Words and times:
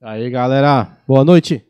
Aí, 0.00 0.30
galera, 0.30 0.96
boa 1.08 1.24
noite. 1.24 1.64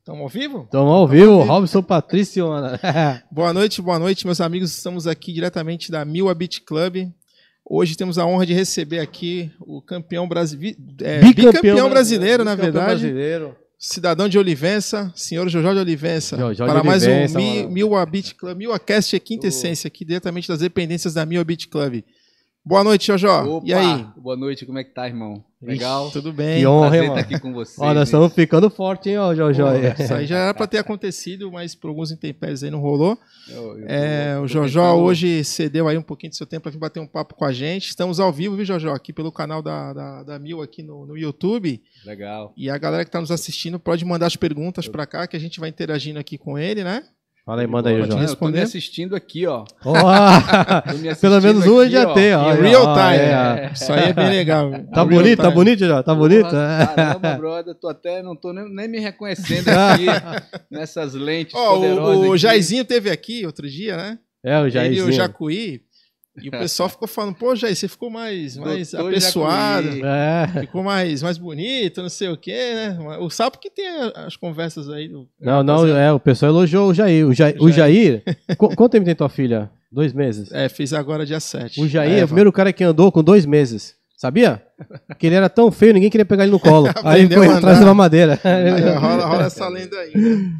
Estamos 0.00 0.20
ao 0.20 0.28
vivo? 0.28 0.62
Estamos 0.64 0.92
ao 0.92 1.08
vivo, 1.08 1.42
Robson 1.44 1.82
Patrício. 1.82 2.46
Boa 3.32 3.54
noite, 3.54 3.80
boa 3.80 3.98
noite, 3.98 4.26
meus 4.26 4.40
amigos. 4.40 4.70
Estamos 4.74 5.06
aqui 5.06 5.32
diretamente 5.32 5.90
da 5.90 6.04
Mil 6.04 6.34
Beach 6.34 6.60
Club. 6.60 7.10
Hoje 7.64 7.96
temos 7.96 8.18
a 8.18 8.26
honra 8.26 8.44
de 8.44 8.52
receber 8.52 8.98
aqui 8.98 9.50
o 9.60 9.80
campeão 9.80 10.28
brasileiro, 10.28 10.78
é, 11.00 11.20
bicampeão, 11.20 11.52
bicampeão 11.52 11.90
brasileiro, 11.90 12.44
na 12.44 12.54
verdade. 12.54 13.00
Brasileiro. 13.00 13.56
Cidadão 13.78 14.28
de 14.28 14.38
Olivença, 14.38 15.10
senhor 15.14 15.48
Jojó 15.48 15.72
de 15.72 15.78
Olivença, 15.78 16.36
Jojó 16.36 16.66
para 16.66 16.80
de 16.80 16.86
mais 16.86 17.02
Olivença, 17.02 17.38
um 17.38 17.70
Mil 17.70 18.06
Beach 18.06 18.34
Club, 18.34 18.58
Mil 18.58 18.80
Cast 18.80 19.16
é 19.16 19.18
quinta 19.18 19.46
essência 19.46 19.88
aqui 19.88 20.04
diretamente 20.04 20.48
das 20.48 20.60
dependências 20.60 21.14
da 21.14 21.24
Mil 21.24 21.42
Beach 21.44 21.66
Club. 21.68 22.02
Boa 22.68 22.84
noite, 22.84 23.06
Jojó. 23.06 23.62
E 23.64 23.72
aí? 23.72 24.06
Boa 24.18 24.36
noite, 24.36 24.66
como 24.66 24.78
é 24.78 24.84
que 24.84 24.90
tá, 24.92 25.06
irmão? 25.06 25.42
Legal? 25.62 26.04
Ixi, 26.04 26.12
tudo 26.12 26.34
bem. 26.34 26.60
Que 26.60 26.66
honra, 26.66 26.88
Prazer 26.90 27.08
mano? 27.08 27.18
estar 27.20 27.34
aqui 27.34 27.40
com 27.42 27.52
vocês. 27.54 27.78
Ó, 27.78 27.94
nós 27.94 28.08
estamos 28.08 28.30
ficando 28.34 28.68
forte, 28.68 29.08
hein, 29.08 29.16
ó, 29.16 29.34
Jojó. 29.34 29.70
Pô, 29.72 30.02
isso 30.02 30.12
aí 30.14 30.26
já 30.28 30.36
era 30.36 30.52
para 30.54 30.66
ter 30.66 30.76
acontecido, 30.76 31.50
mas 31.50 31.74
por 31.74 31.88
alguns 31.88 32.12
intempéries 32.12 32.62
aí 32.62 32.70
não 32.70 32.78
rolou. 32.78 33.16
Eu- 33.48 33.78
eu- 33.78 33.88
É, 33.88 34.34
eu 34.34 34.40
o 34.40 34.42
tô 34.42 34.48
Jojó 34.48 34.94
hoje 34.96 35.42
cedeu 35.44 35.88
aí 35.88 35.96
um 35.96 36.02
pouquinho 36.02 36.30
do 36.30 36.36
seu 36.36 36.46
tempo 36.46 36.64
para 36.64 36.72
vir 36.72 36.78
bater 36.78 37.00
um 37.00 37.06
papo 37.06 37.34
com 37.34 37.46
a 37.46 37.52
gente. 37.54 37.88
Estamos 37.88 38.20
ao 38.20 38.30
vivo, 38.30 38.54
viu, 38.54 38.66
Jojó? 38.66 38.92
Aqui 38.92 39.14
pelo 39.14 39.32
canal 39.32 39.62
da, 39.62 39.94
da, 39.94 40.22
da 40.24 40.38
Mil 40.38 40.60
aqui 40.60 40.82
no, 40.82 41.06
no 41.06 41.16
YouTube. 41.16 41.80
Legal. 42.04 42.52
E 42.54 42.68
a 42.68 42.76
galera 42.76 43.02
que 43.02 43.08
está 43.08 43.18
nos 43.20 43.30
assistindo 43.30 43.80
pode 43.80 44.04
mandar 44.04 44.26
as 44.26 44.36
perguntas 44.36 44.86
para 44.88 45.06
cá, 45.06 45.26
que 45.26 45.38
a 45.38 45.40
gente 45.40 45.58
vai 45.58 45.70
interagindo 45.70 46.18
aqui 46.18 46.36
com 46.36 46.58
ele, 46.58 46.84
né? 46.84 47.02
Fala 47.48 47.62
aí, 47.62 47.66
manda 47.66 47.88
aí, 47.88 47.94
Jojó. 47.96 48.04
Eu 48.04 48.08
tô 48.10 48.16
me 48.16 48.20
responder? 48.20 48.60
assistindo 48.60 49.16
aqui, 49.16 49.46
ó. 49.46 49.64
Tô 49.82 49.90
me 49.94 49.98
Pelo 49.98 51.10
assistindo 51.10 51.40
menos 51.40 51.66
um 51.66 51.80
aqui, 51.80 51.90
já 51.92 52.06
ó. 52.06 52.12
tem, 52.12 52.34
ó. 52.34 52.52
Real 52.52 52.82
time. 52.94 53.16
é, 53.16 53.70
Isso 53.72 53.90
aí 53.90 54.10
é 54.10 54.12
bem 54.12 54.28
legal. 54.28 54.70
Tá 54.92 55.02
Real 55.02 55.06
bonito, 55.06 55.42
tá 55.42 55.50
bonito, 55.50 55.78
Jojó? 55.78 56.02
Tá 56.02 56.14
bonito? 56.14 56.42
Porra, 56.50 56.78
É. 56.82 56.94
Caramba, 56.94 57.34
brother, 57.38 57.74
tô 57.74 57.88
até, 57.88 58.22
não 58.22 58.36
tô 58.36 58.52
nem, 58.52 58.68
nem 58.70 58.86
me 58.86 58.98
reconhecendo 59.00 59.66
aqui 59.70 60.04
nessas 60.70 61.14
lentes 61.14 61.54
Ó, 61.54 61.76
poderosas 61.76 62.26
o, 62.26 62.30
o. 62.32 62.36
Jairzinho 62.36 62.84
teve 62.84 63.08
aqui 63.10 63.46
outro 63.46 63.66
dia, 63.66 63.96
né? 63.96 64.18
É, 64.44 64.56
o 64.58 64.60
Ele 64.60 64.66
e 64.66 64.68
o 64.68 64.70
Jairzinho. 64.70 65.12
Jacuí. 65.12 65.80
E 66.42 66.48
o 66.48 66.50
pessoal 66.52 66.88
ficou 66.88 67.06
falando, 67.08 67.34
pô, 67.34 67.54
Jair, 67.54 67.74
você 67.74 67.88
ficou 67.88 68.10
mais, 68.10 68.56
mais 68.56 68.92
Doutor 68.92 69.10
apessoado. 69.10 69.88
É. 70.04 70.60
Ficou 70.60 70.82
mais, 70.82 71.22
mais 71.22 71.38
bonito, 71.38 72.02
não 72.02 72.08
sei 72.08 72.28
o 72.28 72.36
quê, 72.36 72.52
né? 72.74 72.98
O 73.20 73.28
sapo 73.30 73.58
que 73.58 73.70
tem 73.70 73.86
as 74.14 74.36
conversas 74.36 74.88
aí. 74.88 75.08
Do... 75.08 75.28
Não, 75.40 75.62
não, 75.62 75.86
é, 75.86 76.12
o 76.12 76.20
pessoal 76.20 76.50
elogiou 76.52 76.90
o 76.90 76.94
Jair. 76.94 77.26
O 77.26 77.34
Jair, 77.34 77.56
o 77.60 77.70
Jair 77.70 78.22
qu- 78.56 78.74
quanto 78.74 78.92
tempo 78.92 79.04
tem 79.04 79.14
tua 79.14 79.28
filha? 79.28 79.70
Dois 79.90 80.12
meses. 80.12 80.52
É, 80.52 80.68
fiz 80.68 80.92
agora 80.92 81.24
dia 81.24 81.40
7. 81.40 81.80
O 81.80 81.88
Jair 81.88 82.18
é, 82.18 82.24
o 82.24 82.28
primeiro 82.28 82.52
cara 82.52 82.72
que 82.72 82.84
andou 82.84 83.10
com 83.10 83.22
dois 83.22 83.46
meses. 83.46 83.96
Sabia? 84.16 84.60
Que 85.16 85.28
ele 85.28 85.36
era 85.36 85.48
tão 85.48 85.70
feio, 85.70 85.94
ninguém 85.94 86.10
queria 86.10 86.24
pegar 86.26 86.42
ele 86.42 86.50
no 86.50 86.58
colo. 86.58 86.88
Aí 87.04 87.22
ele 87.22 87.32
foi 87.34 87.46
atrás 87.46 87.78
de 87.78 87.84
uma 87.84 87.94
madeira. 87.94 88.38
rola, 88.98 89.26
rola 89.26 89.44
essa 89.46 89.68
lenda 89.68 89.96
aí. 89.96 90.12
né? 90.12 90.52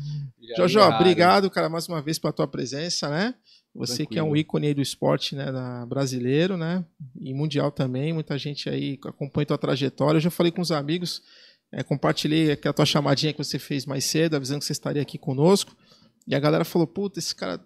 Jojó, 0.56 0.88
obrigado, 0.90 1.50
cara, 1.50 1.68
mais 1.68 1.88
uma 1.88 2.00
vez 2.00 2.18
pela 2.18 2.32
tua 2.32 2.46
presença, 2.46 3.08
né? 3.10 3.34
Você 3.78 4.04
que 4.04 4.18
é 4.18 4.22
um 4.22 4.26
Tranquilo. 4.26 4.36
ícone 4.36 4.66
aí 4.66 4.74
do 4.74 4.82
esporte, 4.82 5.36
né, 5.36 5.46
brasileiro, 5.86 6.56
né, 6.56 6.84
e 7.20 7.32
mundial 7.32 7.70
também, 7.70 8.12
muita 8.12 8.36
gente 8.36 8.68
aí 8.68 8.98
acompanha 9.04 9.46
tua 9.46 9.56
trajetória. 9.56 10.16
Eu 10.18 10.22
já 10.22 10.30
falei 10.30 10.50
com 10.50 10.60
os 10.60 10.72
amigos, 10.72 11.22
é, 11.70 11.84
compartilhei 11.84 12.50
aquela 12.50 12.72
tua 12.72 12.84
chamadinha 12.84 13.32
que 13.32 13.38
você 13.38 13.58
fez 13.58 13.86
mais 13.86 14.04
cedo, 14.04 14.34
avisando 14.34 14.60
que 14.60 14.66
você 14.66 14.72
estaria 14.72 15.00
aqui 15.00 15.16
conosco, 15.16 15.76
e 16.26 16.34
a 16.34 16.40
galera 16.40 16.64
falou, 16.64 16.86
puta, 16.86 17.18
esse 17.18 17.34
cara, 17.34 17.64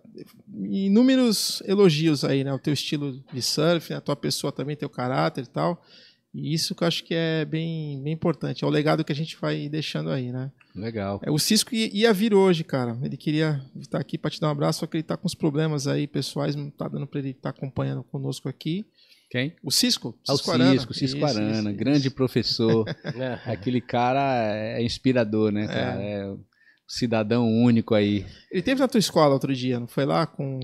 inúmeros 0.54 1.62
elogios 1.66 2.24
aí, 2.24 2.44
né, 2.44 2.52
o 2.52 2.58
teu 2.58 2.74
estilo 2.74 3.18
de 3.32 3.42
surf, 3.42 3.90
né, 3.90 3.96
a 3.96 4.00
tua 4.00 4.14
pessoa 4.14 4.52
também, 4.52 4.76
teu 4.76 4.90
caráter 4.90 5.44
e 5.44 5.48
tal, 5.48 5.82
e 6.34 6.54
isso 6.54 6.74
que 6.74 6.82
eu 6.82 6.88
acho 6.88 7.04
que 7.04 7.14
é 7.14 7.44
bem, 7.44 8.02
bem 8.02 8.12
importante, 8.12 8.64
é 8.64 8.66
o 8.66 8.70
legado 8.70 9.04
que 9.04 9.12
a 9.12 9.14
gente 9.14 9.36
vai 9.40 9.68
deixando 9.68 10.10
aí, 10.10 10.32
né. 10.32 10.50
Legal. 10.74 11.20
É, 11.22 11.30
o 11.30 11.38
Cisco 11.38 11.74
ia, 11.74 12.12
vir 12.12 12.32
hoje, 12.32 12.64
cara. 12.64 12.98
Ele 13.02 13.16
queria 13.16 13.62
estar 13.78 13.98
aqui 13.98 14.16
para 14.16 14.30
te 14.30 14.40
dar 14.40 14.48
um 14.48 14.52
abraço, 14.52 14.80
só 14.80 14.86
que 14.86 14.96
ele 14.96 15.02
tá 15.02 15.16
com 15.16 15.26
uns 15.26 15.34
problemas 15.34 15.86
aí 15.86 16.06
pessoais, 16.06 16.56
não 16.56 16.70
tá 16.70 16.88
dando 16.88 17.06
para 17.06 17.20
ele 17.20 17.30
estar 17.30 17.50
acompanhando 17.50 18.02
conosco 18.04 18.48
aqui. 18.48 18.86
Quem? 19.30 19.54
O 19.62 19.70
Cisco? 19.70 20.14
Ah, 20.28 20.34
o 20.34 20.50
Arana. 20.50 20.72
Cisco, 20.72 20.94
Cisco 20.94 21.16
Isso, 21.18 21.26
Arana, 21.26 21.52
isso, 21.52 21.68
isso. 21.68 21.78
grande 21.78 22.10
professor. 22.10 22.84
É. 23.14 23.52
Aquele 23.52 23.80
cara 23.80 24.54
é 24.54 24.82
inspirador, 24.82 25.52
né, 25.52 25.66
cara? 25.66 26.02
É. 26.02 26.26
um 26.26 26.38
cidadão 26.92 27.50
único 27.50 27.94
aí. 27.94 28.26
Ele 28.50 28.60
teve 28.60 28.78
na 28.78 28.86
tua 28.86 28.98
escola 28.98 29.32
outro 29.32 29.54
dia, 29.54 29.80
não 29.80 29.86
foi 29.86 30.04
lá 30.04 30.26
com 30.26 30.60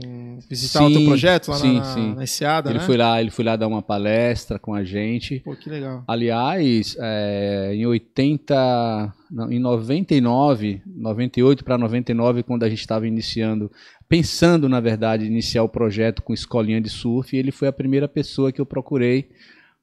visitar 0.46 0.80
Sim, 0.80 0.84
o 0.84 0.92
teu 0.92 1.04
projeto 1.06 1.48
lá 1.48 1.56
sim, 1.56 1.78
na, 1.78 1.84
sim. 1.84 2.14
na 2.14 2.24
Enseada, 2.24 2.68
ele 2.68 2.80
né? 2.80 2.84
foi 2.84 2.98
lá, 2.98 3.18
ele 3.18 3.30
foi 3.30 3.46
lá 3.46 3.56
dar 3.56 3.66
uma 3.66 3.80
palestra 3.80 4.58
com 4.58 4.74
a 4.74 4.84
gente. 4.84 5.40
Pô, 5.40 5.56
que 5.56 5.70
legal. 5.70 6.04
Aliás, 6.06 6.94
é, 7.00 7.70
em 7.72 7.86
80, 7.86 9.14
não, 9.30 9.50
em 9.50 9.58
99, 9.58 10.82
98 10.86 11.64
para 11.64 11.78
99, 11.78 12.42
quando 12.42 12.64
a 12.64 12.68
gente 12.68 12.80
estava 12.80 13.08
iniciando, 13.08 13.72
pensando 14.06 14.68
na 14.68 14.80
verdade 14.80 15.24
iniciar 15.24 15.62
o 15.62 15.68
projeto 15.68 16.20
com 16.22 16.34
escolinha 16.34 16.78
de 16.80 16.90
surf, 16.90 17.34
ele 17.34 17.50
foi 17.50 17.68
a 17.68 17.72
primeira 17.72 18.06
pessoa 18.06 18.52
que 18.52 18.60
eu 18.60 18.66
procurei 18.66 19.30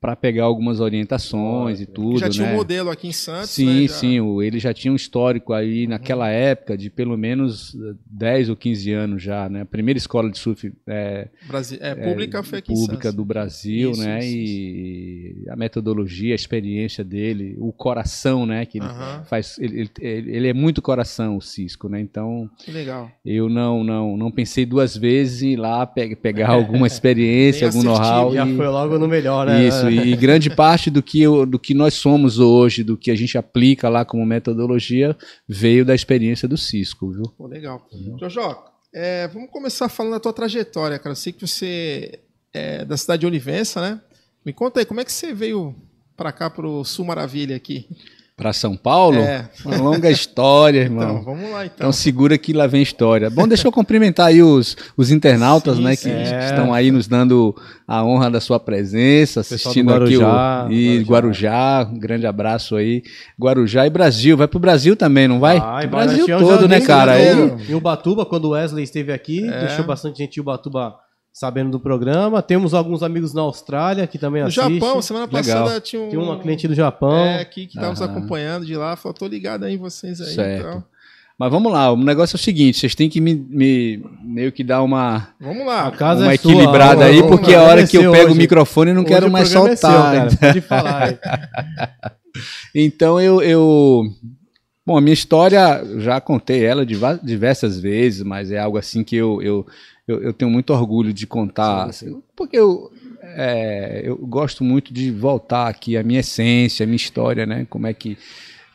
para 0.05 0.15
pegar 0.15 0.43
algumas 0.43 0.79
orientações 0.79 1.81
e 1.81 1.85
tudo, 1.87 2.19
já 2.19 2.29
tinha 2.29 2.45
né? 2.45 2.53
um 2.53 2.57
modelo 2.57 2.91
aqui 2.91 3.07
em 3.07 3.11
Santos, 3.11 3.49
Sim, 3.49 3.81
né? 3.81 3.87
Já- 3.87 3.93
sim, 3.95 4.19
o- 4.19 4.41
ele 4.41 4.59
já 4.59 4.71
tinha 4.71 4.91
um 4.91 4.95
histórico 4.95 5.51
aí 5.51 5.87
naquela 5.87 6.29
época 6.29 6.77
de 6.77 6.89
pelo 6.91 7.17
menos 7.17 7.73
eh, 7.75 7.95
10 8.05 8.49
ou 8.49 8.55
15 8.55 8.91
anos 8.91 9.23
já, 9.23 9.49
né? 9.49 9.61
A 9.61 9.65
primeira 9.65 9.97
escola 9.97 10.29
de 10.29 10.37
surf 10.37 10.71
é, 10.87 11.27
Brasi- 11.47 11.79
é, 11.81 11.95
pública 11.95 12.43
foi 12.43 12.59
aqui 12.59 12.71
em 12.71 12.75
pública 12.75 13.03
Santos. 13.03 13.15
do 13.15 13.25
Brasil, 13.25 13.91
Isso, 13.91 14.01
né? 14.03 14.19
isso, 14.25 14.35
e 14.37 15.45
a 15.49 15.55
metodologia, 15.55 16.33
a 16.33 16.35
experiência 16.35 17.03
dele, 17.03 17.55
o 17.57 17.71
coração, 17.73 18.45
né? 18.45 18.65
Que 18.65 18.77
ele 18.77 18.85
Aham. 18.85 19.23
faz, 19.27 19.57
ele, 19.59 19.89
ele, 19.99 20.35
ele 20.35 20.47
é 20.49 20.53
muito 20.53 20.81
coração, 20.81 21.37
o 21.37 21.41
Cisco, 21.41 21.89
né? 21.89 21.99
Então 21.99 22.47
Que 22.59 22.71
legal. 22.71 23.11
eu 23.25 23.49
não 23.49 23.83
não 23.83 24.15
não 24.17 24.31
pensei 24.31 24.65
duas 24.65 24.95
vezes 24.95 25.41
em 25.41 25.53
ir 25.53 25.55
lá 25.57 25.85
pe- 25.85 26.15
pegar 26.15 26.49
alguma 26.53 26.85
experiência, 26.87 27.67
algum 27.67 27.81
know-how. 27.83 28.33
Já 28.33 28.45
e- 28.45 28.55
foi 28.55 28.67
logo 28.67 28.99
no 28.99 29.07
melhor, 29.07 29.47
né? 29.47 29.63
isso, 29.67 29.89
e 29.95 30.15
grande 30.15 30.49
parte 30.49 30.89
do 30.89 31.01
que, 31.01 31.21
eu- 31.21 31.45
do 31.45 31.57
que 31.59 31.73
nós 31.73 31.93
somos 31.95 32.39
hoje, 32.39 32.83
do 32.83 32.97
que 32.97 33.09
a 33.11 33.15
gente 33.15 33.37
aplica 33.37 33.87
lá 33.89 34.03
como 34.05 34.25
metodologia, 34.25 35.15
veio 35.47 35.85
da 35.85 35.93
experiência 35.95 36.47
do 36.47 36.57
Cisco, 36.57 37.11
viu? 37.11 37.23
Pô, 37.37 37.47
legal. 37.47 37.87
Jojó, 38.19 38.65
é, 38.93 39.27
vamos 39.27 39.49
começar 39.49 39.89
falando 39.89 40.13
da 40.13 40.19
tua 40.19 40.33
trajetória, 40.33 40.97
cara. 40.99 41.11
Eu 41.11 41.15
sei 41.15 41.33
que 41.33 41.45
você 41.45 42.19
é 42.53 42.85
da 42.85 42.95
cidade 42.97 43.21
de 43.21 43.25
Olivença, 43.27 43.81
né? 43.81 44.01
Me 44.45 44.53
conta 44.53 44.79
aí, 44.79 44.85
como 44.85 44.99
é 45.01 45.05
que 45.05 45.11
você 45.11 45.33
veio 45.33 45.75
pra 46.15 46.31
cá, 46.31 46.49
pro 46.49 46.83
Sul 46.85 47.05
Maravilha 47.05 47.55
aqui? 47.55 47.87
Para 48.37 48.51
São 48.51 48.75
Paulo, 48.75 49.17
É. 49.17 49.47
uma 49.65 49.77
longa 49.77 50.11
história, 50.11 50.83
Então, 50.91 50.99
irmão. 51.01 51.23
vamos 51.23 51.49
lá 51.51 51.65
então. 51.65 51.75
Então 51.77 51.91
segura 51.93 52.37
que 52.37 52.51
lá 52.51 52.67
vem 52.67 52.81
história. 52.81 53.29
Bom, 53.29 53.47
deixa 53.47 53.65
eu 53.65 53.71
cumprimentar 53.71 54.27
aí 54.27 54.43
os, 54.43 54.75
os 54.97 55.09
internautas, 55.09 55.77
Sim, 55.77 55.83
né, 55.83 55.95
sim. 55.95 56.09
que 56.09 56.15
É. 56.15 56.45
estão 56.47 56.73
aí 56.73 56.91
nos 56.91 57.07
dando 57.07 57.55
a 57.87 58.03
honra 58.03 58.29
da 58.29 58.41
sua 58.41 58.59
presença, 58.59 59.39
assistindo 59.39 59.87
do 59.87 60.03
aqui 60.03 60.17
Guarujá, 60.17 60.65
o 60.67 60.71
e 60.73 60.99
Guarujá, 61.03 61.89
um 61.89 61.97
grande 61.97 62.27
abraço 62.27 62.75
aí. 62.75 63.03
Guarujá 63.39 63.87
e 63.87 63.89
Brasil, 63.89 64.35
vai 64.35 64.49
pro 64.49 64.59
Brasil 64.59 64.97
também, 64.97 65.29
não 65.29 65.39
vai? 65.39 65.57
Vai, 65.57 65.87
Brasil 65.87 66.25
tínhamos 66.25 66.45
todo, 66.49 66.67
né, 66.67 66.81
cara? 66.81 67.13
Aí- 67.13 67.69
Em 67.69 67.73
Ubatuba, 67.73 68.25
quando 68.25 68.45
o 68.45 68.49
Wesley 68.49 68.83
esteve 68.83 69.13
aqui, 69.13 69.47
É. 69.47 69.59
deixou 69.67 69.85
bastante 69.85 70.17
gente 70.17 70.35
em 70.37 70.41
Ubatuba 70.41 70.93
sabendo 71.37 71.69
do 71.71 71.79
programa. 71.81 72.41
Temos 72.41 72.73
alguns 72.73 73.03
amigos 73.03 73.33
na 73.33 73.41
Austrália 73.41 74.07
que 74.07 74.17
também 74.17 74.41
No 74.41 74.47
assistem. 74.47 74.79
Japão, 74.79 75.01
semana 75.01 75.25
Legal. 75.25 75.63
passada 75.65 75.81
tinha 75.81 76.01
um. 76.01 76.09
Tem 76.09 76.17
uma 76.17 76.39
cliente 76.39 76.65
do 76.65 76.73
Japão. 76.73 77.13
É, 77.13 77.41
aqui 77.41 77.67
que 77.67 77.77
tá 77.77 77.89
nos 77.89 78.01
acompanhando 78.01 78.65
de 78.65 78.73
lá. 78.77 78.95
Falou, 78.95 79.13
tô 79.13 79.27
ligado 79.27 79.65
aí 79.65 79.73
em 79.73 79.77
vocês 79.77 80.21
aí. 80.21 80.33
Certo. 80.33 80.65
Então, 80.67 80.83
Mas 81.37 81.51
vamos 81.51 81.69
lá, 81.73 81.91
o 81.91 81.97
negócio 81.97 82.37
é 82.37 82.39
o 82.39 82.41
seguinte, 82.41 82.79
vocês 82.79 82.95
têm 82.95 83.09
que 83.09 83.19
me, 83.19 83.35
me- 83.35 84.01
meio 84.23 84.49
que 84.53 84.63
dar 84.63 84.81
uma, 84.81 85.27
vamos 85.37 85.65
lá. 85.67 85.87
A 85.87 85.91
casa 85.91 86.23
uma 86.23 86.33
é 86.33 86.37
sua, 86.37 86.49
equilibrada 86.53 87.01
ó, 87.01 87.07
aí, 87.09 87.21
ó, 87.21 87.27
porque 87.27 87.53
ó, 87.53 87.59
a 87.59 87.63
hora 87.63 87.81
é 87.81 87.85
que 87.87 87.97
eu 87.97 88.09
pego 88.13 88.27
o 88.27 88.31
hoje. 88.31 88.39
microfone 88.39 88.91
eu 88.91 88.95
não 88.95 89.01
Hoje 89.03 89.11
quero 89.11 89.27
o 89.27 89.31
mais 89.31 89.49
programa 89.49 89.73
é 89.73 89.75
seu, 89.75 89.89
soltar. 89.91 90.13
cara. 90.13 90.37
Pode 90.37 90.61
falar. 90.61 91.19
Então 92.73 93.19
eu, 93.19 93.41
eu. 93.41 94.03
Bom, 94.85 94.97
a 94.97 95.01
minha 95.01 95.13
história, 95.13 95.81
eu 95.83 95.99
já 96.01 96.19
contei 96.21 96.63
ela 96.63 96.85
diversas 96.85 97.79
vezes, 97.79 98.21
mas 98.23 98.51
é 98.51 98.59
algo 98.59 98.77
assim 98.77 99.03
que 99.03 99.15
eu, 99.15 99.41
eu, 99.41 99.65
eu, 100.07 100.21
eu 100.21 100.33
tenho 100.33 100.51
muito 100.51 100.71
orgulho 100.71 101.11
de 101.11 101.25
contar. 101.25 101.85
assim, 101.85 102.21
Porque 102.35 102.57
eu, 102.57 102.91
é, 103.21 104.01
eu 104.03 104.17
gosto 104.17 104.63
muito 104.63 104.93
de 104.93 105.11
voltar 105.11 105.67
aqui 105.67 105.97
à 105.97 106.03
minha 106.03 106.19
essência, 106.19 106.83
à 106.83 106.87
minha 106.87 106.95
história, 106.95 107.45
né? 107.45 107.65
Como 107.69 107.87
é 107.87 107.93
que, 107.93 108.17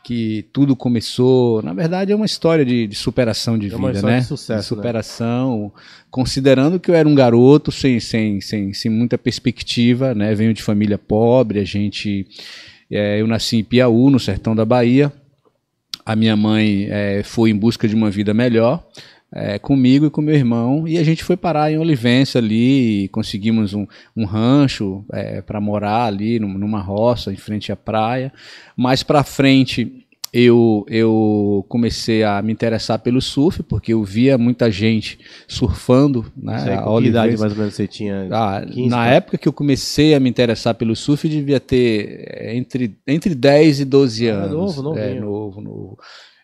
que 0.03 0.45
tudo 0.51 0.75
começou. 0.75 1.61
Na 1.61 1.73
verdade, 1.73 2.11
é 2.11 2.15
uma 2.15 2.25
história 2.25 2.65
de, 2.65 2.85
de 2.87 2.95
superação 2.95 3.57
de 3.57 3.67
É 3.67 3.69
vida, 3.77 4.01
né? 4.01 4.19
de 4.19 4.25
sucesso, 4.25 4.75
né? 4.75 4.77
superação, 4.77 5.71
considerando 6.09 6.79
que 6.79 6.91
eu 6.91 6.95
era 6.95 7.07
um 7.07 7.15
garoto 7.15 7.71
sem, 7.71 7.99
sem, 7.99 8.41
sem, 8.41 8.73
sem 8.73 8.91
muita 8.91 9.17
perspectiva, 9.17 10.13
né? 10.13 10.35
Venho 10.35 10.53
de 10.53 10.61
família 10.61 10.97
pobre, 10.97 11.59
a 11.59 11.63
gente. 11.65 12.27
é, 12.91 13.21
eu 13.21 13.27
nasci 13.27 13.57
em 13.57 13.63
Piauí, 13.63 14.11
no 14.11 14.19
sertão 14.19 14.53
da 14.55 14.65
Bahia. 14.65 15.11
A 16.05 16.15
minha 16.15 16.35
mãe 16.35 16.87
é, 16.89 17.21
foi 17.23 17.51
em 17.51 17.55
busca 17.55 17.87
de 17.87 17.93
uma 17.95 18.09
vida 18.09 18.33
melhor, 18.33 18.83
é, 19.33 19.57
comigo 19.57 20.05
e 20.05 20.09
com 20.09 20.21
meu 20.21 20.35
irmão 20.35 20.87
e 20.87 20.97
a 20.97 21.03
gente 21.03 21.23
foi 21.23 21.37
parar 21.37 21.71
em 21.71 21.77
Olivença 21.77 22.39
ali, 22.39 23.07
conseguimos 23.09 23.73
um, 23.73 23.87
um 24.15 24.25
rancho 24.25 25.05
é, 25.13 25.41
para 25.41 25.61
morar 25.61 26.05
ali 26.05 26.39
numa 26.39 26.81
roça 26.81 27.31
em 27.31 27.37
frente 27.37 27.71
à 27.71 27.75
praia. 27.75 28.33
Mais 28.75 29.03
para 29.03 29.23
frente 29.23 30.05
eu, 30.33 30.85
eu 30.87 31.65
comecei 31.67 32.23
a 32.23 32.41
me 32.41 32.53
interessar 32.53 32.99
pelo 32.99 33.21
surf, 33.21 33.61
porque 33.63 33.91
eu 33.91 34.01
via 34.01 34.37
muita 34.37 34.71
gente 34.71 35.19
surfando. 35.45 36.25
Né, 36.37 36.55
a 36.73 36.83
que 36.83 37.07
idade 37.07 37.37
mais 37.37 37.51
ou 37.51 37.57
menos 37.57 37.73
você 37.73 37.85
tinha? 37.85 38.29
Ah, 38.31 38.65
15, 38.65 38.89
na 38.89 39.05
né? 39.05 39.15
época 39.17 39.37
que 39.37 39.47
eu 39.47 39.51
comecei 39.51 40.13
a 40.13 40.19
me 40.21 40.29
interessar 40.29 40.73
pelo 40.75 40.95
surf, 40.95 41.27
devia 41.27 41.59
ter 41.59 42.25
é, 42.29 42.55
entre, 42.55 42.97
entre 43.05 43.35
10 43.35 43.81
e 43.81 43.85
12 43.85 44.29
ah, 44.29 44.33
anos. 44.35 44.77
novo. 44.77 44.97
É, 44.97 45.13
novo, 45.19 45.61
novo. 45.61 45.97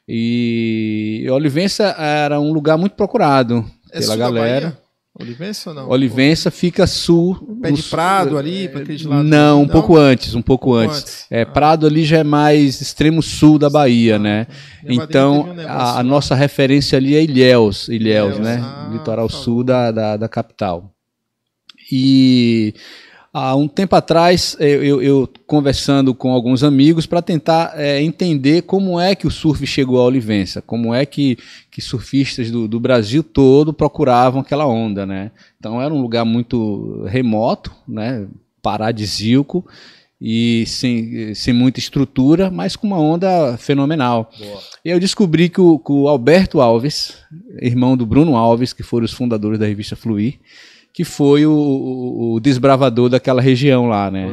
E 0.08 1.28
Olivença 1.30 1.96
era 1.98 2.40
um 2.40 2.54
lugar 2.54 2.78
muito 2.78 2.96
procurado 2.96 3.66
é 3.92 4.00
pela 4.00 4.16
galera. 4.16 4.78
Olivença 5.20 5.72
ou 5.72 5.76
não? 5.76 5.90
Olivença 5.90 6.52
fica 6.52 6.86
sul. 6.86 7.36
Pé 7.60 7.72
de 7.72 7.82
Prado 7.82 8.38
ali, 8.38 8.70
para 8.70 8.82
aquele 8.82 9.04
lado? 9.04 9.24
Não, 9.24 9.62
um 9.62 9.66
não? 9.66 9.68
pouco 9.68 9.98
antes, 9.98 10.36
um 10.36 10.44
pouco, 10.44 10.68
pouco 10.68 10.80
antes. 10.80 11.02
antes. 11.02 11.26
É, 11.32 11.42
ah. 11.42 11.46
Prado 11.48 11.88
ali 11.88 12.06
já 12.06 12.20
é 12.20 12.24
mais 12.24 12.80
extremo 12.80 13.24
sul 13.24 13.58
da 13.58 13.68
Bahia, 13.68 14.18
ah, 14.18 14.20
né? 14.20 14.48
Então, 14.86 15.50
um 15.50 15.68
a, 15.68 16.00
a, 16.00 16.04
nossa 16.04 16.36
referência 16.36 16.98
ali 16.98 17.16
é 17.16 17.24
Ilhéus, 17.24 17.88
Ilhéus, 17.88 18.38
Ilhéus 18.38 18.40
né? 18.40 18.62
Ah, 18.64 18.90
Litoral 18.94 19.28
sul 19.28 19.64
da, 19.64 19.92
da, 19.92 20.18
da 20.18 20.30
capital. 20.30 20.94
E 21.92 22.76
Há 23.40 23.56
um 23.56 23.68
tempo 23.68 23.96
atrás, 23.96 24.58
eu, 24.60 24.84
eu, 24.84 25.00
eu 25.00 25.30
conversando 25.46 26.16
com 26.16 26.32
alguns 26.32 26.64
amigos 26.64 27.06
para 27.06 27.22
tentar 27.22 27.72
é, 27.76 28.02
entender 28.02 28.64
como 28.64 29.00
é 29.00 29.14
que 29.14 29.28
o 29.28 29.32
surf 29.32 29.64
chegou 29.68 30.02
à 30.02 30.06
Olivença, 30.06 30.60
como 30.60 30.92
é 30.92 31.06
que, 31.06 31.38
que 31.70 31.80
surfistas 31.80 32.50
do, 32.50 32.68
do, 32.68 32.80
Brasil 32.80 33.22
todo 33.22 33.72
procuravam 33.72 34.42
aquela 34.42 34.66
onda, 34.66 35.06
né? 35.06 35.30
Então 35.60 35.80
era 35.80 35.94
um 35.94 36.02
lugar 36.02 36.26
muito 36.26 37.04
remoto, 37.06 37.72
né? 37.88 38.26
paradisíaco 38.60 39.64
e 40.20 40.66
sem, 40.66 41.36
sem 41.36 41.54
muita 41.54 41.80
estrutura, 41.80 42.50
mas 42.50 42.76
com 42.76 42.88
uma 42.88 43.00
onda 43.00 43.56
fenomenal. 43.56 44.32
Boa. 44.36 44.60
E 44.84 44.90
eu 44.90 45.00
descobri 45.00 45.48
que 45.48 45.62
o, 45.62 45.78
que 45.78 45.92
o 45.92 46.08
Alberto 46.08 46.60
Alves, 46.60 47.20
irmão 47.62 47.96
do 47.96 48.04
Bruno 48.04 48.36
Alves, 48.36 48.74
que 48.74 48.82
foram 48.82 49.06
os 49.06 49.14
fundadores 49.14 49.60
da 49.60 49.68
revista 49.68 49.96
Fluir, 49.96 50.40
que 50.94 51.04
foi 51.04 51.46
o, 51.46 51.52
o, 51.52 52.34
o, 52.34 52.40
desbravador 52.40 53.10
daquela 53.10 53.42
região 53.42 53.88
lá, 53.88 54.10
né? 54.10 54.28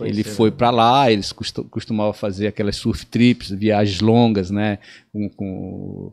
Ele 0.00 0.24
foi 0.24 0.50
para 0.50 0.70
lá, 0.70 1.10
eles 1.12 1.32
costumavam 1.70 2.12
fazer 2.12 2.46
aquelas 2.46 2.76
surf 2.76 3.04
trips, 3.06 3.50
viagens 3.50 4.00
longas, 4.00 4.50
né? 4.50 4.78
Com, 5.12 5.28
com 5.28 6.12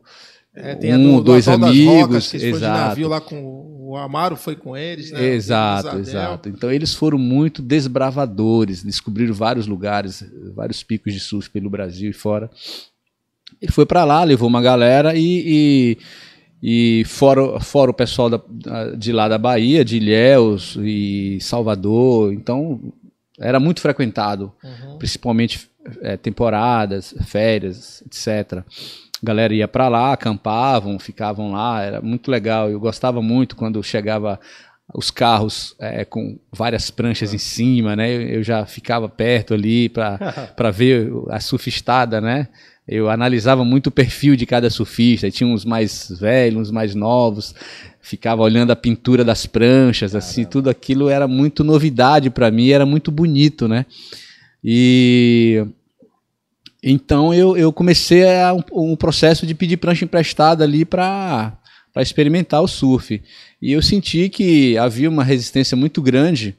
é, 0.54 0.96
um, 0.96 1.16
do, 1.16 1.24
dois 1.24 1.48
amigos, 1.48 2.30
Rocas, 2.30 2.34
exato. 2.34 2.88
navio 2.88 3.08
lá 3.08 3.20
com 3.20 3.64
o 3.94 3.96
Amaro 3.96 4.36
foi 4.36 4.54
com 4.54 4.76
eles, 4.76 5.10
né? 5.10 5.24
Exato, 5.24 5.98
exato. 5.98 6.48
Então 6.48 6.70
eles 6.70 6.94
foram 6.94 7.18
muito 7.18 7.60
desbravadores, 7.60 8.82
descobriram 8.82 9.34
vários 9.34 9.66
lugares, 9.66 10.24
vários 10.54 10.82
picos 10.82 11.12
de 11.12 11.20
surf 11.20 11.50
pelo 11.50 11.70
Brasil 11.70 12.10
e 12.10 12.12
fora. 12.12 12.50
Ele 13.60 13.72
foi 13.72 13.86
para 13.86 14.04
lá, 14.04 14.22
levou 14.22 14.48
uma 14.48 14.62
galera 14.62 15.14
e, 15.16 15.42
e 15.46 15.98
e 16.66 17.04
fora, 17.04 17.60
fora 17.60 17.90
o 17.90 17.94
pessoal 17.94 18.30
da, 18.30 18.40
de 18.96 19.12
lá 19.12 19.28
da 19.28 19.36
Bahia, 19.36 19.84
de 19.84 19.98
Ilhéus 19.98 20.78
e 20.80 21.38
Salvador, 21.42 22.32
então 22.32 22.80
era 23.38 23.60
muito 23.60 23.82
frequentado, 23.82 24.50
uhum. 24.64 24.96
principalmente 24.96 25.68
é, 26.00 26.16
temporadas, 26.16 27.14
férias, 27.26 28.02
etc. 28.06 28.60
A 28.60 28.64
galera 29.22 29.52
ia 29.52 29.68
para 29.68 29.88
lá, 29.88 30.14
acampavam, 30.14 30.98
ficavam 30.98 31.52
lá, 31.52 31.82
era 31.82 32.00
muito 32.00 32.30
legal. 32.30 32.70
Eu 32.70 32.80
gostava 32.80 33.20
muito 33.20 33.56
quando 33.56 33.82
chegava 33.82 34.40
os 34.94 35.10
carros 35.10 35.76
é, 35.78 36.02
com 36.06 36.38
várias 36.50 36.90
pranchas 36.90 37.34
em 37.34 37.38
cima, 37.38 37.94
né? 37.94 38.10
Eu, 38.10 38.22
eu 38.22 38.42
já 38.42 38.64
ficava 38.64 39.06
perto 39.06 39.52
ali 39.52 39.90
para 39.90 40.70
ver 40.72 41.12
a 41.28 41.40
surfistada, 41.40 42.22
né? 42.22 42.48
Eu 42.86 43.08
analisava 43.08 43.64
muito 43.64 43.86
o 43.86 43.90
perfil 43.90 44.36
de 44.36 44.44
cada 44.44 44.68
surfista, 44.68 45.30
tinha 45.30 45.48
uns 45.48 45.64
mais 45.64 46.12
velhos, 46.20 46.68
uns 46.68 46.70
mais 46.70 46.94
novos, 46.94 47.54
ficava 48.00 48.42
olhando 48.42 48.70
a 48.72 48.76
pintura 48.76 49.24
das 49.24 49.46
pranchas, 49.46 50.12
Caramba. 50.12 50.28
assim, 50.28 50.44
tudo 50.44 50.68
aquilo 50.68 51.08
era 51.08 51.26
muito 51.26 51.64
novidade 51.64 52.28
para 52.28 52.50
mim, 52.50 52.68
era 52.68 52.84
muito 52.84 53.10
bonito, 53.10 53.66
né? 53.66 53.86
E 54.62 55.66
então 56.82 57.32
eu, 57.32 57.56
eu 57.56 57.72
comecei 57.72 58.28
a, 58.38 58.52
um, 58.52 58.92
um 58.92 58.96
processo 58.96 59.46
de 59.46 59.54
pedir 59.54 59.78
prancha 59.78 60.04
emprestada 60.04 60.62
ali 60.62 60.84
para 60.84 61.58
experimentar 61.96 62.60
o 62.60 62.68
surf. 62.68 63.22
E 63.62 63.72
eu 63.72 63.80
senti 63.80 64.28
que 64.28 64.76
havia 64.76 65.08
uma 65.08 65.24
resistência 65.24 65.74
muito 65.74 66.02
grande 66.02 66.54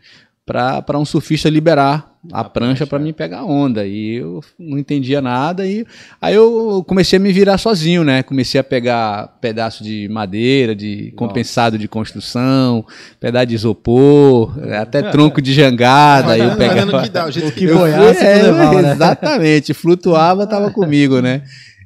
para 0.46 1.00
um 1.00 1.06
surfista 1.06 1.50
liberar 1.50 2.16
a, 2.32 2.44
prancha 2.44 2.86
para 2.86 3.00
mim 3.00 3.12
pegar 3.12 3.44
onda. 3.44 3.86
E 3.86 4.16
eu 4.16 4.42
não 4.60 4.78
entendia 4.78 5.22
nada. 5.22 5.66
E 5.66 5.86
aí 6.22 6.36
eu 6.36 6.84
comecei 6.88 7.18
a 7.18 7.20
me 7.20 7.32
virar 7.32 7.58
sozinho, 7.58 8.04
né? 8.04 8.22
Comecei 8.22 8.60
a 8.60 8.64
pegar 8.64 9.38
pedaço 9.42 9.84
de 9.84 10.08
madeira, 10.08 10.76
de 10.76 11.06
Nossa. 11.06 11.16
compensado 11.16 11.78
de 11.78 11.88
construção, 11.88 12.86
pedaço 13.20 13.48
de 13.48 13.56
isopor, 13.56 14.54
até 14.80 15.02
tronco 15.02 15.42
de 15.42 15.54
jangada. 15.54 16.34
aí 16.34 16.42
eu 16.42 16.56
pegava... 16.56 17.02
que 17.02 17.10
dá, 17.10 17.26
o 17.26 17.32
jeito 17.32 17.52
que 17.54 17.66
Goiás, 17.66 18.22
é, 18.22 18.44
levar, 18.44 18.82
né? 18.82 18.92
Exatamente, 18.92 19.74
flutuava, 19.74 20.46
tava 20.46 20.70
comigo, 20.70 21.22
né? 21.22 21.42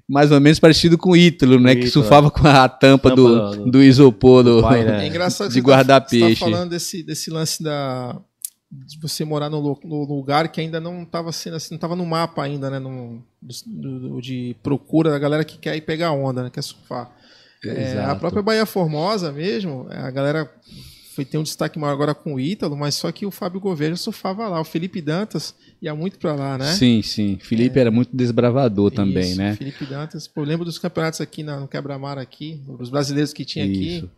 mais 0.07 0.31
ou 0.31 0.41
menos 0.41 0.59
parecido 0.59 0.97
com 0.97 1.11
o 1.11 1.15
Ítalo, 1.15 1.59
né? 1.59 1.73
Ítalo. 1.73 1.85
Que 1.85 1.91
surfava 1.91 2.31
com 2.31 2.47
a 2.47 2.67
tampa, 2.67 3.09
tampa 3.09 3.15
do, 3.15 3.51
do, 3.51 3.71
do, 3.71 3.83
isopor 3.83 4.43
do, 4.43 4.59
pai, 4.59 4.83
né? 4.83 5.05
é 5.07 5.47
de 5.47 5.61
guardar 5.61 6.01
tá, 6.01 6.07
peixe. 6.07 6.33
Você 6.33 6.45
tá 6.45 6.51
falando 6.51 6.69
desse, 6.71 7.03
desse 7.03 7.29
lance 7.29 7.61
da, 7.61 8.19
de 8.71 8.99
você 8.99 9.25
morar 9.25 9.49
no, 9.49 9.61
no, 9.83 10.03
lugar 10.05 10.47
que 10.49 10.61
ainda 10.61 10.79
não 10.79 11.01
estava 11.03 11.31
sendo 11.31 11.55
assim, 11.55 11.71
não 11.71 11.77
estava 11.77 11.95
no 11.95 12.05
mapa 12.05 12.43
ainda, 12.43 12.69
né? 12.69 12.77
No, 12.77 13.23
do, 13.65 14.21
de 14.21 14.55
procura 14.61 15.09
da 15.09 15.17
galera 15.17 15.43
que 15.43 15.57
quer 15.57 15.75
ir 15.75 15.81
pegar 15.81 16.11
onda, 16.11 16.43
né? 16.43 16.49
Quer 16.51 16.61
surfar. 16.61 17.11
É, 17.65 17.99
a 17.99 18.15
própria 18.15 18.41
Bahia 18.41 18.65
Formosa 18.65 19.31
mesmo, 19.31 19.87
é, 19.89 19.97
a 19.97 20.11
galera 20.11 20.49
foi 21.13 21.25
ter 21.25 21.37
um 21.37 21.43
destaque 21.43 21.77
maior 21.77 21.91
agora 21.91 22.15
com 22.15 22.35
o 22.35 22.39
Ítalo, 22.39 22.77
mas 22.77 22.95
só 22.95 23.11
que 23.11 23.25
o 23.25 23.31
Fábio 23.31 23.59
Gouveia 23.59 23.95
surfava 23.97 24.47
lá. 24.47 24.61
O 24.61 24.63
Felipe 24.63 25.01
Dantas 25.01 25.53
ia 25.81 25.93
muito 25.93 26.17
para 26.17 26.33
lá, 26.33 26.57
né? 26.57 26.71
Sim, 26.73 27.01
sim. 27.01 27.37
Felipe 27.41 27.77
é, 27.77 27.81
era 27.81 27.91
muito 27.91 28.15
desbravador 28.15 28.91
também, 28.91 29.35
né? 29.35 29.55
Felipe 29.55 29.85
Dantas. 29.85 30.27
Pô, 30.27 30.43
lembro 30.43 30.63
dos 30.63 30.77
campeonatos 30.77 31.19
aqui 31.19 31.43
no 31.43 31.67
Quebra-Mar 31.67 32.17
aqui, 32.17 32.61
os 32.67 32.89
brasileiros 32.89 33.33
que 33.33 33.43
tinha 33.43 33.65
isso. 33.65 34.05
aqui. 34.05 34.09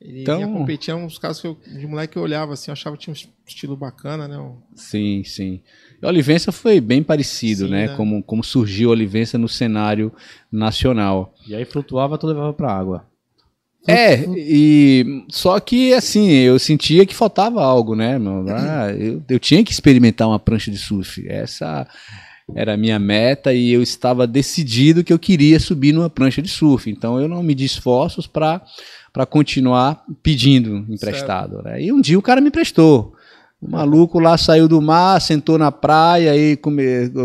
Ele 0.00 0.22
então, 0.22 0.40
ia 0.40 0.46
competir, 0.46 0.94
uns 0.94 1.18
casos 1.18 1.40
que 1.40 1.46
eu, 1.46 1.58
de 1.66 1.86
moleque 1.86 2.16
eu 2.16 2.22
olhava 2.22 2.52
assim, 2.52 2.70
eu 2.70 2.72
achava 2.72 2.96
que 2.96 3.04
tinha 3.04 3.14
um 3.14 3.46
estilo 3.46 3.76
bacana, 3.76 4.28
né? 4.28 4.36
Sim, 4.74 5.22
sim. 5.24 5.60
E 6.00 6.06
Olivença 6.06 6.52
foi 6.52 6.80
bem 6.80 7.02
parecido, 7.02 7.64
sim, 7.64 7.70
né? 7.70 7.86
né? 7.86 7.96
Como, 7.96 8.22
como 8.22 8.44
surgiu 8.44 8.90
a 8.90 8.92
Olivença 8.92 9.38
no 9.38 9.48
cenário 9.48 10.12
nacional. 10.52 11.34
E 11.46 11.54
aí 11.54 11.64
flutuava, 11.64 12.18
tudo 12.18 12.32
levava 12.32 12.52
para 12.52 12.72
água. 12.72 13.06
É, 13.86 14.24
e 14.36 15.24
só 15.28 15.60
que 15.60 15.92
assim, 15.92 16.30
eu 16.30 16.58
sentia 16.58 17.04
que 17.04 17.14
faltava 17.14 17.62
algo, 17.62 17.94
né? 17.94 18.18
Ah, 18.48 18.90
eu, 18.90 19.22
eu 19.28 19.38
tinha 19.38 19.62
que 19.62 19.72
experimentar 19.72 20.26
uma 20.26 20.38
prancha 20.38 20.70
de 20.70 20.78
surf. 20.78 21.26
Essa 21.28 21.86
era 22.54 22.74
a 22.74 22.76
minha 22.76 22.98
meta 22.98 23.52
e 23.52 23.70
eu 23.70 23.82
estava 23.82 24.26
decidido 24.26 25.04
que 25.04 25.12
eu 25.12 25.18
queria 25.18 25.60
subir 25.60 25.92
numa 25.92 26.10
prancha 26.10 26.42
de 26.42 26.48
surf. 26.48 26.90
Então 26.90 27.20
eu 27.20 27.28
não 27.28 27.42
me 27.42 27.54
esforços 27.54 28.26
para 28.26 28.62
para 29.14 29.24
continuar 29.24 30.02
pedindo 30.24 30.84
emprestado. 30.92 31.62
Né? 31.62 31.84
E 31.84 31.92
um 31.92 32.00
dia 32.00 32.18
o 32.18 32.22
cara 32.22 32.40
me 32.40 32.48
emprestou. 32.48 33.14
O 33.62 33.70
maluco 33.70 34.18
lá 34.18 34.36
saiu 34.36 34.68
do 34.68 34.82
mar, 34.82 35.18
sentou 35.20 35.56
na 35.56 35.70
praia, 35.72 36.32
come, 36.56 36.82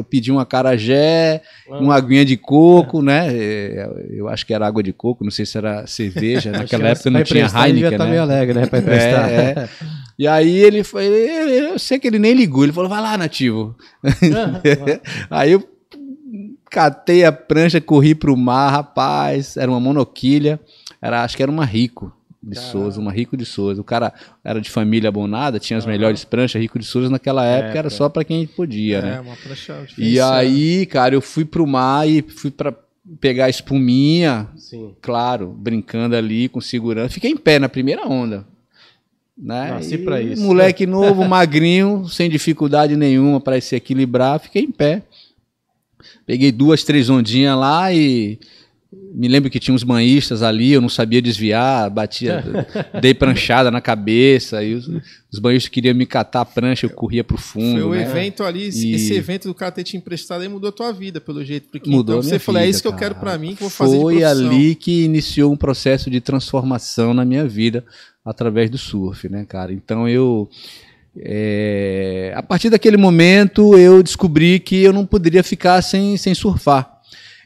pediu 0.07 0.35
uma 0.35 0.45
carajé, 0.45 1.41
uma 1.67 1.95
aguinha 1.95 2.23
de 2.23 2.37
coco, 2.37 2.99
é. 2.99 3.03
né? 3.03 3.27
É, 3.33 3.89
eu 4.11 4.29
acho 4.29 4.45
que 4.45 4.53
era 4.53 4.65
água 4.65 4.81
de 4.81 4.93
coco, 4.93 5.23
não 5.23 5.31
sei 5.31 5.45
se 5.45 5.57
era 5.57 5.85
cerveja. 5.87 6.51
Naquela 6.53 6.89
época 6.89 7.09
não 7.09 7.23
tinha 7.23 7.45
Heineken, 7.45 7.97
tá 7.97 8.05
né? 8.05 8.11
meio 8.11 8.21
alegre, 8.21 8.57
né? 8.57 8.67
Pra 8.67 8.79
emprestar. 8.79 9.29
É, 9.29 9.35
é. 9.35 9.69
E 10.17 10.27
aí 10.27 10.57
ele 10.59 10.83
foi, 10.83 11.07
eu 11.07 11.79
sei 11.79 11.99
que 11.99 12.07
ele 12.07 12.19
nem 12.19 12.33
ligou, 12.33 12.63
ele 12.63 12.71
falou, 12.71 12.89
vai 12.89 13.01
lá, 13.01 13.17
nativo. 13.17 13.75
aí 15.29 15.53
eu 15.53 15.63
catei 16.69 17.25
a 17.25 17.31
prancha, 17.31 17.81
corri 17.81 18.13
pro 18.13 18.37
mar, 18.37 18.69
rapaz, 18.69 19.57
era 19.57 19.69
uma 19.69 19.79
monoquilha. 19.79 20.59
Era, 21.01 21.23
acho 21.23 21.37
que 21.37 21.43
era 21.43 21.51
uma 21.51 21.65
Rico 21.65 22.13
de 22.41 22.55
Caramba. 22.55 22.71
Souza, 22.71 22.99
uma 22.99 23.11
Rico 23.11 23.35
de 23.35 23.45
Souza. 23.45 23.81
O 23.81 23.83
cara 23.83 24.13
era 24.43 24.61
de 24.61 24.69
família 24.69 25.09
abonada, 25.09 25.59
tinha 25.59 25.77
as 25.77 25.85
uhum. 25.85 25.91
melhores 25.91 26.23
pranchas. 26.23 26.61
Rico 26.61 26.79
de 26.79 26.85
Souza 26.85 27.09
naquela 27.09 27.45
época 27.45 27.75
é, 27.75 27.77
era 27.77 27.89
só 27.89 28.09
para 28.09 28.23
quem 28.23 28.47
podia, 28.47 28.97
é, 28.97 29.01
né? 29.01 29.19
Uma 29.19 29.35
prancha 29.35 29.85
e 29.97 30.19
aí, 30.19 30.85
cara, 30.85 31.15
eu 31.15 31.21
fui 31.21 31.45
pro 31.45 31.67
mar 31.67 32.07
e 32.07 32.21
fui 32.21 32.51
para 32.51 32.73
pegar 33.19 33.49
espuminha, 33.49 34.47
Sim. 34.55 34.93
claro, 35.01 35.47
brincando 35.47 36.15
ali 36.15 36.47
com 36.47 36.61
segurança. 36.61 37.13
Fiquei 37.13 37.31
em 37.31 37.37
pé 37.37 37.59
na 37.59 37.69
primeira 37.69 38.07
onda. 38.07 38.45
Né? 39.37 39.71
Nasci 39.71 39.97
para 39.97 40.21
isso. 40.21 40.41
Moleque 40.43 40.85
novo, 40.87 41.25
magrinho, 41.25 42.07
sem 42.09 42.29
dificuldade 42.29 42.95
nenhuma 42.95 43.39
para 43.39 43.59
se 43.61 43.75
equilibrar, 43.75 44.39
fiquei 44.39 44.63
em 44.63 44.71
pé. 44.71 45.03
Peguei 46.25 46.51
duas, 46.51 46.83
três 46.83 47.09
ondinhas 47.09 47.57
lá 47.57 47.91
e 47.91 48.39
me 49.11 49.27
lembro 49.27 49.49
que 49.49 49.59
tinha 49.59 49.73
uns 49.73 49.83
banhistas 49.83 50.43
ali, 50.43 50.71
eu 50.71 50.81
não 50.81 50.89
sabia 50.89 51.21
desviar, 51.21 51.89
batia, 51.89 52.43
dei 53.01 53.13
pranchada 53.13 53.71
na 53.71 53.81
cabeça, 53.81 54.63
e 54.63 54.75
os, 54.75 54.87
os 55.31 55.39
banhistas 55.39 55.69
queriam 55.69 55.95
me 55.95 56.05
catar 56.05 56.41
a 56.41 56.45
prancha, 56.45 56.85
eu 56.85 56.89
corria 56.91 57.23
pro 57.23 57.37
fundo. 57.37 57.79
Foi 57.79 57.83
o 57.83 57.91
né? 57.91 58.01
evento 58.03 58.43
ali, 58.43 58.65
E- 58.69 58.93
esse 58.95 59.13
evento 59.13 59.47
do 59.47 59.53
cara 59.55 59.71
ter 59.71 59.83
te 59.83 59.97
emprestado 59.97 60.41
aí 60.41 60.47
mudou 60.47 60.69
a 60.69 60.71
tua 60.71 60.91
vida, 60.91 61.19
pelo 61.19 61.43
jeito. 61.43 61.69
Porque 61.71 61.89
Mudou 61.89 62.17
então 62.17 62.27
a 62.27 62.31
você 62.31 62.39
falou, 62.39 62.61
é 62.61 62.69
isso 62.69 62.81
que 62.81 62.87
eu 62.87 62.91
cara. 62.91 63.03
quero 63.05 63.15
pra 63.19 63.37
mim, 63.37 63.55
que 63.55 63.63
eu 63.63 63.67
vou 63.67 63.69
fazer 63.69 63.99
Foi 63.99 64.23
ali 64.23 64.75
que 64.75 65.03
iniciou 65.05 65.51
um 65.51 65.57
processo 65.57 66.09
de 66.09 66.21
transformação 66.21 67.13
na 67.13 67.25
minha 67.25 67.47
vida 67.47 67.83
através 68.23 68.69
do 68.69 68.77
surf, 68.77 69.27
né, 69.27 69.43
cara? 69.47 69.73
Então 69.73 70.07
eu. 70.07 70.47
é, 71.17 72.31
a 72.35 72.43
partir 72.43 72.69
daquele 72.69 72.97
momento 72.97 73.77
eu 73.77 74.01
descobri 74.03 74.59
que 74.59 74.75
eu 74.83 74.93
não 74.93 75.05
poderia 75.05 75.43
ficar 75.43 75.81
sem, 75.81 76.15
sem 76.17 76.33
surfar. 76.35 76.98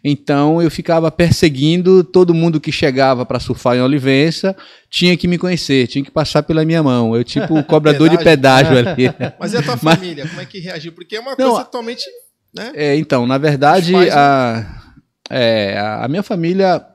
Então 0.03 0.62
eu 0.62 0.69
ficava 0.69 1.10
perseguindo 1.10 2.03
todo 2.03 2.33
mundo 2.33 2.60
que 2.60 2.72
chegava 2.72 3.25
para 3.25 3.39
surfar 3.39 3.77
em 3.77 3.81
Olivença, 3.81 4.55
tinha 4.89 5.15
que 5.15 5.27
me 5.27 5.38
conhecer, 5.38 5.88
tinha 5.88 6.03
que 6.03 6.12
passar 6.12 6.43
pela 6.43 6.65
minha 6.65 6.83
mão. 6.83 7.15
Eu 7.15 7.24
tipo 7.24 7.57
o 7.57 7.63
cobrador 7.65 8.10
de 8.10 8.17
pedágio 8.17 8.77
ali. 8.77 9.05
Mas 9.39 9.53
e 9.53 9.57
a 9.57 9.63
tua 9.63 9.79
Mas- 9.81 9.95
família? 9.95 10.27
Como 10.27 10.41
é 10.41 10.45
que 10.45 10.60
reagiu? 10.60 10.91
Porque 10.91 11.15
é 11.15 11.19
uma 11.22 11.36
Não, 11.38 11.50
coisa 11.51 11.63
totalmente. 11.65 12.03
Né? 12.53 12.72
É, 12.75 12.95
então, 12.98 13.25
na 13.25 13.38
verdade, 13.38 13.93
né? 13.93 14.10
a, 14.12 14.65
é, 15.29 15.77
a 15.79 16.07
minha 16.07 16.22
família, 16.22 16.86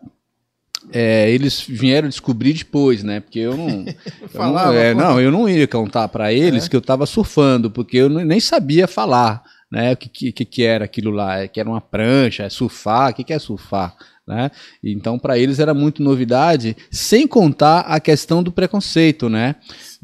é, 0.93 1.31
eles 1.31 1.61
vieram 1.67 2.09
descobrir 2.09 2.53
depois, 2.53 3.03
né? 3.03 3.21
Porque 3.21 3.39
eu 3.41 3.57
não. 3.57 3.69
eu 3.89 3.95
não, 4.23 4.29
falava, 4.29 4.75
é, 4.75 4.95
não, 4.95 5.21
eu 5.21 5.31
não 5.33 5.49
ia 5.49 5.67
contar 5.67 6.09
para 6.09 6.33
eles 6.33 6.67
É? 6.67 6.69
que 6.69 6.77
eu 6.77 6.81
estava 6.81 7.07
surfando, 7.07 7.71
porque 7.71 7.97
eu 7.97 8.09
nem 8.09 8.39
sabia 8.39 8.87
falar, 8.87 9.43
né? 9.71 9.93
O 9.93 9.97
que, 9.97 10.33
que, 10.33 10.45
que 10.45 10.63
era 10.63 10.85
aquilo 10.85 11.11
lá, 11.11 11.41
é 11.41 11.49
que 11.49 11.61
era 11.61 11.69
uma 11.69 11.81
prancha, 11.81 12.45
é 12.45 12.49
surfar, 12.51 13.11
o 13.11 13.15
que, 13.15 13.25
que 13.25 13.33
é 13.33 13.39
surfar? 13.39 13.95
Né? 14.27 14.51
Então, 14.85 15.19
para 15.19 15.39
eles 15.39 15.59
era 15.59 15.73
muito 15.73 16.03
novidade, 16.03 16.77
sem 16.91 17.27
contar 17.27 17.81
a 17.81 17.99
questão 17.99 18.43
do 18.43 18.53
preconceito, 18.53 19.27
né? 19.31 19.57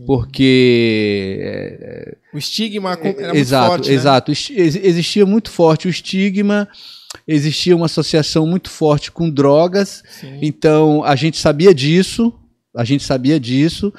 Porque 0.06 1.38
é, 1.42 2.16
O 2.33 2.38
estigma 2.38 2.92
era 2.92 3.02
muito 3.04 3.37
exato, 3.37 3.66
forte. 3.68 3.88
né? 3.90 3.94
exato. 3.94 4.30
Ex- 4.30 4.50
ex- 4.50 4.76
Existia 4.76 5.26
muito 5.26 5.50
forte 5.50 5.87
o 5.87 5.90
estigma, 5.90 6.66
existia 7.28 7.76
uma 7.76 7.85
associação 7.85 8.47
muito 8.47 8.71
forte 8.71 9.12
com 9.12 9.28
drogas. 9.28 10.02
Sim. 10.09 10.38
Então 10.40 11.04
a 11.04 11.14
gente 11.16 11.37
sabia 11.37 11.75
disso, 11.75 12.33
a 12.75 12.83
gente 12.83 13.04
sabia 13.04 13.38
disso 13.38 13.92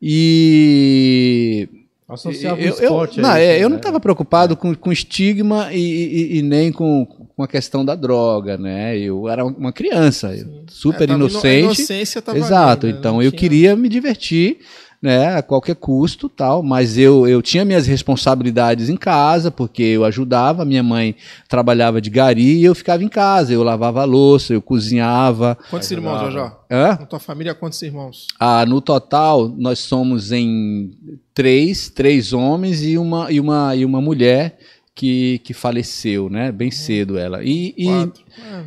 e 0.00 1.68
Associava 2.14 2.60
eu, 2.60 2.72
o 2.72 2.74
esporte 2.82 3.18
eu, 3.18 3.22
não, 3.22 3.30
a 3.30 3.38
é, 3.40 3.54
isso, 3.56 3.62
eu 3.64 3.68
não 3.68 3.76
né? 3.76 3.80
estava 3.80 4.00
preocupado 4.00 4.56
com, 4.56 4.74
com 4.74 4.90
estigma 4.92 5.72
e, 5.72 5.78
e- 5.78 6.38
e 6.38 6.42
nem 6.42 6.70
com, 6.72 7.04
com 7.36 7.42
a 7.42 7.48
questão 7.48 7.84
da 7.84 7.94
droga, 7.94 8.56
né? 8.56 8.96
Eu 8.98 9.28
era 9.28 9.44
uma 9.44 9.72
criança, 9.72 10.34
eu- 10.34 10.64
super 10.68 11.02
É, 11.04 11.06
tava 11.06 11.18
ino- 11.18 11.26
A 11.26 11.30
inocente. 11.30 11.58
inocência 11.64 12.22
tava 12.22 12.38
Exato, 12.38 12.86
ali, 12.86 12.92
né? 12.92 12.98
então 13.00 13.14
Não 13.14 13.22
eu 13.22 13.32
queria 13.32 13.74
me 13.76 13.88
divertir, 13.88 14.58
né, 15.04 15.36
a 15.36 15.42
qualquer 15.42 15.76
custo, 15.76 16.30
tal, 16.30 16.62
mas 16.62 16.96
eu, 16.96 17.28
eu 17.28 17.42
tinha 17.42 17.62
minhas 17.62 17.86
responsabilidades 17.86 18.88
em 18.88 18.96
casa, 18.96 19.50
porque 19.50 19.82
eu 19.82 20.02
ajudava, 20.02 20.64
minha 20.64 20.82
mãe 20.82 21.14
trabalhava 21.46 22.00
de 22.00 22.08
gari 22.08 22.60
e 22.60 22.64
eu 22.64 22.74
ficava 22.74 23.04
em 23.04 23.08
casa, 23.08 23.52
eu 23.52 23.62
lavava 23.62 24.00
a 24.00 24.04
louça, 24.06 24.54
eu 24.54 24.62
cozinhava. 24.62 25.58
Quantos 25.68 25.90
irmãos. 25.90 26.20
Jojó? 26.20 26.58
Hã? 26.70 26.96
Na 26.98 27.04
tua 27.04 27.20
família, 27.20 27.54
quantos 27.54 27.82
irmãos? 27.82 28.28
Ah, 28.40 28.64
no 28.64 28.80
total, 28.80 29.46
nós 29.46 29.78
somos 29.80 30.32
em 30.32 30.96
três, 31.34 31.90
três 31.90 32.32
homens 32.32 32.82
e 32.82 32.96
uma, 32.96 33.30
e 33.30 33.38
uma, 33.38 33.76
e 33.76 33.84
uma 33.84 34.00
mulher 34.00 34.58
que, 34.94 35.40
que 35.40 35.52
faleceu, 35.52 36.30
né, 36.30 36.52
bem 36.52 36.70
cedo 36.70 37.18
ela. 37.18 37.42
E, 37.42 37.74
e. 37.76 37.88
Ah, 37.88 38.08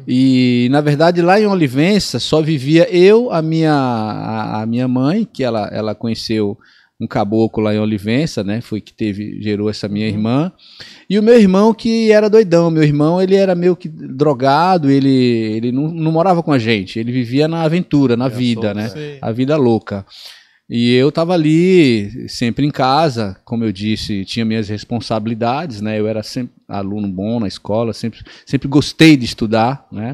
E, 0.07 0.67
na 0.71 0.81
verdade, 0.81 1.21
lá 1.21 1.39
em 1.39 1.45
Olivença 1.45 2.19
só 2.19 2.41
vivia 2.41 2.87
eu, 2.93 3.31
a 3.31 3.41
minha, 3.41 3.73
a, 3.73 4.61
a 4.61 4.65
minha 4.65 4.87
mãe, 4.87 5.27
que 5.31 5.43
ela, 5.43 5.67
ela 5.71 5.93
conheceu 5.95 6.57
um 6.99 7.05
caboclo 7.05 7.63
lá 7.63 7.75
em 7.75 7.79
Olivença, 7.79 8.43
né? 8.43 8.59
Foi 8.59 8.81
que 8.81 8.91
teve, 8.91 9.39
gerou 9.41 9.69
essa 9.69 9.87
minha 9.87 10.07
irmã. 10.07 10.51
E 11.09 11.19
o 11.19 11.23
meu 11.23 11.39
irmão 11.39 11.71
que 11.73 12.11
era 12.11 12.27
doidão. 12.29 12.71
Meu 12.71 12.81
irmão, 12.83 13.21
ele 13.21 13.35
era 13.35 13.53
meio 13.53 13.75
que 13.75 13.87
drogado, 13.87 14.89
ele, 14.89 15.09
ele 15.09 15.71
não, 15.71 15.89
não 15.89 16.11
morava 16.11 16.41
com 16.41 16.51
a 16.51 16.57
gente. 16.57 16.99
Ele 16.99 17.11
vivia 17.11 17.47
na 17.47 17.61
aventura, 17.61 18.17
na 18.17 18.25
É, 18.25 18.29
vida, 18.29 18.61
solto, 18.61 18.75
né? 18.77 18.89
sei. 18.89 19.17
A 19.21 19.31
vida 19.31 19.55
louca. 19.57 20.05
E 20.69 20.93
eu 20.93 21.09
tava 21.13 21.33
ali, 21.33 22.27
sempre 22.27 22.65
em 22.65 22.71
casa, 22.71 23.37
como 23.45 23.63
eu 23.63 23.71
disse, 23.71 24.25
tinha 24.25 24.43
minhas 24.43 24.67
responsabilidades, 24.67 25.79
né? 25.79 25.97
Eu 25.97 26.07
era 26.07 26.21
sempre 26.21 26.53
aluno 26.67 27.07
bom 27.07 27.39
na 27.39 27.47
escola, 27.47 27.93
sempre, 27.93 28.19
sempre 28.45 28.67
gostei 28.67 29.15
de 29.15 29.23
estudar, 29.23 29.87
né? 29.89 30.11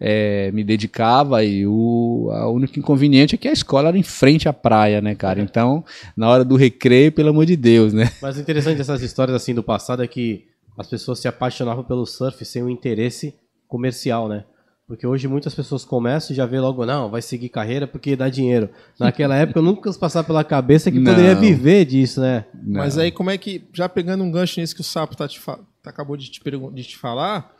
É, 0.00 0.50
me 0.52 0.64
dedicava 0.64 1.44
e 1.44 1.66
o 1.66 2.30
a 2.32 2.48
único 2.48 2.78
inconveniente 2.78 3.34
é 3.34 3.38
que 3.38 3.48
a 3.48 3.52
escola 3.52 3.88
era 3.88 3.98
em 3.98 4.02
frente 4.02 4.48
à 4.48 4.52
praia, 4.52 5.02
né, 5.02 5.14
cara? 5.14 5.42
Então, 5.42 5.84
na 6.16 6.26
hora 6.26 6.44
do 6.44 6.56
recreio, 6.56 7.12
pelo 7.12 7.28
amor 7.28 7.44
de 7.44 7.54
Deus, 7.54 7.92
né? 7.92 8.10
Mas 8.22 8.38
o 8.38 8.40
interessante 8.40 8.78
dessas 8.78 9.02
histórias 9.02 9.36
assim 9.36 9.54
do 9.54 9.62
passado 9.62 10.02
é 10.02 10.06
que 10.06 10.46
as 10.78 10.86
pessoas 10.86 11.18
se 11.18 11.28
apaixonavam 11.28 11.84
pelo 11.84 12.06
surf 12.06 12.42
sem 12.46 12.62
um 12.62 12.70
interesse 12.70 13.34
comercial, 13.68 14.26
né? 14.26 14.44
Porque 14.92 15.06
hoje 15.06 15.26
muitas 15.26 15.54
pessoas 15.54 15.86
começam 15.86 16.34
e 16.34 16.36
já 16.36 16.44
vê 16.44 16.60
logo, 16.60 16.84
não, 16.84 17.08
vai 17.08 17.22
seguir 17.22 17.48
carreira 17.48 17.86
porque 17.86 18.14
dá 18.14 18.28
dinheiro. 18.28 18.68
Naquela 19.00 19.34
época 19.40 19.62
nunca 19.62 19.88
nos 19.88 19.96
passava 19.96 20.26
pela 20.26 20.44
cabeça 20.44 20.90
que 20.90 20.98
Não. 20.98 21.10
poderia 21.10 21.34
viver 21.34 21.86
disso, 21.86 22.20
né? 22.20 22.44
Mas 22.62 22.98
aí, 22.98 23.10
como 23.10 23.30
é 23.30 23.38
que, 23.38 23.64
já 23.72 23.88
pegando 23.88 24.22
um 24.22 24.30
gancho 24.30 24.60
nisso 24.60 24.74
que 24.74 24.82
o 24.82 24.84
Sapo 24.84 25.16
tá 25.16 25.26
te 25.26 25.40
tá- 25.40 25.58
acabou 25.86 26.14
de 26.14 26.30
te, 26.30 26.38
de 26.74 26.84
te 26.84 26.98
falar, 26.98 27.56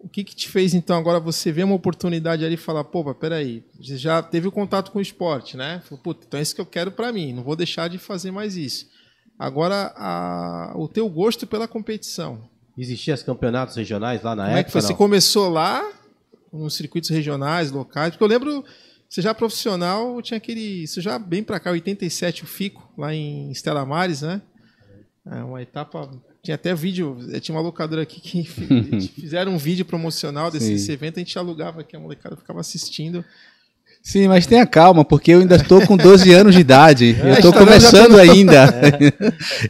o 0.00 0.08
que 0.08 0.24
que 0.24 0.34
te 0.34 0.48
fez, 0.48 0.74
então, 0.74 0.98
agora 0.98 1.20
você 1.20 1.52
ver 1.52 1.62
uma 1.62 1.76
oportunidade 1.76 2.44
ali 2.44 2.54
e 2.54 2.56
falar, 2.56 2.82
pô, 2.82 3.14
peraí, 3.14 3.62
você 3.80 3.96
já 3.96 4.20
teve 4.20 4.48
o 4.48 4.52
contato 4.52 4.90
com 4.90 4.98
o 4.98 5.02
esporte, 5.02 5.56
né? 5.56 5.80
Falou, 5.84 6.02
puta, 6.02 6.24
então 6.26 6.40
é 6.40 6.42
isso 6.42 6.56
que 6.56 6.60
eu 6.60 6.66
quero 6.66 6.90
pra 6.90 7.12
mim, 7.12 7.32
não 7.32 7.44
vou 7.44 7.54
deixar 7.54 7.86
de 7.88 7.98
fazer 7.98 8.32
mais 8.32 8.56
isso. 8.56 8.86
Agora, 9.38 9.92
a- 9.96 10.72
o 10.74 10.88
teu 10.88 11.08
gosto 11.08 11.46
pela 11.46 11.68
competição. 11.68 12.40
Existiam 12.76 13.14
os 13.14 13.22
campeonatos 13.22 13.76
regionais 13.76 14.24
lá 14.24 14.34
na 14.34 14.46
Como 14.46 14.56
é 14.56 14.62
que 14.64 14.68
época, 14.70 14.72
foi? 14.72 14.80
Você 14.82 14.88
não? 14.92 14.96
começou 14.98 15.48
lá, 15.48 15.88
nos 16.58 16.74
circuitos 16.74 17.10
regionais, 17.10 17.70
locais? 17.70 18.10
Porque 18.10 18.24
eu 18.24 18.28
lembro, 18.28 18.64
você 19.08 19.20
já 19.22 19.34
profissional, 19.34 20.20
tinha 20.22 20.38
aquele. 20.38 20.82
Isso 20.84 21.00
já 21.00 21.18
bem 21.18 21.42
pra 21.42 21.58
cá, 21.60 21.70
87, 21.70 22.44
o 22.44 22.46
FICO, 22.46 22.92
lá 22.96 23.14
em 23.14 23.50
Estela 23.50 23.84
Mares, 23.84 24.22
né? 24.22 24.40
É 25.26 25.42
uma 25.42 25.60
etapa. 25.62 26.10
Tinha 26.42 26.54
até 26.56 26.74
vídeo, 26.74 27.16
eh, 27.32 27.40
tinha 27.40 27.54
uma 27.56 27.62
locadora 27.62 28.02
aqui 28.02 28.20
que 28.20 28.44
fi- 28.44 28.66
fizeram 29.20 29.52
um 29.52 29.58
vídeo 29.58 29.84
promocional 29.84 30.50
desse, 30.50 30.66
desse 30.74 30.92
evento, 30.92 31.16
a 31.16 31.20
gente 31.20 31.38
alugava 31.38 31.80
aqui, 31.80 31.96
a 31.96 31.98
molecada 32.00 32.36
ficava 32.36 32.60
assistindo. 32.60 33.24
Sim, 34.06 34.28
mas 34.28 34.46
tenha 34.46 34.66
calma, 34.66 35.02
porque 35.02 35.30
eu 35.32 35.40
ainda 35.40 35.56
estou 35.56 35.80
com 35.86 35.96
12 35.96 36.30
anos 36.30 36.54
de 36.54 36.60
idade. 36.60 37.16
Eu 37.24 37.32
estou 37.32 37.52
começando 37.54 38.18
ainda. 38.18 38.72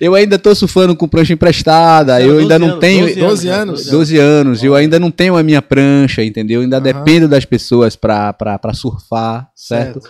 Eu 0.01 0.13
ainda 0.13 0.35
estou 0.35 0.53
surfando 0.57 0.97
com 0.97 1.07
prancha 1.07 1.33
emprestada. 1.33 2.19
Não, 2.19 2.27
Eu 2.27 2.33
12 2.33 2.43
ainda 2.43 2.59
não 2.59 2.67
anos, 2.67 2.81
tenho. 2.81 3.07
12 3.07 3.21
12 3.21 3.49
anos. 3.49 3.87
12 3.87 4.19
anos, 4.19 4.65
eu 4.65 4.75
ainda 4.75 4.99
não 4.99 5.13
tenho 5.13 5.37
a 5.37 5.43
minha 5.43 5.63
prancha, 5.63 6.25
entendeu? 6.25 6.61
Eu 6.61 6.65
ainda 6.65 6.81
dependo 6.81 7.29
das 7.29 7.45
pessoas 7.45 7.95
para 7.95 8.35
surfar, 8.75 9.49
certo? 9.55 10.01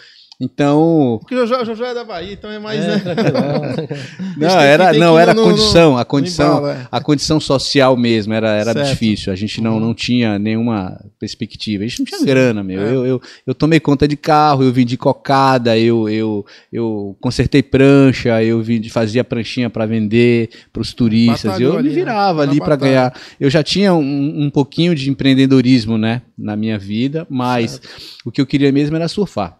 Então, 0.44 1.18
Porque 1.20 1.34
o 1.34 1.46
Jojo 1.46 1.82
é 1.84 1.94
da 1.94 2.04
Bahia, 2.04 2.34
então 2.34 2.50
é 2.50 2.58
mais, 2.58 2.78
É, 2.80 2.96
né? 2.96 3.02
Não, 4.36 4.48
que- 4.48 4.54
era, 4.56 4.92
não, 4.92 5.18
era 5.18 5.30
a 5.32 5.34
no- 5.34 5.42
condição, 5.42 5.96
a 5.96 6.04
condição, 6.04 6.58
embalo, 6.58 6.68
é. 6.68 6.86
a 6.90 7.00
condição 7.00 7.40
social 7.40 7.96
mesmo, 7.96 8.32
era, 8.34 8.50
era 8.50 8.72
Certo. 8.72 8.88
difícil, 8.90 9.32
a 9.32 9.36
gente 9.36 9.60
não, 9.60 9.78
não 9.80 9.94
tinha 9.94 10.38
nenhuma 10.38 11.00
perspectiva, 11.18 11.84
a 11.84 11.86
gente 11.86 12.00
não 12.00 12.06
tinha 12.06 12.18
Sim, 12.18 12.26
grana, 12.26 12.62
meu, 12.62 12.80
é. 12.82 12.90
eu, 12.94 13.06
eu, 13.06 13.22
eu 13.46 13.54
tomei 13.54 13.78
conta 13.80 14.06
de 14.08 14.16
carro, 14.16 14.62
eu 14.64 14.72
vendi 14.72 14.96
cocada, 14.96 15.78
eu, 15.78 16.08
eu, 16.08 16.44
eu 16.72 17.16
consertei 17.20 17.62
prancha, 17.62 18.42
eu 18.42 18.60
vendi, 18.62 18.90
fazia 18.90 19.24
pranchinha 19.24 19.70
para 19.70 19.86
vender 19.86 20.50
para 20.72 20.82
os 20.82 20.92
turistas, 20.92 21.52
Batalhou 21.52 21.72
eu 21.74 21.78
ali, 21.78 21.88
me 21.88 21.94
né? 21.94 22.00
virava 22.00 22.44
Na 22.44 22.50
ali 22.50 22.60
para 22.60 22.76
ganhar, 22.76 23.14
eu 23.40 23.48
já 23.48 23.62
tinha 23.62 23.94
um, 23.94 24.44
um 24.44 24.50
pouquinho 24.50 24.94
de 24.94 25.08
empreendedorismo, 25.10 25.96
né, 25.96 26.22
na 26.36 26.56
minha 26.56 26.78
vida, 26.78 27.26
mas 27.30 27.80
o 28.24 28.30
que 28.32 28.40
eu 28.40 28.46
queria 28.46 28.70
mesmo 28.72 28.96
era 28.96 29.06
surfar. 29.08 29.58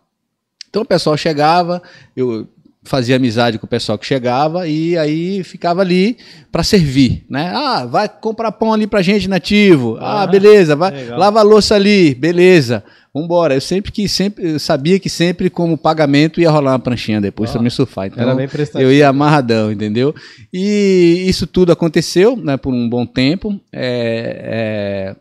Então 0.75 0.83
o 0.83 0.85
pessoal 0.85 1.17
chegava, 1.17 1.81
eu 2.17 2.49
fazia 2.83 3.15
amizade 3.15 3.61
com 3.61 3.65
o 3.65 3.69
pessoal 3.69 3.97
que 3.97 4.05
chegava 4.05 4.67
e 4.67 4.99
aí 4.99 5.45
ficava 5.45 5.83
ali 5.83 6.19
para 6.51 6.65
servir, 6.65 7.25
né? 7.31 7.53
Ah, 7.55 7.87
vai 7.87 8.09
comprar 8.09 8.51
pão 8.51 8.73
ali 8.73 8.85
pra 8.89 9.01
gente 9.01 9.29
nativo. 9.29 9.97
Ah, 10.01 10.23
Ah, 10.23 10.27
beleza, 10.27 10.75
vai 10.75 10.91
legal. 10.91 11.17
lava 11.17 11.39
a 11.39 11.43
louça 11.45 11.77
ali, 11.77 12.13
beleza. 12.13 12.83
Vambora. 13.15 13.55
Eu 13.55 13.61
sempre 13.61 13.93
que 13.93 14.09
sempre 14.09 14.51
eu 14.55 14.59
sabia 14.59 14.99
que 14.99 15.09
sempre 15.09 15.49
como 15.49 15.79
pagamento 15.79 16.41
ia 16.41 16.51
rolar 16.51 16.73
uma 16.73 16.81
pranchinha 16.81 17.21
depois 17.21 17.55
Ah, 17.55 17.63
me 17.63 17.71
surfar. 17.71 18.09
Então 18.09 18.21
Era 18.21 18.35
bem 18.35 18.49
prestativo. 18.49 18.91
eu 18.91 18.93
ia 18.93 19.09
amarradão, 19.09 19.71
entendeu? 19.71 20.13
E 20.53 21.25
isso 21.29 21.47
tudo 21.47 21.71
aconteceu, 21.71 22.35
né, 22.37 22.57
por 22.57 22.75
um 22.75 22.89
bom 22.89 23.07
tempo. 23.07 23.61
É, 23.73 25.15
é, 25.15 25.17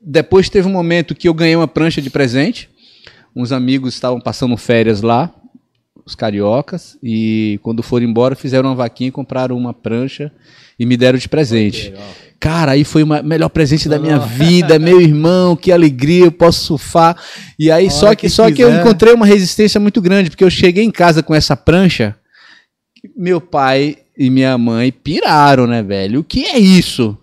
Depois 0.00 0.48
teve 0.48 0.68
um 0.68 0.72
momento 0.72 1.16
que 1.16 1.26
eu 1.28 1.34
ganhei 1.34 1.56
uma 1.56 1.66
prancha 1.66 2.00
de 2.00 2.08
presente. 2.08 2.70
Uns 3.34 3.52
amigos 3.52 3.94
estavam 3.94 4.20
passando 4.20 4.56
férias 4.56 5.02
lá. 5.02 5.32
os 6.10 6.14
cariocas, 6.14 6.98
e 7.02 7.58
quando 7.62 7.82
foram 7.82 8.06
embora 8.06 8.34
fizeram 8.34 8.68
uma 8.68 8.74
vaquinha 8.74 9.08
e 9.08 9.12
compraram 9.12 9.56
uma 9.56 9.72
prancha 9.72 10.32
e 10.78 10.84
me 10.84 10.96
deram 10.96 11.18
de 11.18 11.28
presente. 11.28 11.92
Cara, 12.38 12.72
aí 12.72 12.84
foi 12.84 13.02
o 13.02 13.06
melhor 13.22 13.48
presente 13.50 13.88
da 13.88 13.98
minha 13.98 14.18
vida, 14.18 14.78
meu 14.78 15.00
irmão, 15.00 15.54
que 15.54 15.70
alegria, 15.70 16.24
eu 16.24 16.32
posso 16.32 16.64
surfar. 16.64 17.16
E 17.58 17.70
aí, 17.70 17.90
só 17.90 18.10
que, 18.10 18.22
que 18.22 18.30
só 18.30 18.50
que 18.50 18.62
eu 18.62 18.74
encontrei 18.74 19.12
uma 19.12 19.26
resistência 19.26 19.78
muito 19.78 20.00
grande, 20.00 20.30
porque 20.30 20.42
eu 20.42 20.50
cheguei 20.50 20.84
em 20.84 20.90
casa 20.90 21.22
com 21.22 21.34
essa 21.34 21.54
prancha, 21.56 22.16
meu 23.16 23.40
pai 23.40 23.98
e 24.16 24.30
minha 24.30 24.56
mãe 24.56 24.90
piraram, 24.90 25.66
né, 25.66 25.82
velho? 25.82 26.20
O 26.20 26.24
que 26.24 26.46
é 26.46 26.58
isso? 26.58 27.16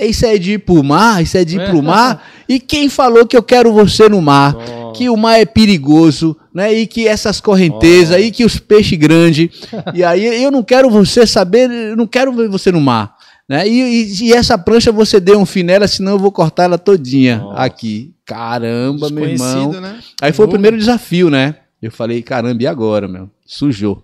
Isso 0.00 0.26
é 0.26 0.38
de 0.38 0.52
ir 0.52 0.58
pro 0.58 0.82
mar? 0.82 1.22
Isso 1.22 1.36
é 1.36 1.44
de 1.44 1.56
ir 1.56 1.66
pro 1.68 1.82
mar? 1.82 2.26
E 2.48 2.58
quem 2.58 2.88
falou 2.88 3.26
que 3.26 3.36
eu 3.36 3.42
quero 3.42 3.72
você 3.72 4.08
no 4.08 4.20
mar? 4.22 4.56
Que 4.96 5.08
o 5.08 5.16
mar 5.16 5.38
é 5.38 5.44
perigoso, 5.44 6.36
né? 6.52 6.72
E 6.72 6.86
que 6.86 7.06
essas 7.06 7.40
correntezas, 7.40 8.20
e 8.20 8.30
que 8.30 8.44
os 8.44 8.58
peixes 8.58 8.98
grandes. 8.98 9.50
e 9.94 10.02
aí 10.02 10.42
eu 10.42 10.50
não 10.50 10.62
quero 10.62 10.90
você 10.90 11.26
saber, 11.26 11.70
eu 11.70 11.96
não 11.96 12.06
quero 12.06 12.32
ver 12.32 12.48
você 12.48 12.72
no 12.72 12.80
mar. 12.80 13.16
Né? 13.48 13.68
E, 13.68 13.80
e, 13.80 14.24
e, 14.24 14.32
essa 14.32 14.58
prancha 14.58 14.90
você 14.90 15.20
deu 15.20 15.38
um 15.38 15.46
fim 15.46 15.62
nela, 15.62 15.86
senão 15.86 16.12
eu 16.12 16.18
vou 16.18 16.32
cortar 16.32 16.64
ela 16.64 16.78
todinha 16.78 17.38
Nossa. 17.38 17.62
aqui. 17.62 18.12
Caramba, 18.24 19.08
meu 19.08 19.24
irmão. 19.24 19.72
Né? 19.72 20.00
Aí 20.20 20.32
foi 20.32 20.46
o 20.46 20.48
primeiro 20.48 20.76
desafio, 20.76 21.30
né? 21.30 21.54
Eu 21.80 21.92
falei, 21.92 22.22
caramba, 22.22 22.60
e 22.62 22.66
agora, 22.66 23.06
meu? 23.06 23.30
Sujou. 23.44 24.02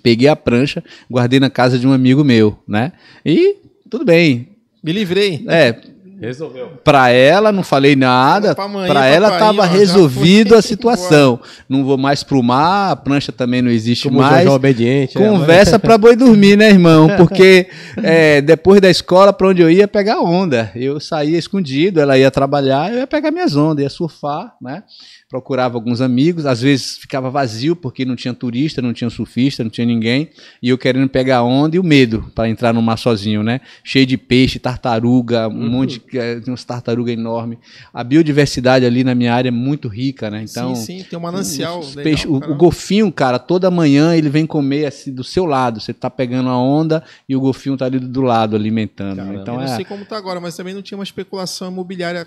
Peguei 0.00 0.28
a 0.28 0.36
prancha, 0.36 0.84
guardei 1.10 1.40
na 1.40 1.50
casa 1.50 1.76
de 1.76 1.86
um 1.86 1.92
amigo 1.92 2.22
meu, 2.22 2.56
né? 2.68 2.92
E 3.24 3.56
tudo 3.90 4.04
bem. 4.04 4.50
Me 4.82 4.92
livrei. 4.92 5.44
É, 5.48 5.74
Resolveu. 6.20 6.72
Para 6.82 7.10
ela, 7.10 7.52
não 7.52 7.62
falei 7.62 7.94
nada. 7.94 8.54
Para 8.54 9.06
ela, 9.06 9.32
estava 9.34 9.64
resolvido 9.64 10.56
a 10.56 10.62
situação. 10.62 11.38
Não 11.68 11.84
vou 11.84 11.96
mais 11.96 12.24
pro 12.24 12.42
mar, 12.42 12.90
a 12.90 12.96
prancha 12.96 13.30
também 13.30 13.62
não 13.62 13.70
existe 13.70 14.08
Como 14.08 14.20
mais. 14.20 14.48
obediente. 14.48 15.16
É, 15.16 15.28
Conversa 15.28 15.76
é, 15.76 15.78
para 15.78 15.96
boi 15.96 16.16
dormir, 16.16 16.56
né, 16.56 16.70
irmão? 16.70 17.08
Porque 17.16 17.68
é, 18.02 18.40
depois 18.40 18.80
da 18.80 18.90
escola, 18.90 19.32
para 19.32 19.48
onde 19.48 19.62
eu 19.62 19.70
ia, 19.70 19.86
pegar 19.86 20.20
onda. 20.20 20.72
Eu 20.74 20.98
saía 20.98 21.38
escondido, 21.38 22.00
ela 22.00 22.18
ia 22.18 22.30
trabalhar, 22.30 22.92
eu 22.92 22.98
ia 22.98 23.06
pegar 23.06 23.30
minhas 23.30 23.54
ondas, 23.54 23.84
ia 23.84 23.90
surfar, 23.90 24.54
né? 24.60 24.82
Procurava 25.28 25.76
alguns 25.76 26.00
amigos, 26.00 26.46
às 26.46 26.62
vezes 26.62 26.96
ficava 26.96 27.30
vazio 27.30 27.76
porque 27.76 28.02
não 28.02 28.16
tinha 28.16 28.32
turista, 28.32 28.80
não 28.80 28.94
tinha 28.94 29.10
surfista, 29.10 29.62
não 29.62 29.70
tinha 29.70 29.86
ninguém, 29.86 30.30
e 30.62 30.70
eu 30.70 30.78
querendo 30.78 31.06
pegar 31.06 31.42
onda 31.42 31.76
e 31.76 31.78
o 31.78 31.84
medo 31.84 32.32
para 32.34 32.48
entrar 32.48 32.72
no 32.72 32.80
mar 32.80 32.96
sozinho, 32.96 33.42
né? 33.42 33.60
Cheio 33.84 34.06
de 34.06 34.16
peixe, 34.16 34.58
tartaruga, 34.58 35.46
um 35.48 35.52
uhum. 35.52 35.68
monte 35.68 36.00
de 36.00 36.18
é, 36.18 36.40
uns 36.48 36.64
tartaruga 36.64 37.12
enorme. 37.12 37.58
A 37.92 38.02
biodiversidade 38.02 38.86
ali 38.86 39.04
na 39.04 39.14
minha 39.14 39.34
área 39.34 39.48
é 39.48 39.52
muito 39.52 39.86
rica, 39.86 40.30
né? 40.30 40.44
Então, 40.48 40.74
sim, 40.74 41.00
sim, 41.00 41.04
tem 41.04 41.18
um 41.18 41.22
manancial. 41.22 41.80
Legal, 41.80 42.02
peixe, 42.02 42.26
o, 42.26 42.36
o, 42.36 42.56
golfinho, 42.56 43.12
cara, 43.12 43.38
toda 43.38 43.70
manhã 43.70 44.16
ele 44.16 44.30
vem 44.30 44.46
comer 44.46 44.86
assim 44.86 45.12
do 45.12 45.22
seu 45.22 45.44
lado. 45.44 45.78
Você 45.78 45.92
tá 45.92 46.08
pegando 46.08 46.48
a 46.48 46.56
onda 46.56 47.04
e 47.28 47.36
o 47.36 47.40
golfinho 47.40 47.76
tá 47.76 47.84
ali 47.84 47.98
do 47.98 48.22
lado 48.22 48.56
alimentando. 48.56 49.16
Caramba. 49.16 49.42
Então 49.42 49.54
eu 49.54 49.60
não 49.60 49.66
é... 49.66 49.76
sei 49.76 49.84
como 49.84 50.06
tá 50.06 50.16
agora, 50.16 50.40
mas 50.40 50.56
também 50.56 50.72
não 50.72 50.80
tinha 50.80 50.96
uma 50.96 51.04
especulação 51.04 51.70
imobiliária 51.70 52.26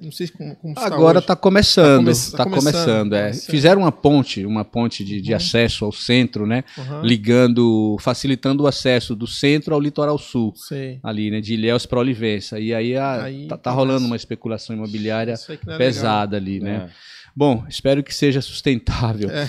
não 0.00 0.10
sei 0.10 0.28
como, 0.28 0.56
como 0.56 0.74
Agora 0.78 1.18
está 1.18 1.36
começando, 1.36 2.10
está 2.10 2.38
tá 2.38 2.44
come 2.44 2.56
tá 2.56 2.60
começando. 2.60 3.14
é. 3.14 3.32
Fizeram 3.32 3.82
uma 3.82 3.92
ponte, 3.92 4.44
uma 4.46 4.64
ponte 4.64 5.04
de, 5.04 5.20
de 5.20 5.30
uhum. 5.30 5.36
acesso 5.36 5.84
ao 5.84 5.92
centro, 5.92 6.46
né? 6.46 6.64
Uhum. 6.76 7.02
Ligando, 7.02 7.96
facilitando 8.00 8.64
o 8.64 8.66
acesso 8.66 9.14
do 9.14 9.26
centro 9.26 9.74
ao 9.74 9.80
litoral 9.80 10.18
sul, 10.18 10.52
Sei. 10.56 10.98
ali, 11.02 11.30
né? 11.30 11.40
De 11.40 11.54
Ilhéus 11.54 11.86
para 11.86 12.00
Olivença. 12.00 12.58
E 12.58 12.74
aí, 12.74 12.96
a, 12.96 13.24
aí 13.24 13.46
tá, 13.46 13.56
tá 13.56 13.70
rolando 13.70 14.06
uma 14.06 14.16
especulação 14.16 14.74
imobiliária 14.74 15.34
é 15.34 15.76
pesada 15.76 16.36
legal. 16.38 16.50
ali, 16.50 16.60
né? 16.60 16.88
É. 16.88 16.90
Bom, 17.34 17.64
espero 17.68 18.02
que 18.02 18.14
seja 18.14 18.40
sustentável. 18.40 19.30
É. 19.30 19.48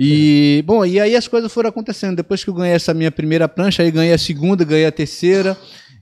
E, 0.00 0.62
bom, 0.64 0.86
e 0.86 1.00
aí 1.00 1.16
as 1.16 1.26
coisas 1.26 1.52
foram 1.52 1.70
acontecendo. 1.70 2.14
Depois 2.14 2.44
que 2.44 2.50
eu 2.50 2.54
ganhei 2.54 2.76
essa 2.76 2.94
minha 2.94 3.10
primeira 3.10 3.48
prancha, 3.48 3.82
aí 3.82 3.90
ganhei 3.90 4.12
a 4.12 4.18
segunda, 4.18 4.64
ganhei 4.64 4.86
a 4.86 4.92
terceira. 4.92 5.56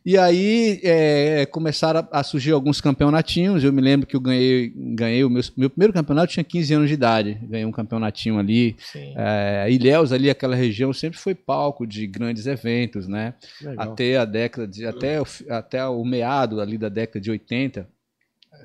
E 0.06 0.16
aí 0.16 0.78
é, 0.84 1.46
começaram 1.46 2.06
a, 2.12 2.20
a, 2.20 2.22
surgir 2.22 2.52
alguns 2.52 2.80
campeonatinhos. 2.80 3.64
Eu 3.64 3.72
me 3.72 3.82
lembro 3.82 4.06
que 4.06 4.14
eu 4.14 4.20
ganhei, 4.20 4.72
ganhei 4.76 5.24
o 5.24 5.28
meu, 5.28 5.42
meu 5.56 5.68
primeiro 5.68 5.92
campeonato, 5.92 6.32
tinha 6.32 6.44
15 6.44 6.74
anos 6.74 6.88
de 6.88 6.94
idade. 6.94 7.40
Ganhei 7.42 7.66
um 7.66 7.72
campeonatinho 7.72 8.38
ali. 8.38 8.76
É, 8.94 9.66
Ilhéus, 9.68 10.12
ali, 10.12 10.30
aquela 10.30 10.54
região, 10.54 10.92
sempre 10.92 11.18
foi 11.18 11.34
palco 11.34 11.84
de 11.84 12.06
grandes 12.06 12.46
eventos, 12.46 13.08
né? 13.08 13.34
Legal. 13.60 13.92
Até 13.92 14.16
a 14.16 14.24
década 14.24 14.68
de. 14.68 14.86
Até, 14.86 15.20
até 15.50 15.84
o 15.84 16.04
meado 16.04 16.60
ali 16.60 16.78
da 16.78 16.88
década 16.88 17.20
de 17.20 17.28
80 17.32 17.88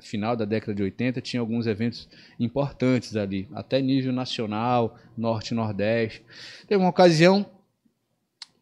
final 0.00 0.34
da 0.34 0.44
década 0.44 0.74
de 0.74 0.82
80, 0.82 1.20
tinha 1.20 1.40
alguns 1.40 1.66
eventos 1.66 2.08
importantes 2.40 3.14
ali, 3.14 3.46
até 3.54 3.80
nível 3.80 4.12
nacional, 4.12 4.96
norte 5.16 5.52
nordeste. 5.54 6.24
Teve 6.66 6.82
uma 6.82 6.88
ocasião 6.88 7.46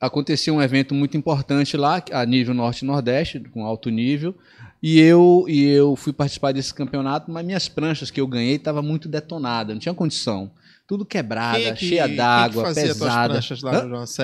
aconteceu 0.00 0.54
um 0.54 0.62
evento 0.62 0.94
muito 0.94 1.16
importante 1.16 1.76
lá, 1.76 2.02
a 2.10 2.24
nível 2.24 2.54
norte-nordeste, 2.54 3.38
com 3.52 3.66
alto 3.66 3.90
nível, 3.90 4.34
e 4.82 4.98
eu, 4.98 5.44
e 5.46 5.66
eu 5.66 5.94
fui 5.94 6.12
participar 6.12 6.52
desse 6.52 6.72
campeonato, 6.72 7.30
mas 7.30 7.44
minhas 7.44 7.68
pranchas 7.68 8.10
que 8.10 8.20
eu 8.20 8.26
ganhei 8.26 8.56
estavam 8.56 8.82
muito 8.82 9.08
detonadas, 9.08 9.74
não 9.74 9.80
tinha 9.80 9.94
condição. 9.94 10.50
Tudo 10.86 11.04
quebrada, 11.04 11.60
é 11.60 11.72
que, 11.72 11.86
cheia 11.86 12.08
d'água, 12.08 12.64
pesada. 12.64 12.80
Quem 12.80 12.94
fazia 12.94 13.28
pranchas 13.28 13.62
lá 13.62 13.72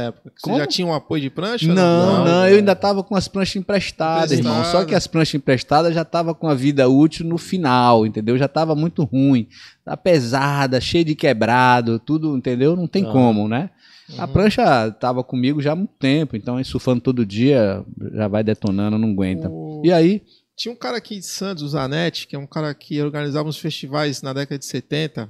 época? 0.00 0.32
Você 0.34 0.42
Como? 0.42 0.58
já 0.58 0.66
tinha 0.66 0.84
um 0.84 0.92
apoio 0.92 1.22
de 1.22 1.30
prancha? 1.30 1.68
Não, 1.68 1.74
não, 1.74 2.24
não 2.24 2.48
eu 2.48 2.56
ainda 2.56 2.72
estava 2.72 3.04
com 3.04 3.14
as 3.14 3.28
pranchas 3.28 3.54
emprestadas, 3.54 4.32
irmão. 4.32 4.64
Só 4.64 4.84
que 4.84 4.92
as 4.92 5.06
pranchas 5.06 5.34
emprestadas 5.36 5.94
já 5.94 6.02
estavam 6.02 6.34
com 6.34 6.48
a 6.48 6.54
vida 6.54 6.88
útil 6.88 7.24
no 7.24 7.38
final, 7.38 8.04
entendeu? 8.04 8.36
Já 8.36 8.46
estava 8.46 8.74
muito 8.74 9.04
ruim. 9.04 9.46
Tá 9.84 9.96
pesada, 9.96 10.80
cheia 10.80 11.04
de 11.04 11.14
quebrado, 11.14 12.00
tudo, 12.00 12.36
entendeu? 12.36 12.74
Não 12.74 12.88
tem 12.88 13.04
como, 13.04 13.46
né? 13.46 13.70
Uhum. 14.08 14.20
A 14.20 14.28
prancha 14.28 14.88
estava 14.88 15.24
comigo 15.24 15.60
já 15.60 15.72
há 15.72 15.76
muito 15.76 15.94
tempo, 15.98 16.36
então 16.36 16.62
surfando 16.62 17.00
todo 17.00 17.26
dia 17.26 17.84
já 18.12 18.28
vai 18.28 18.44
detonando, 18.44 18.98
não 18.98 19.10
aguenta. 19.10 19.48
O... 19.48 19.82
E 19.84 19.92
aí? 19.92 20.22
Tinha 20.56 20.72
um 20.72 20.76
cara 20.76 20.96
aqui 20.96 21.18
de 21.18 21.26
Santos, 21.26 21.62
o 21.62 21.68
Zanetti, 21.68 22.26
que 22.26 22.34
é 22.34 22.38
um 22.38 22.46
cara 22.46 22.72
que 22.74 23.02
organizava 23.02 23.48
uns 23.48 23.58
festivais 23.58 24.22
na 24.22 24.32
década 24.32 24.58
de 24.58 24.64
70. 24.64 25.28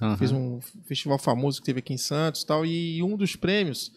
Uhum. 0.00 0.16
Fez 0.16 0.32
um 0.32 0.60
festival 0.86 1.18
famoso 1.18 1.60
que 1.60 1.66
teve 1.66 1.80
aqui 1.80 1.92
em 1.92 1.98
Santos 1.98 2.42
tal. 2.42 2.64
E 2.64 3.02
um 3.02 3.16
dos 3.16 3.36
prêmios 3.36 3.92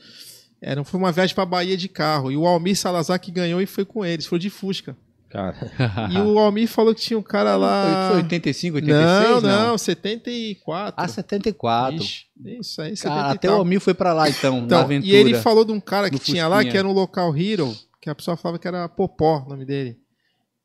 era, 0.62 0.84
foi 0.84 1.00
uma 1.00 1.12
viagem 1.12 1.34
para 1.34 1.46
Bahia 1.46 1.78
de 1.78 1.88
carro. 1.88 2.32
E 2.32 2.36
o 2.36 2.46
Almir 2.46 2.76
Salazar 2.76 3.20
que 3.20 3.32
ganhou 3.32 3.62
e 3.62 3.66
foi 3.66 3.86
com 3.86 4.06
eles. 4.06 4.26
Foi 4.26 4.38
de 4.38 4.50
Fusca. 4.50 4.98
Cara. 5.36 5.56
E 6.12 6.18
o 6.18 6.40
Almir 6.40 6.68
falou 6.70 6.96
que 6.96 7.02
tinha 7.02 7.20
um 7.20 7.22
cara 7.22 7.58
lá. 7.58 8.08
Foi 8.10 8.18
85, 8.22 8.76
86? 8.78 9.30
Não, 9.30 9.42
não, 9.42 9.68
não 9.68 9.78
74. 9.78 10.94
Ah, 10.96 11.08
74. 11.08 11.96
Ixi, 11.96 12.26
isso 12.60 12.82
aí, 12.82 12.96
74. 12.96 13.32
Até 13.34 13.52
o 13.52 13.56
Almir 13.56 13.82
foi 13.82 13.94
para 13.94 14.14
lá 14.14 14.30
então, 14.30 14.60
então, 14.60 14.80
aventura. 14.80 15.12
E 15.12 15.16
ele 15.16 15.36
falou 15.36 15.66
de 15.66 15.74
um 15.74 15.80
cara 15.80 16.10
que 16.10 16.18
tinha 16.18 16.44
Fusquinha. 16.44 16.48
lá, 16.48 16.64
que 16.64 16.78
era 16.78 16.88
um 16.88 16.94
local 16.94 17.36
Hero, 17.36 17.76
que 18.02 18.10
a 18.10 18.16
pessoa 18.16 18.38
falava 18.38 18.58
que 18.58 18.68
era 18.68 18.88
Popó, 18.88 19.44
o 19.46 19.50
nome 19.50 19.66
dele. 19.66 19.98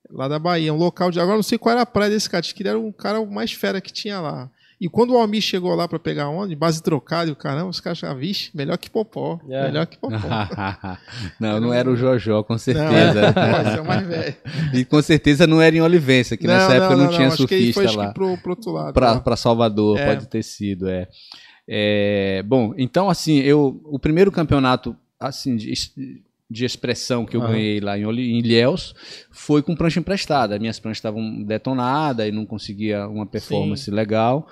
Lá 0.08 0.28
da 0.28 0.38
Bahia, 0.38 0.72
um 0.72 0.76
local 0.76 1.10
de. 1.10 1.18
Agora 1.18 1.36
não 1.36 1.42
sei 1.42 1.58
qual 1.58 1.72
era 1.72 1.82
a 1.82 1.86
praia 1.86 2.10
desse 2.10 2.30
cara, 2.30 2.40
acho 2.40 2.54
que 2.54 2.62
ele 2.62 2.68
era 2.68 2.78
um 2.78 2.92
cara 2.92 3.24
mais 3.26 3.52
fera 3.52 3.80
que 3.80 3.92
tinha 3.92 4.20
lá. 4.20 4.48
E 4.80 4.88
quando 4.88 5.10
o 5.10 5.18
Almir 5.18 5.42
chegou 5.42 5.74
lá 5.74 5.86
para 5.86 5.98
pegar 5.98 6.30
onda, 6.30 6.56
base 6.56 6.82
trocada 6.82 7.28
e 7.28 7.32
o 7.32 7.36
caramba, 7.36 7.68
os 7.68 7.80
caras 7.80 7.98
achavam, 7.98 8.16
vixe, 8.16 8.50
melhor 8.54 8.78
que 8.78 8.88
Popó. 8.88 9.38
É. 9.46 9.64
Melhor 9.64 9.84
que 9.84 9.98
Popó. 9.98 10.16
não, 11.38 11.60
não 11.60 11.74
era 11.74 11.90
o 11.90 11.94
Jojó, 11.94 12.42
com 12.42 12.56
certeza. 12.56 13.32
Não, 13.36 13.42
é, 13.42 13.76
é 13.76 13.80
o 13.82 13.84
mais 13.84 14.06
velho. 14.06 14.34
E 14.72 14.82
com 14.86 15.02
certeza 15.02 15.46
não 15.46 15.60
era 15.60 15.76
em 15.76 15.82
Olivença, 15.82 16.34
que 16.34 16.46
não, 16.46 16.54
nessa 16.54 16.72
época 16.72 16.96
não, 16.96 17.04
não 17.04 17.12
tinha 17.12 17.30
surfista 17.30 17.84
acho 17.84 17.98
lá. 17.98 18.14
Pro, 18.14 18.38
pro 18.38 18.52
outro 18.52 18.72
lado. 18.72 18.94
Para 18.94 19.36
Salvador, 19.36 19.98
é. 19.98 20.06
pode 20.06 20.26
ter 20.28 20.42
sido, 20.42 20.88
é. 20.88 21.06
é. 21.68 22.42
Bom, 22.46 22.72
então 22.78 23.10
assim, 23.10 23.38
eu 23.40 23.82
o 23.84 23.98
primeiro 23.98 24.32
campeonato 24.32 24.96
assim 25.20 25.56
de, 25.56 25.74
de 26.50 26.64
expressão 26.64 27.26
que 27.26 27.36
eu 27.36 27.42
ganhei 27.42 27.80
lá 27.80 27.98
em, 27.98 28.04
em 28.04 28.38
Ilhéus 28.38 28.94
foi 29.30 29.62
com 29.62 29.76
prancha 29.76 30.00
emprestada. 30.00 30.58
Minhas 30.58 30.80
pranchas 30.80 30.98
estavam 30.98 31.42
detonadas 31.42 32.26
e 32.26 32.32
não 32.32 32.46
conseguia 32.46 33.06
uma 33.06 33.26
performance 33.26 33.84
Sim. 33.84 33.90
legal. 33.90 34.48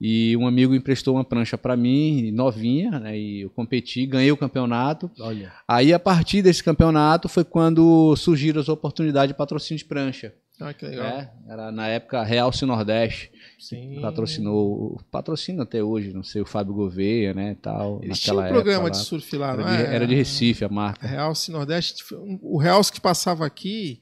E 0.00 0.36
um 0.36 0.46
amigo 0.46 0.74
emprestou 0.74 1.16
uma 1.16 1.24
prancha 1.24 1.58
para 1.58 1.76
mim, 1.76 2.30
novinha, 2.30 3.00
né? 3.00 3.18
E 3.18 3.40
eu 3.42 3.50
competi, 3.50 4.06
ganhei 4.06 4.30
o 4.30 4.36
campeonato. 4.36 5.10
Olha. 5.18 5.52
Aí, 5.66 5.92
a 5.92 5.98
partir 5.98 6.40
desse 6.40 6.62
campeonato, 6.62 7.28
foi 7.28 7.44
quando 7.44 8.14
surgiram 8.16 8.60
as 8.60 8.68
oportunidades 8.68 9.28
de 9.28 9.36
patrocínio 9.36 9.78
de 9.78 9.84
prancha. 9.84 10.32
Ah, 10.60 10.72
que 10.72 10.86
legal. 10.86 11.06
É, 11.06 11.32
era 11.48 11.70
na 11.70 11.86
época 11.86 12.22
Realce 12.22 12.66
Nordeste. 12.66 13.30
Sim. 13.58 14.00
Patrocinou, 14.00 15.00
patrocina 15.10 15.62
até 15.62 15.82
hoje, 15.82 16.12
não 16.12 16.22
sei, 16.22 16.42
o 16.42 16.46
Fábio 16.46 16.74
Gouveia, 16.74 17.34
né, 17.34 17.56
tal. 17.60 18.00
Eles 18.02 18.20
tinham 18.20 18.38
um 18.38 18.48
programa 18.48 18.90
de 18.90 18.98
surf 18.98 19.36
lá, 19.36 19.52
era 19.52 19.56
não 19.56 19.76
de, 19.76 19.82
é? 19.82 19.94
Era 19.94 20.06
de 20.06 20.14
Recife 20.14 20.64
a 20.64 20.68
marca. 20.68 21.06
Realce 21.06 21.50
Nordeste, 21.50 22.04
o 22.40 22.58
Realce 22.58 22.92
que 22.92 23.00
passava 23.00 23.46
aqui, 23.46 23.98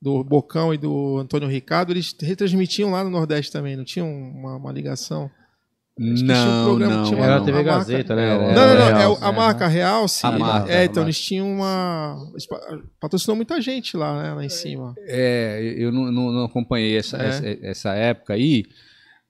do 0.00 0.22
Bocão 0.22 0.74
e 0.74 0.78
do 0.78 1.18
Antônio 1.18 1.48
Ricardo, 1.48 1.92
eles 1.92 2.14
retransmitiam 2.20 2.90
lá 2.90 3.02
no 3.02 3.10
Nordeste 3.10 3.50
também, 3.52 3.76
não 3.76 3.84
tinham 3.84 4.08
uma, 4.08 4.56
uma 4.56 4.72
ligação? 4.72 5.30
Não, 5.98 6.74
um 6.74 6.78
não. 6.78 7.24
Era 7.24 7.36
a 7.36 7.40
TV 7.40 7.62
Gazeta, 7.62 8.14
né? 8.14 8.36
Não, 8.36 8.52
não, 8.52 8.90
não. 8.90 9.14
É 9.14 9.18
a 9.18 9.32
marca 9.32 9.66
Real, 9.66 10.06
sim. 10.06 10.26
A 10.26 10.32
marca, 10.32 10.70
é, 10.70 10.84
então 10.84 11.02
eles 11.02 11.18
tinham 11.18 11.50
uma. 11.50 12.18
Patrocinou 13.00 13.34
muita 13.34 13.58
gente 13.62 13.96
lá, 13.96 14.22
né? 14.22 14.34
Lá 14.34 14.44
em 14.44 14.50
cima. 14.50 14.94
É, 14.98 15.74
eu 15.78 15.90
não, 15.90 16.12
não, 16.12 16.32
não 16.32 16.44
acompanhei 16.44 16.98
essa, 16.98 17.16
é. 17.16 17.28
essa, 17.28 17.46
essa, 17.62 17.94
época 17.94 18.34
aí. 18.34 18.64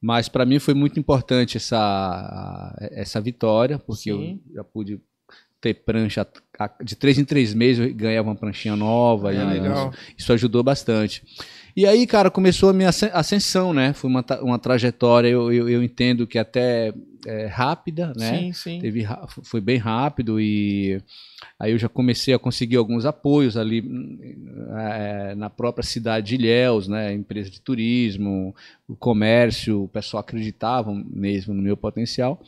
Mas 0.03 0.29
para 0.29 0.45
mim 0.45 0.59
foi 0.59 0.75
muito 0.75 0.99
importante 0.99 1.57
essa, 1.57 2.75
essa 2.91 3.21
vitória, 3.21 3.79
porque 3.79 4.11
Sim. 4.11 4.41
eu 4.49 4.57
já 4.57 4.65
pude 4.65 5.01
ter 5.61 5.75
prancha 5.75 6.27
de 6.83 6.97
três 6.97 7.19
em 7.19 7.25
três 7.25 7.53
meses, 7.55 7.87
eu 7.87 7.95
ganhava 7.95 8.29
uma 8.29 8.37
pranchinha 8.37 8.77
nova. 8.77 9.33
E 9.33 9.45
legal. 9.45 9.91
Isso, 9.91 10.15
isso 10.19 10.33
ajudou 10.33 10.63
bastante. 10.63 11.23
E 11.77 11.87
aí, 11.87 12.07
cara, 12.07 12.31
começou 12.31 12.71
a 12.71 12.73
minha 12.73 12.89
ascen- 12.89 13.11
ascensão, 13.13 13.75
né? 13.75 13.93
Foi 13.93 14.09
uma, 14.09 14.25
uma 14.41 14.59
trajetória, 14.59 15.29
eu, 15.29 15.53
eu, 15.53 15.69
eu 15.69 15.83
entendo 15.83 16.27
que 16.27 16.39
até 16.39 16.95
é, 17.27 17.47
rápida, 17.47 18.15
né? 18.17 18.39
Sim, 18.39 18.53
sim. 18.53 18.81
Teve, 18.81 19.07
foi 19.43 19.61
bem 19.61 19.77
rápido 19.77 20.41
e 20.41 21.03
aí 21.59 21.73
eu 21.73 21.79
já 21.79 21.89
comecei 21.89 22.33
a 22.33 22.39
conseguir 22.39 22.77
alguns 22.77 23.05
apoios 23.05 23.57
ali 23.57 23.83
hum, 23.83 24.19
eh, 24.79 25.35
na 25.35 25.51
própria 25.51 25.85
cidade 25.85 26.29
de 26.29 26.35
Ilhéus, 26.37 26.89
né, 26.89 27.13
empresa 27.13 27.51
de 27.51 27.61
turismo, 27.61 28.55
o 28.89 28.97
comércio, 28.97 29.83
o 29.85 29.89
pessoal 29.89 30.21
acreditava 30.21 30.95
mesmo 30.95 31.53
no 31.53 31.63
meu 31.63 31.77
potencial. 31.77 32.41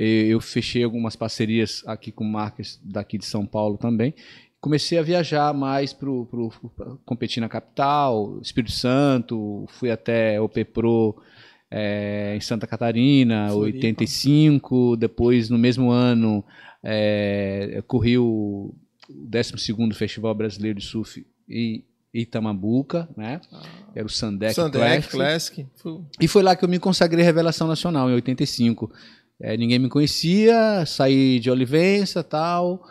Eu 0.00 0.40
fechei 0.40 0.84
algumas 0.84 1.16
parcerias 1.16 1.82
aqui 1.84 2.12
com 2.12 2.22
marcas 2.22 2.80
daqui 2.84 3.18
de 3.18 3.26
São 3.26 3.44
Paulo 3.44 3.76
também. 3.76 4.14
Comecei 4.60 4.98
a 4.98 5.02
viajar 5.02 5.52
mais 5.52 5.92
para 5.92 6.08
competir 7.04 7.40
na 7.40 7.48
capital, 7.48 8.38
Espírito 8.40 8.72
Santo, 8.72 9.66
fui 9.68 9.90
até 9.90 10.40
o 10.40 10.48
PPRO 10.48 11.20
eh, 11.70 12.34
em 12.36 12.40
Santa 12.40 12.66
Catarina, 12.66 13.48
Floripa. 13.48 13.78
85. 13.78 14.96
Depois, 14.96 15.50
no 15.50 15.58
mesmo 15.58 15.90
ano, 15.90 16.44
eh, 16.82 17.70
eu 17.72 17.82
corri 17.82 18.18
o 18.18 18.74
12º 19.10 19.94
Festival 19.94 20.34
Brasileiro 20.34 20.78
de 20.78 20.84
Surf 20.84 21.26
em 21.48 21.84
Itamambuca, 22.12 23.08
né? 23.16 23.40
Era 23.94 24.06
o 24.06 24.10
Sandec, 24.10 24.54
Sandec, 24.54 25.08
Classic. 25.08 25.66
Classic. 25.74 26.06
E 26.20 26.28
foi 26.28 26.42
lá 26.42 26.56
que 26.56 26.64
eu 26.64 26.68
me 26.68 26.78
consagrei 26.78 27.24
revelação 27.24 27.66
nacional, 27.68 28.08
em 28.08 28.14
85. 28.14 28.90
É, 29.40 29.56
ninguém 29.56 29.78
me 29.78 29.88
conhecia, 29.88 30.84
saí 30.86 31.38
de 31.38 31.50
Olivença 31.50 32.24
tal. 32.24 32.82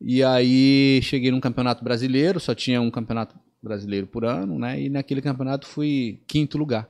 E 0.00 0.22
aí 0.22 1.00
cheguei 1.02 1.30
num 1.30 1.40
campeonato 1.40 1.82
brasileiro, 1.82 2.38
só 2.38 2.54
tinha 2.54 2.80
um 2.80 2.90
campeonato 2.90 3.34
brasileiro 3.62 4.06
por 4.06 4.24
ano, 4.24 4.58
né? 4.58 4.80
E 4.80 4.88
naquele 4.88 5.20
campeonato 5.20 5.66
fui 5.66 6.22
quinto 6.26 6.56
lugar. 6.56 6.88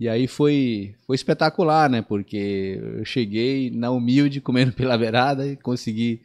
E 0.00 0.08
aí 0.08 0.28
foi, 0.28 0.94
foi 1.04 1.16
espetacular, 1.16 1.90
né? 1.90 2.02
Porque 2.02 2.80
eu 2.98 3.04
cheguei 3.04 3.70
na 3.70 3.90
humilde, 3.90 4.40
comendo 4.40 4.72
pela 4.72 4.96
beirada 4.96 5.46
e 5.46 5.56
consegui 5.56 6.22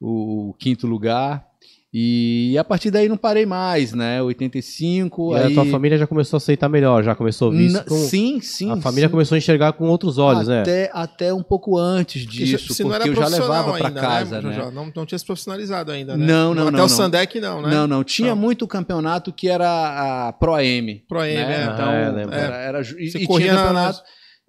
o, 0.00 0.54
quinto 0.58 0.86
lugar. 0.86 1.47
E 1.92 2.54
a 2.58 2.64
partir 2.64 2.90
daí 2.90 3.08
não 3.08 3.16
parei 3.16 3.46
mais, 3.46 3.94
né? 3.94 4.20
85. 4.22 5.32
E 5.32 5.36
aí... 5.38 5.52
a 5.52 5.54
tua 5.54 5.64
família 5.64 5.96
já 5.96 6.06
começou 6.06 6.36
a 6.36 6.38
aceitar 6.38 6.68
melhor, 6.68 7.02
já 7.02 7.14
começou 7.14 7.48
a 7.48 7.54
ver 7.54 7.64
isso 7.64 7.84
com... 7.86 7.96
Sim, 7.96 8.40
sim. 8.42 8.70
A 8.70 8.76
família 8.76 9.08
sim. 9.08 9.10
começou 9.10 9.34
a 9.34 9.38
enxergar 9.38 9.72
com 9.72 9.88
outros 9.88 10.18
olhos, 10.18 10.48
né? 10.48 10.60
até, 10.60 10.90
até 10.92 11.32
um 11.32 11.42
pouco 11.42 11.78
antes 11.78 12.24
Porque 12.26 12.44
disso, 12.44 12.74
se 12.74 12.82
não 12.84 12.90
porque 12.90 13.08
era 13.08 13.10
eu 13.10 13.16
já 13.16 13.28
levava 13.28 13.72
para 13.78 13.88
ainda, 13.88 14.00
casa, 14.00 14.42
né? 14.42 14.50
né? 14.50 14.70
Não, 14.70 14.92
não 14.94 15.06
tinha 15.06 15.18
se 15.18 15.24
profissionalizado 15.24 15.90
ainda, 15.90 16.14
né? 16.14 16.26
Não, 16.26 16.54
não, 16.54 16.64
Até 16.64 16.72
não, 16.72 16.78
o 16.78 16.82
não. 16.82 16.88
Sandec 16.88 17.40
não, 17.40 17.62
né? 17.62 17.70
Não, 17.70 17.86
não, 17.86 18.04
tinha 18.04 18.34
Não. 18.34 18.36
muito 18.36 18.66
campeonato 18.66 19.32
que 19.32 19.48
era 19.48 20.28
a 20.28 20.32
Pro 20.34 20.54
AM. 20.56 21.02
Pro 21.08 21.20
AM, 21.20 21.34
né? 21.36 21.60
é. 21.62 21.64
Então, 21.72 21.88
Ah, 21.88 22.36
é, 22.36 22.40
era, 22.44 22.56
era 22.56 22.82
e, 22.98 23.06
e 23.06 23.10
tinha 23.10 23.52
na- 23.54 23.60
campeonato 23.60 23.98
nas 23.98 24.02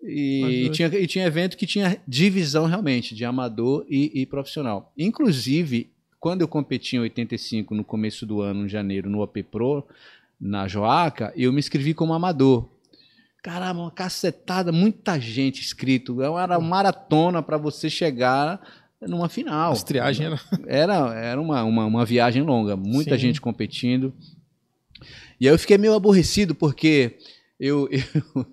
e 0.04 0.63
duas. 0.65 0.75
tinha, 0.75 0.88
e 0.88 1.08
tinha 1.08 1.25
evento 1.25 1.58
que 1.58 1.65
tinha 1.65 2.02
divisão 2.08 2.65
realmente 2.65 3.15
de 3.15 3.23
amador 3.23 3.86
e, 3.89 4.21
e 4.21 4.25
profissional. 4.25 4.91
Inclusive, 4.97 5.91
quando 6.19 6.41
eu 6.41 6.47
competi 6.47 6.95
em 6.95 6.99
85 6.99 7.73
no 7.73 7.84
começo 7.84 8.25
do 8.25 8.41
ano, 8.41 8.65
em 8.65 8.69
janeiro, 8.69 9.10
no 9.10 9.21
OP 9.21 9.41
Pro, 9.43 9.86
na 10.39 10.67
Joaca, 10.67 11.34
eu 11.36 11.51
me 11.51 11.60
inscrevi 11.60 11.93
como 11.93 12.13
amador. 12.13 12.67
Caramba, 13.41 13.82
uma 13.82 13.91
cacetada, 13.91 14.71
muita 14.71 15.19
gente 15.19 15.62
inscrito. 15.62 16.21
Era 16.21 16.58
uma 16.58 16.67
maratona 16.67 17.41
para 17.41 17.58
você 17.58 17.89
chegar 17.89 18.60
numa 19.01 19.29
final. 19.29 19.71
As 19.71 19.82
triagem 19.84 20.25
era... 20.25 20.39
Era, 20.67 21.13
era 21.15 21.41
uma, 21.41 21.63
uma, 21.63 21.86
uma 21.86 22.05
viagem 22.05 22.43
longa, 22.43 22.75
muita 22.75 23.12
Sim. 23.15 23.19
gente 23.21 23.39
competindo. 23.39 24.13
E 25.39 25.47
aí 25.47 25.53
eu 25.53 25.60
fiquei 25.60 25.77
meio 25.77 25.93
aborrecido 25.93 26.53
porque 26.53 27.17
eu 27.58 27.88
eu 28.36 28.45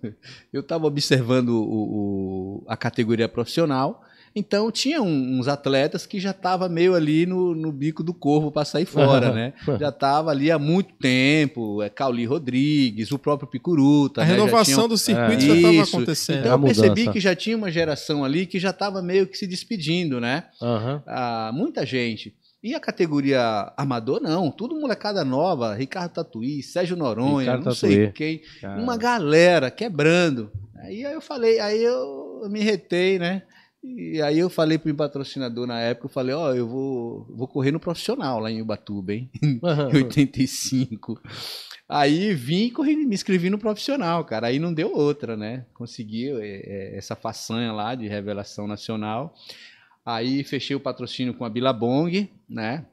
eu 0.52 0.60
estava 0.60 0.86
observando 0.86 1.48
o, 1.48 2.62
o- 2.62 2.64
a 2.68 2.76
categoria 2.76 3.28
profissional, 3.28 4.04
então 4.38 4.70
tinha 4.70 5.00
um- 5.02 5.38
uns 5.40 5.48
atletas 5.48 6.04
que 6.06 6.20
já 6.20 6.30
estavam 6.30 6.68
meio 6.68 6.94
ali 6.94 7.24
no, 7.24 7.54
no 7.54 7.72
bico 7.72 8.02
do 8.04 8.12
corvo 8.12 8.52
para 8.52 8.64
sair 8.66 8.84
fora, 8.84 9.32
né? 9.32 9.54
Já 9.80 9.88
estava 9.88 10.30
ali 10.30 10.50
há 10.50 10.58
muito 10.58 10.92
tempo, 10.94 11.82
é 11.82 11.88
Cauli 11.88 12.26
Rodrigues, 12.26 13.10
o 13.10 13.18
próprio 13.18 13.48
Picuruta. 13.48 14.20
A 14.20 14.24
né? 14.24 14.32
Renovação 14.32 14.74
tinham- 14.74 14.88
do 14.88 14.98
circuito 14.98 15.42
É. 15.44 15.46
já 15.48 15.54
estava 15.56 15.82
acontecendo. 15.82 16.38
Então 16.40 16.52
É 16.52 16.54
eu 16.54 16.60
percebi 16.60 17.10
que 17.10 17.18
já 17.20 17.34
tinha 17.34 17.56
uma 17.56 17.70
geração 17.70 18.24
ali 18.24 18.44
que 18.46 18.58
já 18.58 18.70
estava 18.70 19.00
meio 19.02 19.26
que 19.26 19.38
se 19.38 19.46
despedindo, 19.46 20.20
né? 20.20 20.44
Aham. 20.62 21.02
Ah, 21.06 21.50
muita 21.54 21.86
gente. 21.86 22.34
E 22.62 22.74
a 22.74 22.80
categoria 22.80 23.72
amador, 23.76 24.20
não. 24.20 24.50
Tudo 24.50 24.78
molecada 24.80 25.24
nova. 25.24 25.74
Ricardo 25.74 26.12
Tatuí, 26.12 26.62
Sérgio 26.62 26.96
Noronha, 26.96 27.40
Ricardo 27.52 27.64
não 27.64 27.72
sei 27.74 27.90
Tatuí. 28.08 28.12
quem. 28.12 28.40
Cara. 28.60 28.82
Uma 28.82 28.96
galera 28.96 29.70
quebrando. 29.70 30.50
Aí 30.82 31.02
eu 31.02 31.20
falei, 31.20 31.58
aí 31.60 31.82
eu 31.82 32.42
me 32.50 32.60
retei, 32.60 33.18
né? 33.18 33.42
E 33.82 34.20
aí 34.20 34.38
eu 34.38 34.50
falei 34.50 34.78
pro 34.78 34.88
meu 34.88 34.96
patrocinador 34.96 35.66
na 35.66 35.80
época, 35.80 36.06
eu 36.06 36.10
falei, 36.10 36.34
ó, 36.34 36.52
eu 36.52 36.66
vou, 36.66 37.26
vou 37.30 37.46
correr 37.46 37.70
no 37.70 37.78
profissional 37.78 38.40
lá 38.40 38.50
em 38.50 38.60
Ubatuba, 38.60 39.12
hein? 39.12 39.30
Em 39.42 39.96
85. 39.96 41.20
Aí 41.88 42.34
vim 42.34 42.64
e 42.64 42.70
corri, 42.70 42.96
me 42.96 43.14
inscrevi 43.14 43.48
no 43.48 43.58
profissional, 43.58 44.24
cara. 44.24 44.48
Aí 44.48 44.58
não 44.58 44.74
deu 44.74 44.92
outra, 44.92 45.36
né? 45.36 45.66
Consegui 45.72 46.30
é, 46.30 46.96
essa 46.96 47.14
façanha 47.14 47.72
lá 47.72 47.94
de 47.94 48.08
revelação 48.08 48.66
nacional. 48.66 49.34
Aí 50.04 50.42
fechei 50.42 50.74
o 50.74 50.80
patrocínio 50.80 51.34
com 51.34 51.44
a 51.44 51.50
Bilabong, 51.50 52.28
né? 52.48 52.84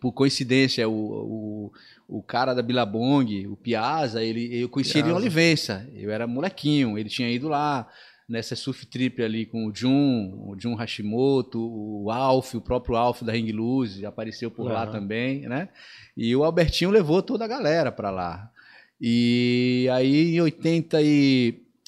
Por 0.00 0.12
coincidência, 0.12 0.88
o, 0.88 0.92
o, 0.92 1.72
o 2.18 2.22
cara 2.22 2.54
da 2.54 2.62
Bilabong, 2.62 3.46
o 3.46 3.56
Piazza, 3.56 4.22
ele, 4.22 4.58
eu 4.58 4.68
conheci 4.70 4.98
ele 4.98 5.00
em 5.00 5.04
Piazza. 5.04 5.20
Olivença. 5.20 5.90
Eu 5.94 6.10
era 6.10 6.26
molequinho, 6.26 6.98
ele 6.98 7.10
tinha 7.10 7.30
ido 7.30 7.48
lá 7.48 7.86
nessa 8.28 8.56
surf 8.56 8.86
trip 8.86 9.22
ali 9.22 9.44
com 9.44 9.66
o 9.66 9.74
Jun, 9.74 10.32
o 10.48 10.56
Jun 10.58 10.74
Hashimoto, 10.74 11.60
o 11.60 12.10
Alf, 12.10 12.54
o 12.54 12.60
próprio 12.60 12.96
Alf 12.96 13.22
da 13.22 13.32
Ring 13.32 13.52
Luz, 13.52 14.02
apareceu 14.04 14.50
por 14.50 14.64
lá 14.70 14.84
Aham. 14.84 14.92
também, 14.92 15.40
né? 15.48 15.68
E 16.16 16.34
o 16.34 16.42
Albertinho 16.44 16.90
levou 16.90 17.20
toda 17.22 17.44
a 17.44 17.48
galera 17.48 17.92
para 17.92 18.10
lá. 18.10 18.50
E 19.00 19.86
aí 19.92 20.36
em 20.36 20.40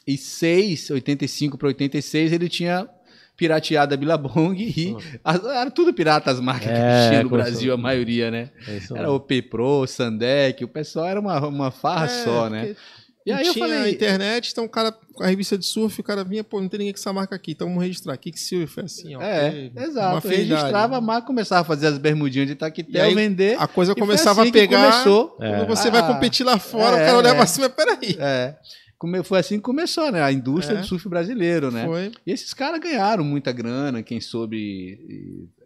86, 0.06 0.90
85 0.90 1.56
para 1.58 1.68
86, 1.68 2.32
ele 2.32 2.48
tinha 2.48 2.88
pirateado 3.36 3.92
a 3.92 3.96
Billabong 3.96 4.54
e 4.58 4.92
Uhum. 4.92 4.98
as- 5.22 5.44
era 5.44 5.70
tudo 5.70 5.92
pirata 5.92 6.30
as 6.30 6.40
marcas 6.40 6.68
que 6.72 6.78
É, 6.78 7.08
tinha 7.08 7.22
no 7.22 7.28
Brasil, 7.28 7.72
a 7.74 7.76
maioria, 7.76 8.30
né? 8.30 8.50
É 8.66 8.78
Era 8.98 9.10
o 9.10 9.20
P 9.20 9.42
Pro, 9.42 9.86
Sandec, 9.86 10.64
o 10.64 10.68
pessoal 10.68 11.06
era 11.06 11.20
uma, 11.20 11.46
uma 11.46 11.70
farra 11.70 12.06
É, 12.06 12.08
só, 12.08 12.48
né? 12.48 12.66
porque 12.66 12.80
E 13.26 13.32
aí 13.32 13.44
eu 13.44 13.52
tinha 13.52 13.64
a 13.64 13.68
falei, 13.68 13.92
internet, 13.92 14.50
então 14.52 14.64
o 14.64 14.68
cara, 14.68 14.92
com 15.12 15.24
a 15.24 15.26
revista 15.26 15.58
de 15.58 15.66
surf, 15.66 16.00
o 16.00 16.04
cara 16.04 16.22
vinha, 16.22 16.44
pô, 16.44 16.60
não 16.60 16.68
tem 16.68 16.78
ninguém 16.78 16.92
com 16.92 17.00
essa 17.00 17.12
marca 17.12 17.34
aqui, 17.34 17.50
então 17.50 17.66
vamos 17.66 17.82
registrar 17.82 18.14
aqui 18.14 18.30
que 18.30 18.38
Surf 18.38 18.78
é 18.78 18.84
assim, 18.84 19.16
ó. 19.16 19.20
é, 19.20 19.70
uma 19.74 19.82
exato, 19.82 20.28
registrava 20.28 20.96
a 20.96 21.00
marca, 21.00 21.26
começava 21.26 21.62
a 21.62 21.64
fazer 21.64 21.88
as 21.88 21.98
bermudinhas 21.98 22.46
de 22.46 22.52
E 22.52 22.56
taquetel, 22.56 23.04
aí, 23.04 23.14
vender. 23.16 23.56
A 23.60 23.66
coisa 23.66 23.96
começava 23.96 24.42
assim 24.42 24.50
a 24.50 24.52
pegar. 24.52 24.92
Começou. 24.92 25.36
É. 25.40 25.56
Quando 25.56 25.66
você 25.66 25.88
Ah, 25.88 25.90
vai 25.90 26.06
competir 26.06 26.46
lá 26.46 26.56
fora, 26.58 26.98
é, 26.98 27.02
o 27.02 27.06
cara 27.06 27.18
olhava 27.18 27.40
é. 27.40 27.42
assim, 27.42 27.60
mas 27.60 27.72
peraí. 27.72 28.16
É. 28.20 28.54
Come- 28.98 29.22
Foi 29.22 29.38
assim 29.38 29.56
que 29.56 29.62
começou, 29.62 30.10
né? 30.10 30.22
A 30.22 30.32
indústria 30.32 30.78
É. 30.78 30.80
do 30.80 30.86
surf 30.86 31.06
brasileiro, 31.08 31.70
né? 31.70 31.84
Foi. 31.84 32.12
E 32.26 32.32
esses 32.32 32.54
caras 32.54 32.80
ganharam 32.80 33.22
muita 33.22 33.52
grana, 33.52 34.02
quem 34.02 34.20
soube 34.22 34.98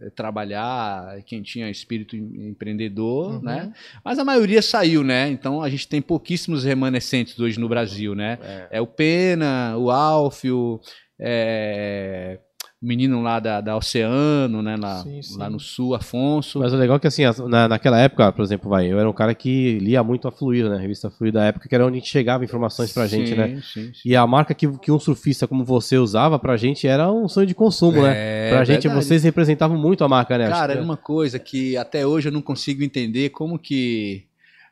eh, 0.01 0.11
trabalhar, 0.11 1.23
quem 1.25 1.41
tinha 1.41 1.71
espírito 1.71 2.17
em- 2.17 2.49
empreendedor, 2.49 3.35
Uhum. 3.37 3.43
né? 3.43 3.73
Mas 4.05 4.19
a 4.19 4.25
maioria 4.25 4.61
saiu, 4.61 5.05
né? 5.05 5.29
Então 5.31 5.63
a 5.63 5.69
gente 5.69 5.87
tem 5.87 6.03
pouquíssimos 6.03 6.65
remanescentes 6.65 7.39
hoje 7.39 7.61
no 7.61 7.69
Brasil, 7.69 8.15
né? 8.17 8.39
É. 8.43 8.69
É 8.79 8.81
o 8.81 8.87
Pena, 8.87 9.77
o 9.79 9.91
Alfio, 9.91 10.81
é, 11.19 12.39
o 12.83 12.87
menino 12.87 13.21
lá 13.21 13.39
da, 13.39 13.61
da 13.61 13.77
Oceano, 13.77 14.63
né? 14.63 14.75
Lá, 14.77 15.03
Sim, 15.03 15.21
sim. 15.21 15.37
lá 15.39 15.51
no 15.51 15.61
sul, 15.61 15.95
Afonso. 15.95 16.59
Mas 16.61 16.73
o 16.73 16.77
legal 16.77 16.97
é 16.97 16.99
que, 16.99 17.07
assim, 17.07 17.25
as- 17.25 17.39
na, 17.39 17.69
naquela 17.69 17.99
época, 18.01 18.33
por 18.33 18.43
exemplo, 18.43 18.71
vai, 18.71 18.91
eu 18.91 18.99
era 18.99 19.09
um 19.09 19.13
cara 19.13 19.35
que 19.35 19.79
lia 19.81 20.03
muito 20.03 20.27
a 20.27 20.33
Fluir, 20.33 20.69
né? 20.69 20.77
A 20.77 20.81
revista 20.81 21.11
Fluir 21.11 21.31
da 21.33 21.45
época, 21.45 21.69
que 21.69 21.75
era 21.75 21.85
onde 21.85 21.97
a 21.99 22.01
gente 22.01 22.09
chegava 22.11 22.43
informações 22.43 22.91
pra 22.93 23.07
gente, 23.07 23.29
Sim, 23.31 23.35
né? 23.37 23.61
sim, 23.63 23.93
sim. 23.93 23.93
E 24.05 24.17
a 24.17 24.27
marca 24.27 24.55
que, 24.55 24.67
que 24.79 24.91
um 24.91 24.99
surfista 24.99 25.47
como 25.47 25.63
você 25.63 25.99
usava 25.99 26.39
pra 26.39 26.57
gente 26.57 26.87
era 26.89 27.13
um 27.13 27.29
sonho 27.29 27.47
de 27.47 27.55
consumo, 27.55 28.03
né? 28.03 28.15
É, 28.17 28.49
Pra 28.49 28.65
gente, 28.65 28.85
verdade. 28.89 29.05
vocês 29.05 29.23
representavam 29.25 29.77
muito 29.79 30.03
a 30.03 30.09
marca, 30.09 30.39
né? 30.39 30.49
Cara, 30.49 30.73
era 30.73 30.83
uma 30.83 30.97
coisa 30.97 31.39
que 31.39 31.77
até 31.77 32.07
hoje 32.07 32.29
eu 32.29 32.33
não 32.33 32.41
consigo 32.43 32.83
entender 32.83 33.29
como 33.29 33.59
que 33.59 34.25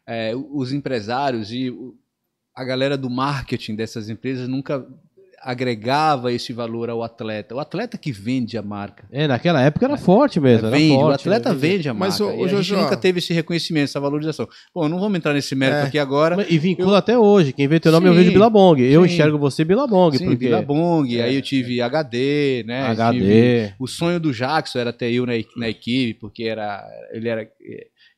é, 0.06 0.32
os 0.34 0.72
empresários 0.72 1.52
e 1.52 1.70
a 2.54 2.64
galera 2.64 2.96
do 2.96 3.10
marketing 3.10 3.76
dessas 3.76 4.08
empresas 4.08 4.48
nunca 4.48 4.84
agregava 5.42 6.32
esse 6.32 6.52
valor 6.52 6.90
ao 6.90 7.02
atleta. 7.02 7.54
O 7.54 7.60
atleta 7.60 7.96
que 7.96 8.10
vende 8.12 8.56
a 8.58 8.62
marca. 8.62 9.04
É, 9.10 9.26
naquela 9.26 9.60
época 9.62 9.86
era 9.86 9.96
forte 9.96 10.40
mesmo. 10.40 10.66
Era 10.68 10.76
vende, 10.76 10.94
forte, 10.94 11.10
o 11.10 11.14
atleta 11.14 11.50
né? 11.50 11.56
vende 11.56 11.88
a 11.88 11.94
marca. 11.94 12.08
Mas, 12.08 12.20
e 12.20 12.22
a 12.22 12.36
gente 12.48 12.50
Jojo, 12.50 12.76
nunca 12.76 12.96
teve 12.96 13.18
esse 13.18 13.32
reconhecimento, 13.32 13.84
essa 13.84 14.00
valorização. 14.00 14.48
Bom, 14.74 14.88
não 14.88 14.98
vamos 14.98 15.18
entrar 15.18 15.32
nesse 15.34 15.54
mérito 15.54 15.78
É. 15.78 15.82
aqui 15.84 15.98
agora. 15.98 16.46
E 16.48 16.58
vincula 16.58 16.98
até 16.98 17.18
hoje. 17.18 17.52
Quem 17.52 17.68
vê 17.68 17.78
teu 17.80 17.92
nome 17.92 18.08
eu 18.08 18.12
Sim, 18.12 18.18
vejo 18.18 18.32
Bilabong. 18.32 18.80
Eu 18.82 19.06
sim. 19.06 19.12
enxergo 19.14 19.38
você 19.38 19.64
Bilabong. 19.64 20.16
Sim, 20.16 20.24
porque 20.24 20.46
Billabong, 20.46 21.20
aí 21.20 21.34
eu 21.34 21.42
tive 21.42 21.80
HD, 21.80 22.64
né? 22.66 22.82
HD. 22.88 23.18
tive- 23.18 23.74
o 23.78 23.86
sonho 23.86 24.18
do 24.20 24.32
Jackson 24.32 24.78
era 24.78 24.92
ter 24.92 25.12
eu 25.12 25.24
na, 25.26 25.32
na 25.56 25.68
equipe, 25.68 26.14
porque 26.14 26.44
era, 26.44 26.84
ele 27.12 27.28
era 27.28 27.48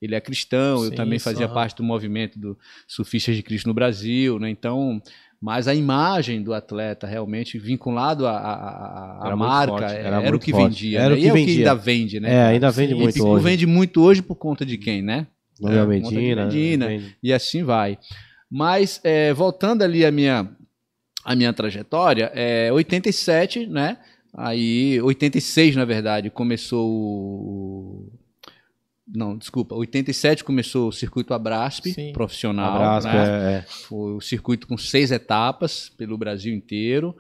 ele 0.01 0.15
é 0.15 0.21
cristão, 0.21 0.83
eu 0.83 0.91
Sim, 0.91 0.95
também 0.97 1.19
sim, 1.19 1.25
fazia 1.25 1.45
aham. 1.45 1.55
parte 1.55 1.77
do 1.77 1.83
movimento 1.83 2.39
do 2.39 2.57
Surfistas 2.89 3.37
de 3.37 3.43
Cristo 3.43 3.67
no 3.69 3.75
Brasil, 3.75 4.39
né? 4.39 4.49
Então, 4.49 5.01
mas 5.41 5.67
a 5.67 5.75
imagem 5.75 6.43
do 6.43 6.53
atleta 6.53 7.07
realmente 7.07 7.59
vinculado 7.59 8.27
à, 8.27 8.33
à- 8.33 9.19
à- 9.23 9.27
Era 9.27 9.37
marca 9.37 9.73
forte, 9.79 9.85
era, 9.95 10.09
era 10.09 10.19
o 10.21 10.31
muito 10.31 10.45
que 10.45 10.51
forte. 10.51 10.65
vendia. 10.69 11.01
Era 11.01 11.09
né? 11.11 11.15
o 11.15 11.19
E 11.19 11.21
que 11.23 11.27
é 11.29 11.31
o 11.31 11.35
que 11.35 11.41
vendia. 11.41 11.57
ainda 11.59 11.75
vende, 11.75 12.21
né? 12.21 12.35
É, 12.35 12.43
ainda 12.49 12.71
vende 12.71 12.93
E 12.93 12.97
muito 12.97 13.15
Picu 13.15 13.27
hoje. 13.29 13.45
vende 13.45 13.67
muito 13.67 14.03
hoje 14.03 14.23
por 14.23 14.35
conta 14.37 14.67
de 14.67 14.77
quem, 14.77 15.01
né? 15.03 15.27
Conta 15.61 15.81
de 15.81 15.87
Medina. 15.87 16.45
Medina. 16.45 16.87
vende. 16.89 17.17
e 17.23 17.33
assim 17.33 17.63
vai. 17.63 17.99
Mas 18.51 19.01
é, 19.05 19.33
voltando 19.33 19.83
ali 19.83 20.05
a 20.05 20.11
minha 20.11 20.51
a 21.25 21.37
minha 21.37 21.53
trajetória, 21.53 22.31
é 22.35 22.73
87, 22.73 23.67
né? 23.67 23.99
Aí 24.35 25.01
86, 25.03 25.77
na 25.77 25.85
verdade, 25.85 26.31
começou 26.31 26.89
o 26.89 28.13
não, 29.15 29.37
desculpa, 29.37 29.75
87 29.75 30.45
começou 30.45 30.89
o 30.89 30.93
circuito 30.93 31.35
Abrasp, 31.35 31.93
Sim. 31.93 32.13
profissional, 32.13 32.77
Abraço, 32.77 33.07
né? 33.09 33.15
é, 33.15 33.53
é. 33.57 33.65
Foi 33.69 34.15
o 34.15 34.21
circuito 34.21 34.67
com 34.67 34.77
seis 34.77 35.11
etapas 35.11 35.89
pelo 35.89 36.17
Brasil 36.17 36.55
inteiro. 36.55 37.17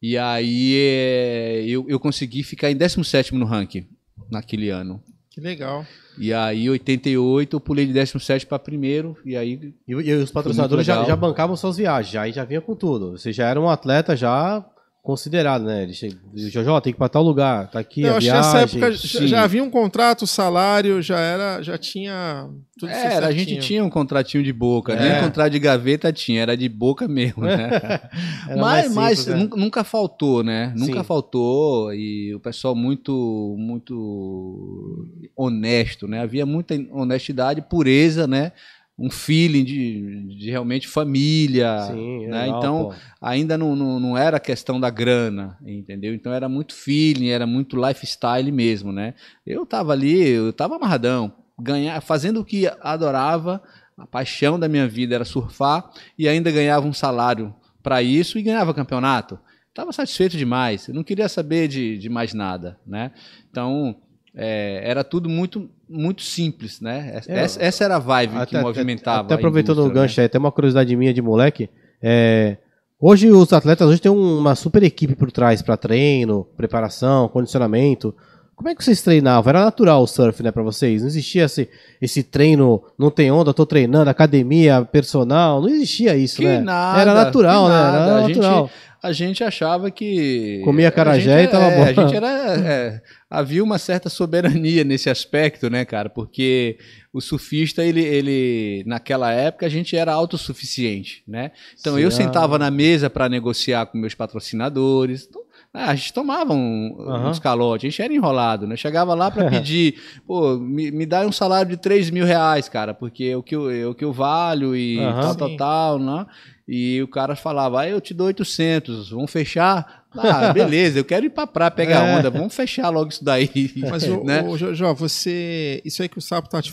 E 0.00 0.18
aí 0.18 0.74
é, 0.76 1.64
eu, 1.66 1.86
eu 1.88 1.98
consegui 1.98 2.42
ficar 2.42 2.70
em 2.70 2.76
17 2.76 3.34
no 3.34 3.46
ranking 3.46 3.86
naquele 4.30 4.68
ano. 4.70 5.02
Que 5.30 5.40
legal. 5.40 5.86
E 6.18 6.32
aí, 6.32 6.68
88, 6.70 7.56
eu 7.56 7.60
pulei 7.60 7.84
de 7.86 7.92
17 7.92 8.46
para 8.46 8.58
primeiro. 8.58 9.16
E 9.24 9.36
aí, 9.36 9.74
E, 9.86 9.92
e 9.92 10.14
os 10.14 10.30
patrocinadores 10.30 10.86
já, 10.86 11.04
já 11.04 11.14
bancavam 11.14 11.56
suas 11.56 11.76
viagens, 11.76 12.12
já, 12.12 12.22
aí 12.22 12.32
já 12.32 12.44
vinha 12.44 12.60
com 12.60 12.74
tudo. 12.74 13.12
Você 13.12 13.32
já 13.32 13.46
era 13.48 13.60
um 13.60 13.68
atleta 13.68 14.16
já 14.16 14.64
considerado, 15.06 15.62
né? 15.62 15.84
Ele 15.84 15.92
che... 15.92 16.10
Jojo, 16.34 16.80
tem 16.80 16.92
que 16.92 16.96
ir 16.96 16.98
pra 16.98 17.08
tal 17.08 17.22
lugar, 17.22 17.70
tá 17.70 17.78
aqui 17.78 18.02
eu 18.02 18.14
a 18.14 18.16
acho 18.16 18.26
que 18.26 18.32
viagem. 18.32 18.52
nessa 18.52 18.58
época 18.60 18.92
já, 18.92 19.20
sim. 19.20 19.26
já 19.28 19.44
havia 19.44 19.62
um 19.62 19.70
contrato, 19.70 20.26
salário, 20.26 21.00
já 21.00 21.20
era, 21.20 21.62
já 21.62 21.78
tinha 21.78 22.50
tudo 22.76 22.92
isso 22.92 23.00
era, 23.00 23.28
a 23.28 23.32
gente 23.32 23.56
tinha 23.58 23.82
um 23.82 23.88
contratinho 23.88 24.42
de 24.44 24.52
boca. 24.52 24.92
É. 24.92 25.12
Nem 25.12 25.22
contrato 25.22 25.52
de 25.52 25.58
gaveta 25.58 26.12
tinha, 26.12 26.42
era 26.42 26.56
de 26.56 26.68
boca 26.68 27.06
mesmo, 27.08 27.44
né? 27.44 27.70
Era 28.48 28.60
mas 28.60 28.94
mas 28.94 29.18
simples, 29.20 29.34
né? 29.34 29.42
nunca, 29.42 29.56
nunca 29.56 29.84
faltou, 29.84 30.44
né? 30.44 30.72
Nunca 30.76 31.00
Sim. 31.00 31.04
faltou. 31.04 31.94
E 31.94 32.34
o 32.34 32.40
pessoal 32.40 32.74
muito, 32.74 33.54
muito 33.58 35.08
honesto, 35.34 36.06
né? 36.06 36.20
Havia 36.20 36.44
muita 36.44 36.74
honestidade, 36.92 37.62
pureza, 37.62 38.26
né? 38.26 38.52
Um 38.98 39.10
feeling 39.10 39.62
de, 39.62 40.36
de 40.38 40.50
realmente 40.50 40.88
família. 40.88 41.82
Sim, 41.82 42.26
né? 42.28 42.44
legal, 42.44 42.58
então, 42.58 42.84
pô. 42.88 42.94
ainda 43.20 43.58
não, 43.58 43.76
não, 43.76 44.00
não 44.00 44.16
era 44.16 44.40
questão 44.40 44.80
da 44.80 44.88
grana, 44.88 45.58
entendeu? 45.66 46.14
Então 46.14 46.32
era 46.32 46.48
muito 46.48 46.74
feeling, 46.74 47.28
era 47.28 47.46
muito 47.46 47.76
lifestyle 47.76 48.50
mesmo, 48.50 48.92
né? 48.92 49.14
Eu 49.46 49.66
tava 49.66 49.92
ali, 49.92 50.28
eu 50.28 50.52
tava 50.52 50.76
amarradão, 50.76 51.32
ganhar, 51.58 52.00
fazendo 52.00 52.40
o 52.40 52.44
que 52.44 52.66
adorava, 52.80 53.62
a 53.96 54.06
paixão 54.06 54.58
da 54.58 54.68
minha 54.68 54.86
vida 54.86 55.14
era 55.14 55.24
surfar 55.24 55.90
e 56.18 56.28
ainda 56.28 56.50
ganhava 56.50 56.86
um 56.86 56.92
salário 56.92 57.54
para 57.82 58.02
isso 58.02 58.38
e 58.38 58.42
ganhava 58.42 58.74
campeonato. 58.74 59.38
Tava 59.72 59.92
satisfeito 59.92 60.38
demais, 60.38 60.88
eu 60.88 60.94
não 60.94 61.04
queria 61.04 61.28
saber 61.28 61.68
de, 61.68 61.98
de 61.98 62.08
mais 62.08 62.32
nada, 62.32 62.78
né? 62.86 63.12
Então 63.50 63.96
é, 64.36 64.80
era 64.84 65.02
tudo 65.02 65.28
muito 65.28 65.68
muito 65.88 66.22
simples, 66.22 66.80
né? 66.80 67.12
Essa, 67.14 67.32
É, 67.32 67.66
essa- 67.68 67.84
era 67.84 67.96
a 67.96 67.98
vibe 68.00 68.32
que 68.46 68.56
Até- 68.56 68.60
movimentava. 68.60 69.20
Até 69.22 69.34
a 69.34 69.36
aproveitando 69.36 69.78
o 69.78 69.88
né? 69.88 69.94
gancho 69.94 70.20
aí, 70.20 70.26
até 70.26 70.36
uma 70.38 70.50
curiosidade 70.52 70.94
minha 70.96 71.14
de 71.14 71.22
moleque. 71.22 71.70
é, 72.02 72.56
hoje 73.00 73.30
os 73.30 73.52
atletas 73.52 73.88
hoje 73.88 74.00
têm 74.00 74.10
um- 74.12 74.38
uma 74.38 74.54
super 74.54 74.82
equipe 74.82 75.14
por 75.14 75.30
trás 75.32 75.62
para 75.62 75.76
treino, 75.76 76.46
preparação, 76.56 77.28
condicionamento. 77.28 78.14
Como 78.54 78.68
é 78.70 78.74
que 78.74 78.82
vocês 78.82 79.02
treinavam? 79.02 79.48
Era 79.50 79.64
natural 79.64 80.02
o 80.02 80.06
surf, 80.06 80.42
né, 80.42 80.50
pra 80.50 80.62
vocês? 80.62 81.02
Não 81.02 81.08
existia 81.08 81.44
esse, 81.44 81.68
esse 82.00 82.22
treino, 82.22 82.82
não 82.98 83.10
tem 83.10 83.30
onda, 83.30 83.52
tô 83.54 83.64
treinando, 83.66 84.08
academia, 84.10 84.82
personal, 84.90 85.60
não 85.60 85.68
existia 85.68 86.16
isso, 86.16 86.36
Que 86.36 86.44
né? 86.46 86.60
nada, 86.60 87.00
Era 87.00 87.12
natural, 87.14 87.64
que 87.64 87.70
né? 87.70 87.74
nada. 87.76 87.96
Era 87.98 88.14
A 88.16 88.20
gente- 88.26 88.36
natural. 88.38 88.70
A 89.06 89.12
gente 89.12 89.44
achava 89.44 89.90
que. 89.90 90.60
Comia 90.64 90.92
a 90.94 91.18
gente 91.18 91.44
e 91.44 91.48
tava 91.48 91.66
é, 91.66 91.76
bom. 91.76 91.82
A 91.82 91.92
gente 91.92 92.16
era. 92.16 92.28
é, 92.58 93.02
havia 93.30 93.62
uma 93.62 93.78
certa 93.78 94.08
soberania 94.08 94.84
nesse 94.84 95.08
aspecto, 95.08 95.70
né, 95.70 95.84
cara? 95.84 96.08
Porque 96.10 96.78
o 97.12 97.20
surfista, 97.20 97.84
ele, 97.84 98.02
ele. 98.02 98.82
Naquela 98.86 99.32
época, 99.32 99.66
a 99.66 99.68
gente 99.68 99.96
era 99.96 100.12
autossuficiente, 100.12 101.22
né? 101.26 101.52
Então 101.78 101.94
Sim, 101.94 102.00
eu 102.02 102.08
ah. 102.08 102.12
sentava 102.12 102.58
na 102.58 102.70
mesa 102.70 103.08
para 103.08 103.28
negociar 103.28 103.86
com 103.86 103.98
meus 103.98 104.14
patrocinadores. 104.14 105.26
Então, 105.28 105.42
ah, 105.76 105.90
a 105.90 105.94
gente 105.94 106.12
tomava 106.12 106.52
um- 106.54 106.96
Aham. 107.00 107.30
uns 107.30 107.38
calotes, 107.38 107.86
a 107.86 107.90
gente 107.90 108.02
era 108.02 108.12
enrolado, 108.14 108.66
né? 108.66 108.76
Chegava 108.76 109.14
lá 109.14 109.30
para 109.30 109.44
pedir, 109.50 110.00
pô, 110.26 110.56
me, 110.58 110.90
me 110.90 111.04
dá 111.06 111.26
um 111.26 111.32
salário 111.32 111.70
de 111.70 111.76
3 111.76 112.10
mil 112.10 112.24
reais, 112.24 112.68
cara, 112.68 112.94
porque 112.94 113.24
é 113.24 113.36
o 113.36 113.42
que 113.42 113.54
eu, 113.54 113.70
é 113.70 113.86
o 113.86 113.94
que 113.94 114.04
eu 114.04 114.12
valho 114.12 114.74
e 114.74 114.98
Aham. 114.98 115.20
tal, 115.20 115.34
tal, 115.36 115.48
Sim. 115.50 115.56
tal, 115.56 115.98
né? 115.98 116.26
E 116.68 117.00
o 117.02 117.06
cara 117.08 117.36
falava, 117.36 117.80
ah, 117.82 117.88
eu 117.88 118.00
te 118.00 118.12
dou 118.12 118.26
800, 118.26 119.10
vamos 119.10 119.30
fechar? 119.30 120.04
Ah, 120.16 120.50
beleza, 120.52 120.98
eu 120.98 121.04
quero 121.04 121.26
ir 121.26 121.30
pra 121.30 121.46
praia 121.46 121.70
pegar 121.70 122.04
É. 122.06 122.16
onda, 122.16 122.30
vamos 122.30 122.54
fechar 122.54 122.88
logo 122.88 123.10
isso 123.10 123.24
daí. 123.24 123.50
Mas, 123.90 124.02
o, 124.08 124.24
né? 124.24 124.42
Jojo, 124.56 124.94
você. 124.94 125.80
Isso 125.84 126.02
aí 126.02 126.08
que 126.08 126.18
o 126.18 126.22
Sapo 126.22 126.48
tá 126.48 126.60
te- 126.60 126.72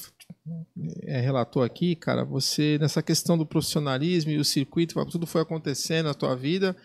é, 1.03 1.19
relatou 1.21 1.61
aqui, 1.63 1.95
cara, 1.95 2.25
você, 2.25 2.77
nessa 2.81 3.01
questão 3.01 3.37
do 3.37 3.45
profissionalismo 3.45 4.31
e 4.31 4.37
o 4.37 4.43
circuito, 4.43 4.93
tudo 5.05 5.25
foi 5.27 5.41
acontecendo 5.41 6.07
na 6.07 6.13
tua 6.13 6.35
vida. 6.35 6.75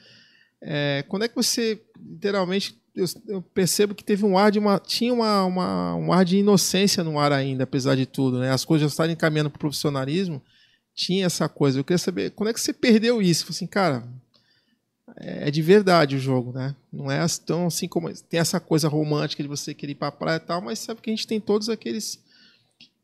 É, 0.63 1.05
quando 1.09 1.25
é 1.25 1.29
que 1.29 1.37
você, 1.37 1.81
literalmente, 2.01 2.77
eu, 2.95 3.05
eu 3.29 3.41
percebo 3.43 3.95
que 3.95 4.03
teve 4.03 4.25
um 4.25 4.37
ar 4.37 4.51
de 4.51 4.59
uma. 4.59 4.79
Tinha 4.79 5.13
uma, 5.15 5.45
uma- 5.45 5.95
um 5.95 6.13
ar 6.13 6.25
de 6.25 6.39
inocência 6.39 7.05
no 7.05 7.19
ar 7.19 7.33
ainda, 7.33 7.65
apesar 7.65 7.95
de 7.95 8.07
tudo, 8.07 8.41
né? 8.41 8.51
As 8.51 8.65
coisas 8.65 8.83
já 8.89 8.93
estarem 8.93 9.15
caminhando 9.15 9.51
pro 9.51 9.61
profissionalismo, 9.61 10.43
tinha 10.95 11.27
essa 11.27 11.49
coisa. 11.49 11.79
Eu 11.79 11.85
queria 11.85 11.99
saber, 11.99 12.31
quando 12.33 12.49
é 12.51 12.53
que 12.53 12.61
você 12.61 12.73
perdeu 12.73 13.23
isso? 13.23 13.45
Falei 13.45 13.57
assim, 13.57 13.67
cara. 13.67 14.03
É 15.17 15.51
de 15.51 15.63
verdade 15.63 16.15
o 16.17 16.19
jogo, 16.21 16.53
né? 16.53 16.77
Não 16.93 17.11
é 17.11 17.19
tão 17.45 17.67
assim 17.67 17.89
como. 17.89 18.13
Tem 18.29 18.39
essa 18.39 18.61
coisa 18.61 18.89
romântica 18.89 19.43
de 19.43 19.49
você 19.49 19.73
querer 19.75 19.93
ir 19.93 19.95
pra 19.97 20.13
praia 20.13 20.37
e 20.37 20.41
tal, 20.41 20.61
mas 20.61 20.79
sabe 20.79 21.01
que 21.01 21.11
a 21.11 21.13
gente 21.13 21.27
tem 21.27 21.41
todos 21.41 21.69
aqueles. 21.69 22.21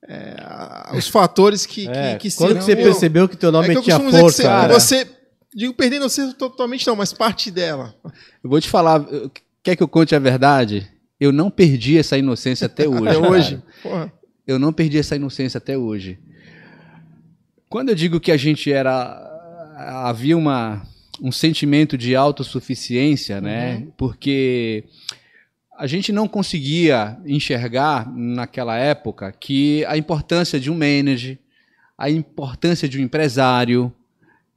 é, 0.07 0.37
a- 0.39 0.93
os 0.97 1.09
fatores 1.09 1.65
que, 1.65 1.89
É, 1.89 2.17
que, 2.19 2.29
que 2.31 2.37
quando 2.37 2.57
que 2.59 2.65
você 2.65 2.77
percebeu 2.77 3.27
que 3.29 3.37
teu 3.39 3.49
é 3.49 3.53
nome 3.53 3.69
que 3.71 3.79
eu 3.79 3.83
tinha 3.83 3.99
força? 3.99 4.21
você, 4.21 4.43
cara? 4.43 4.73
você. 4.79 5.09
Digo, 5.55 5.73
perdendo 5.73 6.09
você 6.09 6.35
totalmente 6.35 6.87
não, 6.87 6.97
mas 6.97 7.13
parte 7.13 7.51
dela. 7.51 7.95
Eu 8.43 8.51
vou 8.51 8.61
te 8.61 8.69
falar, 8.69 9.07
quer 9.63 9.77
que 9.77 9.83
eu 9.83 9.89
conte 9.89 10.15
a 10.15 10.19
verdade? 10.19 10.91
Eu 11.21 11.31
não 11.31 11.51
perdi 11.51 11.97
essa 11.97 12.19
inocência 12.19 12.67
até 12.67 12.87
hoje. 12.89 13.09
Até 13.09 13.19
hoje. 13.19 13.63
Porra. 13.83 14.13
Eu 14.47 14.59
não 14.59 14.73
perdi 14.73 14.99
essa 14.99 15.17
inocência 15.17 15.59
até 15.59 15.79
hoje. 15.79 16.19
Quando 17.69 17.91
eu 17.91 17.95
digo 17.95 18.21
que 18.21 18.33
a 18.33 18.37
gente 18.37 18.73
era. 18.73 19.31
Havia 19.77 20.37
uma, 20.37 20.87
um 21.21 21.33
sentimento 21.33 21.99
de 21.99 22.15
autossuficiência, 22.15 23.41
né? 23.41 23.89
Porque 23.97 24.85
a 25.77 25.87
gente 25.87 26.13
não 26.13 26.29
conseguia 26.29 27.19
enxergar 27.27 28.09
naquela 28.15 28.77
época 28.77 29.33
que 29.33 29.85
a 29.87 29.97
importância 29.97 30.61
de 30.61 30.71
um 30.71 30.75
manager, 30.75 31.39
a 31.99 32.09
importância 32.09 32.89
de 32.89 32.99
um 32.99 33.03
empresário, 33.03 33.93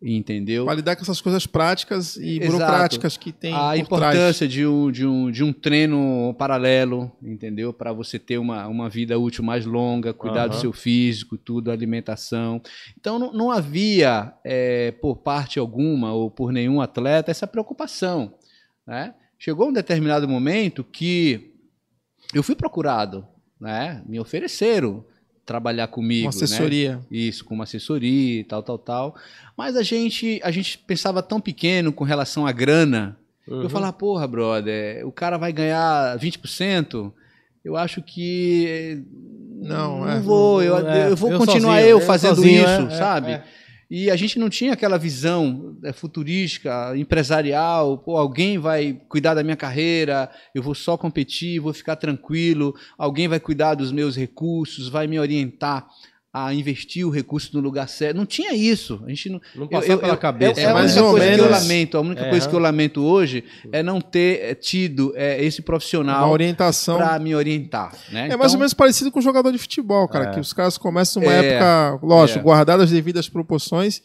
entendeu? 0.02 0.66
Pra 0.66 0.76
lidar 0.76 0.96
com 0.96 1.02
essas 1.02 1.20
coisas 1.20 1.48
práticas 1.48 2.18
e 2.18 2.38
Exato. 2.38 2.52
burocráticas 2.52 3.18
que 3.18 3.32
tem. 3.32 3.54
a 3.54 3.58
por 3.58 3.98
trás. 3.98 4.16
importância 4.16 4.48
de 4.48 4.66
um, 4.66 4.92
de, 4.92 5.06
um, 5.06 5.32
de 5.32 5.44
um 5.44 5.52
treino 5.52 6.36
paralelo, 6.38 7.12
entendeu? 7.22 7.74
Para 7.74 7.92
você 7.92 8.20
ter 8.20 8.38
uma, 8.38 8.68
uma 8.68 8.90
vida 8.90 9.18
útil 9.18 9.44
mais 9.44 9.66
longa, 9.66 10.14
cuidar 10.14 10.48
do 10.48 10.54
Aham. 10.54 10.62
seu 10.62 10.74
físico, 10.74 11.38
tudo, 11.38 11.72
alimentação. 11.72 12.62
Então 13.00 13.18
não, 13.18 13.34
não 13.34 13.52
havia, 13.52 14.34
é, 14.44 14.92
por 14.92 15.18
parte 15.18 15.58
alguma 15.58 16.14
ou 16.14 16.30
por 16.30 16.52
nenhum 16.52 16.80
atleta, 16.80 17.32
essa 17.32 17.48
preocupação. 17.48 18.36
Né? 18.86 19.14
Chegou 19.40 19.70
um 19.70 19.74
determinado 19.74 20.28
momento 20.28 20.84
que 20.84 21.56
eu 22.34 22.44
fui 22.44 22.56
procurado, 22.56 23.28
né? 23.60 24.04
me 24.08 24.20
ofereceram 24.20 25.04
trabalhar 25.48 25.88
comigo. 25.88 26.28
Uma 26.28 26.32
né? 26.32 26.36
assessoria. 26.44 27.00
Isso, 27.10 27.46
com 27.46 27.56
uma 27.56 27.64
assessoria 27.64 28.42
e 28.42 28.44
tal, 28.44 28.62
tal, 28.62 28.78
tal. 28.78 29.16
Mas 29.58 29.76
a 29.78 29.82
gente, 29.82 30.40
a 30.44 30.52
gente 30.52 30.78
pensava 30.78 31.24
tão 31.24 31.40
pequeno 31.40 31.92
com 31.92 32.04
relação 32.04 32.46
à 32.46 32.52
grana. 32.52 33.18
Uhum. 33.48 33.64
Eu 33.64 33.70
falava, 33.70 33.94
porra, 33.94 34.28
brother, 34.28 35.08
o 35.08 35.12
cara 35.12 35.38
vai 35.38 35.54
ganhar 35.54 36.20
20%. 36.20 37.12
Eu 37.64 37.78
acho 37.78 38.02
que. 38.02 39.04
Não, 39.60 40.02
não 40.02 40.10
é. 40.10 40.20
vou, 40.20 40.62
eu, 40.62 40.78
É, 40.86 41.10
eu 41.10 41.16
vou 41.16 41.32
eu 41.32 41.40
continuar 41.40 41.76
sozinho, 41.76 41.90
eu 41.90 42.00
eu 42.00 42.06
fazendo 42.06 42.36
sozinho, 42.36 42.62
isso, 42.62 42.82
é, 42.82 42.84
é, 42.84 42.98
sabe? 42.98 43.42
E 43.90 44.12
a 44.12 44.16
gente 44.18 44.38
não 44.38 44.50
tinha 44.50 44.74
aquela 44.74 44.98
visão 44.98 45.78
é, 45.82 45.94
futurística, 45.94 46.94
empresarial, 46.98 47.98
pô, 47.98 48.18
alguém 48.18 48.58
vai 48.58 49.00
cuidar 49.08 49.34
da 49.34 49.44
minha 49.44 49.56
carreira, 49.56 50.30
eu 50.54 50.62
vou 50.62 50.76
só 50.76 50.98
competir, 50.98 51.62
vou 51.62 51.74
ficar 51.74 51.96
tranquilo, 51.96 52.76
alguém 52.98 53.30
vai 53.30 53.40
cuidar 53.40 53.76
dos 53.76 53.92
meus 53.92 54.18
recursos, 54.18 54.90
vai 54.90 55.08
me 55.08 55.18
orientar 55.18 55.88
a 56.34 56.54
investir 56.54 57.06
o 57.06 57.10
recurso 57.10 57.50
no 57.54 57.60
lugar 57.60 57.88
certo. 57.88 58.18
Não 58.18 58.26
tinha 58.26 58.54
isso. 58.54 59.02
A 59.06 59.10
gente 59.10 59.30
não, 59.30 59.42
não 59.56 59.68
passava 59.68 59.94
eu, 59.94 60.00
pela 60.00 60.14
eu, 60.14 60.18
cabeça. 60.18 60.62
É, 60.62 60.66
é 60.66 60.74
mais 60.74 60.96
ou 60.98 61.14
menos. 61.14 61.36
Que 61.36 61.42
eu 61.42 61.50
lamento, 61.50 61.98
a 61.98 62.02
única 62.02 62.22
é. 62.22 62.30
coisa 62.30 62.48
que 62.48 62.56
eu 62.56 62.60
lamento 62.60 63.02
hoje 63.04 63.44
é 63.72 63.82
não 63.82 64.00
ter 64.00 64.42
é, 64.44 64.56
tido 64.56 65.14
é, 65.16 65.44
esse 65.44 65.62
profissional 65.62 66.26
Uma 66.26 66.32
orientação 66.32 66.98
para 66.98 67.18
me 67.20 67.34
orientar. 67.34 67.94
Né? 68.12 68.24
É 68.24 68.26
então, 68.28 68.38
mais 68.38 68.54
ou 68.54 68.60
menos 68.60 68.74
parecido 68.74 69.12
com 69.12 69.20
o 69.20 69.22
jogador 69.22 69.52
de 69.52 69.58
futebol, 69.58 70.08
cara, 70.08 70.30
é. 70.30 70.34
que 70.34 70.40
os 70.40 70.54
caras 70.54 70.78
começam 70.78 71.22
numa 71.22 71.34
época, 71.34 72.00
lógico, 72.06 72.44
guardadas 72.44 72.86
as 72.86 72.92
devidas 72.92 73.28
proporções. 73.28 74.02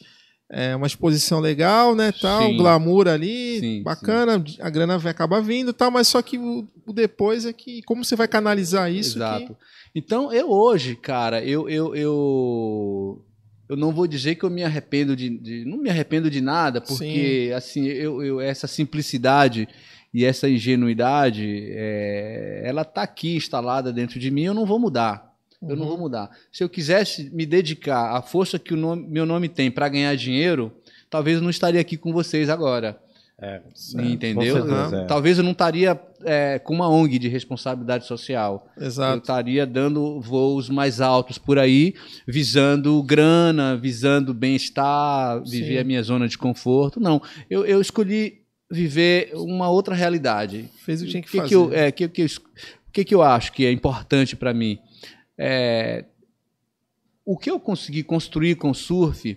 É 0.55 0.77
uma 0.77 0.87
exposição 0.87 1.41
legal, 1.41 1.95
né, 1.95 2.13
tal, 2.21 2.43
sim. 2.43 2.59
glamour 2.59 3.09
ali, 3.09 3.59
sim, 3.59 3.83
bacana, 3.83 4.43
sim. 4.47 4.59
a 4.61 4.69
grana 4.69 4.99
vai 4.99 5.11
acabar 5.11 5.41
vindo, 5.41 5.73
tal, 5.73 5.91
mas 5.91 6.09
só 6.09 6.21
que 6.21 6.37
o, 6.37 6.69
o, 6.87 6.93
depois 6.93 7.47
é 7.47 7.55
que 7.55 7.81
como 7.85 8.05
você 8.05 8.15
vai 8.15 8.29
canalizar 8.29 8.93
isso? 8.93 9.17
Exato. 9.17 9.47
Que... 9.47 9.57
Então, 9.95 10.33
eu 10.33 10.51
hoje, 10.51 10.97
cara, 10.97 11.45
eu, 11.45 11.69
eu, 11.69 11.95
eu, 11.95 13.25
eu 13.69 13.77
não 13.77 13.93
vou 13.93 14.07
dizer 14.07 14.37
que 14.37 14.45
eu 14.45 14.51
me 14.51 14.65
arrependo 14.65 15.15
de, 15.15 15.29
de 15.39 15.65
não 15.65 15.77
me 15.79 15.91
arrependo 15.91 16.31
de 16.31 16.41
nada, 16.41 16.81
porque 16.81 17.49
Sim. 17.49 17.53
assim, 17.53 17.87
eu, 17.87 18.23
eu, 18.23 18.41
essa 18.41 18.67
simplicidade 18.67 19.69
e 20.13 20.25
essa 20.25 20.49
ingenuidade, 20.49 21.69
é, 21.73 22.63
ela 22.65 22.85
tá 22.85 23.03
aqui 23.03 23.37
instalada 23.37 23.93
dentro 23.93 24.19
de 24.19 24.31
mim, 24.31 24.43
eu 24.43 24.55
não 24.55 24.67
vou 24.67 24.79
mudar. 24.79 25.33
Eu 25.61 25.71
uhum. 25.71 25.77
não 25.77 25.87
vou 25.87 25.99
mudar. 25.99 26.31
Se 26.51 26.65
eu 26.65 26.69
quisesse 26.69 27.31
me 27.31 27.47
dedicar 27.47 28.17
à 28.17 28.21
força 28.21 28.59
que 28.59 28.75
o 28.75 28.77
nome, 28.77 29.07
meu 29.09 29.25
nome 29.25 29.49
tem 29.49 29.71
para 29.71 29.89
ganhar 29.89 30.15
dinheiro, 30.17 30.73
talvez 31.09 31.37
eu 31.37 31.43
não 31.43 31.51
estaria 31.51 31.81
aqui 31.81 31.97
com 31.97 32.13
vocês 32.13 32.51
agora. 32.51 33.01
É, 33.45 33.61
entendeu? 33.95 34.55
Certeza, 34.55 34.97
é. 34.99 35.05
Talvez 35.07 35.37
eu 35.37 35.43
não 35.43 35.51
estaria 35.51 36.01
é, 36.25 36.61
com 36.61 36.75
uma 36.75 36.89
ONG 36.89 37.19
de 37.19 37.27
responsabilidade 37.27 38.07
social. 38.07 38.69
Exato. 38.79 39.15
Eu 39.15 39.19
estaria 39.19 39.67
dando 39.67 40.21
voos 40.21 40.69
mais 40.69 41.01
altos 41.01 41.39
por 41.39 41.59
aí, 41.59 41.95
visando 42.27 43.03
grana, 43.03 43.77
visando 43.77 44.33
bem-estar, 44.33 45.43
viver 45.43 45.79
a 45.79 45.85
minha 45.85 46.03
zona 46.05 46.29
de 46.29 46.39
conforto. 46.39 47.01
Não, 47.01 47.21
eu, 47.51 47.67
eu 47.67 47.81
escolhi 47.81 48.43
viver 48.71 49.33
uma 49.35 49.69
outra 49.69 49.95
realidade. 49.95 50.71
Fez 50.85 51.03
o 51.03 51.05
que 51.05 51.11
tinha 51.11 51.23
que, 51.23 51.29
que 51.29 51.37
fazer. 51.37 51.49
Que 51.49 51.55
eu, 51.57 51.73
é, 51.73 51.91
que, 51.91 52.09
que, 52.09 52.27
que, 52.93 53.05
que 53.05 53.15
eu 53.15 53.23
acho 53.23 53.53
que 53.53 53.67
é 53.67 53.73
importante 53.73 54.37
para 54.37 54.55
mim? 54.55 54.79
É, 55.37 56.05
o 57.25 57.37
que 57.37 57.51
eu 57.51 57.59
consegui 57.59 58.05
construir 58.05 58.55
com 58.55 58.71
o 58.71 58.75
surf 58.75 59.37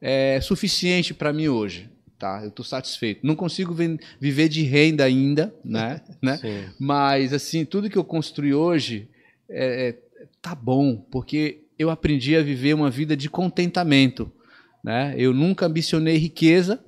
é 0.00 0.40
suficiente 0.40 1.12
para 1.12 1.34
mim 1.34 1.48
hoje 1.48 1.90
tá? 2.18 2.40
Eu 2.42 2.48
estou 2.48 2.64
satisfeito. 2.64 3.26
Não 3.26 3.34
consigo 3.34 3.74
viver 4.20 4.48
de 4.48 4.62
renda 4.62 5.04
ainda, 5.04 5.54
né? 5.64 6.00
né? 6.22 6.40
Mas 6.78 7.32
assim, 7.32 7.64
tudo 7.64 7.90
que 7.90 7.98
eu 7.98 8.04
construí 8.04 8.54
hoje 8.54 9.08
é, 9.48 9.88
é, 9.88 9.98
tá 10.40 10.54
bom, 10.54 10.96
porque 10.96 11.64
eu 11.78 11.90
aprendi 11.90 12.36
a 12.36 12.42
viver 12.42 12.74
uma 12.74 12.90
vida 12.90 13.16
de 13.16 13.28
contentamento, 13.28 14.30
né? 14.82 15.14
Eu 15.16 15.32
nunca 15.32 15.66
ambicionei 15.66 16.16
riqueza, 16.16 16.82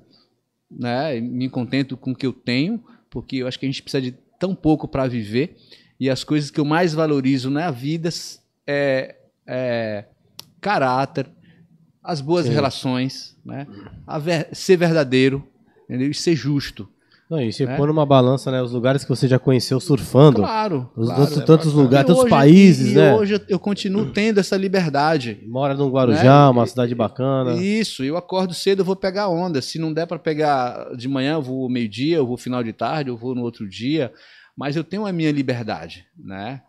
né? 0.69 1.19
Me 1.19 1.49
contento 1.49 1.95
com 1.95 2.11
o 2.11 2.15
que 2.15 2.25
eu 2.25 2.33
tenho, 2.33 2.83
porque 3.09 3.37
eu 3.37 3.47
acho 3.47 3.59
que 3.59 3.65
a 3.65 3.69
gente 3.69 3.83
precisa 3.83 4.01
de 4.01 4.11
tão 4.39 4.55
pouco 4.55 4.87
para 4.87 5.07
viver 5.07 5.57
e 5.99 6.09
as 6.09 6.23
coisas 6.23 6.49
que 6.49 6.59
eu 6.59 6.65
mais 6.65 6.93
valorizo 6.93 7.49
na 7.49 7.69
vida 7.69 8.09
é, 8.65 9.15
é 9.45 10.05
caráter, 10.61 11.27
as 12.09 12.21
boas 12.21 12.45
Sim. 12.45 12.53
relações, 12.53 13.37
né? 13.45 13.67
Ver, 14.21 14.49
ser 14.51 14.77
verdadeiro 14.77 15.47
entendeu? 15.87 16.09
e 16.09 16.13
ser 16.13 16.35
justo. 16.35 16.87
Não, 17.29 17.39
e 17.39 17.53
você 17.53 17.63
né? 17.63 17.77
põe 17.77 17.85
numa 17.85 18.07
balança, 18.07 18.49
né? 18.49 18.59
Os 18.59 18.71
lugares 18.71 19.03
que 19.03 19.09
você 19.09 19.27
já 19.27 19.37
conheceu 19.37 19.79
surfando. 19.79 20.37
Claro. 20.37 20.89
Os, 20.95 21.07
claro 21.07 21.25
tantos, 21.25 21.45
tantos 21.45 21.73
lugares, 21.73 22.07
tantos 22.07 22.23
hoje, 22.23 22.29
países, 22.31 22.93
e, 22.93 22.95
né? 22.95 23.11
E 23.11 23.19
hoje 23.19 23.41
eu 23.47 23.59
continuo 23.59 24.07
tendo 24.07 24.39
essa 24.39 24.57
liberdade. 24.57 25.39
Mora 25.45 25.75
no 25.75 25.91
Guarujá, 25.91 26.45
né? 26.45 26.49
uma 26.49 26.65
cidade 26.65 26.95
bacana. 26.95 27.53
Isso, 27.61 28.03
eu 28.03 28.17
acordo 28.17 28.55
cedo, 28.55 28.79
eu 28.79 28.85
vou 28.85 28.95
pegar 28.95 29.29
onda. 29.29 29.61
Se 29.61 29.77
não 29.77 29.93
der 29.93 30.07
para 30.07 30.17
pegar 30.17 30.95
de 30.95 31.07
manhã, 31.07 31.33
eu 31.33 31.41
vou 31.43 31.69
meio-dia, 31.69 32.17
eu 32.17 32.25
vou 32.25 32.35
final 32.35 32.63
de 32.63 32.73
tarde, 32.73 33.11
eu 33.11 33.17
vou 33.17 33.35
no 33.35 33.43
outro 33.43 33.69
dia. 33.69 34.11
Mas 34.57 34.75
eu 34.75 34.83
tenho 34.83 35.05
a 35.05 35.11
minha 35.11 35.31
liberdade, 35.31 36.07
né? 36.17 36.63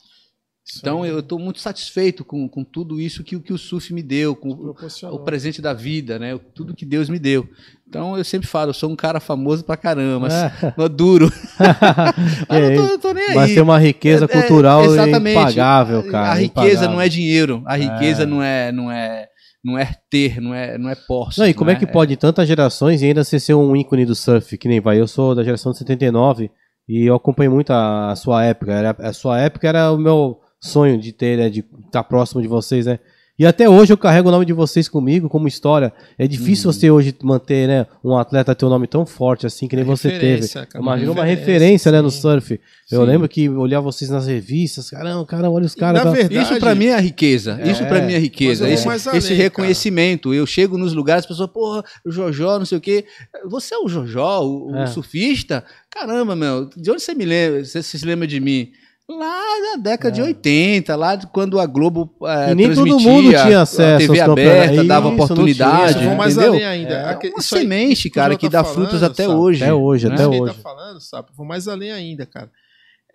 Então 0.78 1.04
eu 1.04 1.18
estou 1.18 1.38
muito 1.38 1.58
satisfeito 1.58 2.24
com, 2.24 2.48
com 2.48 2.62
tudo 2.62 3.00
isso 3.00 3.24
que, 3.24 3.38
que 3.40 3.52
o 3.52 3.58
surf 3.58 3.92
me 3.92 4.02
deu, 4.02 4.36
com 4.36 4.50
o, 4.50 5.18
presente 5.20 5.60
da 5.60 5.72
vida, 5.72 6.18
né? 6.18 6.38
Tudo 6.54 6.74
que 6.74 6.84
Deus 6.84 7.08
me 7.08 7.18
deu. 7.18 7.48
Então 7.88 8.16
eu 8.16 8.24
sempre 8.24 8.46
falo, 8.46 8.70
eu 8.70 8.74
sou 8.74 8.88
um 8.88 8.94
cara 8.94 9.18
famoso 9.18 9.64
pra 9.64 9.76
caramba, 9.76 10.28
é. 10.28 10.88
duro. 10.88 11.30
mas 12.48 12.78
não 12.78 12.88
tô, 12.88 12.98
tô, 12.98 13.12
nem 13.12 13.30
aí. 13.30 13.34
Mas 13.34 13.52
tem 13.52 13.62
uma 13.62 13.78
riqueza 13.78 14.26
é, 14.26 14.36
é 14.36 14.40
cultural 14.40 14.82
é, 14.96 15.10
impagável, 15.10 16.04
cara. 16.04 16.30
A 16.30 16.34
riqueza 16.34 16.68
impagável. 16.68 16.90
não 16.90 17.00
é 17.00 17.08
dinheiro, 17.08 17.62
a 17.66 17.76
riqueza 17.76 18.22
é. 18.22 18.26
não 18.26 18.42
é 18.42 18.70
não 18.70 18.92
é 18.92 19.26
não 19.62 19.78
é 19.78 19.92
ter, 20.08 20.40
não 20.40 20.54
é 20.54 20.78
não 20.78 20.88
é 20.88 20.94
posse. 20.94 21.40
Não, 21.40 21.48
e 21.48 21.54
como 21.54 21.70
é 21.70 21.74
que 21.74 21.86
pode 21.86 22.16
tantas 22.16 22.46
gerações 22.46 23.02
e 23.02 23.06
ainda 23.06 23.24
você 23.24 23.40
ser 23.40 23.54
um 23.54 23.74
ícone 23.74 24.06
do 24.06 24.14
surf, 24.14 24.56
que 24.56 24.68
nem 24.68 24.80
vai, 24.80 25.00
eu 25.00 25.08
sou 25.08 25.34
da 25.34 25.42
geração 25.42 25.72
de 25.72 25.78
79 25.78 26.50
e 26.88 27.06
eu 27.06 27.14
acompanhei 27.14 27.50
muito 27.50 27.72
a, 27.72 28.12
a 28.12 28.16
sua 28.16 28.44
época, 28.44 28.72
era, 28.72 28.96
a 28.98 29.12
sua 29.12 29.40
época 29.40 29.68
era 29.68 29.90
o 29.90 29.98
meu 29.98 30.40
sonho 30.60 30.98
de 30.98 31.12
ter, 31.12 31.38
né, 31.38 31.48
de 31.48 31.64
estar 31.86 32.04
próximo 32.04 32.42
de 32.42 32.48
vocês, 32.48 32.86
né? 32.86 32.98
E 33.40 33.46
até 33.46 33.66
hoje 33.66 33.90
eu 33.90 33.96
carrego 33.96 34.28
o 34.28 34.32
nome 34.32 34.44
de 34.44 34.52
vocês 34.52 34.86
comigo 34.86 35.26
como 35.26 35.48
história. 35.48 35.94
É 36.18 36.28
difícil 36.28 36.66
uhum. 36.66 36.72
você 36.74 36.90
hoje 36.90 37.16
manter, 37.22 37.66
né, 37.66 37.86
um 38.04 38.14
atleta 38.14 38.54
ter 38.54 38.66
um 38.66 38.68
nome 38.68 38.86
tão 38.86 39.06
forte 39.06 39.46
assim 39.46 39.66
que 39.66 39.74
nem 39.74 39.82
você 39.82 40.10
teve. 40.10 40.46
Imagina 40.74 41.10
uma 41.10 41.24
referência, 41.24 41.90
né, 41.90 42.02
no 42.02 42.10
surf. 42.10 42.60
Eu 42.92 43.02
lembro 43.02 43.26
que 43.26 43.48
olhar 43.48 43.80
vocês 43.80 44.10
nas 44.10 44.26
revistas, 44.26 44.90
caramba, 44.90 45.24
caramba, 45.24 45.52
olha 45.52 45.64
os 45.64 45.74
caras. 45.74 46.04
Na 46.04 46.10
verdade, 46.10 46.36
isso 46.36 46.60
para 46.60 46.74
mim 46.74 46.88
é 46.88 46.94
a 46.96 47.00
riqueza. 47.00 47.58
É, 47.58 47.70
isso 47.70 47.82
para 47.86 48.02
mim 48.02 48.12
é 48.12 48.16
a 48.16 48.20
riqueza. 48.20 48.68
Esse, 48.68 48.86
além, 48.86 49.16
esse, 49.16 49.32
reconhecimento. 49.32 50.28
Cara. 50.28 50.36
Eu 50.36 50.44
chego 50.44 50.76
nos 50.76 50.92
lugares, 50.92 51.24
as 51.24 51.26
pessoas, 51.26 51.48
porra, 51.50 51.82
o 52.04 52.10
Jojó, 52.10 52.58
não 52.58 52.66
sei 52.66 52.76
o 52.76 52.80
quê. 52.80 53.06
Você 53.46 53.74
é 53.74 53.78
o 53.78 53.88
Jojó, 53.88 54.44
o, 54.44 54.76
é. 54.76 54.84
o 54.84 54.86
surfista? 54.86 55.64
Caramba, 55.90 56.36
meu, 56.36 56.68
de 56.76 56.90
onde 56.90 57.00
você 57.00 57.14
me 57.14 57.24
lembra? 57.24 57.64
Você 57.64 57.82
se 57.82 58.04
lembra 58.04 58.26
de 58.26 58.38
mim? 58.38 58.70
Lá 59.10 59.60
na 59.72 59.76
década 59.76 60.08
é. 60.08 60.12
de 60.14 60.22
80, 60.22 60.94
lá 60.94 61.16
de 61.16 61.26
quando 61.26 61.58
a 61.58 61.66
Globo 61.66 62.14
é, 62.22 62.52
e 62.52 62.54
nem 62.54 62.72
todo 62.72 63.00
mundo 63.00 63.30
tinha 63.30 63.62
acesso 63.62 63.94
a 63.96 63.98
TV 63.98 64.20
aberta, 64.20 64.84
dava 64.84 65.08
oportunidade. 65.08 66.04
Isso, 66.04 66.16
mais 66.16 66.38
além 66.38 66.64
ainda. 66.64 66.94
É, 66.94 67.26
é 67.26 67.30
uma 67.30 67.42
semente, 67.42 68.06
aí, 68.06 68.10
cara, 68.12 68.36
que 68.36 68.48
dá 68.48 68.62
falando, 68.62 68.76
frutos 68.76 69.02
até 69.02 69.24
sabe? 69.24 69.34
hoje. 69.34 69.64
Até 69.64 69.74
hoje, 69.74 70.08
né? 70.08 70.14
até 70.14 70.28
hoje. 70.28 70.54
Tá 70.54 70.60
falando, 70.62 71.00
sabe? 71.00 71.28
Vou 71.36 71.44
mais 71.44 71.66
além 71.66 71.90
ainda, 71.90 72.24
cara. 72.24 72.50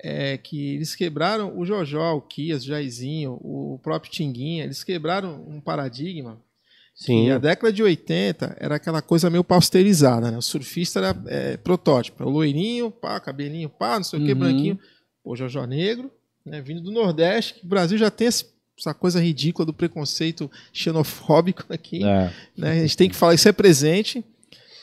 É 0.04 0.38
que 0.38 0.76
eles 0.76 0.94
quebraram 0.94 1.58
o 1.58 1.66
Jojó, 1.66 2.16
o 2.16 2.22
Kias, 2.22 2.64
o 2.64 2.68
Jairzinho, 2.68 3.40
o 3.42 3.80
próprio 3.82 4.12
Tinguinha, 4.12 4.66
eles 4.66 4.84
quebraram 4.84 5.46
um 5.48 5.62
paradigma 5.62 6.38
Sim. 6.96 7.28
E 7.28 7.32
a 7.32 7.38
década 7.38 7.74
de 7.74 7.84
80 7.84 8.56
era 8.58 8.76
aquela 8.76 9.02
coisa 9.02 9.30
meio 9.30 9.44
pasteurizada, 9.44 10.32
né? 10.32 10.38
O 10.38 10.42
surfista 10.42 11.00
era 11.00 11.24
é, 11.28 11.58
protótipo. 11.58 12.24
O 12.24 12.30
loirinho, 12.30 12.90
pá, 12.90 13.20
cabelinho, 13.20 13.70
pá, 13.70 13.98
não 13.98 14.04
sei 14.04 14.20
o 14.20 14.26
que, 14.26 14.32
uhum. 14.32 14.40
branquinho. 14.40 14.80
O 15.26 15.36
Jojo 15.36 15.66
Negro, 15.66 16.12
né, 16.46 16.62
vindo 16.62 16.82
do 16.82 16.92
Nordeste, 16.92 17.56
que 17.56 17.66
o 17.66 17.68
Brasil 17.68 17.98
já 17.98 18.12
tem 18.12 18.28
esse, 18.28 18.46
essa 18.78 18.94
coisa 18.94 19.20
ridícula 19.20 19.66
do 19.66 19.74
preconceito 19.74 20.50
xenofóbico 20.72 21.66
aqui. 21.70 22.06
É. 22.06 22.32
Né, 22.56 22.72
a 22.72 22.76
gente 22.76 22.96
tem 22.96 23.10
que 23.10 23.16
falar, 23.16 23.34
isso 23.34 23.50
é 23.50 23.52
presente. 23.52 24.24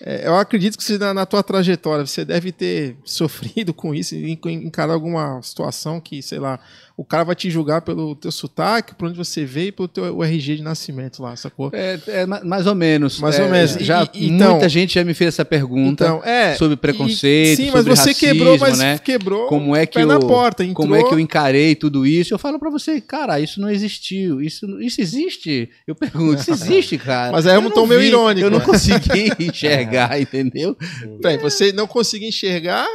É, 0.05 0.27
eu 0.27 0.37
acredito 0.37 0.77
que 0.77 0.99
na, 0.99 1.15
na, 1.15 1.25
tua 1.25 1.45
trajetória 1.45 2.05
você 2.05 2.25
deve 2.25 2.51
ter 2.51 2.97
sofrido 3.05 3.73
com 3.73 3.95
isso, 3.95 4.17
encarar 4.17 4.95
alguma 4.95 5.41
situação 5.43 6.01
que, 6.01 6.21
sei 6.21 6.41
lá, 6.41 6.59
o 6.97 7.05
cara 7.05 7.25
vai 7.25 7.35
te 7.35 7.51
julgar 7.51 7.83
pelo 7.83 8.15
teu 8.15 8.31
sotaque, 8.31 8.95
por 8.95 9.09
onde 9.09 9.17
você 9.17 9.45
veio 9.45 9.69
e 9.69 9.73
pelo 9.73 9.89
teu 9.89 10.23
RG 10.23 10.57
de 10.57 10.63
nascimento 10.63 11.23
lá, 11.23 11.35
sacou? 11.37 11.71
É, 11.73 11.99
é 12.07 12.27
mais 12.27 12.67
ou 12.67 12.75
menos. 12.75 13.19
Mais 13.21 13.39
é, 13.39 13.43
ou 13.43 13.51
menos. 13.51 13.73
Já, 13.73 14.09
e, 14.15 14.29
então, 14.29 14.53
muita 14.53 14.69
gente 14.69 14.95
já 14.95 15.05
me 15.05 15.15
fez 15.15 15.29
essa 15.29 15.45
pergunta 15.45 16.05
então, 16.05 16.25
é, 16.25 16.55
sobre 16.57 16.77
preconceito, 16.77 17.61
e, 17.61 17.65
sim, 17.65 17.71
mas 17.73 17.85
você 17.85 18.11
racismo, 18.11 18.29
quebrou, 18.29 18.59
mas 18.59 18.79
né? 18.79 18.99
quebrou 18.99 19.47
como 19.47 19.75
é 19.75 19.87
que 19.87 19.99
eu, 19.99 20.07
na 20.07 20.19
porta, 20.19 20.65
entrou... 20.65 20.87
Como 20.87 20.95
é 20.95 21.03
que 21.03 21.13
eu 21.13 21.19
encarei 21.19 21.75
tudo 21.75 22.07
isso? 22.07 22.35
Eu 22.35 22.39
falo 22.39 22.59
para 22.59 22.71
você, 22.71 23.01
cara, 23.01 23.41
isso 23.41 23.61
não 23.61 23.71
existiu. 23.71 24.41
Isso, 24.41 24.67
isso 24.81 25.01
existe? 25.01 25.71
Eu 25.87 25.95
pergunto, 25.95 26.41
isso 26.41 26.51
existe, 26.51 26.99
cara? 26.99 27.33
Mas 27.33 27.47
aí 27.47 27.55
é 27.55 27.59
um 27.59 27.71
tom 27.71 27.87
meio 27.87 28.03
irônico. 28.03 28.47
Eu 28.47 28.51
não 28.51 28.61
consegui 28.61 29.33
enxergar, 29.41 30.21
entendeu? 30.21 30.77
Bem, 31.23 31.39
você 31.39 31.73
não 31.73 31.87
conseguiu 31.87 32.29
enxergar 32.29 32.87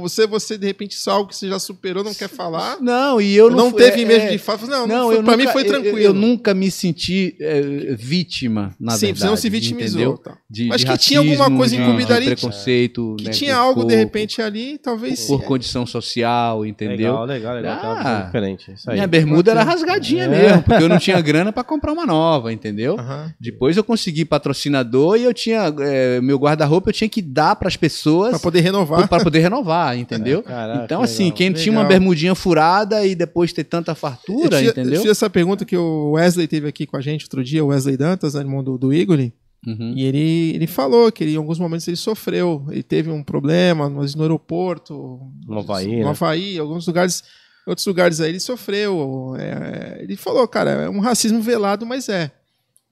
Você, 0.00 0.26
você, 0.26 0.56
de 0.58 0.66
repente, 0.66 0.92
isso 0.92 1.08
é 1.08 1.12
algo 1.12 1.28
que 1.28 1.36
você 1.36 1.48
já 1.48 1.58
superou, 1.58 2.02
não 2.04 2.14
quer 2.14 2.28
falar. 2.28 2.78
Não, 2.80 3.20
e 3.20 3.34
eu 3.34 3.50
não 3.50 3.56
não 3.56 3.70
fui- 3.70 3.82
teve 3.82 4.02
é, 4.02 4.04
medo 4.04 4.24
é, 4.24 4.30
de 4.30 4.38
falar. 4.38 4.54
Não, 4.66 4.86
Não, 4.86 5.12
eu 5.12 5.22
nunca, 5.22 5.36
mim 5.36 5.46
foi 5.48 5.62
eu- 5.62 5.66
tranquilo. 5.68 5.98
Eu, 5.98 6.14
nunca 6.14 6.54
me 6.54 6.70
senti 6.70 7.36
é, 7.40 7.60
vítima, 7.98 8.74
na 8.78 8.92
Sim, 8.92 9.06
verdade. 9.06 9.20
você 9.20 9.26
não 9.26 9.36
se 9.36 9.48
vitimizou. 9.50 10.00
entendeu? 10.00 10.18
tá. 10.18 10.38
De, 10.48 10.66
Mas 10.68 10.80
de 10.82 10.86
que 10.86 10.98
tinha 10.98 11.18
alguma 11.20 11.36
racismo, 11.38 11.58
coisa 11.58 11.76
de- 11.76 11.82
incluída 11.82 12.06
de 12.06 12.12
ali, 12.14 12.26
preconceito. 12.26 13.16
Que 13.18 13.24
né, 13.24 13.30
tinha 13.30 13.56
algo, 13.56 13.80
de 13.80 13.86
corpo, 13.88 13.96
repente, 13.98 14.40
ali, 14.42 14.78
talvez. 14.78 15.26
Por 15.26 15.42
condição 15.42 15.84
social, 15.86 16.64
entendeu? 16.64 17.24
Legal, 17.24 17.24
legal, 17.26 17.54
legal. 17.54 17.92
Uma 17.94 18.00
Ah, 18.00 18.22
diferente. 18.26 18.72
Isso 18.72 18.88
aí. 18.90 18.94
Minha 18.96 19.06
bermuda 19.06 19.50
era 19.50 19.62
rasgadinha 19.64 20.24
É. 20.24 20.28
mesmo, 20.28 20.62
porque 20.62 20.82
eu 20.82 20.88
não 20.88 20.98
tinha 20.98 21.20
grana 21.22 21.52
pra 21.52 21.64
comprar 21.64 21.92
uma 21.92 22.06
nova, 22.06 22.52
entendeu? 22.52 22.96
Depois 23.40 23.76
eu 23.76 23.84
consegui 23.84 24.24
patrocinador 24.24 25.16
e 25.16 25.24
eu 25.24 25.34
tinha 25.34 25.72
é, 25.80 26.20
meu 26.20 26.38
guarda-roupa 26.38 26.90
eu 26.90 26.92
tinha 26.92 27.08
que 27.08 27.20
dar 27.22 27.56
pras 27.56 27.76
pessoas 27.76 28.30
Pra 28.30 28.38
poder 28.38 28.60
renovar. 28.60 29.08
para 29.08 29.22
poder 29.24 29.40
renovar, 29.40 29.83
entendeu? 29.92 30.42
Caraca, 30.42 30.84
então 30.84 30.98
que 31.00 31.04
assim, 31.04 31.24
legal. 31.24 31.36
quem 31.36 31.52
tinha 31.52 31.72
uma 31.72 31.82
Legal. 31.82 31.98
bermudinha 31.98 32.34
furada 32.34 33.04
e 33.04 33.14
depois 33.14 33.52
ter 33.52 33.64
tanta 33.64 33.94
fartura, 33.94 34.56
eu 34.56 34.60
fiz, 34.60 34.70
entendeu? 34.70 34.94
Eu 34.94 35.00
fiz 35.02 35.10
essa 35.10 35.28
pergunta 35.28 35.64
que 35.64 35.76
o 35.76 36.12
Wesley 36.12 36.46
teve 36.46 36.68
aqui 36.68 36.86
com 36.86 36.96
a 36.96 37.00
gente 37.00 37.24
outro 37.24 37.42
dia, 37.42 37.64
o 37.64 37.68
Wesley 37.68 37.96
Dantas, 37.96 38.34
né, 38.34 38.40
irmão 38.40 38.62
do, 38.62 38.78
do 38.78 38.92
Igor. 38.92 39.18
Uhum. 39.66 39.94
E 39.96 40.04
ele, 40.04 40.54
ele 40.54 40.66
falou 40.66 41.10
que 41.10 41.24
ele, 41.24 41.34
em 41.34 41.36
alguns 41.36 41.58
momentos 41.58 41.88
ele 41.88 41.96
sofreu. 41.96 42.66
Ele 42.70 42.82
teve 42.82 43.10
um 43.10 43.22
problema 43.22 43.88
no, 43.88 44.02
no 44.02 44.22
aeroporto, 44.22 45.20
No 45.46 45.58
Havaí, 45.60 45.98
no 45.98 46.04
né? 46.04 46.10
Havaí, 46.10 46.58
alguns 46.58 46.86
lugares, 46.86 47.24
outros 47.66 47.86
lugares 47.86 48.20
aí 48.20 48.30
ele 48.30 48.40
sofreu. 48.40 49.34
É, 49.38 50.02
ele 50.02 50.16
falou, 50.16 50.46
cara, 50.46 50.70
é 50.70 50.90
um 50.90 51.00
racismo 51.00 51.40
velado, 51.40 51.86
mas 51.86 52.08
é. 52.08 52.30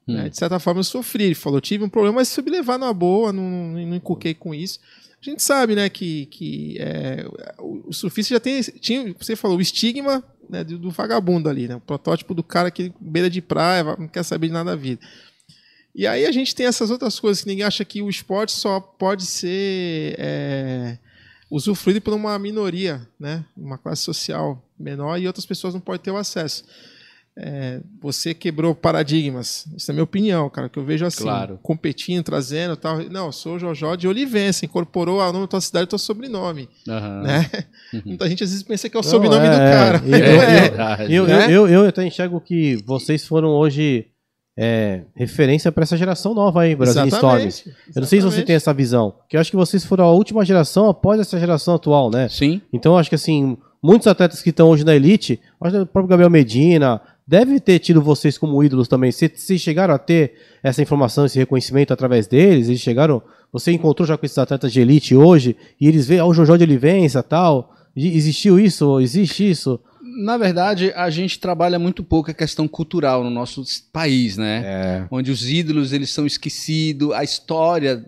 Hum. 0.09 0.14
né? 0.14 0.28
De 0.28 0.36
certa 0.36 0.59
forma 0.59 0.80
eu 0.80 0.84
sofri. 0.84 1.24
Ele 1.24 1.34
falou, 1.34 1.61
tive 1.61 1.84
um 1.84 1.88
problema, 1.88 2.16
mas 2.16 2.28
soube 2.28 2.51
levar 2.51 2.78
na 2.78 2.93
boa, 2.93 3.32
não, 3.32 3.43
não 3.72 3.95
encuquei 3.95 4.34
com 4.34 4.55
isso. 4.55 4.80
A 5.22 5.30
gente 5.30 5.40
sabe, 5.40 5.76
né, 5.76 5.88
que, 5.88 6.26
que 6.26 6.76
é, 6.80 7.24
o, 7.60 7.92
surfista 7.92 8.34
já 8.34 8.40
tem, 8.40 8.60
tinha, 8.60 9.14
você 9.16 9.36
falou, 9.36 9.56
o 9.56 9.60
estigma 9.60 10.22
né, 10.50 10.64
do, 10.64 10.76
do 10.76 10.90
vagabundo 10.90 11.48
ali, 11.48 11.68
né, 11.68 11.76
o 11.76 11.80
protótipo 11.80 12.34
do 12.34 12.42
cara 12.42 12.72
que 12.72 12.92
beira 13.00 13.30
de 13.30 13.40
praia, 13.40 13.84
não 13.96 14.08
quer 14.08 14.24
saber 14.24 14.48
de 14.48 14.52
nada 14.52 14.70
da 14.70 14.76
vida. 14.76 15.00
E 15.94 16.08
aí 16.08 16.26
a 16.26 16.32
gente 16.32 16.54
tem 16.56 16.66
essas 16.66 16.90
outras 16.90 17.20
coisas 17.20 17.42
que 17.42 17.48
ninguém 17.48 17.64
acha 17.64 17.84
que 17.84 18.02
o 18.02 18.10
esporte 18.10 18.50
só 18.50 18.80
pode 18.80 19.24
ser 19.24 20.16
é, 20.18 20.98
usufruído 21.48 22.00
por 22.00 22.14
uma 22.14 22.36
minoria, 22.36 23.06
né, 23.18 23.44
uma 23.56 23.78
classe 23.78 24.02
social 24.02 24.60
menor 24.76 25.20
e 25.20 25.28
outras 25.28 25.46
pessoas 25.46 25.72
não 25.72 25.80
podem 25.80 26.02
ter 26.02 26.10
o 26.10 26.16
acesso. 26.16 26.64
É, 27.34 27.80
você 28.00 28.34
quebrou 28.34 28.74
paradigmas. 28.74 29.66
Isso 29.74 29.90
é 29.90 29.92
a 29.92 29.94
minha 29.94 30.04
opinião, 30.04 30.50
cara, 30.50 30.68
que 30.68 30.78
eu 30.78 30.84
vejo 30.84 31.06
assim, 31.06 31.22
Claro. 31.22 31.58
competindo, 31.62 32.22
trazendo 32.22 32.76
tal. 32.76 32.98
Não, 33.10 33.26
eu 33.26 33.32
sou 33.32 33.54
o 33.54 33.58
Jojó 33.58 33.94
de 33.94 34.06
Olivença, 34.06 34.66
incorporou 34.66 35.18
o 35.18 35.26
nome 35.32 35.40
da 35.40 35.46
tua 35.46 35.60
cidade 35.62 35.84
e 35.84 35.88
teu 35.88 35.98
sobrenome. 35.98 36.68
Né? 36.86 37.48
Uhum. 37.94 38.02
Muita 38.04 38.28
gente 38.28 38.44
às 38.44 38.50
vezes 38.50 38.62
pensa 38.62 38.86
que 38.88 38.96
é 38.96 39.00
o 39.00 39.02
Não, 39.02 39.08
sobrenome 39.10 39.46
é, 39.46 39.50
do 39.50 39.56
é. 39.56 39.70
cara. 39.72 39.98
Não 40.00 40.18
eu- 40.18 40.42
é. 40.42 40.60
verdade. 40.60 41.14
Eu, 41.14 41.26
né? 41.26 41.46
eu, 41.46 41.66
eu, 41.66 41.68
eu 41.84 41.88
até 41.88 42.04
enxergo 42.06 42.38
que 42.38 42.76
vocês 42.84 43.24
foram 43.26 43.48
hoje 43.48 44.06
é, 44.54 45.04
referência 45.16 45.72
para 45.72 45.84
essa 45.84 45.96
geração 45.96 46.34
nova 46.34 46.60
aí, 46.60 46.76
Brasil 46.76 47.06
Storms. 47.06 47.62
Exatamente, 47.62 47.78
Eu 47.96 48.00
não 48.02 48.06
sei 48.08 48.20
se 48.20 48.26
você 48.26 48.42
tem 48.42 48.56
essa 48.56 48.74
visão, 48.74 49.14
que 49.26 49.38
eu 49.38 49.40
acho 49.40 49.50
que 49.50 49.56
vocês 49.56 49.82
foram 49.86 50.04
a 50.04 50.12
última 50.12 50.44
geração 50.44 50.86
após 50.90 51.18
essa 51.18 51.40
geração 51.40 51.76
atual, 51.76 52.10
né? 52.10 52.28
Sim. 52.28 52.60
Então 52.70 52.92
eu 52.92 52.98
acho 52.98 53.08
que 53.08 53.14
assim, 53.14 53.56
muitos 53.82 54.06
atletas 54.06 54.42
que 54.42 54.50
estão 54.50 54.68
hoje 54.68 54.84
na 54.84 54.94
elite, 54.94 55.40
acho 55.58 55.74
que 55.74 55.80
o 55.80 55.86
próprio 55.86 56.08
Gabriel 56.10 56.28
Medina, 56.30 57.00
deve 57.26 57.60
ter 57.60 57.78
tido 57.78 58.02
vocês 58.02 58.36
como 58.36 58.62
ídolos 58.62 58.88
também. 58.88 59.10
Vocês 59.12 59.60
chegaram 59.60 59.94
a 59.94 59.98
ter 59.98 60.34
essa 60.62 60.82
informação, 60.82 61.26
esse 61.26 61.38
reconhecimento 61.38 61.92
através 61.92 62.26
deles? 62.26 62.68
Eles 62.68 62.80
chegaram. 62.80 63.22
Você 63.52 63.70
encontrou 63.72 64.06
já 64.06 64.16
com 64.16 64.24
esses 64.24 64.38
atletas 64.38 64.72
de 64.72 64.80
elite 64.80 65.14
hoje 65.14 65.56
e 65.80 65.86
eles 65.86 66.06
veem, 66.06 66.20
ó, 66.20 66.26
o 66.26 66.34
Jojó 66.34 66.56
de 66.56 66.64
Olivença 66.64 67.22
tal. 67.22 67.74
Existiu 67.94 68.58
isso? 68.58 68.98
Existe 69.00 69.48
isso? 69.50 69.78
Na 70.00 70.36
verdade, 70.36 70.92
a 70.94 71.08
gente 71.10 71.38
trabalha 71.38 71.78
muito 71.78 72.02
pouco 72.02 72.30
a 72.30 72.34
questão 72.34 72.66
cultural 72.66 73.22
no 73.22 73.30
nosso 73.30 73.64
país, 73.92 74.36
né? 74.36 74.62
É. 74.64 75.06
onde 75.10 75.30
os 75.30 75.48
ídolos 75.48 75.92
eles 75.92 76.10
são 76.10 76.26
esquecidos, 76.26 77.12
a 77.12 77.22
história 77.22 78.04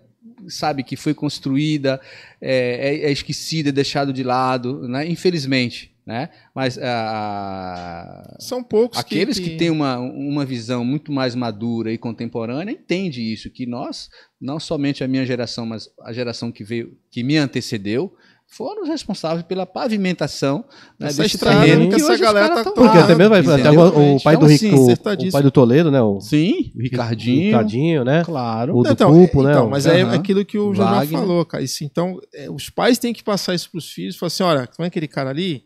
sabe 0.49 0.83
que 0.83 0.97
foi 0.97 1.15
construída 1.15 2.01
é, 2.41 3.05
é, 3.05 3.09
é 3.09 3.13
esquecida, 3.13 3.69
é 3.69 3.73
deixado 3.73 4.13
de 4.13 4.23
lado, 4.23 4.87
né? 4.89 5.07
Infelizmente, 5.09 5.94
né? 6.07 6.29
Mas 6.55 6.79
ah, 6.83 8.37
São 8.39 8.63
poucos 8.63 8.99
aqueles 8.99 9.39
que, 9.39 9.51
têm 9.57 9.71
uma, 9.71 9.99
uma 9.99 10.45
visão 10.45 10.85
muito 10.85 11.11
mais 11.13 11.35
madura 11.35 11.93
e 11.93 11.99
contemporânea 11.99 12.73
entende 12.73 13.21
isso 13.23 13.51
que 13.51 13.67
nós, 13.67 14.09
não 14.41 14.61
somente 14.61 15.03
a 15.03 15.09
minha 15.09 15.25
geração, 15.25 15.65
mas 15.67 15.89
a 16.03 16.13
geração 16.13 16.53
que 16.53 16.63
veio, 16.65 16.97
que 17.11 17.23
me 17.23 17.37
antecedeu 17.37 18.15
foram 18.47 18.83
os 18.83 18.89
responsáveis 18.89 19.43
pela 19.47 19.65
pavimentação 19.65 20.65
né, 21.01 21.09
Essa 21.09 21.23
desse 21.23 21.37
estrada 21.37 21.61
terreno 21.63 21.85
que 21.85 21.89
que 21.89 21.95
essa 21.97 22.13
hoje 22.13 22.15
os 22.15 22.21
galera 22.21 22.55
tá 22.57 22.63
tão 22.65 22.75
Porque 22.75 22.99
Ah, 22.99 23.05
até 23.05 23.15
mesmo 23.15 23.31
vai, 23.31 23.41
até 23.41 23.71
o 23.71 24.21
pai 24.23 24.37
do, 24.37 24.45
Então, 24.45 24.49
Rico, 24.49 24.67
assim, 24.67 24.75
o- 24.75 25.29
o 25.29 25.33
pai 25.33 25.43
do 25.43 25.51
Toledo, 25.51 25.91
né? 25.91 26.03
O 26.03 26.21
Sim, 26.21 26.71
o 26.77 26.83
Ricardinho. 26.83 27.47
Ricardinho, 27.47 28.05
né? 28.05 28.23
Claro. 28.23 28.77
O 28.77 28.83
do 28.83 28.91
Então, 28.91 29.11
Pupo, 29.11 29.43
né? 29.43 29.51
então, 29.53 29.67
O- 29.67 29.71
mas 29.71 29.87
é 29.87 30.03
Aham. 30.03 30.15
aquilo 30.15 30.45
que 30.45 30.59
o 30.59 30.73
Wagner. 30.75 31.09
falou, 31.09 31.45
cara. 31.47 31.65
Isso, 31.65 31.83
então, 31.83 32.21
é, 32.35 32.49
os 32.51 32.69
pais 32.69 32.99
têm 32.99 33.15
que 33.15 33.25
passar 33.25 33.55
isso 33.55 33.71
pros 33.71 33.91
filhos. 33.91 34.15
Falar 34.17 34.27
assim, 34.29 34.43
olha, 34.43 34.67
como 34.67 34.85
é 34.85 34.89
aquele 34.89 35.09
cara 35.09 35.31
ali? 35.31 35.65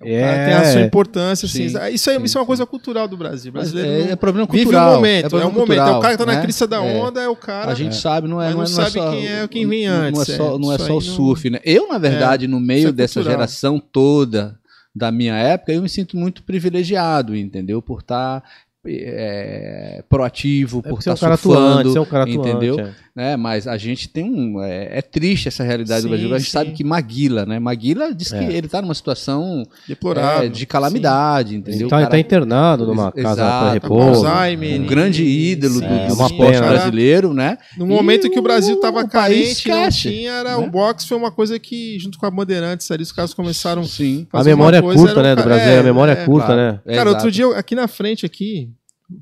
É. 0.00 0.44
tem 0.46 0.54
a 0.54 0.64
sua 0.72 0.80
importância, 0.82 1.46
assim. 1.46 1.58
Sim, 1.58 1.64
isso, 1.66 1.78
é, 1.78 1.88
sim, 1.90 1.94
isso 2.24 2.38
é 2.38 2.40
uma 2.40 2.44
sim. 2.44 2.46
coisa 2.46 2.66
cultural 2.66 3.08
do 3.08 3.16
Brasil. 3.16 3.50
O 3.50 3.52
brasileiro 3.52 4.08
é, 4.08 4.12
é 4.12 4.16
problema 4.16 4.46
vive 4.50 4.64
cultural. 4.64 4.92
o 4.92 4.94
momento, 4.96 5.26
é, 5.26 5.28
problema 5.28 5.50
o 5.50 5.54
momento. 5.54 5.70
É 5.72 5.74
o 5.74 5.84
cultural, 5.84 6.00
cara 6.02 6.12
que 6.14 6.18
tá 6.18 6.26
na 6.26 6.34
né? 6.34 6.42
crista 6.42 6.66
da 6.66 6.76
É. 6.84 7.00
onda, 7.00 7.20
é, 7.22 7.28
o 7.28 7.36
cara. 7.36 7.72
A 7.72 7.74
gente 7.74 7.96
sabe, 7.96 8.28
não 8.28 8.40
é, 8.40 8.48
não, 8.50 8.56
não 8.56 8.60
é- 8.62 8.64
é 8.64 8.66
sabe 8.66 8.90
só, 8.92 9.10
quem 9.10 9.26
é 9.26 9.48
quem 9.48 9.66
vem 9.66 9.86
não- 9.88 9.96
Não 9.96 10.04
é 10.04 10.08
antes, 10.08 10.36
só, 10.36 10.54
é. 10.54 10.58
não 10.58 10.72
é 10.72 10.78
só 10.78 10.96
o 10.96 11.00
surf, 11.00 11.50
né? 11.50 11.58
Eu, 11.64 11.88
na 11.88 11.98
verdade, 11.98 12.46
no 12.46 12.60
meio 12.60 12.88
é 12.88 12.92
dessa 12.92 13.14
cultural. 13.14 13.38
geração 13.38 13.80
toda 13.80 14.58
da 14.94 15.10
minha 15.12 15.34
época, 15.34 15.72
eu 15.72 15.82
me 15.82 15.88
sinto 15.88 16.16
muito 16.16 16.42
privilegiado, 16.42 17.34
entendeu? 17.36 17.80
Por 17.80 18.00
estar 18.00 18.42
é, 18.88 20.02
proativo, 20.08 20.82
É 20.84 20.88
por 20.88 20.96
é 20.96 20.98
estar 20.98 21.16
cara 21.18 21.34
atuante, 21.34 21.88
surfando, 21.92 21.96
é 21.96 22.00
um 22.00 22.02
atuante. 22.02 22.36
entendeu? 22.36 22.80
é. 22.80 22.90
né? 23.14 23.36
Mas 23.36 23.66
a 23.66 23.76
gente 23.76 24.08
tem 24.08 24.24
um. 24.30 24.62
É, 24.62 24.98
é 24.98 25.02
triste 25.02 25.48
essa 25.48 25.64
realidade 25.64 26.02
Sim, 26.02 26.06
do 26.06 26.10
Brasil. 26.10 26.34
A 26.34 26.38
gente 26.38 26.46
sim. 26.46 26.52
sabe 26.52 26.70
que 26.72 26.84
Maguila, 26.84 27.44
né? 27.44 27.58
Maguila 27.58 28.14
diz 28.14 28.30
que 28.30 28.36
É. 28.38 28.52
ele 28.52 28.66
está 28.66 28.80
numa 28.80 28.94
situação 28.94 29.64
Deplorável. 29.88 30.46
é, 30.46 30.48
de 30.48 30.64
calamidade, 30.66 31.56
entendeu? 31.56 31.80
Ele 31.82 31.88
tá, 31.90 31.96
O 31.96 31.98
ele 31.98 32.04
cara- 32.06 32.10
tá 32.10 32.18
internado 32.18 32.86
numa 32.86 33.12
Ex- 33.16 33.22
casa 33.24 33.42
para 33.42 33.48
Tá 33.58 33.66
com 33.88 33.96
repouso. 33.98 34.24
Um 34.26 34.86
grande 34.86 35.24
ídolo 35.24 35.74
sim, 35.74 35.80
do, 35.80 35.86
É, 35.86 36.06
do 36.08 36.14
uma 36.14 36.26
esporte 36.26 36.60
né? 36.60 36.68
brasileiro, 36.68 37.34
né? 37.34 37.58
No 37.76 37.86
momento 37.86 38.26
E 38.26 38.30
que 38.30 38.38
o 38.38 38.42
Brasil 38.42 38.76
o 38.76 38.80
tava 38.80 39.06
país 39.08 39.62
carente, 39.62 39.68
não 39.68 39.88
tinha, 39.90 40.30
era 40.30 40.56
né? 40.58 40.66
o 40.66 40.70
boxe 40.70 41.06
foi 41.08 41.16
uma 41.16 41.30
coisa 41.32 41.58
que, 41.58 41.98
junto 41.98 42.18
com 42.18 42.26
a 42.26 42.30
Bandeirantes 42.30 42.90
ali, 42.90 43.02
os 43.02 43.12
caras 43.12 43.34
começaram 43.34 43.82
Sim. 43.84 44.26
A 44.32 44.38
fazer 44.38 44.50
memória 44.50 44.76
é 44.78 44.82
curta, 44.82 45.22
né? 45.22 45.34
Do 45.34 45.42
Brasil, 45.42 45.72
é, 45.72 45.78
a 45.78 45.82
memória 45.82 46.12
é, 46.12 46.22
é. 46.22 46.24
curta, 46.24 46.54
né? 46.56 46.80
É, 46.86 46.94
Cara, 46.96 47.10
outro 47.10 47.30
dia, 47.30 47.46
aqui 47.56 47.74
na 47.74 47.88
frente, 47.88 48.24
aqui, 48.24 48.70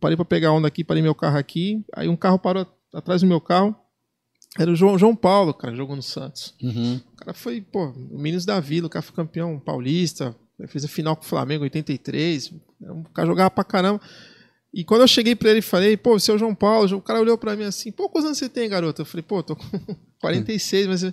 parei 0.01 0.17
pra 0.17 0.25
pegar 0.25 0.53
onda 0.53 0.69
aqui, 0.69 0.85
parei 0.85 1.03
meu 1.03 1.15
carro 1.15 1.39
aqui, 1.39 1.85
aí 1.95 2.09
um 2.09 2.17
carro 2.17 2.39
parou 2.39 2.67
atrás 2.93 3.21
do 3.21 3.27
meu 3.27 3.41
carro, 3.41 3.75
era 4.59 4.71
o 4.71 4.77
João, 4.77 4.99
João 4.99 5.15
Paulo, 5.15 5.53
cara, 5.53 5.75
jogou 5.75 5.95
no 5.95 6.03
Santos. 6.03 6.55
Uhum. 6.63 7.01
O 7.13 7.17
cara 7.17 7.35
foi, 7.35 7.61
pô, 7.61 7.89
o 7.89 8.19
Meninos 8.19 8.45
da 8.45 8.59
Vila, 8.59 8.87
o 8.87 8.91
cara 8.91 9.03
foi 9.03 9.15
campeão 9.15 9.59
paulista, 9.59 10.35
fez 10.69 10.85
a 10.85 10.89
final 10.89 11.15
com 11.17 11.23
o 11.23 11.27
Flamengo 11.27 11.65
em 11.65 11.67
83, 11.67 12.53
o 12.81 13.05
cara 13.13 13.29
jogava 13.29 13.51
pra 13.51 13.65
caramba. 13.65 14.01
E 14.73 14.85
quando 14.85 15.03
eu 15.03 15.09
cheguei 15.09 15.35
pra 15.35 15.51
ele 15.51 15.61
e 15.61 15.63
falei, 15.63 15.97
pô, 15.97 16.19
você 16.19 16.31
é 16.31 16.35
o 16.35 16.39
João 16.39 16.55
Paulo, 16.55 16.97
o 16.97 17.03
cara 17.03 17.21
olhou 17.21 17.39
pra 17.39 17.57
mim 17.57 17.65
assim, 17.65 17.91
pô, 17.91 18.09
quantos 18.09 18.27
anos 18.27 18.39
você 18.39 18.49
tem, 18.49 18.69
garoto? 18.69 19.03
Eu 19.03 19.07
falei, 19.07 19.23
pô, 19.23 19.43
tô 19.43 19.57
com 19.57 19.65
46, 20.21 20.87
mas 20.87 21.05
eh, 21.05 21.13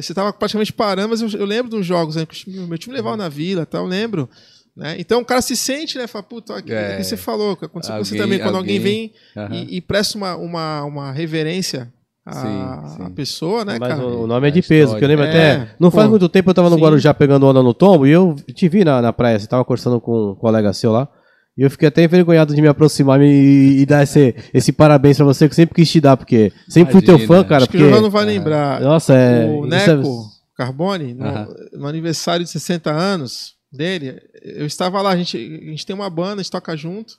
você 0.00 0.14
tava 0.14 0.32
praticamente 0.32 0.72
parando, 0.72 1.10
mas 1.10 1.20
eu, 1.20 1.40
eu 1.40 1.46
lembro 1.46 1.70
dos 1.70 1.84
jogos, 1.84 2.16
né, 2.16 2.26
meu 2.46 2.78
time 2.78 2.94
levava 2.94 3.16
na 3.16 3.28
Vila, 3.28 3.66
tá, 3.66 3.78
eu 3.78 3.86
lembro. 3.86 4.28
Né? 4.76 4.96
Então 4.98 5.20
o 5.20 5.24
cara 5.24 5.42
se 5.42 5.54
sente, 5.56 5.98
né? 5.98 6.06
Fala, 6.06 6.22
puta, 6.22 6.56
aqui, 6.56 6.72
É. 6.72 6.96
que 6.96 7.04
você 7.04 7.16
falou, 7.16 7.56
que 7.56 7.64
aconteceu 7.66 7.94
com 7.96 8.04
você 8.04 8.14
Alguém- 8.14 8.22
também, 8.22 8.38
quando 8.38 8.56
alguém, 8.56 8.78
alguém- 8.78 9.12
vem 9.34 9.44
Aham. 9.44 9.54
e, 9.70 9.76
e 9.76 9.80
presta 9.82 10.16
uma, 10.16 10.34
uma, 10.36 10.84
uma 10.84 11.12
reverência 11.12 11.92
à, 12.24 12.32
Sim, 12.32 12.96
sim. 12.96 13.02
à 13.04 13.10
pessoa, 13.10 13.64
né, 13.66 13.76
Mas 13.78 13.88
cara? 13.90 14.02
o 14.06 14.22
o 14.22 14.26
nome 14.26 14.48
é 14.48 14.50
de 14.50 14.60
A 14.60 14.62
peso, 14.62 14.92
porque 14.92 15.04
eu 15.04 15.08
lembro 15.08 15.24
história. 15.26 15.52
até. 15.54 15.62
É, 15.64 15.74
Não 15.78 15.90
faz 15.90 16.04
pô, 16.06 16.10
muito 16.12 16.28
tempo 16.28 16.48
eu 16.48 16.54
tava 16.54 16.70
no 16.70 16.76
sim. 16.76 16.82
Guarujá 16.82 17.12
pegando 17.12 17.46
onda 17.46 17.62
no 17.62 17.74
tombo 17.74 18.06
e 18.06 18.10
eu 18.12 18.34
te 18.54 18.66
vi 18.68 18.82
na, 18.84 19.02
na 19.02 19.12
praia. 19.12 19.38
Você 19.38 19.46
tava 19.46 19.62
conversando 19.64 20.00
com 20.00 20.30
um 20.30 20.34
colega 20.36 20.72
seu 20.72 20.90
lá. 20.92 21.06
E 21.58 21.60
eu 21.62 21.70
fiquei 21.70 21.88
até 21.88 22.02
envergonhado 22.04 22.54
de 22.54 22.62
me 22.62 22.68
aproximar 22.68 23.20
e, 23.20 23.80
e 23.80 23.84
dar 23.84 24.02
esse, 24.04 24.34
esse 24.54 24.72
parabéns 24.72 25.18
pra 25.18 25.26
você 25.26 25.46
que 25.46 25.52
eu 25.52 25.56
sempre 25.56 25.74
quis 25.74 25.90
te 25.90 26.00
dar, 26.00 26.16
porque 26.16 26.50
sempre 26.66 26.92
fui 26.92 27.02
teu 27.02 27.16
Imagina. 27.16 27.28
fã, 27.36 27.44
cara. 27.44 27.56
Acho 27.64 27.66
que 27.66 27.72
Porque, 27.76 27.86
o 27.88 27.90
João 27.90 28.00
não 28.00 28.10
vai 28.10 28.24
lembrar. 28.24 28.80
nossa, 28.80 29.12
é. 29.12 29.44
o 29.44 29.66
é- 29.66 29.68
Neco 29.68 30.28
Carbone, 30.56 31.12
no, 31.12 31.26
Aham. 31.26 31.48
no 31.74 31.86
aniversário 31.86 32.42
de 32.42 32.50
60 32.50 32.90
anos 32.90 33.54
dele, 33.72 34.20
eu 34.42 34.66
estava 34.66 35.00
lá, 35.00 35.10
a 35.10 35.16
gente, 35.16 35.36
a 35.36 35.70
gente 35.70 35.86
tem 35.86 35.94
uma 35.94 36.10
banda, 36.10 36.40
a 36.40 36.42
gente 36.42 36.50
toca 36.50 36.76
junto. 36.76 37.18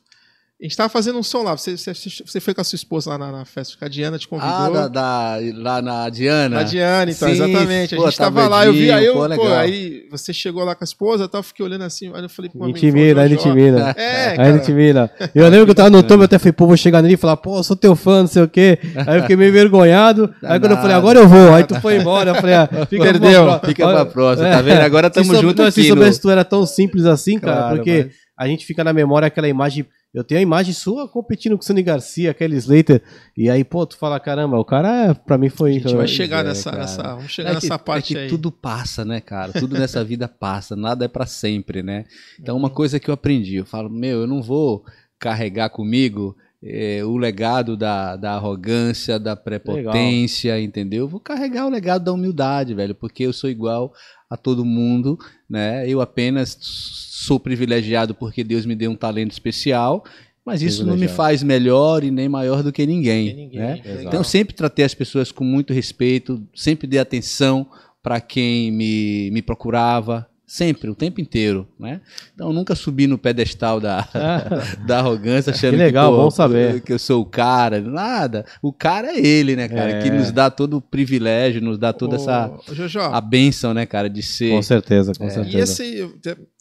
A 0.64 0.66
gente 0.66 0.78
tava 0.78 0.88
fazendo 0.88 1.20
um 1.20 1.24
som 1.24 1.44
lá. 1.44 1.58
Você, 1.58 1.76
você, 1.76 1.92
você 1.94 2.40
foi 2.40 2.54
com 2.54 2.62
a 2.62 2.64
sua 2.64 2.78
esposa 2.78 3.10
lá 3.10 3.18
na, 3.18 3.34
na 3.34 3.44
festa, 3.44 3.76
a 3.82 3.90
Diana 3.90 4.18
te 4.18 4.26
convidou. 4.30 4.50
Ah, 4.50 4.70
da, 4.70 4.88
da- 4.88 5.38
lá 5.56 5.82
na 5.82 6.10
Diana. 6.10 6.62
A 6.62 6.64
Diana, 6.64 7.12
então, 7.12 7.28
Sim, 7.28 7.34
exatamente. 7.34 7.94
A 7.94 7.98
pô, 7.98 8.06
gente 8.06 8.18
tava 8.18 8.42
tava 8.44 8.48
lá, 8.56 8.66
eu 8.66 8.72
vi, 8.72 8.90
aí 8.90 9.06
eu, 9.06 9.14
pô, 9.14 9.28
pô, 9.36 9.48
aí 9.50 10.08
você 10.10 10.32
chegou 10.32 10.64
lá 10.64 10.74
com 10.74 10.82
a 10.82 10.86
esposa, 10.86 11.30
eu 11.34 11.44
fiquei 11.44 11.66
olhando 11.66 11.84
assim, 11.84 12.10
aí 12.16 12.24
eu 12.24 12.30
falei, 12.30 12.50
pô, 12.50 12.64
amigo, 12.64 12.78
Intimida, 12.78 13.16
foi 13.16 13.24
aí 13.24 13.28
o 13.28 13.36
Jojo. 13.36 13.50
intimida. 13.50 13.96
É, 13.98 14.28
Aí 14.30 14.38
cara. 14.38 14.50
intimida. 14.52 15.12
Eu 15.36 15.50
lembro 15.50 15.66
que 15.66 15.72
eu 15.72 15.76
tava 15.76 15.90
no 15.90 16.02
tomo, 16.08 16.22
eu 16.24 16.26
até 16.28 16.40
falei, 16.40 16.54
pô, 16.54 16.66
vou 16.66 16.78
chegar 16.78 17.02
nele 17.02 17.16
e 17.16 17.18
falar, 17.18 17.36
pô, 17.36 17.58
eu 17.58 17.64
sou 17.64 17.76
teu 17.76 17.94
fã, 17.94 18.22
não 18.22 18.28
sei 18.28 18.44
o 18.44 18.48
quê. 18.48 18.80
Aí 19.06 19.18
eu 19.18 19.22
fiquei 19.24 19.36
meio 19.36 19.50
envergonhado. 19.50 20.34
Aí 20.42 20.62
quando 20.62 20.72
eu 20.72 20.78
falei, 20.78 20.96
agora 20.96 21.20
eu 21.20 21.28
vou. 21.28 21.54
Aí 21.54 21.66
tu 21.66 21.76
foi 21.82 21.98
embora. 21.98 22.30
Eu 22.32 22.36
falei, 22.36 22.56
ah, 22.56 22.70
fica 22.90 23.04
Perdeu. 23.04 23.44
pra 23.44 23.60
Fica 23.68 23.86
pra 23.86 24.06
próxima, 24.06 24.50
tá 24.50 24.62
vendo? 24.62 24.80
Agora 24.80 25.10
tamo 25.10 25.36
junto 25.36 25.62
aqui 25.62 25.82
Se 25.82 25.88
soubesse 25.90 26.22
tu 26.22 26.30
era 26.30 26.46
tão 26.46 26.66
simples 26.66 27.06
assim, 27.06 27.38
cara, 27.38 27.76
porque 27.76 28.12
a 28.40 28.48
gente 28.48 28.66
fica 28.66 28.82
na 28.82 28.94
memória 28.94 29.28
aquela 29.28 29.50
imagem. 29.50 29.86
Eu 30.14 30.24
tenho 30.24 30.38
a 30.40 30.44
imagem 30.44 30.74
sua 30.74 31.08
competindo 31.10 31.58
com 31.58 31.64
o 31.64 31.66
Sonny 31.66 31.82
Garcia, 31.82 32.30
aquele 32.30 32.56
Slater. 32.56 33.02
E 33.36 33.50
aí, 33.50 33.64
pô, 33.64 33.84
tu 33.86 33.98
fala, 33.98 34.20
caramba, 34.20 34.60
o 34.60 34.64
cara, 34.66 35.08
é- 35.10 35.14
pra 35.16 35.38
mim 35.40 35.50
foi. 35.50 35.72
A 35.72 35.80
gente 35.80 35.96
vai 35.96 36.08
chegar 36.08 36.42
é, 36.46 36.50
nessa, 36.50 36.70
cara. 36.70 36.82
nessa. 36.84 37.04
Vamos 37.16 37.32
chegar 37.32 37.50
É 37.50 37.54
nessa 37.56 37.80
que, 37.80 37.84
parte 37.86 38.14
é 38.14 38.18
que 38.18 38.24
aí. 38.26 38.30
tudo 38.30 38.52
passa, 38.52 39.04
né, 39.04 39.20
cara? 39.20 39.52
Tudo 39.54 39.74
nessa 39.78 40.04
vida 40.06 40.28
passa, 40.28 40.76
nada 40.76 41.06
é 41.06 41.08
pra 41.08 41.26
sempre, 41.26 41.82
né? 41.82 42.06
Então, 42.40 42.56
uma 42.56 42.70
coisa 42.70 43.00
que 43.00 43.10
eu 43.10 43.14
aprendi, 43.16 43.56
eu 43.56 43.66
falo, 43.66 43.90
meu, 43.90 44.22
eu 44.22 44.28
não 44.28 44.42
vou 44.44 44.86
carregar 45.18 45.70
comigo 45.70 46.36
eh, 46.64 47.04
o 47.04 47.18
legado 47.18 47.76
da, 47.76 48.16
da 48.16 48.34
arrogância, 48.34 49.20
da 49.20 49.36
prepotência, 49.36 50.60
entendeu? 50.62 51.02
Eu 51.02 51.08
vou 51.08 51.20
carregar 51.20 51.66
o 51.66 51.70
legado 51.70 52.06
da 52.06 52.14
humildade, 52.14 52.74
velho, 52.74 52.96
porque 52.96 53.24
eu 53.24 53.34
sou 53.34 53.50
igual 53.50 53.94
a 54.30 54.38
todo 54.38 54.64
mundo, 54.64 55.20
né? 55.50 55.88
Eu 55.88 56.00
apenas 56.00 56.58
sou 56.62 57.40
privilegiado 57.40 58.16
porque 58.16 58.44
Deus 58.44 58.66
me 58.66 58.76
deu 58.76 58.92
um 58.92 58.96
talento 58.96 59.32
especial, 59.32 60.04
mas 60.46 60.62
isso 60.62 60.86
não 60.86 60.98
me 60.98 61.08
faz 61.08 61.44
melhor 61.44 62.04
e 62.04 62.12
nem 62.12 62.28
maior 62.28 62.64
do 62.64 62.72
que 62.72 62.86
ninguém, 62.86 63.28
Tem 63.28 63.36
ninguém. 63.36 63.60
né? 63.60 63.82
legal. 63.84 64.04
Então 64.04 64.20
eu 64.20 64.24
sempre 64.24 64.54
tratei 64.54 64.86
as 64.86 64.94
pessoas 64.94 65.32
com 65.32 65.44
muito 65.44 65.74
respeito, 65.74 66.42
sempre 66.54 66.88
dei 66.88 67.00
atenção 67.00 67.68
para 68.02 68.20
quem 68.20 68.72
me, 68.72 69.32
me 69.32 69.42
procurava, 69.42 70.28
sempre, 70.54 70.88
o 70.88 70.94
tempo 70.94 71.20
inteiro, 71.20 71.68
né? 71.80 72.00
Então 72.36 72.50
eu 72.50 72.54
nunca 72.54 72.76
subi 72.76 73.08
no 73.08 73.18
pedestal 73.18 73.80
da, 73.80 74.08
da 74.86 75.00
arrogância 75.00 75.52
achando 75.52 75.72
Que 75.72 75.78
legal, 75.78 76.12
que, 76.12 76.18
pô, 76.18 76.24
bom 76.26 76.30
saber. 76.30 76.82
que 76.82 76.94
eu 76.94 77.00
sou 77.00 77.24
o 77.24 77.26
cara, 77.26 77.82
nada. 77.82 78.46
O 78.62 78.72
cara 78.72 79.08
é 79.08 79.20
ele, 79.20 79.56
né, 79.56 79.68
cara? 79.68 79.94
É. 79.94 80.04
Que 80.04 80.12
nos 80.12 80.32
dá 80.32 80.52
todo 80.52 80.78
o 80.78 80.82
privilégio, 80.82 81.60
nos 81.60 81.80
dá 81.80 81.92
toda 81.92 82.18
essa 82.18 82.52
Ô, 82.70 82.74
Jojo, 82.76 83.00
a 83.00 83.20
bênção, 83.20 83.74
né, 83.74 83.88
cara, 83.88 84.08
de 84.08 84.22
ser. 84.22 84.52
Com 84.52 84.62
certeza, 84.62 85.14
com 85.18 85.26
e 85.26 85.32
certeza. 85.32 85.58
esse. 85.58 86.02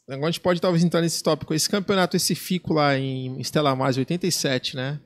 Agora 0.09 0.27
a 0.27 0.31
gente 0.31 0.41
pode 0.41 0.59
talvez 0.59 0.83
entrar 0.83 0.99
nesse 0.99 1.21
tópico. 1.21 1.53
Esse 1.53 1.69
campeonato, 1.69 2.17
esse 2.17 2.33
FICO 2.33 2.73
lá 2.73 2.97
em 2.97 3.39
Estela 3.39 3.75
Mais 3.75 3.95
87, 3.95 4.75
né? 4.75 4.99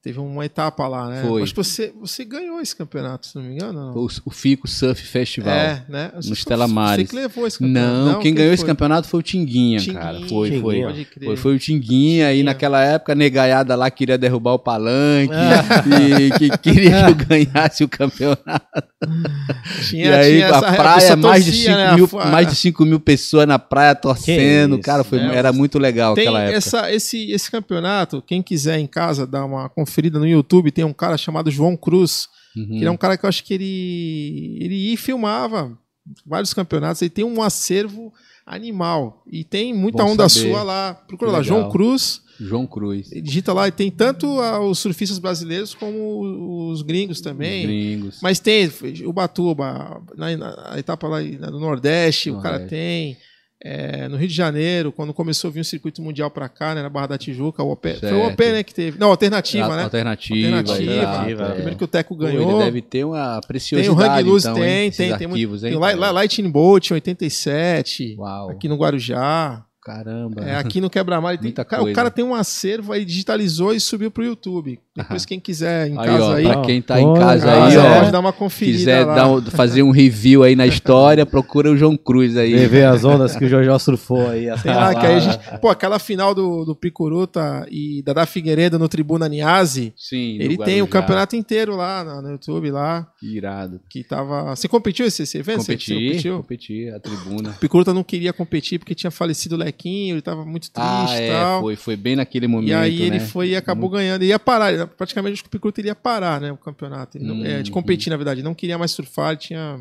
Teve 0.00 0.20
uma 0.20 0.44
etapa 0.46 0.86
lá, 0.86 1.08
né? 1.08 1.22
Foi. 1.26 1.42
Acho 1.42 1.52
que 1.52 1.56
você, 1.56 1.92
você 2.00 2.24
ganhou 2.24 2.60
esse 2.60 2.74
campeonato, 2.74 3.26
se 3.26 3.34
não 3.34 3.42
me 3.42 3.54
engano. 3.54 3.72
não? 3.92 3.94
O, 3.96 4.08
o 4.26 4.30
Fico 4.30 4.68
Surf 4.68 5.02
Festival. 5.04 5.52
É, 5.52 5.84
né? 5.88 6.12
no 6.14 6.36
Stella 6.36 6.68
Maris. 6.68 7.08
Você 7.08 7.16
que 7.16 7.20
levou 7.20 7.46
esse 7.48 7.58
campeonato. 7.58 8.12
Não, 8.12 8.20
quem 8.20 8.32
ganhou 8.32 8.52
esse 8.54 8.62
foi? 8.62 8.68
campeonato 8.68 9.08
foi 9.08 9.18
o 9.18 9.22
Tinguinha, 9.24 9.80
Tinguinha. 9.80 10.00
cara. 10.00 10.20
Foi, 10.28 10.60
foi. 10.60 10.76
Tinguinha. 10.76 11.04
Crer. 11.04 11.24
Foi, 11.26 11.36
foi 11.36 11.56
o 11.56 11.58
Tinguinha, 11.58 12.32
e 12.32 12.44
naquela 12.44 12.80
época 12.82 13.10
a 13.12 13.14
negaiada 13.16 13.74
lá 13.74 13.90
queria 13.90 14.16
derrubar 14.16 14.52
o 14.52 14.58
palanque, 14.60 15.34
Ah. 15.34 15.84
e 16.20 16.30
que 16.38 16.58
queria 16.58 17.04
que 17.06 17.10
eu 17.10 17.26
ganhasse 17.26 17.82
o 17.82 17.88
campeonato. 17.88 18.88
Tinha, 19.88 20.06
e 20.06 20.12
aí 20.14 20.32
tinha 20.36 20.46
a 20.46 20.58
essa- 20.58 20.72
praia, 20.72 21.16
mais 21.16 21.44
de, 21.44 21.50
torcia, 21.52 21.70
5 21.72 21.76
né? 21.76 21.94
mil, 21.94 22.08
A- 22.20 22.26
mais 22.26 22.48
de 22.48 22.54
5 22.56 22.84
mil 22.84 23.00
pessoas 23.00 23.46
na 23.46 23.58
praia 23.58 23.94
torcendo, 23.94 24.74
isso, 24.76 24.82
cara, 24.82 25.02
foi, 25.04 25.18
né? 25.18 25.34
era 25.36 25.52
muito 25.52 25.78
legal 25.78 26.14
Tem 26.14 26.24
aquela 26.24 26.42
época. 26.42 26.56
essa, 26.56 26.92
esse, 26.92 27.30
esse 27.30 27.50
campeonato, 27.50 28.22
quem 28.22 28.42
quiser 28.42 28.78
em 28.78 28.86
casa 28.86 29.26
dar 29.26 29.44
uma 29.44 29.68
conferida 29.88 30.18
no 30.18 30.26
YouTube, 30.26 30.70
tem 30.70 30.84
um 30.84 30.92
cara 30.92 31.16
chamado 31.16 31.50
João 31.50 31.76
Cruz, 31.76 32.28
Uhum. 32.56 32.78
que 32.78 32.84
é 32.84 32.90
um 32.90 32.96
cara 32.96 33.16
que 33.16 33.24
eu 33.24 33.28
acho 33.28 33.44
que 33.44 33.54
ele, 33.54 34.58
ele 34.60 34.74
ia 34.74 34.94
e 34.94 34.96
filmava 34.96 35.78
vários 36.26 36.52
campeonatos, 36.54 37.02
ele 37.02 37.10
tem 37.10 37.24
um 37.24 37.42
acervo 37.42 38.12
animal, 38.46 39.22
e 39.30 39.44
tem 39.44 39.74
muita 39.74 40.02
Bom 40.02 40.12
onda 40.12 40.28
saber. 40.28 40.48
sua 40.50 40.62
lá, 40.62 40.94
procura 40.94 41.30
lá. 41.30 41.42
João 41.42 41.68
Cruz, 41.70 42.22
João 42.40 42.66
Cruz. 42.66 43.10
digita 43.10 43.52
lá, 43.52 43.68
e 43.68 43.70
tem 43.72 43.90
tanto 43.90 44.26
ah, 44.40 44.60
os 44.60 44.78
surfistas 44.78 45.18
brasileiros 45.18 45.74
como 45.74 46.70
os 46.70 46.80
gringos 46.82 47.20
também, 47.20 47.60
Os 47.60 47.66
gringos. 47.66 48.20
mas 48.22 48.40
tem 48.40 48.70
o 49.04 49.12
Batuba, 49.12 50.02
na, 50.16 50.36
na 50.36 50.78
etapa 50.78 51.06
lá 51.06 51.20
no 51.20 51.60
Nordeste, 51.60 52.30
o 52.30 52.40
cara 52.40 52.58
Nordeste. 52.60 52.70
tem. 52.70 53.16
É, 53.62 54.08
no 54.08 54.16
Rio 54.16 54.28
de 54.28 54.34
Janeiro, 54.34 54.92
quando 54.92 55.12
começou 55.12 55.48
a 55.48 55.52
vir 55.52 55.60
o 55.60 55.64
circuito 55.64 56.00
mundial 56.00 56.30
pra 56.30 56.48
cá, 56.48 56.74
né, 56.74 56.82
na 56.82 56.88
Barra 56.88 57.08
da 57.08 57.18
Tijuca, 57.18 57.62
o 57.62 57.70
OP, 57.72 57.92
foi 57.94 58.12
o. 58.12 58.26
OP, 58.28 58.52
né, 58.52 58.62
que 58.62 58.72
teve. 58.72 58.98
Não, 58.98 59.08
alternativa, 59.10 59.66
A- 59.72 59.76
né? 59.76 59.82
Alternativa. 59.84 60.56
Alternativa. 60.58 60.92
exato, 60.92 61.28
é. 61.42 61.50
Primeiro 61.54 61.76
que 61.76 61.84
o 61.84 61.88
Teco 61.88 62.14
Pô, 62.16 62.20
ganhou. 62.24 62.50
Ele 62.60 62.64
deve 62.64 62.82
ter 62.82 63.04
uma 63.04 63.40
tem 63.40 63.48
preciosidade, 63.48 63.90
o 63.90 64.00
Hang 64.00 64.22
Loose, 64.22 64.46
então, 64.46 64.54
tem, 64.60 64.64
hein, 64.84 64.90
tem, 64.92 65.16
tem, 65.16 65.26
arquivos, 65.26 65.60
tem 65.62 65.70
hein, 65.72 65.76
o 65.76 65.80
Li- 65.86 65.94
cara? 65.98 66.10
Lightning 66.12 66.50
Bolt 66.50 66.90
em 66.90 66.94
87, 66.94 68.16
Uau, 68.18 68.50
aqui 68.50 68.68
no 68.68 68.76
Guarujá. 68.76 69.64
caramba. 69.82 70.44
É, 70.44 70.54
aqui 70.56 70.80
no 70.80 70.90
Quebra-Mar. 70.90 71.38
tem- 71.38 71.50
cara, 71.52 71.80
o 71.80 71.84
coisa. 71.84 71.94
cara 71.94 72.10
tem 72.10 72.24
um 72.24 72.34
acervo 72.34 72.92
aí, 72.92 73.04
digitalizou 73.04 73.72
e 73.74 73.80
subiu 73.80 74.10
pro 74.10 74.22
YouTube. 74.24 74.78
Depois, 74.98 75.24
quem 75.24 75.40
quiser 75.40 75.88
em 75.88 75.98
Aí, 75.98 76.06
casa 76.06 76.24
ó, 76.24 76.32
aí, 76.34 76.42
pra 76.44 76.60
quem 76.62 76.82
tá 76.82 77.00
em 77.00 77.14
casa 77.14 77.46
casa, 77.46 77.66
aí, 77.66 77.76
ó, 77.76 77.98
pode 78.00 78.12
dar 78.12 78.20
uma 78.20 78.32
conferida 78.32 78.78
quiser 78.78 79.04
lá. 79.06 79.14
dar 79.14 79.28
um- 79.30 79.42
fazer 79.42 79.82
um 79.82 79.90
review 79.90 80.42
aí 80.42 80.54
na 80.54 80.66
história, 80.66 81.24
procura 81.26 81.70
o 81.70 81.76
João 81.76 81.96
Cruz 81.96 82.36
aí. 82.36 82.66
Ver 82.66 82.84
as 82.84 83.04
ondas 83.04 83.34
que 83.36 83.44
o 83.44 83.48
Jojó 83.48 83.78
surfou 83.78 84.28
aí. 84.28 84.46
Sei 84.58 84.70
lá, 84.72 84.94
que 84.94 85.06
aí 85.06 85.14
a 85.16 85.20
gente. 85.20 85.38
Pô, 85.60 85.68
aquela 85.68 85.98
final 85.98 86.34
do, 86.34 86.64
do 86.64 86.74
Picuruta 86.74 87.66
e 87.70 88.02
Dada 88.02 88.26
Figueiredo 88.26 88.78
no 88.78 88.88
Tribuna 88.88 89.28
Niase, 89.28 89.92
Sim, 89.96 90.36
ele 90.40 90.56
tem 90.58 90.82
o 90.82 90.86
campeonato 90.86 91.36
inteiro 91.36 91.76
lá 91.76 92.02
no, 92.04 92.22
no 92.22 92.30
YouTube, 92.32 92.70
lá, 92.70 93.06
Irado. 93.22 93.80
que 93.88 94.02
tava. 94.04 94.54
Você 94.56 94.68
competiu 94.68 95.06
esse, 95.06 95.22
esse 95.22 95.38
evento? 95.38 95.62
Você- 95.62 95.78
Você 95.78 95.92
Competi, 95.94 96.06
competiu? 96.08 96.36
competi, 96.38 96.88
a 96.90 97.00
tribuna. 97.00 97.50
O 97.58 97.60
Picuruta 97.60 97.94
não 97.94 98.02
queria 98.04 98.32
competir 98.32 98.78
porque 98.78 98.94
tinha 98.94 99.10
falecido 99.10 99.54
o 99.54 99.58
Lequinho, 99.58 100.14
ele 100.14 100.22
tava 100.22 100.44
muito 100.44 100.70
triste 100.70 100.76
Ah, 100.76 101.06
e 101.20 101.22
é, 101.22 101.30
tal. 101.30 101.60
foi, 101.60 101.76
foi 101.76 101.96
bem 101.96 102.16
naquele 102.16 102.46
momento, 102.46 102.70
E 102.70 102.74
aí 102.74 103.02
ele 103.02 103.18
né? 103.18 103.20
foi 103.20 103.50
e 103.50 103.56
acabou 103.56 103.88
ganhando. 103.90 104.22
Ele 104.22 104.30
ia 104.30 104.38
parar, 104.38 104.72
ele- 104.72 104.87
praticamente 104.88 105.34
acho 105.34 105.42
que 105.42 105.48
o 105.48 105.50
Picuruta 105.50 105.80
iria 105.80 105.94
parar, 105.94 106.40
né? 106.40 106.50
O 106.52 106.56
campeonato. 106.56 107.16
Ele 107.18 107.24
não- 107.26 107.44
é, 107.44 107.62
de 107.62 107.70
Uhum. 107.70 107.74
competir, 107.74 108.10
na 108.10 108.16
verdade. 108.16 108.40
Ele 108.40 108.48
não 108.48 108.54
queria 108.54 108.78
mais 108.78 108.90
surfar, 108.90 109.30
ele 109.30 109.38
tinha. 109.38 109.80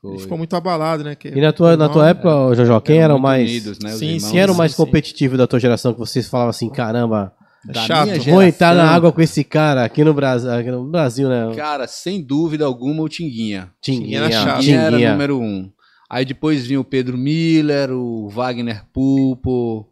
Foi. 0.00 0.12
Ele 0.12 0.20
ficou 0.22 0.36
muito 0.38 0.54
abalado, 0.54 1.02
né? 1.02 1.14
que- 1.14 1.28
E 1.28 1.40
na 1.40 1.52
tua, 1.52 1.76
na 1.76 1.88
tua 1.88 2.08
época, 2.10 2.28
ô, 2.34 2.54
Jojó, 2.54 2.78
quem 2.80 2.98
era 2.98 3.14
o 3.14 3.18
mais. 3.18 3.48
unidos, 3.48 3.78
né, 3.78 3.90
Sim, 3.92 4.06
irmãos. 4.16 4.30
Quem 4.30 4.40
era 4.40 4.52
o 4.52 4.54
mais 4.54 4.72
Sim, 4.72 4.76
sim. 4.76 4.84
competitivo 4.84 5.36
da 5.38 5.46
tua 5.46 5.58
geração 5.58 5.92
que 5.94 5.98
vocês 5.98 6.28
falavam 6.28 6.50
assim, 6.50 6.68
caramba, 6.68 7.32
É 7.66 7.72
Da 7.72 7.80
chato. 7.86 8.08
minha 8.10 8.20
vou 8.20 8.42
entrar 8.42 8.74
na 8.74 8.84
água 8.90 9.10
com 9.10 9.22
esse 9.22 9.42
cara 9.42 9.82
aqui 9.86 10.04
no 10.04 10.12
Brasil, 10.12 10.50
aqui 10.52 10.70
no 10.70 10.84
Brasil 10.84 11.30
né? 11.30 11.50
Cara, 11.56 11.86
sem 11.86 12.22
dúvida 12.22 12.66
alguma, 12.66 13.02
o 13.02 13.08
Tinguinha. 13.08 13.70
Tinguinha, 13.80 14.18
era 14.18 14.30
chato. 14.30 14.60
Tinguinha 14.60 14.80
era 14.80 14.90
Tinguinha. 14.90 15.12
número 15.12 15.40
um. 15.40 15.70
Aí 16.10 16.26
depois 16.26 16.66
vinha 16.66 16.78
o 16.78 16.84
Pedro 16.84 17.16
Miller, 17.16 17.90
o 17.90 18.28
Wagner 18.28 18.84
Pulpo, 18.92 19.88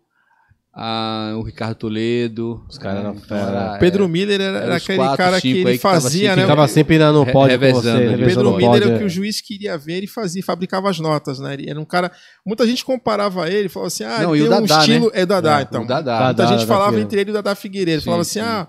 a- 0.74 1.34
o 1.36 1.42
Ricardo 1.42 1.74
Toledo. 1.76 2.64
Os 2.68 2.78
caras 2.78 3.00
eram 3.00 3.10
então 3.12 3.24
fera. 3.38 3.50
era- 3.50 3.78
Pedro 3.78 4.08
Miller 4.08 4.40
era, 4.40 4.58
era 4.58 4.76
aquele 4.76 4.98
quatro, 4.98 5.16
cara 5.16 5.40
que 5.40 5.48
ele 5.50 5.78
tava 5.78 6.00
fazia, 6.00 6.20
sempre- 6.30 6.36
né? 6.36 6.42
Ficava 6.42 6.68
sempre 6.68 6.98
lá 6.98 7.12
no 7.12 7.26
pódio 7.26 7.58
com 7.58 7.64
revezando 7.64 7.82
você. 7.82 7.90
ali. 7.90 8.16
revezando 8.16 8.26
Pedro 8.26 8.50
Miller 8.56 8.70
pódio, 8.70 8.84
era 8.86 8.94
o 8.94 8.98
que 8.98 9.02
é. 9.04 9.06
o 9.06 9.08
juiz 9.10 9.40
queria 9.40 9.76
ver, 9.78 9.94
ele 9.98 10.06
fazia, 10.06 10.42
fabricava 10.42 10.88
as 10.88 10.98
notas, 10.98 11.38
né? 11.38 11.54
Ele 11.54 11.68
era 11.70 11.78
um 11.80 11.84
cara. 11.84 12.10
Muita 12.46 12.66
gente 12.66 12.84
comparava 12.84 13.48
ele, 13.50 13.68
falava 13.68 13.88
assim: 13.88 14.04
ah, 14.04 14.22
Não, 14.22 14.34
ele 14.34 14.44
e 14.44 14.48
tem 14.48 14.56
o 14.58 14.62
um 14.62 14.66
Dadá, 14.66 14.80
estilo. 14.80 15.06
né? 15.06 15.12
É 15.14 15.26
Dadá, 15.26 15.58
É, 15.58 15.62
então. 15.62 15.82
o 15.82 15.86
Dadá. 15.86 16.12
Muita 16.12 16.32
Dadá, 16.34 16.46
gente 16.46 16.60
Dadá 16.66 16.74
falava 16.74 17.00
entre 17.00 17.20
ele 17.20 17.30
e 17.30 17.32
o 17.32 17.34
Dadá 17.34 17.54
Figueiredo. 17.54 18.00
Sim, 18.00 18.04
falava 18.06 18.22
assim: 18.22 18.40
sim. 18.40 18.46
ah, 18.46 18.68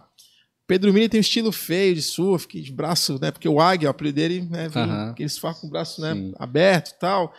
Pedro 0.67 0.93
Miller 0.93 1.09
tem 1.09 1.19
um 1.19 1.21
estilo 1.21 1.51
feio 1.51 1.93
de 1.93 2.01
surf, 2.01 2.47
que 2.47 2.61
de 2.61 2.71
braço, 2.71 3.19
né? 3.21 3.31
Porque 3.31 3.47
o 3.49 3.59
águia, 3.59 3.87
o 3.89 3.91
apelido 3.91 4.15
dele, 4.15 4.47
né? 4.49 4.69
Vem, 4.69 4.83
Aham. 4.83 5.13
que 5.13 5.23
eles 5.23 5.37
fazem 5.37 5.61
com 5.61 5.67
o 5.67 5.69
braço 5.69 6.01
né, 6.01 6.13
Sim. 6.13 6.33
aberto 6.39 6.89
e 6.91 6.99
tal. 6.99 7.33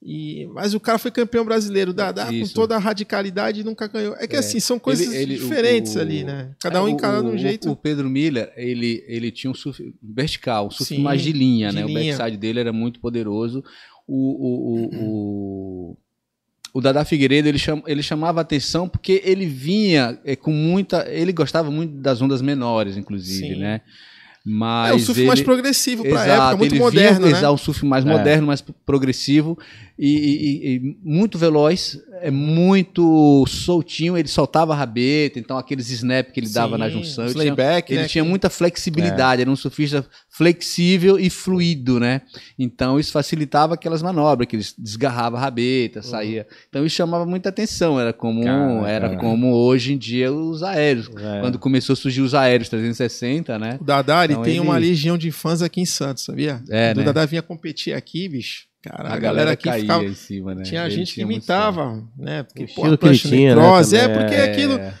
E, 0.00 0.46
mas 0.54 0.74
o 0.74 0.80
cara 0.80 0.96
foi 0.96 1.10
campeão 1.10 1.44
brasileiro, 1.44 1.90
o 1.90 1.94
Dadá, 1.94 2.26
com 2.26 2.46
toda 2.54 2.76
a 2.76 2.78
radicalidade, 2.78 3.64
nunca 3.64 3.88
ganhou. 3.88 4.14
É 4.18 4.28
que 4.28 4.36
É. 4.36 4.38
assim, 4.38 4.60
são 4.60 4.78
coisas 4.78 5.08
Ele- 5.12 5.16
ele- 5.34 5.34
diferentes 5.38 5.96
o- 5.96 6.00
ali, 6.00 6.22
né? 6.22 6.52
Cada 6.62 6.78
É, 6.78 6.80
um 6.80 6.84
o- 6.84 6.88
encarando 6.88 7.30
o- 7.30 7.32
um 7.32 7.38
jeito. 7.38 7.68
O 7.68 7.74
Pedro 7.74 8.08
Miller, 8.08 8.52
ele, 8.56 9.04
ele 9.08 9.32
tinha 9.32 9.50
um 9.50 9.54
surf 9.54 9.92
vertical, 10.00 10.68
um 10.68 10.70
surf 10.70 10.94
Sim, 10.94 11.02
mais 11.02 11.20
de 11.20 11.32
linha, 11.32 11.70
de 11.70 11.74
né? 11.76 11.82
linha. 11.82 12.14
O 12.14 12.16
backside 12.16 12.36
dele 12.36 12.60
era 12.60 12.72
muito 12.72 13.00
poderoso. 13.00 13.64
O, 14.06 14.14
o, 14.14 14.86
o, 14.94 15.92
o, 15.92 15.96
o 16.74 16.80
Dada 16.80 17.04
Figueiredo, 17.04 17.48
ele, 17.48 17.58
cham, 17.58 17.82
ele 17.84 18.02
chamava 18.02 18.40
atenção 18.40 18.88
porque 18.88 19.20
ele 19.24 19.46
vinha 19.46 20.16
é, 20.24 20.36
com 20.36 20.52
muita... 20.52 21.06
Ele 21.10 21.32
gostava 21.32 21.72
muito 21.72 21.94
das 21.94 22.22
ondas 22.22 22.40
menores, 22.40 22.96
inclusive, 22.96 23.54
Sim. 23.54 23.60
né? 23.60 23.80
Mas 24.50 24.90
é 24.90 24.94
o 24.94 24.98
surf 24.98 25.20
ele... 25.20 25.26
mais 25.28 25.42
progressivo 25.42 26.02
pra 26.02 26.24
Exato, 26.24 26.30
época, 26.42 26.56
muito 26.56 26.74
ele 26.74 26.80
moderno, 26.80 27.18
vinha 27.20 27.30
né? 27.32 27.38
usar 27.38 27.50
o 27.50 27.58
surf 27.58 27.84
mais 27.84 28.04
É. 28.04 28.08
moderno, 28.08 28.46
mais 28.46 28.64
progressivo 28.86 29.58
e, 29.98 30.08
e- 30.08 30.76
e 30.76 30.96
muito 31.02 31.36
veloz, 31.36 32.00
é 32.22 32.30
muito 32.30 33.44
soltinho, 33.46 34.16
ele 34.16 34.28
soltava 34.28 34.72
a 34.72 34.76
rabeta, 34.76 35.38
então 35.38 35.58
aqueles 35.58 35.90
snap 35.90 36.30
que 36.32 36.40
ele 36.40 36.48
dava 36.48 36.76
Sim, 36.76 36.78
na 36.80 36.88
junção, 36.88 37.24
ele 37.26 37.34
tinha, 37.34 37.54
ele 37.88 38.02
né? 38.02 38.08
tinha 38.08 38.24
muita 38.24 38.48
flexibilidade, 38.48 39.42
era 39.42 39.50
um 39.50 39.56
surfista 39.56 40.04
flexível 40.38 41.18
e 41.18 41.28
fluido, 41.28 41.98
né? 41.98 42.22
Então 42.56 42.98
isso 42.98 43.10
facilitava 43.10 43.74
aquelas 43.74 44.00
manobras, 44.02 44.46
que 44.48 44.54
ele 44.54 44.64
desgarrava 44.78 45.36
a 45.36 45.40
rabeta, 45.40 46.00
saía. 46.00 46.46
Então 46.68 46.86
isso 46.86 46.94
chamava 46.94 47.26
muita 47.26 47.48
atenção, 47.48 47.98
era 47.98 48.12
como 48.12 48.44
Cara, 48.44 48.88
era 48.88 49.08
cara. 49.08 49.20
como 49.20 49.52
hoje 49.52 49.94
em 49.94 49.98
dia 49.98 50.32
os 50.32 50.62
aéreos. 50.62 51.10
É. 51.18 51.40
Quando 51.40 51.58
começou 51.58 51.92
a 51.94 51.96
surgir 51.96 52.20
os 52.22 52.34
aéreos 52.36 52.68
360, 52.68 53.58
né? 53.58 53.78
O 53.80 53.84
Dadá, 53.84 54.22
ele 54.22 54.34
Então 54.34 54.44
tem 54.44 54.52
ele- 54.54 54.60
uma 54.60 54.78
legião 54.78 55.18
de 55.18 55.32
fãs 55.32 55.60
aqui 55.60 55.80
em 55.80 55.86
Santos, 55.86 56.22
sabia? 56.24 56.62
É, 56.70 56.90
Quando 56.90 56.96
né? 56.98 57.02
O 57.02 57.06
Dadá 57.06 57.26
vinha 57.26 57.42
competir 57.42 57.92
aqui, 57.94 58.28
bicho. 58.28 58.68
Cara, 58.80 59.12
A, 59.12 59.18
galera, 59.18 59.50
aqui 59.50 59.64
caía 59.64 59.80
ficava... 59.82 60.04
em 60.04 60.14
cima, 60.14 60.54
né? 60.54 60.62
Tinha 60.62 60.82
Ele 60.82 60.90
gente 60.90 61.08
que 61.08 61.14
tinha 61.14 61.26
muito 61.26 61.38
imitava, 61.38 62.00
né? 62.16 62.44
Porque, 62.44 62.62
O 62.62 62.66
pô, 62.66 62.72
estilo 62.72 62.94
a 62.94 62.98
que 62.98 63.06
ele 63.08 63.18
tinha, 63.18 63.56
né, 63.56 63.62
É, 63.92 64.08
porque 64.08 64.34
É, 64.36 64.44
aquilo... 64.44 64.74
É 64.78 64.94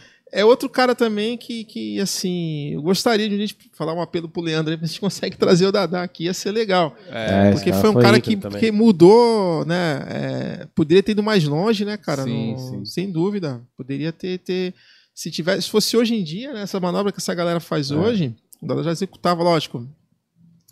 outro 0.44 0.68
cara 0.68 0.94
também 0.94 1.36
que, 1.38 1.64
que, 1.64 2.00
assim, 2.00 2.74
eu 2.74 2.82
gostaria 2.82 3.28
de 3.28 3.34
um 3.34 3.38
dia 3.38 3.48
falar 3.72 3.94
um 3.94 4.00
apelo 4.02 4.28
pro 4.28 4.42
Leandro 4.42 4.70
aí, 4.72 4.76
pra 4.78 4.86
gente 4.86 5.00
consegue 5.00 5.36
trazer 5.36 5.66
o 5.66 5.72
Dadá 5.72 6.02
aqui, 6.02 6.24
ia 6.24 6.34
ser 6.34 6.50
legal. 6.52 6.94
É, 7.10 7.50
esse 7.50 7.52
Porque 7.64 7.72
foi 7.72 7.90
um 7.90 7.92
foi 7.94 8.02
cara 8.02 8.20
que, 8.20 8.36
também. 8.36 8.60
que 8.60 8.70
mudou, 8.72 9.64
né? 9.64 10.04
é, 10.08 10.66
poderia 10.74 11.02
ter 11.02 11.12
ido 11.12 11.22
mais 11.22 11.44
longe, 11.44 11.84
né, 11.84 11.96
cara? 11.96 12.24
Sim, 12.24 12.52
No- 12.52 12.58
sim. 12.58 12.84
Sem 12.84 13.10
dúvida. 13.10 13.60
Poderia 13.76 14.12
ter, 14.12 14.38
ter. 14.38 14.74
Se 15.14 15.30
tivesse, 15.30 15.62
se 15.62 15.70
fosse 15.70 15.96
hoje 15.96 16.14
em 16.14 16.22
dia, 16.22 16.52
né, 16.52 16.62
essa 16.62 16.78
manobra 16.78 17.10
que 17.10 17.18
essa 17.18 17.34
galera 17.34 17.58
faz 17.60 17.90
É. 17.90 17.94
hoje, 17.96 18.34
o 18.62 18.66
Dada 18.66 18.82
já 18.84 18.90
executava, 18.92 19.42
lógico, 19.42 19.84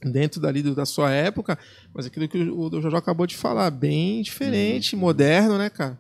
dentro 0.05 0.41
dali 0.41 0.63
do- 0.63 0.75
da 0.75 0.85
sua 0.85 1.11
época, 1.11 1.59
mas 1.95 2.07
aquilo 2.07 2.29
que 2.29 2.39
o, 2.39 2.69
o 2.73 2.81
Jojo 2.83 2.97
acabou 2.97 3.27
de 3.27 3.35
falar, 3.37 3.71
bem 3.71 4.23
diferente, 4.23 4.95
moderno, 4.95 5.57
né, 5.59 5.71
cara? 5.71 5.99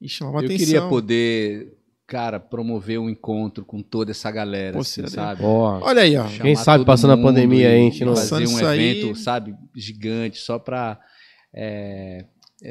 E 0.00 0.08
chamava 0.08 0.38
Eu 0.40 0.44
atenção. 0.44 0.64
queria 0.66 0.82
poder, 0.82 1.72
cara, 2.12 2.38
promover 2.38 2.98
um 3.00 3.08
encontro 3.08 3.64
com 3.64 3.80
toda 3.82 4.10
essa 4.10 4.30
galera, 4.30 4.74
Pô, 4.74 4.80
assim, 4.80 5.06
sabe? 5.06 5.40
Porra. 5.40 5.78
Olha 5.82 6.02
aí, 6.02 6.14
ó. 6.14 6.26
Quem 6.26 6.54
sabe 6.54 6.84
passando 6.84 7.14
a 7.14 7.16
pandemia 7.16 7.68
aí, 7.70 7.74
a 7.74 7.78
e 7.78 7.90
gente 7.90 8.04
não- 8.04 8.14
fazer 8.14 8.34
um 8.34 8.42
isso 8.42 8.66
aí- 8.66 9.00
evento, 9.00 9.14
sabe, 9.18 9.54
gigante, 9.74 10.38
só 10.38 10.58
pra 10.58 11.00
é, 11.54 12.26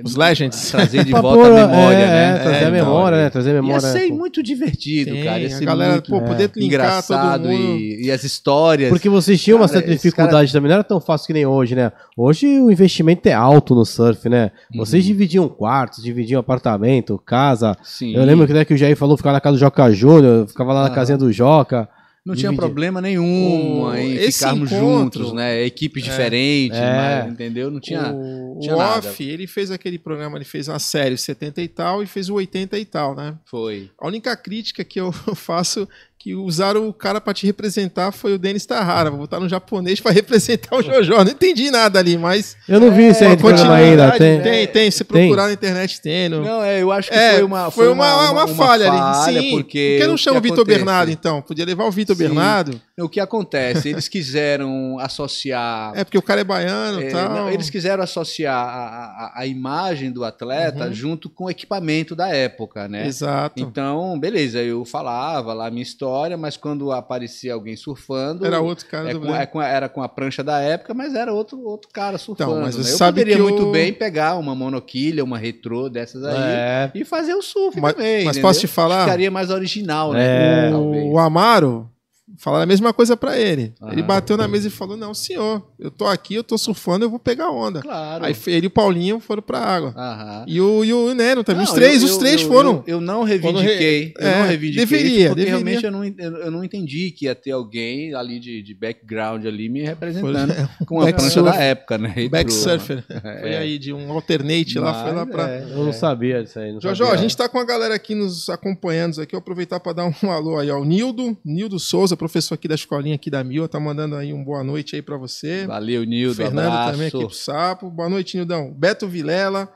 Os 0.05 0.15
Legends. 0.15 0.71
trazer 0.71 1.03
de 1.03 1.11
volta 1.11 1.47
a 1.47 1.67
memória, 1.67 1.97
é, 1.97 2.07
né? 2.07 2.35
é, 2.35 2.39
trazer 2.39 2.63
É, 2.63 2.67
a 2.67 2.71
memória, 2.71 3.17
né? 3.17 3.29
Trazer 3.29 3.49
a 3.49 3.53
Ia 3.55 3.61
memória. 3.61 3.81
ser 3.81 4.07
pô. 4.09 4.15
muito 4.15 4.41
divertido, 4.41 5.11
Tem, 5.11 5.23
cara. 5.25 5.39
Ia 5.39 5.47
a 5.47 5.49
ser 5.49 5.65
galera, 5.65 5.91
muito 5.93 6.09
pô, 6.09 6.21
poder 6.21 6.49
linkar 6.55 6.63
engraçado 6.63 7.41
todo 7.43 7.51
mundo. 7.51 7.77
e, 7.79 8.05
e 8.05 8.11
as 8.11 8.23
histórias. 8.23 8.89
Porque 8.89 9.09
vocês 9.09 9.41
tinham 9.41 9.57
uma 9.57 9.67
Cara, 9.67 9.79
certa 9.79 9.93
esse 9.93 10.03
dificuldade 10.07 10.53
também, 10.53 10.69
não 10.69 10.75
era 10.75 10.83
tão 10.83 11.01
fácil 11.01 11.27
que 11.27 11.33
nem 11.33 11.45
hoje, 11.45 11.75
né? 11.75 11.91
Hoje 12.17 12.47
o 12.59 12.71
investimento 12.71 13.27
é 13.27 13.33
alto 13.33 13.75
no 13.75 13.83
surf, 13.85 14.29
né? 14.29 14.51
Vocês 14.73 15.03
Uhum. 15.03 15.11
dividiam 15.11 15.49
quartos, 15.49 16.01
dividiam 16.01 16.39
apartamento, 16.39 17.17
casa. 17.25 17.75
Sim. 17.83 18.15
Eu 18.15 18.23
lembro 18.23 18.47
que, 18.47 18.53
né, 18.53 18.63
que 18.63 18.73
o 18.73 18.77
Jair 18.77 18.95
falou 18.95 19.17
ficar 19.17 19.33
na 19.33 19.41
casa 19.41 19.57
do 19.57 19.59
Joca 19.59 19.91
Júnior, 19.91 20.47
ficava 20.47 20.71
lá 20.71 20.83
na 20.83 20.87
Ah. 20.87 20.95
casinha 20.95 21.17
do 21.17 21.31
Joca. 21.33 21.89
Não 22.23 22.35
tinha 22.35 22.49
Dividir. 22.51 22.59
problema 22.67 23.01
nenhum 23.01 23.91
em 23.95 24.13
esse 24.13 24.37
ficarmos 24.37 24.71
encontro- 24.71 25.23
juntos, 25.23 25.33
né? 25.33 25.65
Equipes 25.65 26.03
diferentes, 26.03 26.77
É. 26.77 27.23
mas, 27.23 27.31
entendeu? 27.33 27.71
Não 27.71 27.79
tinha. 27.79 28.13
O 28.61 28.63
tinha 28.63 28.75
o 28.75 28.79
nada. 28.79 29.09
Off, 29.09 29.23
ele 29.23 29.47
fez 29.47 29.71
aquele 29.71 29.97
programa, 29.97 30.37
ele 30.37 30.45
fez 30.45 30.67
uma 30.67 30.79
série 30.79 31.17
70 31.17 31.61
e 31.61 31.67
tal 31.67 32.03
e 32.03 32.07
fez 32.07 32.29
o 32.29 32.35
80 32.35 32.77
e 32.77 32.85
tal, 32.85 33.15
né? 33.15 33.37
Foi. 33.45 33.89
A 33.99 34.07
única 34.07 34.35
crítica 34.35 34.83
que 34.83 34.99
eu 34.99 35.11
faço 35.35 35.87
que 36.21 36.35
usaram 36.35 36.87
o 36.87 36.93
cara 36.93 37.19
pra 37.19 37.33
te 37.33 37.47
representar 37.47 38.11
foi 38.11 38.33
o 38.35 38.37
Denis 38.37 38.63
Tahara. 38.63 39.09
Vou 39.09 39.21
botar 39.21 39.39
no 39.39 39.49
japonês 39.49 39.99
pra 39.99 40.11
representar 40.13 40.75
o 40.75 40.81
Jojo. 40.83 41.13
Não 41.15 41.21
entendi 41.31 41.71
nada 41.71 41.97
ali, 41.97 42.15
mas 42.15 42.55
Eu 42.69 42.79
não 42.79 42.91
vi 42.91 43.07
isso 43.07 43.23
aí 43.23 43.31
ainda. 43.31 44.11
Tem, 44.11 44.39
tem, 44.41 44.67
tem. 44.67 44.91
Se 44.91 45.03
Tem. 45.03 45.27
procurar 45.27 45.47
na 45.47 45.53
internet 45.53 45.99
tem. 45.99 46.29
No... 46.29 46.43
Não, 46.43 46.63
é, 46.63 46.81
eu 46.81 46.91
acho 46.91 47.09
que 47.09 47.15
É, 47.17 47.33
foi 47.33 47.43
uma 47.43 47.71
foi 47.71 47.87
uma, 47.89 48.31
uma, 48.31 48.47
falha, 48.49 48.91
ali. 48.91 49.39
Sim, 49.41 49.49
porque 49.51 49.99
não 50.05 50.13
o 50.13 50.17
chama 50.17 50.37
o 50.37 50.41
que 50.41 50.49
Vitor? 50.49 50.63
Bernardo, 50.65 51.11
então? 51.11 51.41
Podia 51.41 51.65
levar 51.65 51.85
o 51.85 51.91
Vitor. 51.91 52.15
Bernardo. 52.15 52.79
O 52.99 53.09
que 53.09 53.19
acontece? 53.19 53.89
Eles 53.89 54.07
quiseram 54.07 54.99
associar. 54.99 55.93
É 56.01 56.03
porque 56.03 56.17
o 56.17 56.21
cara 56.21 56.41
é 56.41 56.43
baiano 56.43 57.01
e 57.01 57.05
é, 57.05 57.09
tal. 57.09 57.29
não, 57.29 57.49
eles 57.49 57.69
quiseram 57.69 58.03
associar 58.03 58.55
a, 58.55 58.69
a- 58.69 59.31
a 59.37 59.45
imagem 59.47 60.11
do 60.11 60.23
atleta 60.23 60.85
Uhum. 60.85 60.93
junto 60.93 61.29
com 61.29 61.45
o 61.45 61.49
equipamento 61.49 62.15
da 62.15 62.29
época, 62.29 62.87
né? 62.87 63.07
Exato. 63.07 63.61
Então, 63.61 64.19
beleza, 64.19 64.59
eu 64.61 64.83
falava 64.85 65.53
lá 65.53 65.67
a 65.67 65.71
minha 65.71 65.81
história, 65.83 66.10
mas 66.37 66.57
quando 66.57 66.91
aparecia 66.91 67.53
alguém 67.53 67.75
surfando. 67.75 68.45
Era 68.45 68.59
outro 68.61 68.85
cara 68.87 69.09
é 69.09 69.13
do 69.13 69.19
com- 69.21 69.35
é 69.35 69.45
com 69.45 69.59
a- 69.59 69.67
era 69.67 69.89
com 69.89 70.01
a 70.01 70.09
prancha 70.09 70.43
da 70.43 70.59
época, 70.59 70.93
mas 70.93 71.13
era 71.15 71.33
outro, 71.33 71.59
outro 71.63 71.89
cara 71.91 72.17
surfando. 72.17 72.51
Então, 72.51 72.61
mas 72.61 72.75
né? 72.77 72.83
você 72.83 72.91
Eu 72.93 72.97
sabe 72.97 73.19
poderia 73.21 73.35
que 73.37 73.41
muito 73.41 73.63
o- 73.67 73.71
bem 73.71 73.91
pegar 73.93 74.37
uma 74.37 74.55
monoquilha, 74.55 75.23
uma 75.23 75.37
retrô 75.37 75.89
dessas 75.89 76.23
aí 76.23 76.35
É. 76.37 76.91
e 76.95 77.03
fazer 77.05 77.33
o 77.35 77.41
surf 77.41 77.79
Mas- 77.79 77.93
também. 77.93 78.23
mas 78.25 78.37
entendeu? 78.37 78.41
posso 78.49 78.59
te 78.61 78.67
falar? 78.67 79.03
Ficaria 79.03 79.29
mais 79.31 79.49
original, 79.49 80.13
né? 80.13 80.67
É. 80.67 80.71
Talvez. 80.71 81.11
O 81.13 81.19
Amaro 81.19 81.89
falaram 82.37 82.63
a 82.63 82.65
mesma 82.65 82.93
coisa 82.93 83.15
pra 83.17 83.37
ele. 83.37 83.73
Aham. 83.81 83.91
Ele 83.93 84.01
bateu 84.03 84.37
na 84.37 84.47
mesa 84.47 84.67
e 84.67 84.71
falou: 84.71 84.95
Não, 84.97 85.13
senhor, 85.13 85.65
eu 85.79 85.89
tô 85.91 86.05
aqui, 86.05 86.35
eu 86.35 86.43
tô 86.43 86.57
surfando, 86.57 87.05
eu 87.05 87.09
vou 87.09 87.19
pegar 87.19 87.49
onda. 87.51 87.81
Claro. 87.81 88.25
Aí 88.25 88.35
ele 88.47 88.65
e 88.65 88.67
o 88.67 88.71
Paulinho 88.71 89.19
foram 89.19 89.41
pra 89.41 89.59
água. 89.59 89.93
Aham. 89.95 90.45
E 90.47 90.59
o, 90.61 90.83
e 90.85 90.93
o 90.93 91.13
Neno 91.13 91.43
também. 91.43 91.63
os 91.63 91.69
Não, 91.69 91.75
três, 91.75 92.01
eu- 92.01 92.09
os 92.09 92.17
três 92.17 92.41
eu- 92.41 92.47
foram. 92.47 92.83
Eu, 92.87 92.95
eu 92.95 93.01
não 93.01 93.23
reivindiquei. 93.23 94.13
Eu 94.17 94.23
re- 94.23 94.31
não 94.35 94.43
é, 94.43 94.47
reivindiquei 94.47 94.85
deveria, 94.85 95.27
porque 95.29 95.45
deveria. 95.45 95.49
realmente 95.73 95.85
eu 95.85 95.91
não, 95.91 96.03
eu, 96.05 96.51
não 96.51 96.63
entendi 96.63 97.11
que 97.11 97.25
ia 97.25 97.35
ter 97.35 97.51
alguém 97.51 98.13
ali 98.13 98.39
de, 98.39 98.61
de 98.61 98.73
background 98.73 99.45
ali 99.45 99.69
me 99.69 99.81
representando 99.81 100.53
Foi- 100.53 100.85
com 100.85 101.01
a 101.01 101.11
prancha 101.13 101.41
da 101.43 101.55
época, 101.55 101.97
né? 101.97 102.13
Back 102.29 102.51
né? 102.51 102.57
surfer. 102.57 103.03
Foi 103.41 103.55
aí 103.55 103.77
de 103.77 103.93
um 103.93 104.11
alternate 104.11 104.79
lá, 104.79 105.03
foi 105.03 105.13
lá 105.13 105.25
Mas, 105.25 105.35
pra. 105.35 105.49
é, 105.49 105.63
Eu 105.71 105.83
não 105.83 105.93
sabia 105.93 106.43
disso 106.43 106.59
aí. 106.59 106.71
Não 106.73 106.81
Jojo, 106.81 107.03
sabia. 107.03 107.13
a 107.19 107.21
gente 107.21 107.35
tá 107.37 107.47
com 107.49 107.59
a 107.59 107.63
galera 107.65 107.93
aqui 107.95 108.15
nos 108.15 108.49
acompanhando 108.49 109.19
aqui. 109.21 109.35
Eu 109.35 109.39
aproveitar 109.39 109.79
para 109.79 109.93
dar 109.93 110.05
um 110.23 110.31
alô 110.31 110.57
aí 110.57 110.69
ao 110.69 110.83
Nildo, 110.85 111.35
Nildo 111.43 111.79
Souza, 111.79 112.15
professor 112.21 112.53
aqui 112.53 112.67
da 112.67 112.75
escolinha 112.75 113.15
aqui 113.15 113.31
da 113.31 113.43
Mil, 113.43 113.67
tá 113.67 113.79
mandando 113.79 114.15
aí 114.15 114.31
um 114.31 114.43
boa 114.43 114.63
noite 114.63 114.95
aí 114.95 115.01
para 115.01 115.17
você. 115.17 115.65
Valeu, 115.65 116.03
Nildo. 116.03 116.35
Fernando 116.35 116.67
abraço. 116.67 116.91
também 116.91 117.07
aqui 117.07 117.17
pro 117.17 117.29
Sapo. 117.31 117.89
Boa 117.89 118.07
noite, 118.07 118.37
Nildão. 118.37 118.71
Beto 118.71 119.07
Vilela, 119.07 119.67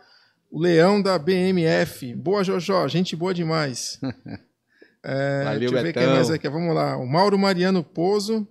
o 0.52 0.60
Leão 0.60 1.02
da 1.02 1.18
BMF. 1.18 2.14
Boa, 2.14 2.44
Jojo, 2.44 2.88
gente 2.88 3.16
boa 3.16 3.34
demais. 3.34 4.00
É, 5.08 5.44
Valeu, 5.44 5.60
deixa 5.60 5.76
eu 5.76 5.84
ver 5.84 5.94
Betão. 5.94 6.04
quem 6.04 6.14
mais 6.14 6.32
aqui. 6.32 6.50
Vamos 6.50 6.74
lá. 6.74 6.98
O 6.98 7.06
Mauro 7.06 7.38
Mariano 7.38 7.84
Pozo, 7.84 8.48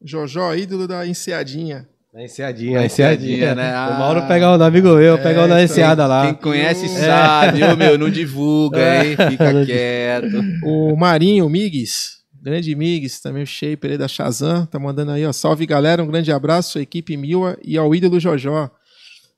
Jojo, 0.00 0.54
ídolo 0.54 0.86
da 0.86 1.04
enseadinha. 1.04 1.88
Na 2.14 2.22
enseadinha, 2.22 2.74
Na 2.76 2.80
a 2.82 2.86
enseadinha. 2.86 3.54
né? 3.56 3.72
O 3.88 3.98
Mauro 3.98 4.20
Ah. 4.20 4.26
pega 4.28 4.56
um 4.56 4.62
amigo 4.62 4.88
meu, 4.94 5.16
É, 5.16 5.20
pega 5.20 5.40
um 5.42 5.48
na 5.48 5.60
então, 5.60 5.64
enseada 5.64 6.06
lá. 6.06 6.26
Quem 6.26 6.34
conhece 6.34 6.84
Eu- 6.84 6.90
sabe, 6.92 7.64
ô 7.64 7.76
meu, 7.76 7.98
não 7.98 8.08
divulga, 8.10 8.78
É. 8.78 9.04
hein? 9.04 9.16
Fica 9.30 9.64
quieto. 9.66 10.42
O 10.64 10.94
Marinho 10.96 11.48
Migues, 11.50 12.18
grande 12.46 12.72
Migues, 12.76 13.20
também 13.20 13.42
o 13.42 13.46
Shaper 13.46 13.90
aí 13.90 13.98
da 13.98 14.06
Shazam, 14.06 14.66
tá 14.66 14.78
mandando 14.78 15.10
aí, 15.10 15.26
ó. 15.26 15.32
Salve 15.32 15.66
galera, 15.66 16.00
um 16.00 16.06
grande 16.06 16.30
abraço 16.30 16.78
à 16.78 16.80
equipe 16.80 17.16
Mila 17.16 17.58
e 17.64 17.76
ao 17.76 17.92
ídolo 17.92 18.20
Jojó. 18.20 18.70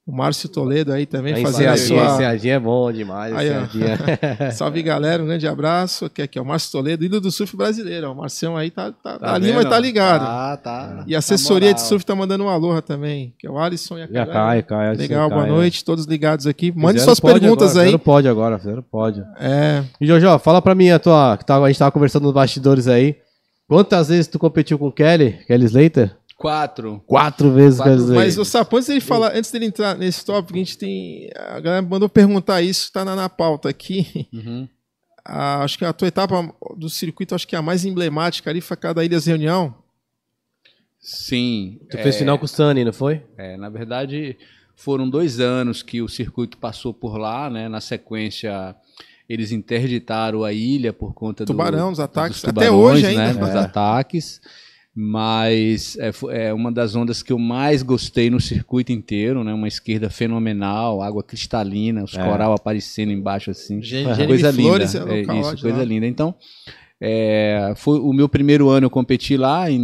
O 0.09 0.17
Márcio 0.17 0.49
Toledo 0.49 0.91
aí 0.91 1.05
também 1.05 1.35
A 1.35 1.43
fazendo 1.43 1.69
a 1.69 1.77
sua. 1.77 2.15
enseadinha 2.15 2.55
é 2.55 2.59
bom 2.59 2.91
demais. 2.91 3.31
Aí, 3.37 3.49
enseadinha. 3.49 3.99
Salve 4.57 4.83
galera, 4.83 5.23
um 5.23 5.27
grande 5.27 5.47
abraço. 5.47 6.07
Aqui, 6.07 6.23
aqui, 6.23 6.39
ó, 6.39 6.43
o 6.43 6.47
Márcio 6.47 6.73
Toledo, 6.73 7.05
ídolo 7.05 7.21
do 7.21 7.31
surf 7.31 7.55
brasileiro. 7.55 8.11
O 8.11 8.15
Marcião 8.15 8.57
aí 8.57 8.71
tá, 8.71 8.91
tá, 8.91 9.19
tá 9.19 9.35
ali, 9.35 9.53
mas 9.53 9.67
tá 9.67 9.79
ligado. 9.79 10.25
Tá, 10.25 10.57
tá. 10.57 11.05
E 11.07 11.15
a 11.15 11.19
assessoria 11.19 11.69
Na 11.69 11.75
de 11.75 11.83
surf 11.83 12.07
tá 12.07 12.15
mandando 12.17 12.43
um 12.43 12.49
aloha 12.49 12.81
também, 12.81 13.35
que 13.39 13.47
é 13.47 13.51
o 13.51 13.59
Alisson 13.59 13.99
e 13.99 14.03
a 14.03 14.09
Carol. 14.09 14.33
cai, 14.33 14.63
cai. 14.63 14.95
Legal, 14.97 15.29
boa 15.29 15.45
noite, 15.47 15.85
todos 15.85 16.07
ligados 16.07 16.47
aqui. 16.47 16.73
Mande 16.75 17.01
suas 17.01 17.21
perguntas 17.21 17.73
agora, 17.73 17.83
aí. 17.83 17.87
Fizeram 17.89 17.99
pode 17.99 18.29
agora, 18.29 18.59
fizeram 18.59 18.83
pode. 18.83 19.23
É, 19.39 19.85
E 20.01 20.07
Jojo, 20.07 20.39
fala 20.39 20.63
pra 20.63 20.75
mim, 20.75 20.89
a, 20.89 20.99
tua, 20.99 21.37
que 21.37 21.45
tava, 21.45 21.67
a 21.67 21.69
gente 21.69 21.79
tava 21.79 21.93
conversando 21.93 22.23
nos 22.23 22.33
bastidores 22.33 22.89
aí. 22.89 23.15
Quantas 23.69 24.09
vezes 24.09 24.27
tu 24.27 24.39
competiu 24.39 24.79
com 24.79 24.87
o 24.87 24.93
Kelly, 24.93 25.33
Kelly 25.47 25.67
Slater? 25.67 26.17
Quatro. 26.39 27.03
Quatro 27.05 27.53
vezes 27.53 27.79
Quatro 27.79 27.95
Slater. 27.97 28.15
Mas 28.15 28.39
o 28.39 28.45
Sapo, 28.45 28.77
antes 28.77 28.89
dele 28.89 29.01
falar, 29.01 29.37
antes 29.37 29.51
dele 29.51 29.67
entrar 29.67 29.99
nesse 29.99 30.25
tópico, 30.25 30.55
a 30.55 30.59
gente 30.59 30.79
tem. 30.79 31.29
A 31.37 31.59
galera 31.61 31.83
mandou 31.83 32.09
perguntar 32.09 32.63
isso, 32.63 32.91
tá 32.93 33.05
na, 33.05 33.15
na 33.17 33.29
pauta 33.29 33.69
aqui. 33.69 34.29
Uhum. 34.33 34.69
A- 35.31 35.63
acho 35.65 35.77
que 35.77 35.85
a 35.85 35.93
tua 35.93 36.09
etapa 36.09 36.55
do 36.77 36.89
circuito, 36.89 37.35
acho 37.35 37.47
que 37.47 37.55
é 37.55 37.59
a 37.59 37.63
mais 37.63 37.85
emblemática 37.85 38.49
ali 38.49 38.63
foi 38.63 38.79
a 38.83 38.93
da 38.95 39.05
Ilhas 39.05 39.27
Reunião. 39.27 39.75
Sim. 41.01 41.79
Tu 41.91 41.97
é, 41.99 42.03
fez 42.03 42.17
final 42.17 42.39
com 42.39 42.45
o 42.45 42.49
Sunny, 42.49 42.85
não 42.85 42.93
foi? 42.93 43.23
é, 43.37 43.57
na 43.57 43.69
verdade, 43.69 44.37
foram 44.75 45.09
dois 45.11 45.39
anos 45.41 45.83
que 45.83 46.01
o 46.01 46.09
circuito 46.09 46.57
passou 46.59 46.95
por 46.95 47.19
lá, 47.19 47.51
né? 47.51 47.69
Na 47.69 47.81
sequência, 47.81 48.75
eles 49.29 49.53
interditaram 49.53 50.45
a 50.45 50.53
ilha 50.53 50.93
por 50.93 51.13
conta 51.15 51.45
do- 51.45 51.49
Tubarão, 51.49 51.91
os 51.93 52.01
ataques. 52.01 52.41
dos 52.41 52.45
Até 52.49 52.67
tubarões, 52.67 52.97
hoje 52.99 53.07
ainda. 53.07 53.35
Né, 53.35 53.41
dos 53.41 53.55
ataques. 53.55 54.41
Mas 55.01 55.97
é, 55.97 56.11
é 56.49 56.53
uma 56.53 56.73
das 56.73 56.97
ondas 56.97 57.23
que 57.23 57.33
eu 57.33 57.39
mais 57.39 57.85
gostei 57.85 58.29
no 58.31 58.41
circuito 58.41 58.91
inteiro, 58.91 59.45
né? 59.45 59.55
Uma 59.55 59.69
esquerda 59.69 60.11
fenomenal, 60.11 61.01
água 61.01 61.23
cristalina, 61.23 62.03
os 62.03 62.17
É. 62.17 62.25
coral 62.25 62.53
aparecendo 62.53 63.13
embaixo 63.13 63.49
assim. 63.53 63.81
Gê- 63.81 64.03
Coisa 64.27 64.51
linda. 64.51 64.83
é 64.83 65.21
É, 65.21 65.41
isso, 65.41 65.61
coisa 65.63 65.85
linda. 65.85 66.05
Então, 66.05 66.35
É, 67.01 67.75
foi 67.77 68.01
o 68.01 68.13
meu 68.13 68.29
primeiro 68.29 68.69
ano 68.71 68.87
eu 68.87 68.91
competi 68.91 69.37
lá 69.37 69.71
em, 69.71 69.79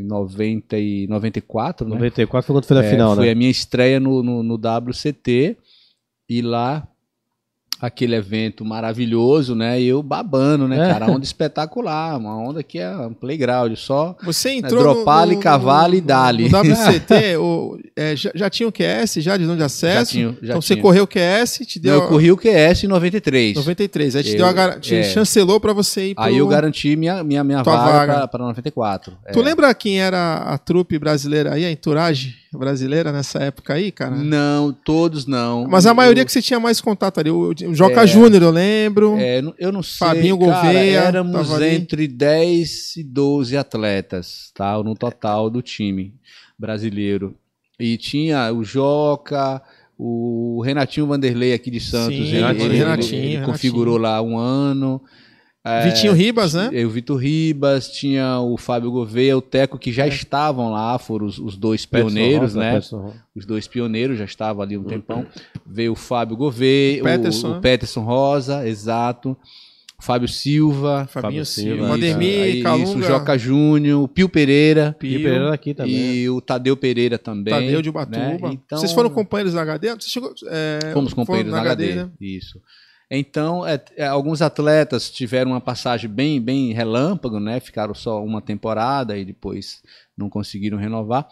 em 0.00 0.02
90 0.04 0.78
e 0.78 1.06
94, 1.06 1.86
né? 1.86 1.92
94 1.96 2.46
foi 2.46 2.54
quando 2.56 2.64
foi 2.64 2.76
na 2.78 2.82
É, 2.82 2.90
final, 2.90 3.14
foi 3.14 3.26
né? 3.26 3.32
a 3.32 3.34
minha 3.34 3.50
estreia 3.50 4.00
no, 4.00 4.22
no, 4.22 4.42
no 4.42 4.54
WCT 4.54 5.54
e 6.30 6.40
lá 6.40 6.88
aquele 7.86 8.14
evento 8.14 8.64
maravilhoso, 8.64 9.54
né? 9.54 9.80
E 9.80 9.86
eu 9.88 10.02
babando, 10.02 10.66
né, 10.68 10.88
É. 10.88 10.92
cara? 10.92 11.10
Onda 11.10 11.24
espetacular, 11.24 12.16
uma 12.18 12.36
onda 12.36 12.62
que 12.62 12.78
é 12.78 12.90
um 12.96 13.12
playground, 13.12 13.74
só 13.76 14.16
Você 14.24 14.48
né, 14.50 14.54
entrou 14.56 14.82
dropale, 14.82 15.36
cavalo 15.36 15.94
e 15.94 16.00
dali. 16.00 16.48
No 16.48 16.58
WCT, 16.58 17.36
o, 17.38 17.78
é, 17.96 18.16
já, 18.16 18.30
já 18.34 18.50
tinha 18.50 18.68
o 18.68 18.72
QS, 18.72 19.14
já 19.22 19.36
de 19.36 19.44
onde 19.44 19.58
Já 19.58 19.66
acesso? 19.66 20.12
tinha, 20.12 20.28
já 20.42 20.48
então 20.54 20.60
você 20.62 20.74
tinha. 20.74 20.82
correu 20.82 21.04
o 21.04 21.06
QS, 21.06 21.66
te 21.66 21.78
deu 21.78 21.94
Eu 21.94 22.08
corri 22.08 22.30
o 22.32 22.36
QS 22.36 22.84
em 22.84 22.88
93. 22.88 23.56
93, 23.56 24.16
aí 24.16 24.22
te, 24.22 24.30
Eu- 24.32 24.36
deu 24.38 24.46
a 24.46 24.52
gar... 24.52 24.80
te 24.80 24.94
é. 24.96 25.02
chancelou 25.04 25.60
pra 25.60 25.72
você 25.72 26.08
ir 26.10 26.14
pro... 26.14 26.24
Aí 26.24 26.38
eu 26.38 26.46
garanti 26.46 26.96
minha, 26.96 27.22
minha, 27.22 27.44
minha 27.44 27.62
vaga. 27.62 27.92
vaga 28.14 28.28
para 28.28 28.44
94. 28.44 29.12
Tu 29.32 29.40
É. 29.40 29.42
lembra 29.42 29.74
quem 29.74 30.00
era 30.00 30.36
a 30.36 30.58
trupe 30.58 30.98
brasileira 30.98 31.54
aí, 31.54 31.64
a 31.64 31.70
entourage 31.70 32.34
brasileira 32.58 33.10
nessa 33.12 33.38
época 33.38 33.74
aí, 33.74 33.90
cara? 33.92 34.14
Não, 34.16 34.72
todos 34.72 35.26
não. 35.26 35.66
Mas 35.68 35.86
a 35.86 35.94
maioria 35.94 36.22
Eu- 36.22 36.26
que 36.26 36.32
você 36.32 36.42
tinha 36.42 36.58
mais 36.60 36.80
contato 36.80 37.18
ali, 37.20 37.30
o, 37.30 37.52
Joca 37.72 38.02
É. 38.02 38.06
Júnior, 38.06 38.42
eu 38.42 38.50
lembro. 38.50 39.16
É, 39.18 39.42
eu 39.58 39.72
não 39.72 39.82
sei. 39.82 40.06
Fabinho 40.08 40.38
cara, 40.38 40.62
Gouveia 40.62 41.00
Éramos 41.00 41.60
entre 41.62 42.06
10 42.08 42.96
e 42.96 43.02
12 43.04 43.56
atletas, 43.56 44.50
tá? 44.54 44.80
No 44.82 44.94
total 44.94 45.48
do 45.50 45.60
time 45.62 46.14
brasileiro. 46.58 47.34
E 47.78 47.96
tinha 47.96 48.52
o 48.52 48.62
Joca, 48.64 49.60
o 49.98 50.62
Renatinho 50.64 51.06
Vanderlei 51.06 51.52
aqui 51.52 51.70
de 51.70 51.80
Santos. 51.80 52.16
Sim, 52.16 52.22
ele, 52.22 52.30
Renatinho, 52.36 52.64
ele- 52.64 52.74
ele 52.74 52.78
Renatinho. 52.84 53.42
configurou 53.44 53.98
lá 53.98 54.22
um 54.22 54.38
ano. 54.38 55.00
É, 55.66 55.88
Vitinho 55.88 56.12
Ribas, 56.12 56.52
né? 56.52 56.68
O 56.84 56.90
Vitor 56.90 57.16
Ribas, 57.16 57.88
tinha 57.88 58.38
o 58.38 58.58
Fábio 58.58 58.90
Gouveia, 58.90 59.36
o 59.36 59.40
Teco, 59.40 59.78
que 59.78 59.90
já 59.90 60.06
estavam 60.06 60.70
lá, 60.70 60.98
foram 60.98 61.24
os, 61.24 61.38
os 61.38 61.56
dois 61.56 61.86
pioneiros, 61.86 62.52
Peterson 62.52 62.58
né? 62.58 62.66
Peterson 62.74 63.14
os 63.34 63.46
dois 63.46 63.66
pioneiros 63.66 64.18
já 64.18 64.26
estavam 64.26 64.62
ali 64.62 64.76
um 64.76 64.84
tempão. 64.84 65.26
Veio 65.66 65.92
o 65.92 65.96
Fábio 65.96 66.36
Gouveia, 66.36 67.00
O 67.00 67.04
Peterson, 67.04 67.46
o, 67.46 67.50
né? 67.52 67.58
o 67.58 67.60
Peterson 67.62 68.02
Rosa, 68.02 68.68
exato. 68.68 69.36
O 69.98 70.02
Fábio 70.04 70.28
Silva. 70.28 71.08
Fabinho 71.10 71.32
Fábio 71.32 71.46
Silva, 71.46 71.94
aí, 71.94 72.62
Calunga, 72.62 72.84
Isso, 72.84 72.98
o 72.98 73.02
Joca 73.02 73.38
Júnior, 73.38 74.02
o 74.02 74.08
Pio 74.08 74.28
Pereira. 74.28 74.94
Pio, 74.98 75.18
E 75.18 75.22
Pereira 75.22 75.54
aqui 75.54 75.72
também. 75.72 75.94
E 75.94 76.28
o 76.28 76.42
Tadeu 76.42 76.76
Pereira 76.76 77.16
também. 77.16 77.54
Tadeu 77.54 77.80
de 77.80 77.88
né? 77.88 77.90
Ubatuba. 77.90 78.52
Então, 78.52 78.78
Vocês 78.78 78.92
foram 78.92 79.08
companheiros 79.08 79.54
da 79.54 79.62
HD? 79.62 79.94
Você 79.94 80.10
chegou, 80.10 80.34
é, 80.48 80.92
Fomos 80.92 81.14
companheiros 81.14 81.50
na 81.50 81.62
na 81.62 81.70
HD. 81.70 81.94
né? 81.94 82.10
Isso. 82.20 82.60
Então, 83.16 83.66
é, 83.66 83.80
é, 83.96 84.06
alguns 84.06 84.42
atletas 84.42 85.10
tiveram 85.10 85.52
uma 85.52 85.60
passagem 85.60 86.08
bem, 86.08 86.40
bem 86.40 86.72
relâmpago, 86.72 87.40
né? 87.40 87.60
Ficaram 87.60 87.94
só 87.94 88.22
uma 88.24 88.40
temporada 88.40 89.16
e 89.16 89.24
depois 89.24 89.82
não 90.16 90.28
conseguiram 90.28 90.78
renovar. 90.78 91.28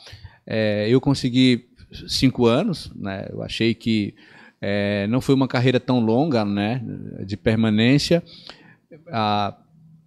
É, 0.46 0.86
eu 0.88 1.00
consegui 1.00 1.68
cinco 2.08 2.46
anos, 2.46 2.92
né? 2.94 3.26
Eu 3.30 3.42
achei 3.42 3.74
que 3.74 4.14
é, 4.60 5.06
não 5.08 5.20
foi 5.20 5.34
uma 5.34 5.48
carreira 5.48 5.80
tão 5.80 6.00
longa, 6.00 6.44
né? 6.44 6.82
De 7.24 7.36
permanência. 7.36 8.22
Ah, 9.08 9.56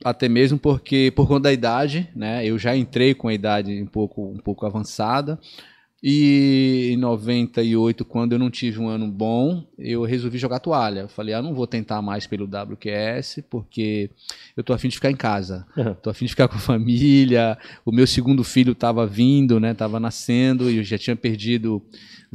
até 0.03 0.29
mesmo 0.29 0.57
porque 0.59 1.11
por 1.15 1.27
conta 1.27 1.43
da 1.43 1.53
idade, 1.53 2.09
né? 2.15 2.45
Eu 2.45 2.57
já 2.57 2.75
entrei 2.75 3.13
com 3.13 3.27
a 3.27 3.33
idade 3.33 3.81
um 3.81 3.87
pouco, 3.87 4.29
um 4.29 4.37
pouco 4.37 4.65
avançada. 4.65 5.39
E 6.07 6.91
em 6.93 6.97
98, 6.97 8.05
quando 8.05 8.33
eu 8.33 8.37
não 8.37 8.51
tive 8.51 8.79
um 8.79 8.87
ano 8.87 9.07
bom, 9.07 9.65
eu 9.75 10.03
resolvi 10.03 10.37
jogar 10.37 10.59
toalha. 10.59 10.99
Eu 10.99 11.09
falei, 11.09 11.33
ah, 11.33 11.41
não 11.41 11.55
vou 11.55 11.65
tentar 11.65 11.99
mais 11.99 12.27
pelo 12.27 12.45
WQS, 12.45 13.43
porque 13.49 14.11
eu 14.55 14.63
tô 14.63 14.71
afim 14.71 14.87
de 14.87 14.97
ficar 14.97 15.09
em 15.09 15.15
casa. 15.15 15.65
Tô 16.03 16.11
afim 16.11 16.25
de 16.25 16.29
ficar 16.29 16.47
com 16.47 16.57
a 16.57 16.59
família. 16.59 17.57
O 17.83 17.91
meu 17.91 18.05
segundo 18.05 18.43
filho 18.43 18.73
estava 18.73 19.07
vindo, 19.07 19.59
né? 19.59 19.73
Tava 19.73 19.99
nascendo 19.99 20.69
e 20.69 20.77
eu 20.77 20.83
já 20.83 20.99
tinha 20.99 21.15
perdido 21.15 21.81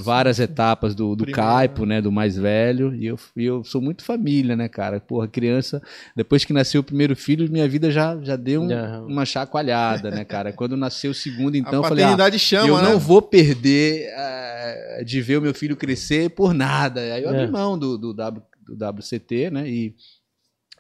várias 0.01 0.39
etapas 0.41 0.95
do, 0.95 1.15
do 1.15 1.25
Primeiro, 1.25 1.37
Caipo, 1.49 1.85
né? 1.87 2.01
Do 2.01 2.11
mais 2.11 2.37
velho. 2.37 2.95
E 2.95 3.07
eu, 3.07 3.19
e 3.37 3.45
eu 3.45 3.63
sou 3.65 3.81
muito 3.81 4.03
família, 4.05 4.57
né, 4.57 4.69
cara? 4.69 5.01
Porra, 5.01 5.29
criança, 5.29 5.83
depois 6.17 6.45
que 6.45 6.53
nasceu 6.53 6.81
o 6.81 6.85
primeiro 6.85 7.15
filho, 7.15 7.51
minha 7.51 7.69
vida 7.69 7.91
já, 7.91 8.19
já 8.23 8.37
deu 8.37 8.63
um- 8.63 9.07
uma 9.07 9.25
chacoalhada, 9.25 10.11
né, 10.11 10.25
cara? 10.25 10.53
Quando 10.53 10.77
nasceu 10.77 11.11
o 11.11 11.15
segundo, 11.15 11.55
então, 11.57 11.81
a 11.81 11.85
eu 11.85 11.89
falei, 11.89 12.05
ah, 12.05 12.39
chama, 12.39 12.67
eu 12.69 12.77
né? 12.77 12.83
não 12.83 12.99
vou 12.99 13.21
perder 13.23 14.07
eh, 14.17 15.05
de 15.05 15.21
ver 15.21 15.39
o 15.39 15.43
meu 15.43 15.55
filho 15.55 15.77
crescer 15.77 16.31
por 16.31 16.53
nada. 16.55 17.01
Aí 17.01 17.23
eu 17.23 17.29
abri 17.29 17.45
É. 17.45 17.51
mão 17.51 17.79
do, 17.79 17.97
do, 17.99 18.15
W, 18.15 18.43
do 18.67 18.75
WCT, 18.75 19.51
né? 19.51 19.69
E, 19.69 19.95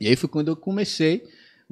e 0.01 0.09
aí 0.09 0.17
foi 0.17 0.29
quando 0.29 0.49
eu 0.49 0.57
comecei 0.57 1.23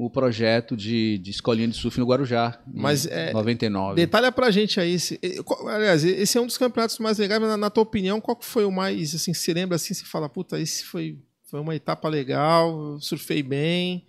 o 0.01 0.09
projeto 0.09 0.77
de, 0.77 1.19
de 1.19 1.33
escolinha 1.33 1.67
de 1.67 1.75
surf 1.77 1.99
no 1.99 2.07
Guarujá, 2.07 2.63
em 2.73 2.81
Mas, 2.81 3.05
é, 3.05 3.33
99. 3.33 3.97
Detalha 3.97 4.31
pra 4.31 4.49
gente 4.49 4.79
aí. 4.79 4.97
Qual- 5.45 5.67
aliás, 5.67 6.05
esse 6.05 6.39
é 6.39 6.41
um 6.41 6.47
dos 6.47 6.57
campeonatos 6.57 7.01
mais 7.01 7.19
legais, 7.19 7.41
mas 7.41 7.51
na, 7.51 7.57
na 7.57 7.69
tua 7.69 7.83
opinião, 7.83 8.21
qual 8.21 8.37
que 8.37 8.45
foi 8.47 8.65
o 8.65 8.71
mais, 8.71 9.13
assim, 9.13 9.35
se 9.35 9.53
lembra 9.53 9.75
assim, 9.75 9.93
você 9.93 10.05
fala, 10.05 10.29
puta, 10.29 10.57
esse 10.61 10.85
foi, 10.85 11.19
foi 11.51 11.59
uma 11.59 11.75
etapa 11.75 12.09
legal, 12.09 12.97
surfei 13.01 13.43
bem, 13.43 14.07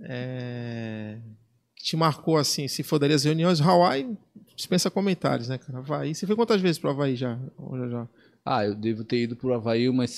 é, 0.00 1.18
te 1.76 1.96
marcou, 1.98 2.38
assim, 2.38 2.66
se 2.66 2.82
for 2.82 2.98
daria 2.98 3.14
as 3.16 3.24
reuniões, 3.24 3.60
Hawaii, 3.60 4.16
dispensa 4.56 4.90
comentários, 4.90 5.48
né, 5.50 5.58
cara? 5.58 5.80
Havaí, 5.80 6.14
você 6.14 6.26
foi 6.26 6.34
quantas 6.34 6.62
vezes 6.62 6.78
pro 6.78 6.88
Havaí 6.88 7.14
já? 7.14 7.38
Já, 7.78 7.88
já? 7.88 8.08
Ah, 8.42 8.64
eu 8.64 8.74
devo 8.74 9.04
ter 9.04 9.18
ido 9.22 9.36
pro 9.36 9.52
Havaí 9.52 9.86
umas 9.86 10.10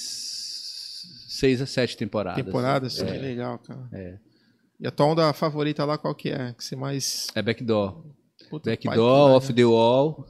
seis 1.28 1.60
a 1.60 1.66
sete 1.66 1.96
temporadas. 1.96 2.44
Temporadas? 2.44 3.00
É, 3.00 3.04
Que 3.12 3.18
legal, 3.18 3.58
cara. 3.58 3.88
É. 3.92 4.18
E 4.78 4.86
a 4.86 4.90
tua 4.90 5.06
onda 5.06 5.32
favorita 5.32 5.84
lá, 5.84 5.96
qual 5.96 6.14
que 6.14 6.30
é? 6.30 6.52
Que 6.52 6.64
você 6.64 6.76
mais... 6.76 7.28
é 7.34 7.42
backdoor. 7.42 8.04
Puta, 8.50 8.70
Backdoor, 8.70 9.30
Off 9.32 9.48
né? 9.48 9.54
the 9.56 9.64
Wall, 9.64 10.24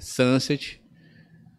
Sunset. 0.00 0.79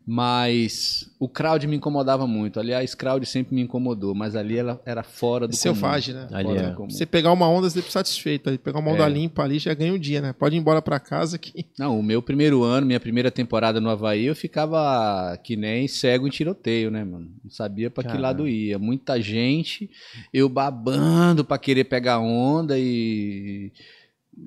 Mas 0.06 1.10
o 1.20 1.30
crowd 1.30 1.66
me 1.68 1.76
incomodava 1.78 2.26
muito. 2.26 2.60
Aliás, 2.60 2.95
crowd 2.95 3.24
sempre 3.26 3.54
me 3.54 3.62
incomodou, 3.62 4.16
mas 4.16 4.36
ali 4.36 4.58
ela 4.58 4.82
era 4.86 5.04
fora 5.04 5.47
do 5.47 5.56
Selvagem, 5.56 6.16
né? 6.16 6.26
comum. 6.28 6.36
Ali 6.38 6.47
Fora 6.47 6.60
é. 6.62 6.70
do 6.70 6.76
comum. 6.76 6.89
Você 6.89 7.06
pegar 7.06 7.32
uma 7.32 7.47
onda, 7.47 7.70
você 7.70 7.80
fica 7.82 7.91
satisfeito. 7.91 8.49
Aí 8.49 8.58
Pegar 8.58 8.80
uma 8.80 8.91
onda 8.91 9.06
É. 9.06 9.10
limpa 9.10 9.43
ali, 9.43 9.60
já 9.60 9.74
ganha 9.74 9.93
um 9.93 9.99
dia, 9.99 10.20
né? 10.20 10.34
Pode 10.34 10.56
ir 10.56 10.60
embora 10.60 10.82
pra 10.82 10.99
casa 10.99 11.38
que... 11.38 11.66
Não, 11.78 11.99
o 11.99 12.04
meu 12.04 12.22
primeiro 12.22 12.64
ano, 12.64 12.88
minha 12.88 12.99
primeira 12.99 13.30
temporada 13.30 13.80
no 13.80 13.89
Havaí, 13.89 14.26
eu 14.26 14.36
ficava 14.36 15.38
que 15.43 15.56
nem 15.56 15.88
cego 15.88 16.28
em 16.28 16.32
tiroteio, 16.32 16.89
né, 16.89 17.04
mano? 17.04 17.30
Não 17.43 17.52
sabia 17.52 17.89
pra 17.89 18.04
que 18.04 18.18
lado 18.18 18.47
ia. 18.47 18.80
Muita 18.80 19.22
gente, 19.22 19.89
eu 20.34 20.49
babando 20.49 21.45
pra 21.45 21.58
querer 21.60 21.84
pegar 21.86 22.20
onda 22.20 22.78
e. 22.78 23.72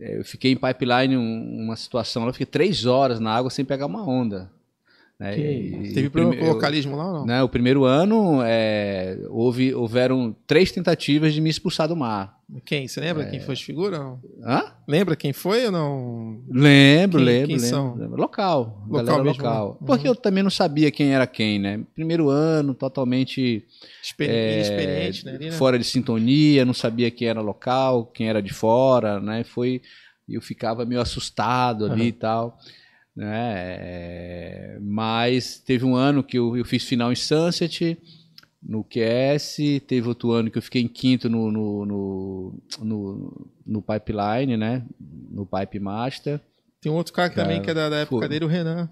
é, 0.01 0.19
Eu 0.19 0.25
fiquei 0.25 0.51
em 0.53 0.57
pipeline 0.57 1.17
um- 1.17 1.63
uma 1.65 1.77
situação, 1.77 2.27
eu 2.27 2.33
fiquei 2.33 2.47
três 2.47 2.87
horas 2.87 3.21
na 3.21 3.31
água 3.33 3.51
sem 3.51 3.65
pegar 3.65 3.87
uma 3.87 4.05
onda. 4.07 4.51
Né? 5.19 5.35
Que 5.35 5.41
E- 5.41 5.93
Teve 5.95 6.07
e 6.07 6.11
problema 6.11 6.33
com 6.33 6.39
prime- 6.39 6.51
o 6.51 6.55
localismo 6.55 6.97
lá 6.97 7.07
ou 7.07 7.13
não? 7.13 7.27
né, 7.27 7.43
o 7.43 7.49
primeiro 7.49 7.85
ano 7.85 8.41
é, 8.45 9.17
houve, 9.31 9.73
houveram 9.75 10.35
três 10.47 10.73
tentativas 10.73 11.33
de 11.33 11.41
me 11.41 11.49
expulsar 11.51 11.87
do 11.89 11.97
mar. 11.97 12.39
Quem? 12.65 12.87
Você 12.87 13.01
lembra 13.01 13.23
É. 13.23 13.27
quem 13.31 13.41
foi 13.41 13.55
de 13.55 13.65
figura? 13.65 13.99
Hã? 14.45 14.65
Lembra 14.87 15.17
quem 15.17 15.33
foi 15.33 15.65
ou 15.67 15.73
não? 15.73 16.43
Lembro, 16.51 17.19
Quem- 17.19 17.25
lembro, 17.27 17.47
quem 17.49 17.57
lembro, 17.57 17.61
são? 17.71 17.95
lembro. 17.95 18.21
Local, 18.21 18.83
Local 18.87 19.05
galera 19.05 19.25
mesmo, 19.25 19.43
local. 19.43 19.67
né? 19.69 19.77
Uhum. 19.81 19.87
Porque 19.87 20.09
eu 20.09 20.15
também 20.15 20.43
não 20.43 20.51
sabia 20.51 20.91
quem 20.91 21.15
era 21.15 21.27
quem, 21.27 21.59
né? 21.59 21.81
Primeiro 21.95 22.29
ano, 22.29 22.75
totalmente 22.75 23.65
Experi 24.03 24.31
é, 24.33 24.53
inexperiente, 24.55 25.25
né? 25.25 25.33
ali, 25.37 25.45
né? 25.47 25.53
fora 25.53 25.79
de 25.79 25.85
sintonia, 25.85 26.65
não 26.65 26.75
sabia 26.75 27.11
quem 27.11 27.29
era 27.29 27.41
local, 27.41 28.07
quem 28.07 28.29
era 28.29 28.43
de 28.43 28.53
fora, 28.53 29.19
né? 29.21 29.43
Foi, 29.43 29.81
eu 30.29 30.43
ficava 30.43 30.85
meio 30.85 31.01
assustado 31.01 31.87
ali 31.87 32.03
Uhum. 32.03 32.09
e 32.09 32.13
tal, 32.13 32.59
né? 33.17 33.65
É, 33.79 34.79
mas 34.81 35.59
teve 35.59 35.85
um 35.85 35.95
ano 35.95 36.23
que 36.23 36.39
eu, 36.39 36.57
eu 36.57 36.65
fiz 36.65 36.85
final 36.85 37.13
em 37.13 37.17
Sunset, 37.17 37.99
no 38.63 38.83
QS, 38.83 39.59
teve 39.87 40.09
outro 40.09 40.33
ano 40.33 40.51
que 40.51 40.57
eu 40.59 40.63
fiquei 40.63 40.81
em 40.83 40.89
quinto 40.89 41.29
no, 41.29 41.51
no, 41.53 41.85
no, 41.87 42.55
no, 42.81 43.47
no 43.67 43.83
Pipeline, 43.83 44.57
né? 44.57 44.85
No 45.31 45.47
Pipe 45.47 45.79
Master. 45.79 46.41
Tem 46.81 46.91
um 46.91 46.95
outro 46.97 47.13
cara, 47.13 47.29
que 47.29 47.37
também 47.37 47.61
que 47.61 47.71
é 47.71 47.75
da, 47.75 47.89
da 47.91 47.97
época 47.99 48.21
foi. 48.21 48.29
dele, 48.29 48.45
o 48.45 48.49
Renan. 48.49 48.89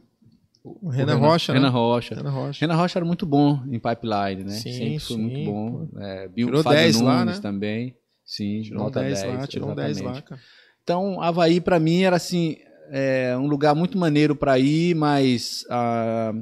O 0.62 0.86
O 0.86 0.88
Renan, 0.90 1.16
Rocha, 1.16 1.52
Renan 1.52 1.66
né? 1.66 1.72
Rocha. 1.72 2.14
Renan 2.14 2.30
Rocha. 2.30 2.60
Renan 2.60 2.76
Rocha 2.76 2.98
era 2.98 3.04
muito 3.06 3.26
bom 3.26 3.62
em 3.66 3.80
pipeline, 3.80 4.44
né? 4.44 4.50
Sim, 4.50 4.72
Sempre 4.72 4.98
foi 5.00 5.16
sim, 5.16 5.22
muito 5.22 5.50
bom. 5.50 5.88
É, 5.98 6.28
Bill 6.28 6.46
Tirou 6.48 6.62
Fábio 6.62 6.78
10 6.78 7.00
Nunes 7.00 7.06
lá, 7.08 7.24
né? 7.24 7.38
também. 7.40 7.96
Sim, 8.24 8.62
Tirou 8.62 8.84
nota 8.84 9.00
10, 9.00 9.22
10. 9.22 9.34
lá, 9.34 9.46
tirou 9.46 9.70
um 9.70 9.74
10 9.74 10.00
lá, 10.02 10.22
cara. 10.22 10.40
Então, 10.82 11.20
Havaí 11.20 11.60
para 11.60 11.80
mim 11.80 12.02
era 12.02 12.16
assim, 12.16 12.56
é, 12.92 13.34
um 13.38 13.46
lugar 13.46 13.74
muito 13.74 13.96
maneiro 13.96 14.36
para 14.36 14.58
ir, 14.58 14.94
mas 14.94 15.64
ah, 15.70 16.34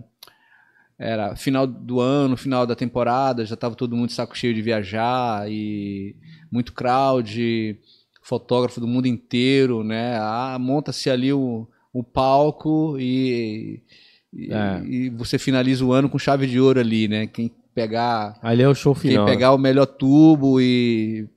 era 0.99 1.37
final 1.37 1.67
do 1.67 2.01
ano, 2.01 2.37
final 2.37 2.67
da 2.67 2.75
temporada, 2.75 3.47
já 3.47 3.55
estava 3.55 3.75
todo 3.75 3.97
mundo 3.97 4.09
de 4.09 4.15
saco 4.15 4.37
cheio 4.37 4.53
de 4.53 4.61
viajar 4.61 5.51
e 5.51 6.17
muito 6.51 6.73
crowd, 6.75 7.79
fotógrafo 8.23 8.81
do 8.81 8.87
mundo 8.89 9.07
inteiro, 9.07 9.83
né? 9.85 10.17
Ah, 10.21 10.59
monta-se 10.61 11.09
ali 11.09 11.33
o, 11.33 11.67
o 11.93 12.03
palco 12.03 12.97
e, 12.99 13.81
e, 14.33 14.53
É. 14.53 14.83
e 14.85 15.09
você 15.11 15.39
finaliza 15.39 15.85
o 15.85 15.93
ano 15.93 16.09
com 16.09 16.19
chave 16.19 16.47
de 16.47 16.61
ouro 16.61 16.81
ali, 16.81 17.09
né? 17.09 17.27
Quem 17.27 17.51
pegar 17.75 18.37
Ali 18.43 18.63
é 18.63 18.69
o 18.69 18.75
show 18.75 18.93
quem 18.95 19.13
final. 19.13 19.25
né? 19.25 19.31
pegar 19.33 19.53
o 19.53 19.59
melhor 19.59 19.87
tubo 19.87 20.61
e 20.61 21.29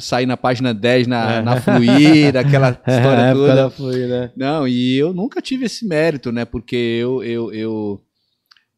sair 0.00 0.26
na 0.26 0.36
página 0.36 0.72
10 0.74 1.06
na, 1.06 1.32
É. 1.34 1.42
na 1.42 1.60
fluir, 1.60 2.36
aquela 2.36 2.68
É, 2.86 2.96
história 2.96 3.22
época 3.22 3.46
toda. 3.46 3.54
da 3.54 3.70
Flui, 3.70 4.06
né? 4.06 4.30
Não, 4.36 4.66
e 4.68 4.96
eu 4.96 5.12
nunca 5.12 5.40
tive 5.42 5.66
esse 5.66 5.86
mérito, 5.86 6.30
né? 6.32 6.44
Porque 6.44 6.76
eu, 6.76 7.22
eu, 7.22 7.52
eu, 7.52 8.00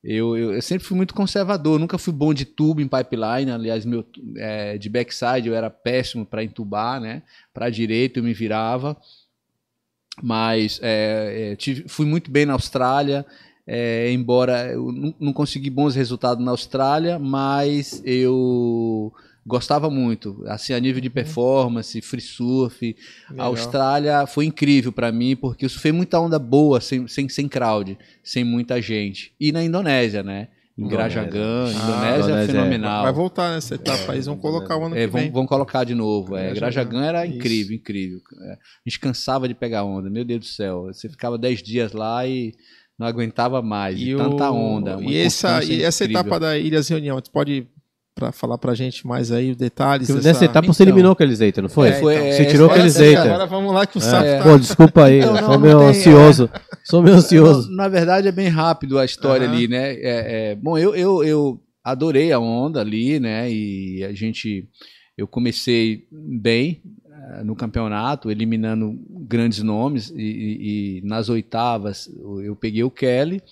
eu, 0.02 0.36
eu, 0.36 0.52
eu 0.54 0.62
sempre 0.62 0.86
fui 0.86 0.96
muito 0.96 1.12
conservador, 1.14 1.78
nunca 1.78 1.98
fui 1.98 2.12
bom 2.12 2.32
de 2.32 2.44
tubo 2.44 2.80
em 2.80 2.88
pipeline. 2.88 3.50
Aliás, 3.50 3.84
meu, 3.84 4.04
é, 4.36 4.78
de 4.78 4.88
backside 4.88 5.48
eu 5.48 5.54
era 5.54 5.68
péssimo 5.70 6.24
para 6.24 6.42
entubar, 6.44 7.00
né? 7.00 7.22
Para 7.52 7.68
direito 7.70 8.18
eu 8.18 8.22
me 8.24 8.32
virava. 8.32 8.96
Mas 10.22 10.78
é, 10.82 11.52
é, 11.52 11.56
tive- 11.56 11.84
fui 11.88 12.04
muito 12.06 12.30
bem 12.30 12.44
na 12.44 12.52
Austrália, 12.52 13.24
é, 13.66 14.10
embora 14.12 14.66
eu 14.72 14.92
não, 14.92 15.14
não 15.18 15.32
consegui 15.32 15.70
bons 15.70 15.94
resultados 15.94 16.44
na 16.44 16.50
Austrália, 16.50 17.18
mas 17.18 18.02
eu 18.04 19.12
gostava 19.50 19.90
muito, 19.90 20.42
assim, 20.46 20.72
a 20.72 20.80
nível 20.80 21.00
de 21.00 21.10
performance, 21.10 22.00
free 22.00 22.20
surf, 22.20 22.96
a 23.28 23.32
Legal. 23.32 23.46
Austrália 23.48 24.26
foi 24.26 24.46
incrível 24.46 24.92
pra 24.92 25.12
mim, 25.12 25.36
porque 25.36 25.64
eu 25.64 25.68
surfei 25.68 25.92
muita 25.92 26.18
onda 26.18 26.38
boa, 26.38 26.80
sem, 26.80 27.06
sem, 27.06 27.28
sem 27.28 27.48
crowd, 27.48 27.98
sem 28.24 28.44
muita 28.44 28.80
gente. 28.80 29.34
E 29.38 29.52
na 29.52 29.62
Indonésia, 29.62 30.22
né? 30.22 30.48
Em 30.78 30.84
Indonésia. 30.86 31.22
Grajagan, 31.24 31.64
Ah, 31.66 31.70
Indonésia 31.72 32.16
Indonésia 32.18 32.32
é 32.34 32.42
é- 32.42 32.46
fenomenal. 32.46 33.02
Vai 33.02 33.12
voltar 33.12 33.54
nessa 33.54 33.74
etapa 33.74 34.12
aí, 34.12 34.16
eles 34.16 34.26
vão 34.26 34.36
colocar 34.38 34.78
o 34.78 34.84
ano 34.86 34.96
É, 34.96 35.00
que 35.00 35.06
vão, 35.08 35.20
vem. 35.20 35.30
vão 35.30 35.46
colocar 35.46 35.84
de 35.84 35.94
novo. 35.94 36.36
É, 36.36 36.54
Grajagan. 36.54 36.60
Grajagan 36.90 37.04
era 37.04 37.26
Isso. 37.26 37.36
incrível, 37.36 37.76
incrível. 37.76 38.18
É, 38.42 38.52
a 38.52 38.56
gente 38.88 38.98
cansava 39.00 39.46
de 39.46 39.54
pegar 39.54 39.84
onda, 39.84 40.08
meu 40.08 40.24
Deus 40.24 40.40
do 40.40 40.46
céu. 40.46 40.84
Você 40.86 41.08
ficava 41.08 41.36
10 41.36 41.62
dias 41.62 41.92
lá 41.92 42.26
e 42.26 42.54
não 42.98 43.06
aguentava 43.06 43.60
mais. 43.60 44.00
E, 44.00 44.14
tanta 44.16 44.50
onda. 44.50 44.96
e 45.02 45.16
essa, 45.18 45.62
e 45.64 45.82
essa 45.82 46.04
etapa 46.04 46.38
da 46.40 46.56
Ilhas 46.56 46.88
Reunião, 46.88 47.16
você 47.22 47.30
pode 47.30 47.66
pra 48.20 48.30
falar 48.32 48.56
pra 48.58 48.74
gente 48.74 49.04
mais 49.06 49.32
aí 49.32 49.50
os 49.50 49.56
detalhes? 49.56 50.06
Porque 50.06 50.24
Nessa 50.24 50.44
etapa 50.44 50.66
você 50.68 50.82
Então. 50.84 50.92
eliminou 50.92 51.12
aqueles 51.12 51.40
hater, 51.40 51.62
não 51.62 51.68
foi? 51.68 51.88
É, 51.88 51.92
foi- 51.94 52.14
Você 52.14 52.42
é, 52.42 52.44
tirou 52.44 52.70
essa- 52.70 52.86
essa- 52.86 53.02
hater. 53.02 53.20
Agora 53.32 53.46
vamos 53.46 53.72
lá 53.74 53.86
que 53.86 53.98
o 53.98 54.00
sapo 54.00 54.24
É. 54.24 54.38
tá... 54.38 54.44
Pô, 54.44 54.58
desculpa 54.58 55.04
aí, 55.06 55.20
Não, 55.20 55.26
eu 55.28 55.42
não, 55.42 55.48
sou 55.50 55.58
meio 55.58 55.78
tem, 55.78 55.88
ansioso. 55.88 56.50
Sou 56.84 57.02
meio 57.02 57.16
ansioso. 57.16 57.70
Na 57.72 57.88
verdade 57.88 58.28
é 58.28 58.32
bem 58.32 58.48
rápido 58.48 58.98
a 58.98 59.04
história 59.04 59.46
Aham. 59.46 59.56
ali, 59.56 59.66
né? 59.68 59.92
É, 59.94 60.50
é, 60.52 60.54
bom, 60.54 60.78
eu, 60.78 60.94
eu, 60.94 61.24
eu 61.24 61.60
adorei 61.82 62.30
a 62.30 62.38
onda 62.38 62.80
ali, 62.80 63.18
né? 63.18 63.50
E 63.50 64.04
a 64.04 64.12
gente. 64.12 64.68
Eu 65.18 65.26
comecei 65.26 66.04
bem 66.10 66.80
eh, 67.38 67.44
no 67.44 67.54
campeonato, 67.54 68.30
eliminando 68.30 68.98
grandes 69.28 69.62
nomes, 69.62 70.10
e, 70.16 70.22
e- 70.22 70.98
e 70.98 71.06
nas 71.06 71.28
oitavas 71.28 72.08
eu 72.44 72.56
peguei 72.56 72.82
o 72.84 72.90
Kelly. 72.90 73.42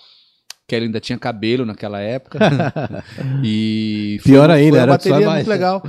Kelly 0.69 0.85
ainda 0.85 1.01
tinha 1.01 1.19
cabelo 1.19 1.65
naquela 1.65 1.99
época. 1.99 2.39
e 3.43 4.19
foi 4.23 4.33
Pior 4.33 4.51
ainda, 4.51 4.71
foi 4.73 4.79
era 4.81 4.93
bateria 4.93 5.31
muito 5.31 5.49
legal. 5.49 5.83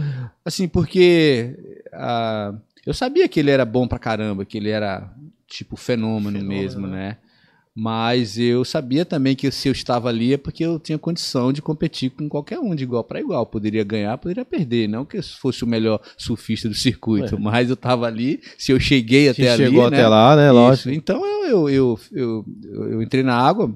Assim, 0.43 0.67
porque 0.67 1.55
ah, 1.93 2.53
eu 2.85 2.93
sabia 2.93 3.27
que 3.27 3.39
ele 3.41 3.51
era 3.51 3.65
bom 3.65 3.87
pra 3.87 3.99
caramba, 3.99 4.45
que 4.45 4.57
ele 4.57 4.69
era 4.69 5.11
tipo 5.47 5.75
fenômeno, 5.75 6.39
Fenômeno, 6.39 6.61
mesmo, 6.61 6.87
né? 6.87 6.97
né? 7.09 7.17
Mas 7.75 8.37
eu 8.37 8.65
sabia 8.65 9.05
também 9.05 9.35
que 9.35 9.49
se 9.51 9.67
eu 9.69 9.71
estava 9.71 10.09
ali 10.09 10.33
é 10.33 10.37
porque 10.37 10.65
eu 10.65 10.79
tinha 10.79 10.97
condição 10.97 11.53
de 11.53 11.61
competir 11.61 12.09
com 12.09 12.27
qualquer 12.27 12.59
um 12.59 12.73
de 12.75 12.83
igual 12.83 13.03
para 13.03 13.19
igual. 13.21 13.45
Poderia 13.45 13.83
ganhar, 13.83 14.17
poderia 14.17 14.43
perder. 14.43 14.87
Não 14.89 15.05
que 15.05 15.17
eu 15.17 15.23
fosse 15.23 15.63
o 15.63 15.67
melhor 15.67 16.01
surfista 16.17 16.67
do 16.67 16.75
circuito, 16.75 17.39
mas 17.39 17.69
eu 17.69 17.75
estava 17.75 18.05
ali. 18.07 18.41
Se 18.57 18.71
eu 18.71 18.79
cheguei 18.79 19.25
Se 19.33 19.41
até 19.43 19.51
ali. 19.51 19.65
chegou 19.65 19.89
né? 19.89 19.97
até 19.97 20.07
lá, 20.07 20.35
né? 20.35 20.45
Isso. 20.47 20.53
Lógico. 20.55 20.89
Então 20.89 21.25
eu, 21.25 21.69
eu, 21.69 21.69
eu, 21.69 21.99
eu- 22.11 22.91
eu 22.91 23.01
entrei 23.01 23.23
na 23.23 23.35
água 23.35 23.73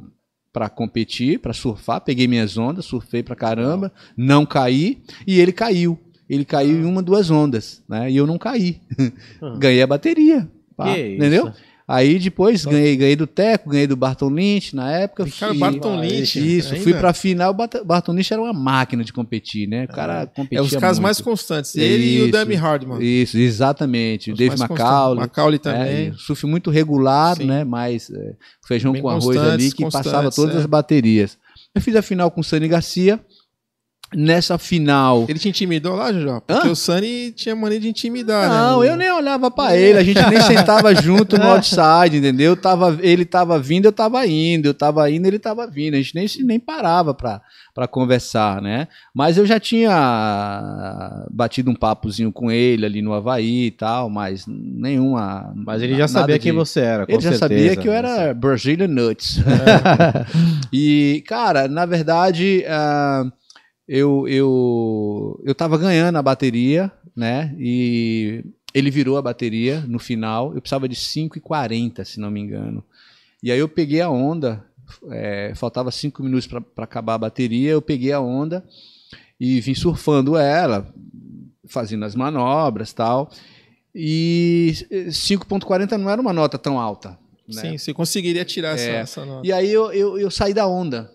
para 0.53 0.69
competir, 0.69 1.39
para 1.39 1.51
surfar, 1.51 1.99
peguei 2.01 2.27
minhas 2.27 2.57
ondas, 2.57 2.85
surfei 2.85 3.23
pra 3.23 3.35
caramba, 3.35 3.91
não 4.15 4.45
caí 4.45 5.01
e 5.25 5.39
ele 5.39 5.51
caiu. 5.51 5.99
Ele 6.29 6.45
caiu 6.45 6.77
em 6.77 6.85
uma, 6.85 7.01
duas 7.01 7.29
ondas, 7.29 7.83
né? 7.89 8.09
E 8.09 8.15
eu 8.15 8.27
não 8.27 8.37
caí. 8.37 8.79
Ah. 9.41 9.57
Ganhei 9.57 9.81
a 9.81 9.87
bateria. 9.87 10.47
pá, 10.77 10.97
entendeu? 10.97 11.49
isso? 11.49 11.57
Aí 11.85 12.17
depois 12.17 12.63
ganhei, 12.63 12.95
ganhei 12.95 13.15
do 13.15 13.27
Teco, 13.27 13.69
ganhei 13.69 13.85
do 13.85 13.95
Barton 13.97 14.29
Lynch 14.29 14.73
na 14.73 14.89
época. 14.91 15.25
Cara, 15.37 15.51
fui- 15.51 15.59
Barton 15.59 15.99
Lynch. 15.99 16.39
Isso, 16.57 16.73
ainda? 16.73 16.83
fui 16.83 16.93
pra 16.93 17.11
final. 17.13 17.51
O 17.51 17.53
Bart- 17.53 17.83
Barton 17.83 18.13
Lynch 18.13 18.31
era 18.31 18.41
uma 18.41 18.53
máquina 18.53 19.03
de 19.03 19.11
competir, 19.11 19.67
né? 19.67 19.83
O 19.83 19.87
cara 19.89 20.25
competia 20.27 20.59
É 20.59 20.61
os 20.61 20.73
caras 20.73 20.97
mais 20.97 21.19
constantes. 21.19 21.75
Ele 21.75 22.05
e 22.05 22.21
o 22.21 22.23
Isso. 22.23 22.31
Demi 22.31 22.55
Hardman. 22.55 22.99
Isso, 23.03 23.37
exatamente. 23.37 24.29
O 24.29 24.33
Os 24.33 24.39
Dave 24.39 24.49
mais 24.57 24.61
Macaulay. 24.61 25.15
constantes. 25.27 25.29
Macaulay 25.29 25.55
É, 25.55 25.59
também. 25.59 26.09
e 26.09 26.13
surf 26.19 26.45
muito 26.45 26.71
regular, 26.71 27.35
Sim. 27.35 27.45
né? 27.45 27.63
Mas 27.65 28.09
é, 28.09 28.33
feijão 28.65 28.93
Bem 28.93 29.01
com 29.01 29.09
arroz 29.09 29.37
ali 29.37 29.71
que 29.71 29.83
passava 29.89 30.31
todas 30.31 30.55
é. 30.55 30.59
as 30.59 30.65
baterias. 30.65 31.37
Eu 31.75 31.81
fiz 31.81 31.95
a 31.95 32.01
final 32.01 32.31
com 32.31 32.39
o 32.39 32.43
Sani 32.43 32.67
Garcia. 32.67 33.19
Nessa 34.15 34.57
final. 34.57 35.25
Ele 35.27 35.39
te 35.39 35.49
intimidou 35.49 35.95
lá, 35.95 36.11
Jujó? 36.13 36.39
Porque 36.39 36.67
Hã? 36.67 36.71
o 36.71 36.75
Sunny 36.75 37.31
tinha 37.31 37.55
mania 37.55 37.79
de 37.79 37.87
intimidar, 37.89 38.49
né? 38.49 38.55
Não, 38.55 38.79
O- 38.79 38.83
eu 38.83 38.95
nem 38.97 39.11
olhava 39.11 39.49
pra 39.51 39.75
ele, 39.75 39.97
a 39.97 40.03
gente 40.03 40.21
nem 40.29 40.39
sentava 40.41 40.93
junto 40.95 41.37
no 41.37 41.47
outside, 41.47 42.17
entendeu? 42.17 42.55
Tava, 42.55 42.97
ele 43.01 43.25
tava 43.25 43.57
vindo, 43.59 43.85
eu 43.85 43.91
tava 43.91 44.25
indo, 44.27 44.67
eu 44.67 44.73
tava 44.73 45.09
indo, 45.09 45.25
ele 45.27 45.39
tava 45.39 45.65
vindo, 45.67 45.95
a 45.95 45.97
gente 45.97 46.13
nem, 46.15 46.27
nem 46.45 46.59
parava 46.59 47.13
pra, 47.13 47.41
pra 47.73 47.87
conversar, 47.87 48.61
né? 48.61 48.87
Mas 49.13 49.37
eu 49.37 49.45
já 49.45 49.59
tinha 49.59 51.23
batido 51.31 51.71
um 51.71 51.75
papozinho 51.75 52.31
com 52.31 52.51
ele 52.51 52.85
ali 52.85 53.01
no 53.01 53.13
Havaí 53.13 53.67
e 53.67 53.71
tal, 53.71 54.09
mas 54.09 54.45
nenhuma. 54.47 55.51
Mas 55.55 55.81
ele 55.81 55.95
já 55.95 56.07
sabia 56.07 56.35
de- 56.37 56.43
quem 56.43 56.51
você 56.51 56.79
era, 56.81 57.05
com 57.05 57.11
Ele 57.13 57.21
já 57.21 57.31
certeza. 57.33 57.39
sabia 57.63 57.75
que 57.75 57.87
eu 57.87 57.93
era 57.93 58.33
Brazilian 58.33 58.87
Nuts. 58.87 59.39
e, 60.71 61.23
cara, 61.27 61.67
na 61.67 61.85
verdade, 61.85 62.63
ah, 62.67 63.23
eu, 63.87 64.27
eu, 64.27 65.41
eu 65.43 65.55
tava 65.55 65.77
ganhando 65.77 66.17
a 66.17 66.21
bateria, 66.21 66.91
né? 67.15 67.53
E 67.57 68.43
ele 68.73 68.89
virou 68.89 69.17
a 69.17 69.21
bateria 69.21 69.81
no 69.81 69.99
final. 69.99 70.53
Eu 70.55 70.61
precisava 70.61 70.87
de 70.87 70.95
5,40, 70.95 72.03
se 72.05 72.19
não 72.19 72.31
me 72.31 72.39
engano. 72.39 72.83
E 73.41 73.51
aí 73.51 73.59
eu 73.59 73.67
peguei 73.67 74.01
a 74.01 74.09
onda, 74.09 74.63
é, 75.11 75.53
faltava 75.55 75.91
5 75.91 76.23
minutos 76.23 76.47
para 76.47 76.63
acabar 76.77 77.15
a 77.15 77.17
bateria. 77.19 77.71
Eu 77.71 77.81
peguei 77.81 78.11
a 78.11 78.19
onda 78.21 78.63
e 79.39 79.59
vim 79.59 79.75
surfando 79.75 80.37
ela, 80.37 80.87
fazendo 81.67 82.05
as 82.05 82.15
manobras 82.15 82.93
tal. 82.93 83.29
E 83.93 84.73
eh, 84.89 85.05
5,40 85.09 85.97
não 85.97 86.09
era 86.09 86.21
uma 86.21 86.33
nota 86.33 86.57
tão 86.57 86.79
alta. 86.79 87.17
Né? 87.47 87.61
Sim, 87.61 87.77
você 87.77 87.93
conseguiria 87.93 88.45
tirar 88.45 88.75
essa, 88.75 88.89
É. 88.89 88.95
essa 88.95 89.25
nota. 89.25 89.45
E 89.45 89.51
aí 89.51 89.71
eu, 89.71 89.91
eu, 89.91 90.17
eu 90.17 90.31
saí 90.31 90.53
da 90.53 90.65
onda. 90.65 91.11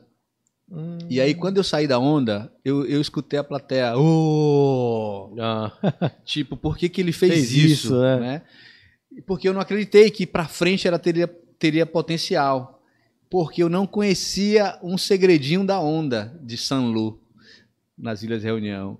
Hum. 0.70 0.98
E 1.08 1.20
aí, 1.20 1.34
quando 1.34 1.56
eu 1.56 1.64
saí 1.64 1.86
da 1.86 1.98
onda, 1.98 2.52
eu, 2.64 2.84
eu 2.86 3.00
escutei 3.00 3.38
a 3.38 3.44
plateia. 3.44 3.96
"Ô!" 3.96 5.34
Ah, 5.40 5.72
Tipo, 6.24 6.56
por 6.56 6.76
que, 6.76 6.88
que 6.88 7.00
ele 7.00 7.12
fez, 7.12 7.32
Fez 7.32 7.50
isso? 7.52 7.66
isso, 7.86 8.00
né? 8.00 8.20
né? 8.20 8.42
Porque 9.26 9.48
eu 9.48 9.54
não 9.54 9.60
acreditei 9.60 10.10
que 10.10 10.26
pra 10.26 10.46
frente 10.46 10.86
ela 10.86 10.98
teria, 10.98 11.26
teria 11.58 11.86
potencial. 11.86 12.82
Porque 13.30 13.62
eu 13.62 13.68
não 13.68 13.86
conhecia 13.86 14.78
um 14.82 14.96
segredinho 14.96 15.64
da 15.64 15.80
onda 15.80 16.38
de 16.42 16.56
San 16.56 16.86
Lu, 16.86 17.20
nas 17.96 18.22
Ilhas 18.22 18.42
Reunião. 18.42 18.92
O 18.92 18.98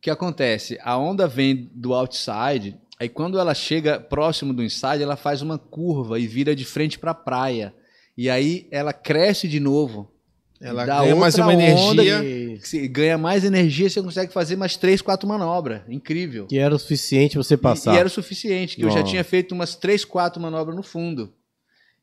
que 0.00 0.10
acontece? 0.10 0.78
A 0.82 0.96
onda 0.96 1.26
vem 1.28 1.68
do 1.74 1.92
outside, 1.94 2.76
aí 2.98 3.08
quando 3.08 3.38
ela 3.38 3.54
chega 3.54 4.00
próximo 4.00 4.52
do 4.54 4.62
inside, 4.64 5.02
ela 5.02 5.16
faz 5.16 5.42
uma 5.42 5.58
curva 5.58 6.18
e 6.18 6.26
vira 6.26 6.54
de 6.56 6.64
frente 6.64 6.98
pra 6.98 7.12
praia. 7.14 7.74
E 8.16 8.28
aí 8.30 8.66
ela 8.70 8.92
cresce 8.92 9.46
de 9.48 9.60
novo. 9.60 10.12
Ela 10.60 10.84
dá 10.84 11.00
ganha 11.02 11.14
mais 11.16 11.34
uma 11.36 11.52
energia. 11.52 12.20
que, 12.20 12.58
Você 12.66 12.88
ganha 12.88 13.16
mais 13.16 13.44
energia, 13.44 13.88
você 13.88 14.02
consegue 14.02 14.32
fazer 14.32 14.56
mais 14.56 14.76
três, 14.76 15.00
quatro 15.00 15.28
manobras. 15.28 15.82
Incrível. 15.88 16.46
que 16.46 16.58
era 16.58 16.74
o 16.74 16.78
suficiente 16.78 17.36
você 17.36 17.54
E- 17.54 17.58
passar. 17.58 17.94
E, 17.94 17.98
era 17.98 18.06
o 18.08 18.10
suficiente, 18.10 18.74
que 18.76 18.82
eu 18.84 18.90
já 18.90 19.02
tinha 19.04 19.22
feito 19.22 19.52
umas 19.54 19.76
três, 19.76 20.04
quatro 20.04 20.40
manobras 20.42 20.74
no 20.74 20.82
fundo. 20.82 21.32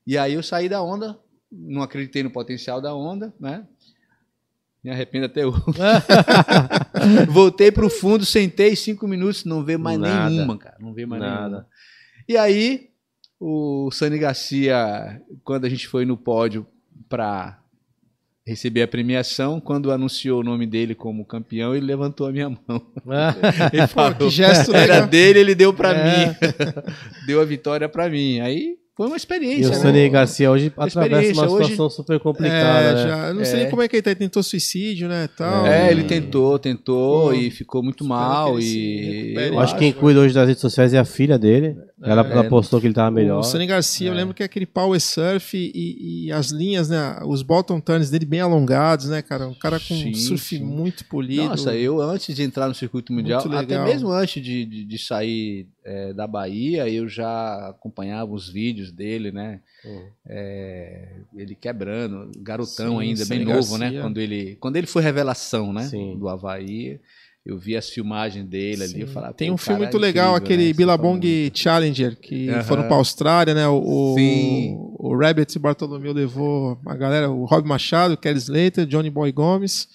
E 0.08 0.18
aí 0.18 0.34
eu 0.36 0.44
saí 0.44 0.70
da 0.70 0.82
onda, 0.82 1.18
não 1.52 1.82
acreditei 1.82 2.24
no 2.24 2.30
potencial 2.32 2.80
da 2.82 2.94
onda, 2.96 3.34
né? 3.40 3.66
Me 4.84 4.92
arrependo 4.92 5.26
até 5.26 5.46
hoje. 5.46 5.62
Voltei 7.30 7.72
pro 7.72 7.90
fundo, 7.90 8.26
sentei 8.26 8.76
cinco 8.76 9.08
minutos, 9.08 9.44
não 9.44 9.64
veio 9.64 9.80
mais 9.80 10.00
Nada. 10.00 10.30
nenhuma, 10.30 10.58
cara. 10.58 10.78
Não 10.80 10.94
veio 10.94 11.08
mais 11.08 11.22
Nada. 11.22 11.42
nenhuma. 11.48 11.68
E 12.28 12.38
aí, 12.38 12.90
o 13.40 13.90
Sani 13.92 14.18
Garcia, 14.18 15.22
quando 15.44 15.66
a 15.66 15.70
gente 15.70 15.88
foi 15.88 16.06
no 16.06 16.16
pódio 16.16 16.66
para 17.10 17.60
receber 18.46 18.84
a 18.84 18.88
premiação, 18.88 19.60
quando 19.60 19.92
anunciou 19.92 20.42
o 20.42 20.44
nome 20.44 20.68
dele 20.68 20.94
como 20.94 21.26
campeão, 21.26 21.76
ele 21.76 21.86
levantou 21.86 22.28
a 22.28 22.32
minha 22.32 22.50
mão. 22.50 22.60
Ele 23.74 23.88
Pô, 23.88 24.14
que 24.14 24.30
gesto 24.30 24.74
Era 24.76 24.94
legal. 24.96 25.08
dele, 25.08 25.40
ele 25.40 25.56
deu 25.56 25.74
para 25.74 25.92
É. 25.98 26.28
mim. 26.28 26.36
deu 27.26 27.42
a 27.42 27.46
vitória 27.46 27.90
para 27.90 28.08
mim. 28.10 28.40
Aí 28.42 28.76
foi 28.96 29.08
uma 29.08 29.16
E 29.16 29.18
experiência. 29.18 29.68
o 29.68 29.70
né? 29.72 29.76
Sani 29.76 30.10
Garcia 30.10 30.50
hoje 30.52 30.68
atravessa 30.76 31.00
uma 31.00 31.06
experiência, 31.18 31.44
hoje- 31.50 31.72
situação 31.72 31.90
super 31.90 32.16
É, 32.16 32.20
complicada, 32.20 32.94
né? 32.94 33.04
já, 33.08 33.28
eu 33.28 33.34
não 33.36 33.44
sei 33.46 33.54
É. 33.54 33.58
nem 33.64 33.70
como 33.70 33.82
é 33.82 33.88
que 33.88 33.96
ele 33.98 34.02
tá, 34.04 34.12
ele 34.12 34.20
tentou 34.20 34.42
suicídio, 34.42 35.08
né, 35.10 35.28
tal. 35.36 35.66
É, 35.66 35.88
e- 35.88 35.92
ele 35.92 36.04
tentou, 36.06 36.58
tentou 36.58 37.30
Pô, 37.30 37.34
e 37.34 37.52
ficou 37.52 37.84
muito 37.84 38.06
mal. 38.06 38.60
E. 38.60 39.34
Eu 39.36 39.60
acho 39.60 39.74
que 39.74 39.80
quem 39.80 39.94
cuida 39.94 40.20
hoje 40.22 40.34
das 40.34 40.48
redes 40.48 40.62
sociais 40.62 40.94
é 40.94 40.98
a 41.00 41.06
filha 41.06 41.38
dele. 41.38 41.76
Ela, 42.04 42.22
ela 42.30 42.44
postou 42.44 42.80
que 42.80 42.86
ele 42.88 42.94
tava 42.94 43.10
melhor. 43.10 43.40
O 43.40 43.44
Sonny 43.44 43.66
Garcia, 43.66 44.10
eu 44.10 44.14
lembro 44.14 44.34
que 44.34 44.44
é 44.44 44.46
aquele 44.46 44.66
power 44.66 45.00
surf 45.02 45.58
e, 45.58 46.26
e 46.28 46.32
as 46.32 46.52
linhas, 46.52 46.90
né? 46.90 47.20
Os 47.26 47.42
bottom 47.42 47.80
turns 47.80 48.10
dele 48.10 48.26
bem 48.26 48.42
alongados, 48.42 49.08
né, 49.10 49.22
cara? 49.22 49.48
Um 49.48 49.54
cara 49.56 49.80
com 49.80 49.96
Sim, 49.96 50.14
surf 50.14 50.58
sim. 50.58 50.64
muito 50.64 51.06
polido. 51.06 51.46
Nossa, 51.50 51.74
eu 51.76 52.00
antes 52.02 52.36
de 52.36 52.44
entrar 52.44 52.68
no 52.68 52.76
circuito 52.76 53.12
mundial, 53.14 53.42
até 53.54 53.84
mesmo 53.84 54.10
antes 54.12 54.44
de, 54.44 54.66
de, 54.66 54.86
de 54.86 54.98
sair 55.00 55.68
é, 55.86 56.12
da 56.14 56.26
Bahia, 56.26 56.90
eu 56.90 57.08
já 57.08 57.70
acompanhava 57.70 58.34
os 58.34 58.50
vídeos 58.50 58.92
dele, 58.92 59.32
né? 59.32 59.60
Uhum. 59.86 60.08
É, 60.28 61.08
ele 61.36 61.54
quebrando, 61.56 62.32
garotão 62.38 62.96
Sim, 63.00 63.02
ainda, 63.02 63.26
bem 63.26 63.46
novo, 63.46 63.78
né? 63.78 63.86
Garcia. 63.86 64.02
Quando 64.02 64.18
ele, 64.18 64.56
quando 64.60 64.76
ele 64.78 64.88
foi 64.88 65.04
revelação, 65.04 65.72
né? 65.72 65.84
Sim. 65.84 66.18
Do 66.18 66.28
Havaí, 66.28 67.00
eu 67.46 67.60
vi 67.60 67.78
as 67.78 67.88
filmagens 67.90 68.44
dele 68.48 68.84
ali, 68.84 69.02
eu 69.02 69.08
Sim. 69.08 69.14
falava, 69.14 69.34
Tem 69.36 69.50
"Pô, 69.50 69.54
um 69.54 69.58
filme 69.58 69.82
é 69.82 69.84
muito 69.84 69.98
legal, 70.00 70.32
incrível, 70.36 70.46
aquele 70.56 70.68
né? 70.70 70.74
Billabong 70.74 71.20
Você 71.22 71.50
tá 71.52 71.56
Challenger, 71.56 72.16
que 72.20 72.50
Aham. 72.50 72.64
foram 72.64 72.84
pra 72.88 72.96
Austrália, 72.96 73.54
né? 73.54 73.68
O, 73.68 74.16
Sim. 74.18 74.74
o, 75.00 75.12
o 75.12 75.18
Rabbit 75.18 75.60
Bartolomeu 75.60 76.12
levou 76.12 76.80
a 76.84 76.96
galera, 76.96 77.30
o 77.30 77.46
Rob 77.46 77.68
Machado, 77.68 78.18
Kelly 78.18 78.40
Slater, 78.40 78.88
Johnny 78.88 79.12
Boy 79.12 79.32
Gomes, 79.32 79.88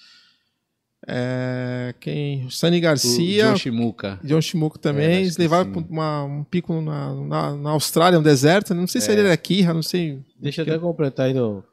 é, 1.07 1.93
quem, 1.99 2.47
muito- 2.79 2.83
Garcia, 2.83 3.47
O 3.47 3.49
John 3.51 3.57
Shimuka. 3.57 4.19
John 4.23 4.41
Shimuko 4.41 4.77
É, 4.77 4.81
também. 4.81 5.07
acho 5.07 5.19
Eles 5.21 5.37
levaram 5.37 5.71
uma- 5.89 6.23
um 6.23 6.43
pico 6.43 6.79
na, 6.81 7.13
na, 7.15 7.55
na 7.55 7.69
Austrália, 7.71 8.19
um 8.19 8.23
deserto. 8.23 8.73
Não 8.73 8.87
sei 8.87 9.01
se 9.01 9.09
É. 9.09 9.13
ele 9.13 9.21
era 9.21 9.37
Kirra, 9.37 9.73
não 9.73 9.81
sei. 9.83 10.19
Deixa 10.39 10.61
eu 10.61 10.65
até 10.67 10.77
completar 10.79 11.27
aí 11.27 11.33
no. 11.33 11.63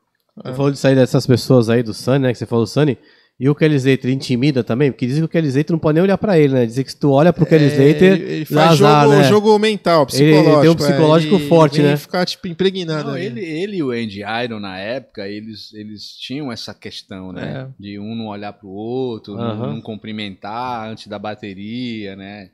É. 0.44 0.48
Você 0.50 0.54
falou 0.56 0.70
de 0.70 0.78
sair 0.78 0.94
dessas 0.94 1.26
pessoas 1.26 1.68
aí 1.68 1.82
do 1.82 1.92
Sunny, 1.92 2.20
né? 2.20 2.32
Que 2.32 2.38
você 2.38 2.46
falou 2.46 2.64
do 2.64 2.68
Sunny. 2.68 2.96
E 3.40 3.48
o 3.48 3.54
Kelly 3.54 3.76
Slater 3.76 4.10
intimida 4.10 4.64
também? 4.64 4.90
Porque 4.90 5.06
dizem 5.06 5.20
que 5.22 5.26
o 5.26 5.28
Kelly 5.28 5.46
Slater 5.46 5.72
não 5.72 5.78
pode 5.78 5.94
nem 5.94 6.02
olhar 6.02 6.18
pra 6.18 6.36
ele, 6.36 6.54
né? 6.54 6.66
Dizer 6.66 6.82
que 6.82 6.90
se 6.90 6.96
tu 6.98 7.12
olha 7.12 7.32
pro 7.32 7.46
Kelly 7.46 7.66
É, 7.66 7.68
Slater, 7.68 8.12
ele, 8.14 8.32
ele 8.32 8.44
faz 8.44 8.72
azar, 8.72 9.04
jogo, 9.04 9.16
né? 9.16 9.24
jogo 9.28 9.58
mental, 9.60 10.00
Ele- 10.00 10.06
psicológico. 10.06 10.50
ele 10.50 10.60
tem 10.60 10.68
um 10.70 10.72
é. 10.72 10.76
psicológico 10.76 11.34
Ele 11.36 11.48
forte, 11.48 11.76
vem 11.80 11.90
né? 11.90 11.96
ficar 11.96 12.26
tipo 12.26 12.48
impregnado. 12.48 13.10
Não, 13.10 13.16
ele, 13.16 13.40
ele 13.40 13.76
e 13.76 13.82
o 13.84 13.92
Andy 13.92 14.22
Iron, 14.44 14.58
na 14.58 14.76
época, 14.76 15.28
eles, 15.28 15.72
eles 15.72 16.10
tinham 16.16 16.50
essa 16.50 16.74
questão, 16.74 17.32
né? 17.32 17.68
De 17.78 17.96
um 18.00 18.16
não 18.16 18.26
olhar 18.26 18.52
pro 18.52 18.68
outro, 18.68 19.36
não- 19.36 19.74
não, 19.74 19.80
cumprimentar 19.80 20.88
antes 20.90 21.06
da 21.06 21.16
bateria, 21.18 22.16
né? 22.16 22.50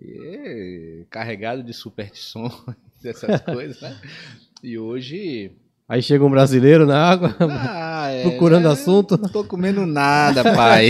E, 0.00 1.04
carregado 1.10 1.62
de 1.64 1.72
superstições, 1.72 2.52
essas 3.04 3.40
coisas, 3.40 3.80
né? 3.80 3.98
E 4.62 4.78
hoje. 4.78 5.50
Aí 5.88 6.00
chega 6.02 6.24
um 6.24 6.30
brasileiro 6.30 6.86
na 6.86 6.96
água. 6.98 7.34
ah, 7.40 8.08
é, 8.10 8.22
Procurando 8.22 8.64
né? 8.64 8.70
assunto. 8.72 9.18
Não 9.20 9.28
tô 9.28 9.44
comendo 9.44 9.84
nada, 9.84 10.42
pai. 10.54 10.88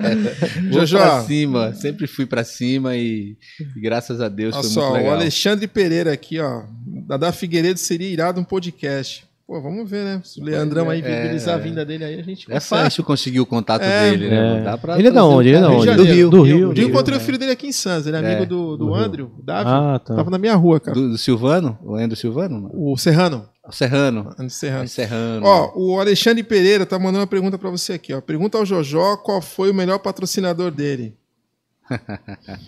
Jojo, 0.70 0.96
pra 0.96 1.20
cima, 1.22 1.72
sempre 1.74 2.06
fui 2.06 2.24
pra 2.26 2.44
cima 2.44 2.96
e, 2.96 3.36
e 3.76 3.80
graças 3.80 4.20
a 4.20 4.28
Deus 4.28 4.54
Olha 4.54 4.62
foi 4.62 4.72
só, 4.72 4.80
muito 4.82 4.92
o 4.92 4.96
legal. 4.98 5.14
Alexandre 5.14 5.66
Pereira 5.66 6.12
aqui, 6.12 6.40
ó. 6.40 6.62
Dada 7.06 7.32
Figueiredo 7.32 7.78
seria 7.78 8.08
irado 8.08 8.40
um 8.40 8.44
podcast. 8.44 9.24
Pô, 9.46 9.60
vamos 9.60 9.90
ver, 9.90 10.04
né? 10.04 10.22
Se 10.24 10.40
o 10.40 10.44
Leandrão 10.44 10.88
aí 10.88 11.00
é, 11.00 11.02
viabilizar 11.02 11.54
é. 11.54 11.58
a 11.58 11.60
vinda 11.62 11.84
dele 11.84 12.02
aí, 12.02 12.18
a 12.18 12.22
gente 12.22 12.50
É 12.50 12.58
fácil 12.60 13.04
conseguir 13.04 13.40
o 13.40 13.46
contato 13.46 13.82
É. 13.82 14.10
dele, 14.10 14.30
né? 14.30 14.60
É. 14.60 14.62
Dá 14.62 14.78
pra 14.78 14.98
Ele 14.98 15.08
é 15.08 15.10
da 15.10 15.22
o 15.22 15.32
onde? 15.32 15.48
Ele 15.50 15.58
é 15.58 15.60
da 15.60 15.68
onde? 15.68 15.94
Do 15.94 16.02
Rio. 16.02 16.30
Do 16.30 16.36
Eu 16.38 16.42
Rio. 16.44 16.72
dia 16.74 16.84
encontrei 16.84 17.18
é. 17.18 17.20
o 17.20 17.22
filho 17.22 17.36
dele 17.36 17.52
aqui 17.52 17.66
em 17.66 17.72
Santos, 17.72 18.06
ele 18.06 18.16
é 18.16 18.20
amigo 18.20 18.44
É, 18.44 18.46
do, 18.46 18.74
do 18.78 18.86
do. 18.86 18.94
Andrew, 18.94 19.30
Davi. 19.44 19.68
Ah, 19.68 20.00
tá. 20.02 20.14
Tava 20.14 20.30
na 20.30 20.38
minha 20.38 20.54
rua, 20.54 20.80
cara. 20.80 20.94
Do, 20.94 21.10
do 21.10 21.18
Silvano? 21.18 21.78
O 21.84 22.00
Endo 22.00 22.16
Silvano? 22.16 22.70
O 22.72 22.96
Serrano. 22.96 23.46
Serrano. 23.70 24.30
Andrew 24.32 24.50
Serrano. 24.50 24.88
Serrano. 24.88 25.46
Ó, 25.46 25.72
o 25.74 26.00
Alexandre 26.00 26.42
Pereira 26.42 26.84
tá 26.84 26.98
mandando 26.98 27.20
uma 27.20 27.26
pergunta 27.26 27.58
pra 27.58 27.70
você 27.70 27.94
aqui, 27.94 28.12
ó. 28.12 28.20
Pergunta 28.20 28.58
ao 28.58 28.66
Jojó 28.66 29.16
qual 29.16 29.40
foi 29.40 29.70
o 29.70 29.74
melhor 29.74 29.98
patrocinador 29.98 30.70
dele. 30.70 31.16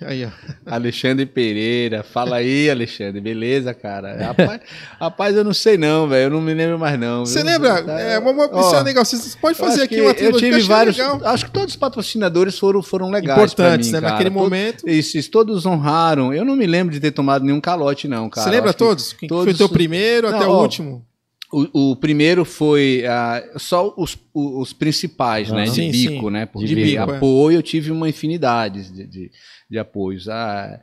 Aí. 0.03 0.29
Alexandre 0.65 1.27
Pereira. 1.27 2.03
Fala 2.03 2.37
aí, 2.37 2.71
Alexandre. 2.71 3.21
Beleza, 3.21 3.73
cara? 3.75 4.17
Rapaz, 4.27 4.61
rapaz 5.01 5.37
eu 5.37 5.45
não 5.45 5.55
sei 5.55 5.77
não, 5.77 6.09
velho. 6.09 6.27
Eu 6.27 6.31
não 6.31 6.41
me 6.41 6.53
lembro 6.55 6.79
mais 6.79 6.99
não. 6.99 7.25
Você 7.25 7.43
lembra? 7.43 7.83
Tá- 7.83 8.01
É 8.01 8.19
uma, 8.19 8.49
Ó, 8.53 8.61
isso 8.61 8.77
é 8.77 8.83
legal. 8.83 9.05
Você 9.05 9.37
pode 9.39 9.59
eu 9.59 9.65
fazer 9.67 9.83
aqui 9.83 10.01
uma 10.01 10.11
Eu 10.11 10.15
trilogia. 10.15 10.39
tive 10.41 10.57
achei 10.57 10.69
vários. 10.69 10.97
legal. 10.97 11.21
Acho 11.25 11.45
que 11.47 11.51
todos 11.51 11.71
os 11.71 11.77
patrocinadores 11.77 12.59
foram, 12.59 12.83
foram 12.83 13.11
legais. 13.11 13.39
Importantes, 13.53 13.89
mim, 13.89 13.95
né? 13.95 14.01
cara. 14.01 14.13
Naquele 14.13 14.31
Todo- 14.31 14.43
momento. 14.43 14.89
Isso, 14.89 15.31
todos 15.31 15.67
honraram. 15.67 16.33
Eu 16.33 16.45
não 16.45 16.57
me 16.57 16.67
lembro 16.67 16.93
de 16.93 17.01
ter 17.01 17.11
tomado 17.11 17.45
nenhum 17.45 17.61
calote, 17.61 18.07
não, 18.09 18.29
cara. 18.29 18.45
Você 18.45 18.51
lembra 18.55 18.71
Eu 18.71 18.75
todos? 18.75 19.13
Quem 19.13 19.29
foi 19.29 19.39
o 19.39 19.41
todos- 19.45 19.59
teu 19.59 19.69
primeiro 19.69 20.31
Não, 20.31 20.37
até 20.37 20.47
o 20.47 20.51
ó, 20.53 20.63
último? 20.63 21.05
O, 21.53 21.93
o 21.93 21.97
primeiro 21.97 22.45
foi 22.45 23.05
ah, 23.07 23.43
só 23.57 23.95
os, 23.97 24.19
os 24.35 24.73
principais, 24.73 25.51
né? 25.51 25.63
Aham. 25.63 25.73
De 25.73 25.75
Sim, 25.75 25.91
bico, 25.91 26.27
sim. 26.27 26.31
né? 26.31 26.47
Porque 26.47 26.67
De 26.67 26.75
bico, 26.75 26.99
é. 26.99 27.17
apoio 27.17 27.59
eu 27.59 27.63
tive 27.63 27.93
uma 27.93 28.09
infinidade 28.09 28.91
de, 28.91 29.07
de, 29.07 29.31
de 29.71 29.79
apoios. 29.79 30.29
Ah, 30.29 30.81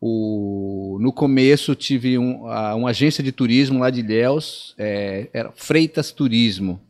o, 0.00 0.98
no 1.00 1.12
começo 1.12 1.74
tive 1.74 2.18
um, 2.18 2.46
ah, 2.46 2.74
uma 2.74 2.90
agência 2.90 3.24
de 3.24 3.32
turismo 3.32 3.80
lá 3.80 3.90
de 3.90 4.00
Ilhéus, 4.00 4.74
é, 4.78 5.28
era 5.32 5.52
Freitas 5.54 6.10
Turismo, 6.12 6.80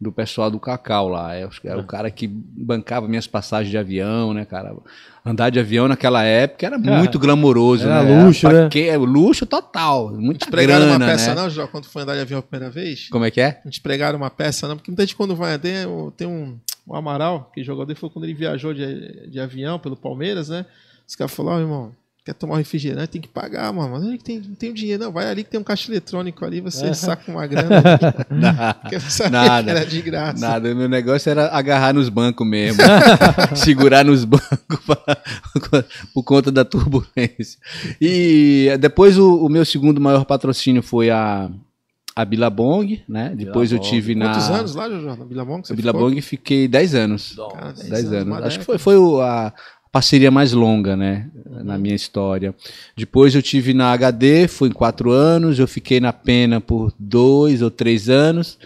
do 0.00 0.12
pessoal 0.12 0.50
do 0.50 0.60
Cacau 0.60 1.08
lá. 1.08 1.34
É, 1.34 1.48
Era 1.64 1.78
o 1.78 1.84
cara 1.84 2.10
que 2.10 2.26
bancava 2.28 3.08
minhas 3.08 3.26
passagens 3.26 3.70
de 3.70 3.78
avião, 3.78 4.34
né, 4.34 4.44
cara? 4.44 4.76
Andar 5.24 5.50
de 5.50 5.58
avião 5.58 5.88
naquela 5.88 6.22
época 6.22 6.66
era 6.66 6.78
muito 6.78 7.18
glamouroso, 7.18 7.84
era 7.84 8.02
né? 8.02 8.24
luxo, 8.24 8.48
pra 8.48 8.68
né? 8.68 8.86
É 8.86 8.96
luxo 8.96 9.44
total, 9.44 10.12
muita 10.12 10.44
Te 10.44 10.50
pregaram 10.50 10.86
grana, 10.86 11.04
uma 11.04 11.12
peça, 11.12 11.34
né? 11.34 11.42
não, 11.42 11.50
Jó, 11.50 11.66
quando 11.66 11.86
foi 11.86 12.02
andar 12.02 12.14
de 12.14 12.20
avião 12.20 12.38
a 12.38 12.42
primeira 12.42 12.70
vez? 12.70 13.08
Como 13.08 13.24
é 13.24 13.30
que 13.30 13.40
é? 13.40 13.60
Não 13.64 13.70
te 13.70 13.80
pregaram 13.80 14.18
uma 14.18 14.30
peça, 14.30 14.68
não? 14.68 14.76
Porque 14.76 14.90
muita 14.90 15.02
gente 15.02 15.16
quando 15.16 15.34
vai, 15.34 15.58
tem, 15.58 15.72
tem 16.16 16.28
um, 16.28 16.56
um 16.86 16.94
Amaral, 16.94 17.50
que 17.52 17.64
jogou 17.64 17.84
dele, 17.84 17.98
foi 17.98 18.10
quando 18.10 18.24
ele 18.24 18.34
viajou 18.34 18.72
de, 18.72 19.28
de 19.28 19.40
avião 19.40 19.78
pelo 19.80 19.96
Palmeiras, 19.96 20.48
né? 20.48 20.64
Os 21.08 21.16
caras 21.16 21.32
falaram, 21.32 21.58
ó, 21.58 21.60
irmão, 21.60 21.92
quer 22.26 22.34
tomar 22.34 22.54
um 22.54 22.58
refrigerante, 22.58 23.06
tem 23.12 23.20
que 23.20 23.28
pagar, 23.28 23.72
mano. 23.72 23.92
Mas 23.92 24.02
não 24.02 24.18
tem, 24.18 24.40
não 24.40 24.54
tem 24.56 24.74
dinheiro, 24.74 25.04
não. 25.04 25.12
Vai 25.12 25.30
ali 25.30 25.44
que 25.44 25.50
tem 25.50 25.60
um 25.60 25.64
caixa 25.64 25.88
eletrônico 25.90 26.44
ali, 26.44 26.60
você 26.60 26.92
saca 26.92 27.30
uma 27.30 27.46
grana. 27.48 27.82
Sabia 29.08 29.30
Nada. 29.30 29.70
era 29.70 29.86
de 29.86 30.02
graça. 30.02 30.40
Nada, 30.40 30.74
meu 30.74 30.88
negócio 30.88 31.30
era 31.30 31.46
agarrar 31.56 31.94
nos 31.94 32.08
bancos 32.08 32.46
mesmo. 32.46 32.82
segurar 33.54 34.04
nos 34.04 34.24
bancos 34.24 34.48
pra- 34.84 35.18
por 36.12 36.24
conta 36.24 36.50
da 36.50 36.64
turbulência. 36.64 37.58
E 38.00 38.76
depois 38.80 39.16
o, 39.18 39.46
o 39.46 39.48
meu 39.48 39.64
segundo 39.64 40.00
maior 40.00 40.24
patrocínio 40.24 40.82
foi 40.82 41.10
a, 41.10 41.48
a 42.14 42.24
Billabong, 42.24 43.02
né? 43.08 43.32
Depois 43.36 43.70
eu 43.70 43.78
tive 43.78 44.14
na. 44.16 44.32
Quantos 44.32 44.50
anos 44.50 44.74
lá, 44.74 44.88
Jojo? 44.88 45.06
Na 45.06 45.24
Billabong? 45.24 45.60
que 45.62 45.68
você 45.68 45.74
Na 45.74 45.76
Billabong 45.76 46.20
fiquei 46.20 46.66
10 46.66 46.94
anos. 46.96 47.28
ficou? 47.30 47.48
Cara, 47.50 47.72
10 47.72 47.88
10 47.88 48.12
anos. 48.12 48.26
uma 48.26 48.38
Acho 48.46 48.58
que 48.58 48.64
foi, 48.64 48.78
foi 48.78 48.96
o- 48.96 49.20
a 49.20 49.52
parceria 49.96 50.30
mais 50.30 50.52
longa, 50.52 50.94
né? 50.94 51.26
Na 51.64 51.78
minha 51.78 51.94
história. 51.94 52.54
Depois 52.94 53.34
eu 53.34 53.40
tive 53.40 53.72
na 53.72 53.92
HD, 53.92 54.46
fui 54.46 54.68
em 54.68 54.72
4 54.72 55.10
anos. 55.10 55.58
Eu 55.58 55.66
fiquei 55.66 56.00
na 56.00 56.12
Pena 56.12 56.60
por 56.60 56.92
2 56.98 57.62
ou 57.62 57.70
3 57.70 58.10
anos. 58.10 58.58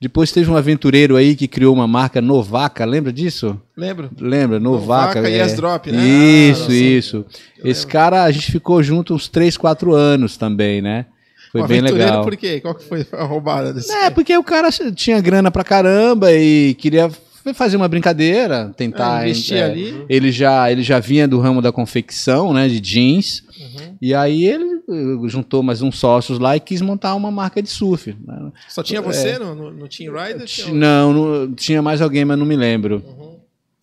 Depois 0.00 0.32
teve 0.32 0.50
um 0.50 0.56
aventureiro 0.56 1.16
aí 1.16 1.36
que 1.36 1.46
criou 1.46 1.74
uma 1.74 1.86
marca 1.86 2.22
Novaca, 2.22 2.86
lembra 2.86 3.12
disso? 3.12 3.60
Lembro. 3.76 4.10
Lembra? 4.18 4.58
Novaca. 4.58 5.20
Novaca 5.20 5.28
e 5.28 5.34
é. 5.34 5.92
Né? 5.92 6.08
Isso, 6.50 6.70
Ah, 6.70 6.74
isso. 6.74 7.26
Esse 7.62 7.86
cara, 7.86 8.24
a 8.24 8.30
gente 8.30 8.50
ficou 8.50 8.82
junto 8.82 9.12
uns 9.14 9.28
3, 9.28 9.58
4 9.58 9.92
anos 9.94 10.38
também, 10.38 10.80
né? 10.80 11.04
Foi 11.52 11.60
Um 11.60 11.66
bem 11.66 11.82
legal. 11.82 12.24
Por 12.24 12.36
quê? 12.38 12.58
Qual 12.62 12.74
que 12.74 12.84
foi 12.84 13.06
a 13.12 13.24
roubada 13.24 13.74
desse? 13.74 13.92
É, 13.92 14.08
porque 14.08 14.34
o 14.34 14.42
cara 14.42 14.70
tinha 14.94 15.20
grana 15.20 15.50
pra 15.50 15.62
caramba 15.62 16.32
e 16.32 16.72
queria 16.74 17.10
fazer 17.54 17.76
uma 17.76 17.88
brincadeira, 17.88 18.72
tentar 18.76 19.18
Ah, 19.18 19.24
investir 19.28 19.56
é, 19.56 19.64
ali. 19.64 20.04
Ele 20.08 20.30
já, 20.32 20.70
ele 20.70 20.82
já 20.82 20.98
vinha 20.98 21.26
do 21.26 21.38
ramo 21.38 21.60
da 21.62 21.72
confecção, 21.72 22.52
né, 22.52 22.68
de 22.68 22.80
jeans. 22.80 23.42
Uhum. 23.60 23.96
E 24.00 24.14
aí 24.14 24.44
ele 24.46 24.64
eh, 24.88 25.28
juntou 25.28 25.62
mais 25.62 25.82
uns 25.82 25.98
sócios 25.98 26.38
lá 26.38 26.56
e 26.56 26.60
quis 26.60 26.80
montar 26.80 27.14
uma 27.14 27.30
marca 27.30 27.62
de 27.62 27.68
surf. 27.68 28.14
né? 28.26 28.50
Só 28.68 28.82
tinha 28.82 29.02
você 29.02 29.38
no, 29.38 29.54
no, 29.54 29.70
no 29.70 29.88
Team 29.88 30.14
Rider? 30.14 30.46
Tinha 30.46 30.66
Ti- 30.68 30.72
Não, 30.72 31.12
não, 31.12 31.52
tinha 31.54 31.82
mais 31.82 32.00
alguém, 32.00 32.24
mas 32.24 32.38
não 32.38 32.46
me 32.46 32.56
lembro. 32.56 33.02
Uhum. 33.06 33.30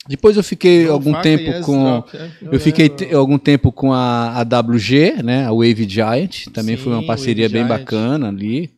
Depois 0.10 0.38
eu 0.38 0.44
fiquei 0.44 0.86
Não, 0.86 0.94
algum 0.94 1.14
tempo 1.22 1.50
e 1.50 1.62
com 1.62 1.84
né? 2.14 2.32
eu 2.52 2.60
fiquei 2.62 2.90
algum 3.14 3.38
tempo 3.38 3.74
com 3.74 3.92
a, 3.92 4.40
a 4.40 4.42
WG, 4.42 5.22
né, 5.22 5.46
a 5.46 5.52
Wave 5.52 5.86
Giant, 5.88 6.46
também 6.54 6.78
foi 6.78 6.94
uma 6.94 7.02
Sim, 7.02 7.08
parceria 7.08 7.44
Wave 7.50 7.54
bem 7.54 7.66
Giant. 7.68 7.80
bacana 7.80 8.30
ali, 8.30 8.72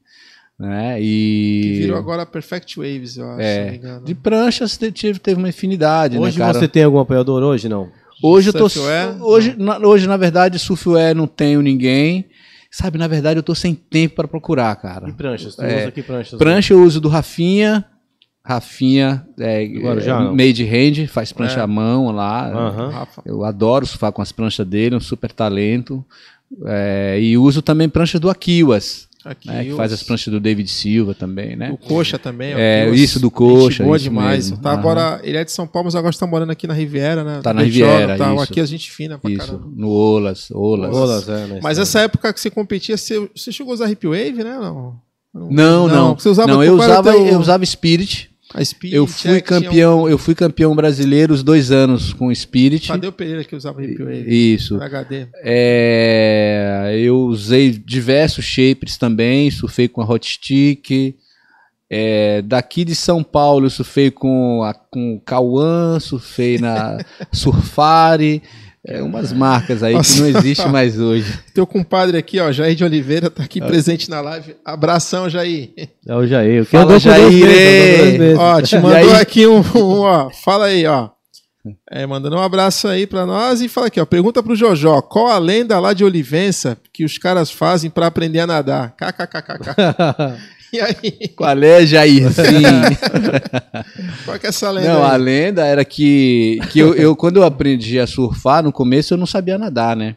né? 0.59 1.01
E 1.01 1.61
Que 1.75 1.79
virou 1.83 1.97
agora 1.97 2.25
Perfect 2.25 2.77
Waves, 2.77 3.17
eu 3.17 3.29
acho, 3.31 3.41
É, 3.41 3.53
se 3.55 3.61
não 3.63 3.71
me 3.71 3.77
engano. 3.77 4.05
De 4.05 4.13
pranchas 4.15 4.77
te- 4.77 4.91
tive, 4.91 5.17
teve 5.19 5.37
uma 5.39 5.47
infinidade, 5.49 6.17
Hoje 6.17 6.37
né, 6.37 6.45
cara? 6.45 6.59
você 6.59 6.67
tem 6.67 6.83
algum 6.83 6.99
apoiador 6.99 7.41
hoje, 7.43 7.69
não? 7.69 7.89
Hoje 8.21 8.49
eu 8.49 8.53
tô 8.53 8.67
hoje, 9.25 9.55
na, 9.57 9.77
hoje 9.79 10.05
na 10.05 10.17
verdade 10.17 10.59
surfwear 10.59 11.15
não 11.15 11.25
tenho 11.27 11.61
ninguém. 11.61 12.25
Sabe, 12.69 12.97
na 12.99 13.07
verdade 13.07 13.39
eu 13.39 13.43
tô 13.43 13.55
sem 13.55 13.73
tempo 13.73 14.15
para 14.15 14.27
procurar, 14.27 14.75
cara. 14.75 15.07
E 15.09 15.13
pranchas? 15.13 15.55
Tu 15.55 15.61
É. 15.63 15.83
usa 15.83 15.91
que 15.91 16.03
pranchas? 16.03 16.37
Prancha 16.37 16.73
eu 16.73 16.83
uso 16.83 16.99
do 17.01 17.07
Rafinha. 17.07 17.85
Rafinha 18.43 19.25
é, 19.39 19.65
Agora 19.77 20.01
é, 20.01 20.13
made 20.31 20.63
hand, 20.65 21.07
faz 21.07 21.31
prancha 21.31 21.59
É. 21.59 21.63
à 21.63 21.67
mão 21.67 22.11
lá. 22.11 22.89
Rafa. 22.89 23.21
Eu 23.25 23.43
adoro 23.43 23.85
surfar 23.85 24.11
com 24.11 24.21
as 24.21 24.31
pranchas 24.31 24.65
dele, 24.67 24.95
um 24.95 24.99
super 24.99 25.31
talento. 25.31 26.03
É, 26.65 27.17
e 27.21 27.37
uso 27.37 27.61
também 27.61 27.87
pranchas 27.89 28.19
do 28.19 28.29
Akiwas. 28.29 29.07
Aqui, 29.25 29.49
né, 29.49 29.65
que 29.65 29.75
faz 29.75 29.91
as 29.91 30.01
pranchas 30.01 30.33
do 30.33 30.39
David 30.39 30.69
Silva 30.69 31.13
também, 31.13 31.53
né? 31.53 31.71
O 31.71 31.77
Coxa 31.77 32.17
também. 32.17 32.53
É, 32.53 32.89
isso 32.91 33.19
do 33.19 33.29
Coxa. 33.29 33.83
Boa 33.83 33.99
demais. 33.99 34.49
Tá, 34.51 34.71
agora, 34.71 35.19
ele 35.23 35.35
é 35.35 35.43
de 35.43 35.51
São 35.51 35.67
Paulo, 35.67 35.87
mas 35.87 35.95
agora 35.95 36.11
está 36.11 36.25
morando 36.25 36.51
aqui 36.51 36.65
na 36.65 36.73
Riviera, 36.73 37.21
né? 37.21 37.41
Tá 37.43 37.53
na 37.53 37.63
Riviera, 37.63 38.17
tá, 38.17 38.33
isso. 38.33 38.43
Aqui 38.43 38.61
a 38.61 38.65
gente 38.65 38.89
fina 38.89 39.17
pra 39.17 39.29
isso, 39.29 39.45
caramba. 39.45 39.67
no 39.75 39.89
Olas. 39.89 40.49
Olas. 40.51 40.95
Olas 40.95 41.27
é, 41.27 41.59
mas 41.61 41.77
essa 41.77 41.99
época 41.99 42.31
que 42.31 42.39
você 42.39 42.49
competia, 42.49 42.95
você, 42.95 43.29
você 43.35 43.51
chegou 43.51 43.71
a 43.71 43.73
usar 43.73 43.91
Hip 43.91 44.07
Wave, 44.07 44.41
né? 44.43 44.57
Não, 44.57 45.01
não. 45.33 45.51
Não, 45.51 45.87
não. 45.87 46.15
Você 46.15 46.29
usava, 46.29 46.51
não 46.51 46.63
eu, 46.63 46.75
usava, 46.75 47.11
teu... 47.11 47.25
eu 47.25 47.39
usava 47.39 47.65
Spirit. 47.65 48.28
A 48.53 48.65
Spirit, 48.65 48.95
eu 48.95 49.05
fui 49.05 49.37
é, 49.37 49.41
campeão, 49.41 50.03
um... 50.03 50.09
eu 50.09 50.17
fui 50.17 50.33
campeão 50.33 50.75
brasileiro 50.75 51.33
os 51.33 51.43
dois 51.43 51.71
anos 51.71 52.13
com 52.13 52.33
Spirit. 52.33 52.87
Tadeu 52.87 53.11
Pereira 53.11 53.43
que 53.43 53.55
usava 53.55 53.83
Hip 53.83 54.01
Wave. 54.03 54.25
Isso. 54.27 54.81
HD. 54.81 55.27
É, 55.43 56.95
eu 56.99 57.17
usei 57.19 57.71
diversos 57.71 58.43
shapers 58.43 58.97
também, 58.97 59.51
surfei 59.51 59.87
com 59.87 60.01
a 60.01 60.05
Hot 60.05 60.27
Stick. 60.27 61.15
É, 61.91 62.41
daqui 62.43 62.83
de 62.83 62.95
São 62.95 63.23
Paulo 63.23 63.65
eu 63.65 63.69
surfei 63.69 64.11
com 64.11 64.63
a 64.63 64.73
com 64.73 65.15
o 65.15 65.21
Cauã, 65.21 65.99
surfei 65.99 66.57
na 66.57 66.97
Surfari. 67.31 68.41
É 68.91 69.03
umas 69.03 69.31
marcas 69.31 69.83
aí 69.83 69.93
Nossa. 69.93 70.15
que 70.15 70.19
não 70.19 70.39
existe 70.39 70.67
mais 70.67 70.99
hoje. 70.99 71.31
Teu 71.53 71.67
compadre 71.67 72.17
aqui, 72.17 72.39
ó, 72.39 72.51
Jair 72.51 72.75
de 72.75 72.83
Oliveira, 72.83 73.29
tá 73.29 73.43
aqui 73.43 73.61
é. 73.61 73.67
presente 73.67 74.09
na 74.09 74.19
live. 74.19 74.55
Abração, 74.65 75.29
Jair. 75.29 75.69
É 76.07 76.15
o 76.15 76.25
Jair. 76.25 76.65
Que 76.65 76.71
Fala, 76.71 76.99
Jair. 76.99 77.45
Ó, 78.39 78.59
te 78.63 78.75
mandou 78.81 79.13
aqui 79.13 79.45
um, 79.45 79.59
um, 79.59 79.99
ó. 79.99 80.31
Fala 80.31 80.65
aí, 80.65 80.87
ó. 80.87 81.09
É, 81.91 82.07
mandando 82.07 82.35
um 82.35 82.41
abraço 82.41 82.87
aí 82.87 83.05
para 83.05 83.27
nós 83.27 83.61
e 83.61 83.69
fala 83.69 83.87
aqui, 83.87 84.01
ó. 84.01 84.05
Pergunta 84.07 84.41
pro 84.41 84.55
Jojó, 84.55 85.03
qual 85.03 85.27
a 85.27 85.37
lenda 85.37 85.79
lá 85.79 85.93
de 85.93 86.03
Olivença 86.03 86.75
que 86.91 87.05
os 87.05 87.19
caras 87.19 87.51
fazem 87.51 87.91
para 87.91 88.07
aprender 88.07 88.39
a 88.39 88.47
nadar? 88.47 88.95
KKKKK. 88.97 89.75
E 90.71 90.79
aí? 90.79 91.27
Qual 91.35 91.57
é, 91.63 91.85
Jair? 91.85 92.31
Sim. 92.31 92.63
Qual 94.25 94.37
que 94.37 94.45
é 94.45 94.49
essa 94.49 94.69
lenda? 94.69 94.93
Não, 94.93 95.03
aí? 95.03 95.11
a 95.11 95.15
lenda 95.15 95.65
era 95.65 95.83
que, 95.83 96.59
que 96.71 96.79
eu, 96.79 96.93
eu, 96.93 97.15
quando 97.15 97.37
eu 97.37 97.43
aprendi 97.43 97.99
a 97.99 98.05
surfar, 98.05 98.63
no 98.63 98.71
começo 98.71 99.13
eu 99.13 99.17
não 99.17 99.25
sabia 99.25 99.57
nadar, 99.57 99.95
né? 99.95 100.15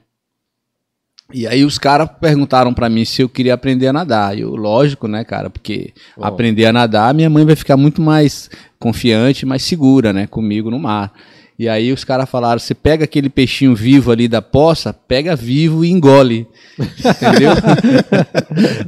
E 1.33 1.47
aí 1.47 1.65
os 1.65 1.79
caras 1.79 2.09
perguntaram 2.21 2.75
para 2.75 2.91
mim 2.91 3.05
se 3.05 3.23
eu 3.23 3.29
queria 3.29 3.55
aprender 3.55 3.87
a 3.87 3.93
nadar. 3.93 4.39
Eu, 4.39 4.55
lógico, 4.55 5.09
né, 5.09 5.25
cara? 5.25 5.49
Porque 5.49 5.95
oh. 6.17 6.25
aprender 6.25 6.67
a 6.67 6.73
nadar, 6.73 7.15
minha 7.15 7.31
mãe 7.31 7.45
vai 7.45 7.57
ficar 7.57 7.77
muito 7.77 8.03
mais 8.03 8.51
confiante, 8.79 9.47
mais 9.47 9.63
segura, 9.63 10.13
né, 10.13 10.27
comigo 10.27 10.71
no 10.71 10.79
mar. 10.79 11.13
E 11.59 11.69
aí 11.69 11.93
os 11.93 12.05
caras 12.05 12.29
falaram: 12.29 12.59
você 12.59 12.75
pega 12.75 13.05
aquele 13.05 13.29
peixinho 13.29 13.75
vivo 13.75 14.11
ali 14.11 14.27
da 14.27 14.43
poça, 14.43 14.93
pega 14.93 15.37
vivo 15.37 15.85
e 15.85 15.91
engole. 15.91 16.47
Entendeu? 16.79 17.53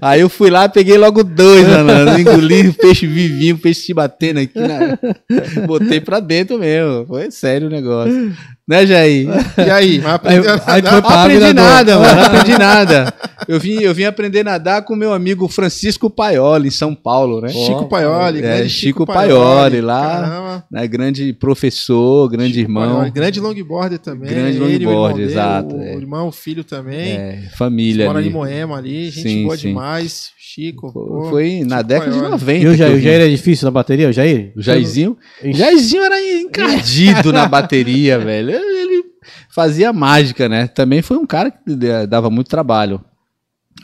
aí 0.00 0.20
eu 0.20 0.28
fui 0.28 0.50
lá, 0.50 0.68
peguei 0.68 0.96
logo 0.96 1.22
dois, 1.22 1.66
mano. 1.66 2.18
Engoli 2.18 2.68
o 2.68 2.74
peixe 2.74 3.06
vivinho, 3.06 3.56
o 3.56 3.58
peixe 3.58 3.82
se 3.82 3.94
batendo 3.94 4.40
aqui. 4.40 4.58
Na... 4.58 5.66
Botei 5.66 6.00
pra 6.00 6.20
dentro 6.20 6.58
mesmo. 6.58 7.06
Foi 7.06 7.30
sério 7.30 7.68
o 7.68 7.70
negócio. 7.70 8.34
Né, 8.66 8.86
Jair? 8.86 9.28
E 9.58 9.70
aí? 9.70 9.98
Mas 9.98 10.14
aprendeu 10.14 10.52
aí, 10.66 10.82
foi 10.82 11.02
pra 11.02 11.22
aprendi 11.22 11.52
nada, 11.52 11.98
mano. 11.98 12.16
Não 12.16 12.24
aprendi 12.24 12.58
nada. 12.58 13.14
Eu 13.46 13.60
vim, 13.60 13.80
eu 13.80 13.92
vim 13.92 14.04
aprender 14.04 14.40
a 14.40 14.44
nadar 14.44 14.82
com 14.84 14.96
meu 14.96 15.12
amigo 15.12 15.46
Francisco 15.48 16.08
Paioli, 16.08 16.68
em 16.68 16.70
São 16.70 16.94
Paulo, 16.94 17.42
né? 17.42 17.50
Chico 17.50 17.86
Paioli, 17.90 18.42
é, 18.42 18.66
Chico, 18.66 18.70
Chico 18.70 19.06
Paioli, 19.06 19.44
Paioli 19.44 19.80
lá. 19.82 20.64
Né, 20.70 20.88
grande 20.88 21.34
professor, 21.34 22.26
grande 22.30 22.54
Chico 22.54 22.70
irmão. 22.70 22.94
Paioli, 22.94 23.10
grande 23.10 23.40
longboarder 23.40 23.98
também. 23.98 24.30
Grande 24.30 24.58
longboarder, 24.58 25.26
exato. 25.26 25.76
O, 25.76 25.82
é. 25.82 25.94
irmão, 25.94 26.28
o 26.28 26.32
filho 26.32 26.64
também. 26.64 27.12
É, 27.12 27.42
família. 27.54 28.06
Mora 28.06 28.18
ali. 28.18 28.28
em 28.28 28.32
Moema 28.32 28.78
ali, 28.78 29.10
gente 29.10 29.28
sim, 29.28 29.44
boa 29.44 29.58
sim. 29.58 29.68
demais. 29.68 30.33
Chico. 30.54 30.92
Foi, 30.92 31.30
foi 31.30 31.64
na 31.64 31.78
Chico 31.78 31.88
década 31.88 32.10
Paioli. 32.10 32.24
de 32.24 32.30
90. 32.30 32.52
E 32.52 32.66
o 32.68 32.74
Jair, 32.76 32.94
o 32.94 33.00
Jair 33.00 33.20
é 33.22 33.28
difícil 33.28 33.64
na 33.64 33.70
bateria, 33.72 34.08
o 34.08 34.12
Jair? 34.12 34.52
O 34.56 34.62
Jairzinho? 34.62 35.16
O 35.42 35.52
Jairzinho 35.52 36.02
era 36.04 36.40
encardido 36.40 37.32
na 37.32 37.46
bateria, 37.46 38.18
velho. 38.20 38.50
Ele 38.52 39.04
fazia 39.52 39.92
mágica, 39.92 40.48
né? 40.48 40.68
Também 40.68 41.02
foi 41.02 41.16
um 41.16 41.26
cara 41.26 41.50
que 41.50 41.74
dava 42.06 42.30
muito 42.30 42.48
trabalho. 42.48 43.00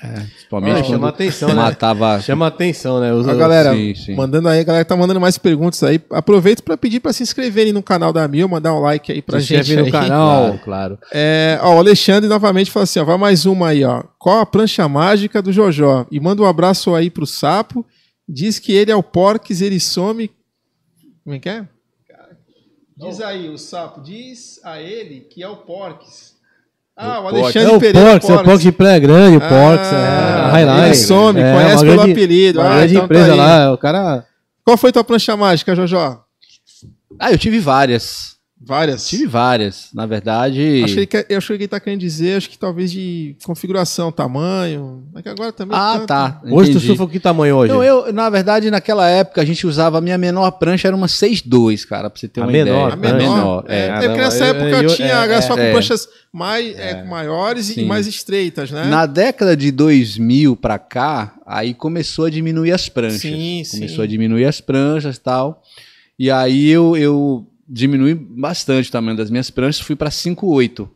É, 0.02 0.20
principalmente 0.20 0.86
chama 0.86 1.08
atenção, 1.08 1.54
matava... 1.54 2.16
né? 2.16 2.22
Chama 2.22 2.46
atenção, 2.46 3.00
né? 3.00 3.12
Os, 3.12 3.28
a 3.28 3.34
galera, 3.34 3.74
sim, 3.74 3.94
sim. 3.94 4.14
mandando 4.14 4.48
aí, 4.48 4.60
a 4.60 4.62
galera 4.62 4.84
tá 4.84 4.96
mandando 4.96 5.20
mais 5.20 5.36
perguntas 5.36 5.82
aí. 5.82 6.00
Aproveito 6.10 6.62
para 6.62 6.76
pedir 6.76 7.00
para 7.00 7.12
se 7.12 7.22
inscreverem 7.22 7.72
no 7.72 7.82
canal 7.82 8.12
da 8.12 8.26
Mil, 8.26 8.48
mandar 8.48 8.72
um 8.72 8.80
like 8.80 9.10
aí 9.10 9.20
pra 9.20 9.40
se 9.40 9.46
gente. 9.46 9.76
no 9.76 9.90
canal, 9.90 10.58
claro. 10.58 10.60
claro. 10.64 10.98
É, 11.12 11.58
ó, 11.60 11.74
o 11.74 11.78
Alexandre 11.78 12.28
novamente 12.28 12.70
fala 12.70 12.84
assim: 12.84 13.00
ó, 13.00 13.04
vai 13.04 13.18
mais 13.18 13.44
uma 13.44 13.68
aí, 13.68 13.84
ó. 13.84 14.04
Qual 14.18 14.38
a 14.38 14.46
prancha 14.46 14.88
mágica 14.88 15.42
do 15.42 15.52
Jojó? 15.52 16.06
E 16.10 16.20
manda 16.20 16.42
um 16.42 16.46
abraço 16.46 16.94
aí 16.94 17.10
pro 17.10 17.26
Sapo. 17.26 17.84
Diz 18.28 18.58
que 18.58 18.72
ele 18.72 18.92
é 18.92 18.96
o 18.96 19.02
Porques, 19.02 19.60
ele 19.60 19.80
some. 19.80 20.30
Como 21.24 21.34
é 21.34 21.38
que 21.38 21.48
é? 21.48 21.66
Diz 22.96 23.20
aí, 23.20 23.48
o 23.48 23.58
Sapo, 23.58 24.02
diz 24.02 24.60
a 24.62 24.80
ele 24.80 25.20
que 25.20 25.42
é 25.42 25.48
o 25.48 25.56
Porques. 25.56 26.29
Ah, 26.96 27.20
o, 27.20 27.28
Alexandre 27.28 27.72
é 27.72 27.76
o 27.76 27.80
Pereira. 27.80 28.10
Porks, 28.10 28.28
é 28.28 28.34
o 28.34 28.44
Porks 28.44 28.62
de 28.62 28.72
Praia 28.72 28.98
Grande, 28.98 29.36
o 29.36 29.40
Porks, 29.40 29.92
é, 29.92 29.96
ah, 29.96 30.50
Highlight. 30.52 30.86
Ele 30.86 30.94
some, 30.94 31.40
é, 31.40 31.52
conhece 31.52 31.84
pelo 31.84 31.96
grande, 31.96 32.12
apelido. 32.12 32.60
Ah, 32.60 32.64
grande 32.64 32.92
então 32.92 33.00
tá 33.00 33.04
empresa 33.04 33.28
tá 33.28 33.34
lá, 33.34 33.72
o 33.72 33.78
cara... 33.78 34.24
Qual 34.64 34.76
foi 34.76 34.92
tua 34.92 35.02
prancha 35.02 35.36
mágica, 35.36 35.74
Jojó? 35.74 36.22
Ah, 37.18 37.32
eu 37.32 37.38
tive 37.38 37.58
várias. 37.58 38.36
Várias? 38.62 39.08
Tive 39.08 39.26
várias, 39.26 39.88
na 39.94 40.04
verdade. 40.04 40.82
Acho 40.84 41.06
que 41.06 41.26
eu 41.30 41.38
acho 41.38 41.46
que 41.46 41.52
ele 41.54 41.64
está 41.64 41.80
querendo 41.80 42.00
dizer, 42.00 42.36
acho 42.36 42.50
que 42.50 42.58
talvez 42.58 42.92
de 42.92 43.34
configuração, 43.42 44.12
tamanho. 44.12 45.02
Mas 45.14 45.22
que 45.22 45.30
agora 45.30 45.50
também. 45.50 45.74
Ah, 45.74 46.04
tá. 46.06 46.40
Entendi. 46.40 46.54
Hoje 46.54 46.72
tu 46.72 46.80
surfa 46.80 47.06
que 47.06 47.18
tamanho 47.18 47.56
hoje? 47.56 47.72
Não, 47.72 47.82
eu, 47.82 48.12
na 48.12 48.28
verdade, 48.28 48.70
naquela 48.70 49.08
época 49.08 49.40
a 49.40 49.46
gente 49.46 49.66
usava 49.66 49.96
a 49.96 50.00
minha 50.02 50.18
menor 50.18 50.50
prancha, 50.52 50.88
era 50.88 50.94
uma 50.94 51.06
6.2, 51.06 51.86
cara, 51.86 52.10
pra 52.10 52.20
você 52.20 52.28
ter 52.28 52.42
a 52.42 52.44
uma 52.44 52.52
menor, 52.52 52.92
ideia. 52.98 53.14
A 53.14 53.16
menor. 53.16 53.30
A 53.32 53.36
menor. 53.36 53.64
É, 53.66 53.78
é, 53.78 53.86
é 53.86 54.08
porque 54.08 54.20
nessa 54.20 54.44
época 54.44 54.68
eu, 54.68 54.82
eu, 54.82 54.94
tinha 54.94 55.24
é, 55.24 55.40
só 55.40 55.54
com 55.54 55.60
é, 55.62 55.70
pranchas 55.72 56.06
mais, 56.30 56.78
é, 56.78 56.90
é 56.90 57.04
maiores 57.04 57.64
sim. 57.66 57.80
e 57.80 57.84
mais 57.86 58.06
estreitas, 58.06 58.70
né? 58.70 58.84
Na 58.84 59.06
década 59.06 59.56
de 59.56 59.70
2000 59.70 60.54
para 60.54 60.78
cá, 60.78 61.34
aí 61.46 61.72
começou 61.72 62.26
a 62.26 62.30
diminuir 62.30 62.72
as 62.72 62.90
pranchas. 62.90 63.22
Sim, 63.22 63.62
começou 63.70 63.96
sim. 63.96 64.02
a 64.02 64.06
diminuir 64.06 64.44
as 64.44 64.60
pranchas 64.60 65.16
e 65.16 65.20
tal. 65.20 65.62
E 66.18 66.30
aí 66.30 66.68
eu, 66.68 66.94
eu 66.98 67.46
diminui 67.70 68.14
bastante 68.14 68.88
o 68.88 68.92
tamanho 68.92 69.16
das 69.16 69.30
minhas 69.30 69.48
pranchas, 69.48 69.80
fui 69.80 69.94
para 69.94 70.10
5,8. 70.10 70.88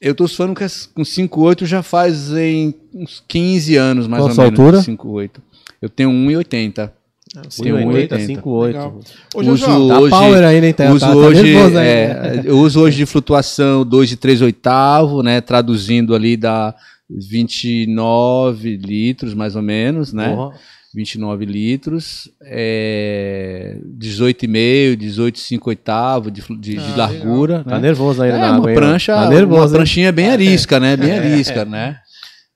Eu 0.00 0.14
tô 0.14 0.28
surfando 0.28 0.54
com 0.94 1.02
5,8 1.02 1.66
já 1.66 1.82
faz 1.82 2.32
em 2.32 2.72
uns 2.94 3.22
15 3.26 3.74
anos, 3.74 4.06
mais 4.06 4.22
Qual 4.22 4.30
ou 4.30 4.36
menos. 4.36 4.60
altura? 4.60 4.78
5,8. 4.78 5.40
Eu 5.82 5.88
tenho 5.88 6.10
1,80. 6.10 6.92
Ah, 7.36 7.42
1,80, 7.42 8.08
5,8. 8.08 8.92
Hoje, 9.34 9.50
uso 9.50 9.70
hoje, 9.70 10.10
power 10.10 10.44
aí, 10.44 10.60
né, 10.60 10.68
uso 10.90 11.00
tá, 11.00 11.14
hoje, 11.14 11.54
tá 11.72 11.84
é, 11.84 12.42
eu 12.44 12.58
uso 12.58 12.80
hoje 12.80 12.96
de 12.96 13.06
flutuação 13.06 13.84
2 13.84 14.08
de 14.08 14.16
3 14.16 14.40
oitavo, 14.40 15.22
né, 15.22 15.40
traduzindo 15.40 16.14
ali 16.14 16.36
dá 16.38 16.74
29 17.10 18.76
litros 18.76 19.34
mais 19.34 19.56
ou 19.56 19.62
menos, 19.62 20.12
né? 20.12 20.30
Uhum. 20.30 20.52
29 20.98 21.44
litros, 21.44 22.28
é, 22.42 23.76
18,5, 23.96 24.96
18,5 24.96 25.66
oitavo 25.68 26.28
de, 26.28 26.42
de, 26.58 26.76
ah, 26.76 26.82
de 26.82 26.98
largura. 26.98 27.58
Né? 27.58 27.64
Tá 27.68 27.78
nervoso 27.78 28.20
ainda 28.20 28.36
é, 28.36 28.40
na 28.40 28.48
uma 28.48 28.56
água, 28.56 28.74
prancha, 28.74 29.14
tá 29.14 29.28
nervoso, 29.28 29.60
uma 29.62 29.78
pranchinha 29.78 30.10
bem 30.10 30.28
arisca, 30.28 30.80
né? 30.80 30.96
Bem 30.96 31.12
arisca, 31.16 31.64
né? 31.64 32.00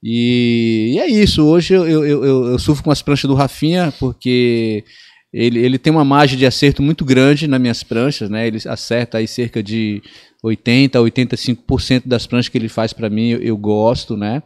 E, 0.02 0.94
e, 0.94 0.98
é 0.98 1.08
isso. 1.08 1.46
Hoje 1.46 1.72
eu, 1.72 1.86
eu, 1.86 2.04
eu, 2.04 2.46
eu 2.46 2.58
surfo 2.58 2.82
com 2.82 2.90
as 2.90 3.00
pranchas 3.00 3.28
do 3.28 3.36
Rafinha, 3.36 3.94
porque 4.00 4.82
ele, 5.32 5.60
ele 5.60 5.78
tem 5.78 5.92
uma 5.92 6.04
margem 6.04 6.36
de 6.36 6.44
acerto 6.44 6.82
muito 6.82 7.04
grande 7.04 7.46
nas 7.46 7.60
minhas 7.60 7.84
pranchas, 7.84 8.28
né? 8.28 8.44
Ele 8.48 8.58
acerta 8.66 9.18
aí 9.18 9.28
cerca 9.28 9.62
de 9.62 10.02
80 10.42 10.98
a 10.98 11.02
85% 11.02 12.02
das 12.06 12.26
pranchas 12.26 12.48
que 12.48 12.58
ele 12.58 12.68
faz 12.68 12.92
para 12.92 13.08
mim, 13.08 13.28
eu, 13.28 13.40
eu 13.40 13.56
gosto, 13.56 14.16
né? 14.16 14.42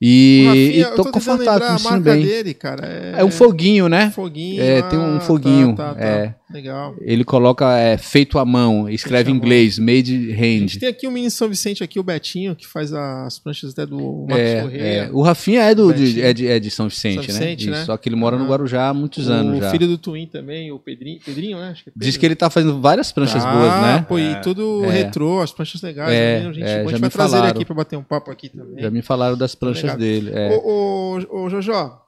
E, 0.00 0.44
Rafinha, 0.46 0.80
e 0.80 0.84
tô, 0.94 1.04
tô 1.04 1.10
confortável 1.10 1.68
com 1.68 1.74
isso 1.76 2.00
bem. 2.00 2.22
Dele, 2.22 2.54
cara. 2.54 2.86
É... 2.86 3.20
é 3.20 3.24
um 3.24 3.30
foguinho, 3.30 3.88
né? 3.88 4.10
Foguinho. 4.10 4.62
É, 4.62 4.82
tem 4.82 4.98
um 4.98 5.16
ah, 5.16 5.20
foguinho. 5.20 5.74
Tá, 5.74 5.88
tá, 5.88 5.94
tá. 5.94 6.04
É. 6.04 6.34
Legal. 6.48 6.94
Ele 7.00 7.24
coloca 7.24 7.76
é, 7.76 7.98
feito 7.98 8.38
à 8.38 8.44
mão, 8.44 8.88
escreve 8.88 9.32
em 9.32 9.34
inglês, 9.34 9.78
made 9.80 10.32
hand. 10.32 10.38
A 10.38 10.58
gente 10.60 10.78
tem 10.78 10.88
aqui 10.88 11.06
o 11.06 11.10
menino 11.10 11.30
São 11.30 11.48
Vicente 11.48 11.82
aqui, 11.82 11.98
o 11.98 12.04
Betinho, 12.04 12.54
que 12.54 12.66
faz 12.66 12.92
as 12.92 13.38
pranchas 13.40 13.72
até 13.72 13.84
do 13.84 14.26
Marcos 14.28 14.38
é, 14.38 14.62
Correia. 14.62 15.02
É. 15.02 15.10
O 15.12 15.22
Rafinha 15.22 15.62
é, 15.62 15.74
do, 15.74 15.92
de, 15.92 16.22
é, 16.22 16.32
de, 16.32 16.46
é 16.46 16.60
de 16.60 16.70
São 16.70 16.88
Vicente, 16.88 17.26
São 17.26 17.40
Vicente 17.40 17.68
né? 17.68 17.78
né? 17.78 17.84
Só 17.84 17.96
que 17.96 18.08
ele 18.08 18.14
mora 18.14 18.38
no 18.38 18.46
Guarujá 18.46 18.88
há 18.88 18.94
muitos 18.94 19.28
o 19.28 19.32
anos 19.32 19.58
já. 19.58 19.68
O 19.68 19.70
filho 19.72 19.88
do 19.88 19.98
Twin 19.98 20.26
também, 20.26 20.70
o 20.70 20.78
Pedrinho, 20.78 21.18
Pedrinho 21.24 21.58
né? 21.58 21.74
Que 21.82 21.90
é 21.90 21.92
Diz 21.96 22.16
que 22.16 22.24
ele 22.24 22.36
tá 22.36 22.48
fazendo 22.48 22.80
várias 22.80 23.10
pranchas 23.10 23.44
ah, 23.44 23.52
boas, 23.52 23.72
né? 23.82 24.06
Pô, 24.08 24.16
e 24.16 24.32
é. 24.32 24.34
tudo 24.36 24.84
é. 24.84 24.90
retrô, 24.90 25.40
as 25.40 25.50
pranchas 25.50 25.82
legais. 25.82 26.12
É, 26.12 26.40
né? 26.44 26.52
gente, 26.52 26.64
é, 26.64 26.80
a 26.80 26.86
gente 26.86 27.00
vai 27.00 27.10
trazer 27.10 27.38
ele 27.38 27.46
aqui 27.48 27.64
para 27.64 27.74
bater 27.74 27.96
um 27.96 28.04
papo 28.04 28.30
aqui 28.30 28.48
também. 28.48 28.82
Já 28.82 28.90
me 28.90 29.02
falaram 29.02 29.36
das 29.36 29.56
pranchas 29.56 29.96
dele. 29.96 30.30
Ô, 30.52 31.18
ô, 31.28 31.42
ô, 31.42 31.50
Jojó, 31.50 32.05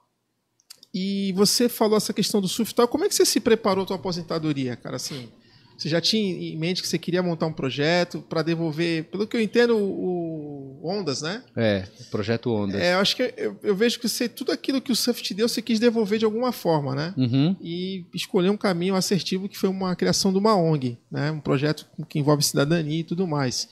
e 0.93 1.31
você 1.33 1.69
falou 1.69 1.97
essa 1.97 2.13
questão 2.13 2.41
do 2.41 2.47
surf 2.47 2.71
e 2.71 2.75
tal. 2.75 2.87
Como 2.87 3.05
é 3.05 3.09
que 3.09 3.15
você 3.15 3.25
se 3.25 3.39
preparou 3.39 3.83
a 3.83 3.87
tua 3.87 3.95
aposentadoria, 3.95 4.75
cara? 4.75 4.95
Assim, 4.95 5.29
Você 5.77 5.87
já 5.87 6.01
tinha 6.01 6.21
em 6.21 6.57
mente 6.57 6.81
que 6.81 6.87
você 6.87 6.97
queria 6.97 7.23
montar 7.23 7.45
um 7.45 7.53
projeto 7.53 8.21
para 8.27 8.41
devolver, 8.41 9.05
pelo 9.05 9.25
que 9.25 9.37
eu 9.37 9.41
entendo, 9.41 9.77
o 9.77 10.79
Ondas, 10.83 11.21
né? 11.21 11.41
É, 11.55 11.85
projeto 12.11 12.51
Ondas. 12.51 12.81
É, 12.81 12.95
eu 12.95 12.99
acho 12.99 13.15
que 13.15 13.33
eu, 13.37 13.57
eu, 13.63 13.75
vejo 13.75 13.97
que 13.97 14.09
você 14.09 14.27
tudo 14.27 14.51
aquilo 14.51 14.81
que 14.81 14.91
o 14.91 14.95
surf 14.95 15.21
te 15.21 15.33
deu, 15.33 15.47
você 15.47 15.61
quis 15.61 15.79
devolver 15.79 16.19
de 16.19 16.25
alguma 16.25 16.51
forma, 16.51 16.93
né? 16.95 17.13
Uhum. 17.15 17.55
E 17.61 18.05
escolher 18.13 18.49
um 18.49 18.57
caminho 18.57 18.95
assertivo 18.95 19.47
que 19.47 19.57
foi 19.57 19.69
uma 19.69 19.95
criação 19.95 20.33
de 20.33 20.37
uma 20.37 20.55
ONG, 20.55 20.97
né? 21.09 21.31
Um 21.31 21.39
projeto 21.39 21.85
que 22.09 22.19
envolve 22.19 22.43
cidadania 22.43 22.99
e 22.99 23.03
tudo 23.03 23.25
mais. 23.25 23.69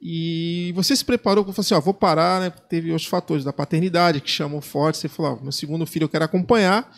E 0.00 0.72
você 0.76 0.94
se 0.94 1.04
preparou 1.04 1.44
falar 1.44 1.54
assim, 1.58 1.74
ó, 1.74 1.80
vou 1.80 1.94
parar, 1.94 2.40
né? 2.40 2.50
Teve 2.50 2.92
os 2.92 3.04
fatores 3.04 3.44
da 3.44 3.52
paternidade 3.52 4.20
que 4.20 4.30
chamam 4.30 4.60
forte. 4.60 4.98
Você 4.98 5.08
falou, 5.08 5.32
ó, 5.32 5.42
meu 5.42 5.52
segundo 5.52 5.86
filho 5.86 6.04
eu 6.04 6.08
quero 6.08 6.24
acompanhar. 6.24 6.92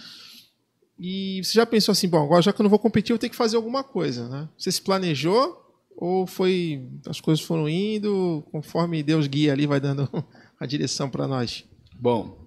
E 0.98 1.40
você 1.42 1.54
já 1.54 1.64
pensou 1.64 1.92
assim, 1.92 2.08
bom, 2.08 2.22
agora 2.22 2.42
já 2.42 2.52
que 2.52 2.60
eu 2.60 2.64
não 2.64 2.70
vou 2.70 2.78
competir, 2.78 3.12
eu 3.12 3.18
tenho 3.18 3.30
que 3.30 3.36
fazer 3.36 3.56
alguma 3.56 3.82
coisa, 3.82 4.28
né? 4.28 4.48
Você 4.58 4.70
se 4.70 4.82
planejou 4.82 5.58
ou 5.96 6.26
foi 6.26 6.86
as 7.06 7.20
coisas 7.20 7.44
foram 7.44 7.68
indo 7.68 8.44
conforme 8.52 9.02
Deus 9.02 9.26
guia 9.26 9.52
ali, 9.52 9.66
vai 9.66 9.80
dando 9.80 10.08
a 10.60 10.66
direção 10.66 11.08
para 11.08 11.26
nós? 11.26 11.64
Bom, 11.94 12.39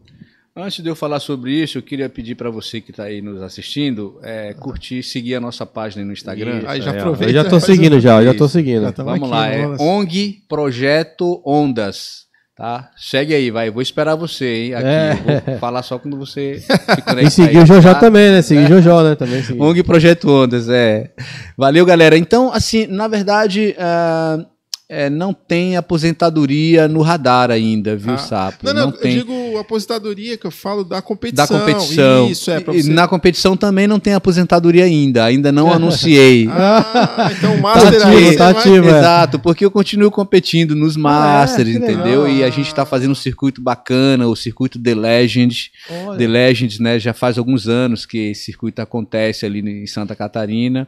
Antes 0.56 0.84
de 0.84 0.90
eu 0.90 0.96
falar 0.96 1.20
sobre 1.20 1.52
isso, 1.52 1.80
eu 1.80 1.82
queria 1.82 2.08
pedir 2.08 2.36
para 2.36 2.52
você 2.52 2.80
que 2.80 2.92
está 2.92 3.06
aí 3.06 3.24
nos 3.24 3.42
assistindo, 3.42 4.20
é, 4.22 4.54
curtir, 4.54 5.02
seguir 5.02 5.34
a 5.34 5.40
nossa 5.40 5.66
página 5.66 6.06
no 6.06 6.14
Instagram. 6.14 6.60
Isso, 6.60 6.68
aí 6.68 6.80
já 6.80 6.92
aproveita. 6.92 7.32
Eu 7.32 7.34
já 7.34 7.42
estou 7.42 7.60
seguindo 7.60 8.00
já, 8.00 8.24
já 8.24 8.32
estou 8.32 8.48
seguindo. 8.48 8.84
Já 8.84 8.92
Vamos 8.92 9.24
aqui, 9.24 9.28
lá, 9.28 9.48
é 9.48 9.66
ONG 9.80 10.44
Projeto 10.48 11.42
Ondas. 11.44 12.24
Tá? 12.56 12.92
Segue 12.96 13.34
aí, 13.34 13.50
vai. 13.50 13.72
Vou 13.72 13.82
esperar 13.82 14.14
você, 14.14 14.46
hein? 14.46 14.74
Aqui. 14.76 14.86
É. 14.86 15.42
Vou 15.44 15.58
falar 15.58 15.82
só 15.82 15.98
quando 15.98 16.16
você 16.18 16.62
E 17.20 17.32
seguir 17.32 17.58
o 17.58 17.66
Jojó 17.66 17.96
tá? 17.96 18.00
também, 18.00 18.30
né? 18.30 18.44
Seguir 18.44 18.66
o 18.66 18.68
Jojó, 18.68 19.02
né? 19.02 19.16
Também 19.16 19.42
seguir. 19.44 19.60
ONG 19.60 19.82
Projeto 19.82 20.30
Ondas, 20.30 20.70
é. 20.70 21.12
Valeu, 21.58 21.84
galera. 21.84 22.16
Então, 22.16 22.54
assim, 22.54 22.86
na 22.86 23.08
verdade, 23.08 23.76
uh, 23.76 24.46
é, 24.90 25.10
não 25.10 25.34
tem 25.34 25.78
aposentadoria 25.78 26.88
no 26.88 27.02
radar 27.02 27.50
ainda, 27.50 27.96
viu, 27.96 28.14
ah. 28.14 28.18
Sapo? 28.18 28.66
Não, 28.66 28.74
não, 28.74 28.86
não 28.88 28.92
tem. 28.92 29.16
eu 29.16 29.26
digo 29.26 29.58
aposentadoria 29.58 30.38
que 30.38 30.46
eu 30.46 30.52
falo 30.52 30.84
da 30.84 31.02
competição. 31.02 31.48
Da 31.48 31.60
competição. 31.60 32.30
Isso, 32.30 32.52
é. 32.52 32.60
Você... 32.60 32.92
Na 32.92 33.08
competição 33.08 33.56
também 33.56 33.88
não 33.88 34.00
tem 34.00 34.14
aposentadoria 34.14 34.84
ainda, 34.84 35.24
ainda 35.24 35.52
não 35.52 35.72
anunciei. 35.74 36.48
Ah, 36.52 37.32
então 37.36 37.56
o 37.56 37.62
Master 37.62 38.00
tá 38.00 38.08
aí. 38.08 38.36
Tá 38.36 38.50
ativo, 38.50 38.88
é. 38.88 39.00
Exato, 39.00 39.40
porque 39.40 39.66
eu 39.66 39.72
continuo 39.72 40.12
competindo 40.12 40.76
nos 40.76 40.98
Masters, 40.98 41.70
ah, 41.70 41.72
é, 41.72 41.76
entendeu? 41.76 42.28
E 42.28 42.44
a 42.44 42.50
gente 42.50 42.68
está 42.68 42.86
fazendo 42.86 43.12
um 43.12 43.16
circuito 43.16 43.62
bacana, 43.62 44.28
o 44.28 44.36
circuito 44.36 44.78
The 44.78 44.94
Legend. 44.94 45.72
Olha. 45.90 46.18
The 46.18 46.28
Legend, 46.28 46.82
né? 46.82 47.00
Já 47.00 47.14
faz 47.14 47.38
alguns 47.38 47.68
anos 47.68 48.06
que 48.06 48.32
esse 48.32 48.44
circuito 48.44 48.82
acontece 48.82 49.46
ali 49.46 49.60
em 49.60 49.88
Santa 49.88 50.16
Catarina 50.16 50.88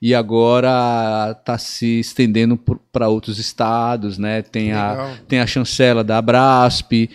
e 0.00 0.14
agora 0.14 1.36
está 1.38 1.58
se 1.58 2.00
estendendo 2.00 2.58
para 2.92 3.08
outros 3.08 3.38
estados, 3.38 4.18
né? 4.18 4.42
Tem 4.42 4.72
a, 4.72 5.16
tem 5.26 5.40
a 5.40 5.46
chancela 5.46 6.04
da 6.04 6.18
Abrasp, 6.18 7.08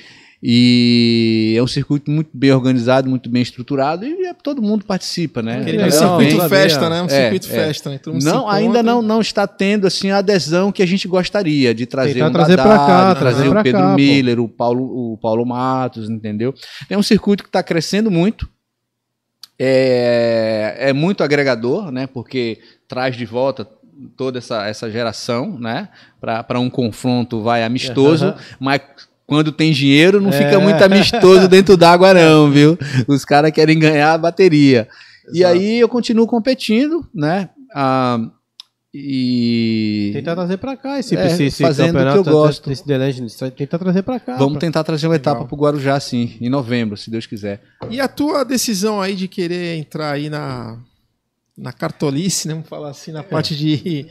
e 0.44 1.54
é 1.56 1.62
um 1.62 1.68
circuito 1.68 2.10
muito 2.10 2.32
bem 2.34 2.52
organizado, 2.52 3.08
muito 3.08 3.30
bem 3.30 3.44
estruturado 3.44 4.04
e 4.06 4.26
é, 4.26 4.34
todo 4.34 4.60
mundo 4.60 4.84
participa, 4.84 5.40
né? 5.40 5.64
É 5.70 5.86
um 5.86 5.92
circuito 5.92 6.50
festa, 6.50 6.90
né? 6.90 7.02
Um 7.04 7.06
é, 7.06 7.10
circuito 7.10 7.48
é. 7.48 7.50
festa, 7.50 7.90
né? 7.92 8.00
não, 8.24 8.50
ainda 8.50 8.82
não, 8.82 9.04
não 9.04 9.22
está 9.22 9.46
tendo 9.46 9.86
assim 9.86 10.10
a 10.10 10.18
adesão 10.18 10.72
que 10.72 10.82
a 10.82 10.86
gente 10.86 11.08
gostaria 11.08 11.76
de 11.76 11.86
trazer 11.86 12.16
Tentar 12.16 12.30
um 12.30 12.32
trazer 12.32 12.56
para 12.56 12.76
cá, 12.76 13.16
trazer 13.16 13.50
o 13.50 13.62
Pedro 13.62 13.82
cá, 13.82 13.96
Miller, 13.96 14.38
pô. 14.38 14.44
o 14.44 14.50
Paulo, 14.50 15.14
o 15.14 15.18
Paulo 15.18 15.46
Matos, 15.46 16.10
entendeu? 16.10 16.56
É 16.90 16.98
um 16.98 17.04
circuito 17.04 17.44
que 17.44 17.50
está 17.50 17.62
crescendo 17.62 18.10
muito. 18.10 18.50
É, 19.64 20.76
é 20.90 20.94
muito 20.94 21.24
agregador, 21.24 21.92
né? 21.92 22.08
Porque 22.08 22.58
traz 22.88 23.16
de 23.16 23.28
volta 23.28 23.68
toda 24.18 24.40
essa, 24.40 24.66
essa 24.66 24.90
geração, 24.90 25.60
né? 25.60 25.90
Para 26.20 26.60
um 26.60 26.68
confronto 26.68 27.44
vai 27.44 27.64
amistoso, 27.64 28.30
uhum. 28.30 28.34
mas 28.60 28.82
quando 29.28 29.52
tem 29.52 29.72
dinheiro 29.72 30.20
não 30.20 30.30
é. 30.30 30.32
fica 30.32 30.60
muito 30.60 30.84
amistoso 30.84 31.46
dentro 31.50 31.78
d'água 31.78 32.12
não, 32.12 32.50
viu? 32.50 32.76
Os 33.08 33.24
caras 33.24 33.52
querem 33.52 33.78
ganhar 33.78 34.14
a 34.14 34.18
bateria. 34.18 34.88
Exato. 35.26 35.38
E 35.38 35.46
aí 35.46 35.80
eu 35.80 35.88
continuo 35.88 36.26
competindo, 36.26 37.08
né? 37.14 37.50
Ah, 37.72 38.20
e 38.94 40.12
tentar 40.14 40.36
trazer 40.36 40.58
para 40.58 40.76
cá 40.76 41.00
esse, 41.00 41.16
é, 41.16 41.28
esse, 41.28 41.44
esse 41.46 41.64
fazendo 41.64 41.98
o 41.98 42.12
que 42.12 42.18
eu 42.18 42.24
gosto. 42.24 42.70
Esse 42.70 42.84
The 42.84 42.98
Legend, 42.98 43.34
tentar 43.52 43.80
trazer 43.80 44.04
para 44.04 44.20
cá. 44.20 44.36
Vamos 44.36 44.54
pra... 44.54 44.62
tentar 44.62 44.84
trazer 44.84 45.08
uma 45.08 45.16
etapa 45.16 45.46
para 45.46 45.56
o 45.56 45.58
Guarujá, 45.58 46.00
sim, 46.00 46.36
em 46.42 46.50
novembro, 46.50 46.98
se 46.98 47.10
Deus 47.10 47.26
quiser. 47.26 47.62
E 47.90 48.02
a 48.02 48.08
tua 48.08 48.44
decisão 48.44 49.02
aí 49.02 49.16
de 49.16 49.28
querer 49.28 49.78
entrar 49.78 50.12
aí 50.12 50.30
na 50.30 50.78
na 51.62 51.72
cartolice, 51.72 52.48
né, 52.48 52.56
vamos 52.56 52.68
falar 52.68 52.90
assim, 52.90 53.12
na 53.12 53.20
é. 53.20 53.24
parte 53.24 53.56
de, 53.56 54.08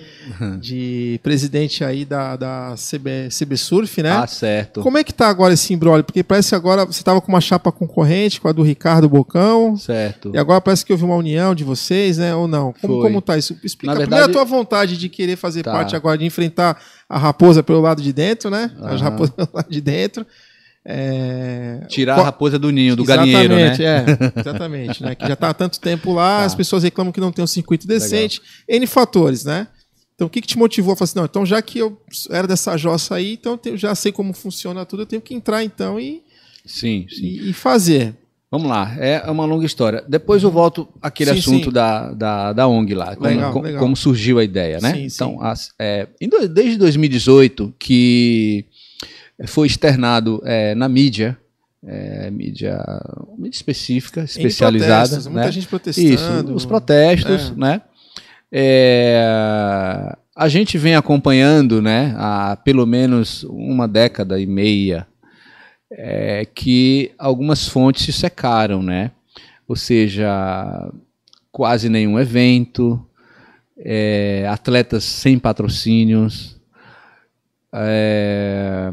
de 0.60 1.18
presidente 1.20 1.82
aí 1.82 2.04
da, 2.04 2.36
da 2.36 2.74
CB, 2.76 3.28
CB 3.28 3.56
Surf, 3.56 4.02
né? 4.02 4.12
Ah, 4.12 4.26
certo. 4.28 4.80
Como 4.82 4.96
é 4.96 5.02
que 5.02 5.12
tá 5.12 5.28
agora 5.28 5.52
esse 5.52 5.74
embrólio? 5.74 6.04
Porque 6.04 6.22
parece 6.22 6.50
que 6.50 6.54
agora 6.54 6.84
você 6.86 7.00
estava 7.00 7.20
com 7.20 7.28
uma 7.32 7.40
chapa 7.40 7.72
concorrente, 7.72 8.40
com 8.40 8.46
a 8.46 8.52
do 8.52 8.62
Ricardo 8.62 9.08
Bocão. 9.08 9.76
Certo. 9.76 10.30
E 10.32 10.38
agora 10.38 10.60
parece 10.60 10.86
que 10.86 10.92
houve 10.92 11.04
uma 11.04 11.16
união 11.16 11.52
de 11.52 11.64
vocês, 11.64 12.18
né? 12.18 12.32
Ou 12.36 12.46
não? 12.46 12.72
Como, 12.80 13.02
como 13.02 13.20
tá 13.20 13.36
isso? 13.36 13.58
Explica 13.64 13.96
verdade, 13.96 14.10
primeiro 14.10 14.30
a 14.30 14.32
tua 14.32 14.44
vontade 14.44 14.96
de 14.96 15.08
querer 15.08 15.34
fazer 15.34 15.64
tá. 15.64 15.72
parte 15.72 15.96
agora, 15.96 16.16
de 16.16 16.24
enfrentar 16.24 16.80
a 17.08 17.18
raposa 17.18 17.64
pelo 17.64 17.80
lado 17.80 18.00
de 18.00 18.12
dentro, 18.12 18.48
né? 18.48 18.70
Uhum. 18.78 18.86
As 18.86 19.00
raposas 19.00 19.34
pelo 19.34 19.48
lado 19.52 19.68
de 19.68 19.80
dentro. 19.80 20.24
É... 20.92 21.86
Tirar 21.88 22.18
a 22.18 22.24
raposa 22.24 22.58
do 22.58 22.70
ninho, 22.70 22.96
do 22.96 23.04
exatamente, 23.04 23.32
galinheiro, 23.32 23.54
né? 23.54 23.76
É, 23.78 24.04
exatamente, 24.40 25.02
né? 25.02 25.14
Que 25.14 25.26
já 25.26 25.34
está 25.34 25.50
há 25.50 25.54
tanto 25.54 25.78
tempo 25.78 26.12
lá, 26.12 26.40
tá. 26.40 26.44
as 26.46 26.54
pessoas 26.54 26.82
reclamam 26.82 27.12
que 27.12 27.20
não 27.20 27.30
tem 27.30 27.44
um 27.44 27.46
circuito 27.46 27.86
decente, 27.86 28.40
Legal. 28.68 28.80
N 28.80 28.86
fatores, 28.86 29.44
né? 29.44 29.68
Então 30.14 30.26
o 30.26 30.30
que, 30.30 30.42
que 30.42 30.48
te 30.48 30.58
motivou 30.58 30.92
a 30.92 30.96
falar 30.96 31.04
assim, 31.04 31.18
não, 31.18 31.24
então 31.24 31.46
já 31.46 31.62
que 31.62 31.78
eu 31.78 31.98
era 32.28 32.46
dessa 32.46 32.76
jossa 32.76 33.14
aí, 33.14 33.34
então 33.34 33.58
eu 33.64 33.76
já 33.78 33.94
sei 33.94 34.12
como 34.12 34.34
funciona 34.34 34.84
tudo, 34.84 35.02
eu 35.02 35.06
tenho 35.06 35.22
que 35.22 35.32
entrar 35.32 35.64
então 35.64 35.98
e, 35.98 36.22
sim, 36.66 37.06
sim. 37.08 37.24
e, 37.24 37.50
e 37.50 37.52
fazer. 37.54 38.14
Vamos 38.50 38.68
lá, 38.68 38.96
é 38.98 39.30
uma 39.30 39.44
longa 39.44 39.64
história. 39.64 40.04
Depois 40.08 40.42
eu 40.42 40.50
volto 40.50 40.88
àquele 41.00 41.32
sim, 41.32 41.38
assunto 41.38 41.64
sim. 41.66 41.70
Da, 41.70 42.12
da, 42.12 42.52
da 42.52 42.66
ONG 42.66 42.94
lá, 42.94 43.14
como, 43.14 43.28
legal, 43.28 43.52
como, 43.52 43.64
legal. 43.64 43.80
como 43.80 43.96
surgiu 43.96 44.40
a 44.40 44.44
ideia, 44.44 44.80
né? 44.80 44.92
Sim, 44.92 45.06
então, 45.06 45.40
as, 45.40 45.70
é, 45.78 46.08
desde 46.50 46.76
2018 46.76 47.72
que 47.78 48.66
foi 49.46 49.66
externado 49.66 50.40
é, 50.44 50.74
na 50.74 50.88
mídia, 50.88 51.36
é, 51.84 52.30
mídia, 52.30 52.78
mídia 53.38 53.56
específica, 53.56 54.22
especializada. 54.22 55.16
Né? 55.20 55.30
Muita 55.30 55.52
gente 55.52 55.66
protestando. 55.66 56.08
Isso, 56.08 56.54
os 56.54 56.66
protestos, 56.66 57.50
é. 57.50 57.54
né? 57.58 57.82
É, 58.52 60.16
a 60.34 60.48
gente 60.48 60.76
vem 60.76 60.96
acompanhando, 60.96 61.80
né, 61.80 62.14
há 62.16 62.56
pelo 62.56 62.86
menos 62.86 63.44
uma 63.44 63.86
década 63.86 64.40
e 64.40 64.46
meia, 64.46 65.06
é, 65.90 66.44
que 66.46 67.12
algumas 67.18 67.68
fontes 67.68 68.04
se 68.04 68.12
secaram, 68.12 68.82
né? 68.82 69.10
Ou 69.68 69.76
seja, 69.76 70.90
quase 71.52 71.88
nenhum 71.88 72.18
evento, 72.18 73.04
é, 73.78 74.46
atletas 74.48 75.04
sem 75.04 75.38
patrocínios, 75.38 76.60
é, 77.72 78.92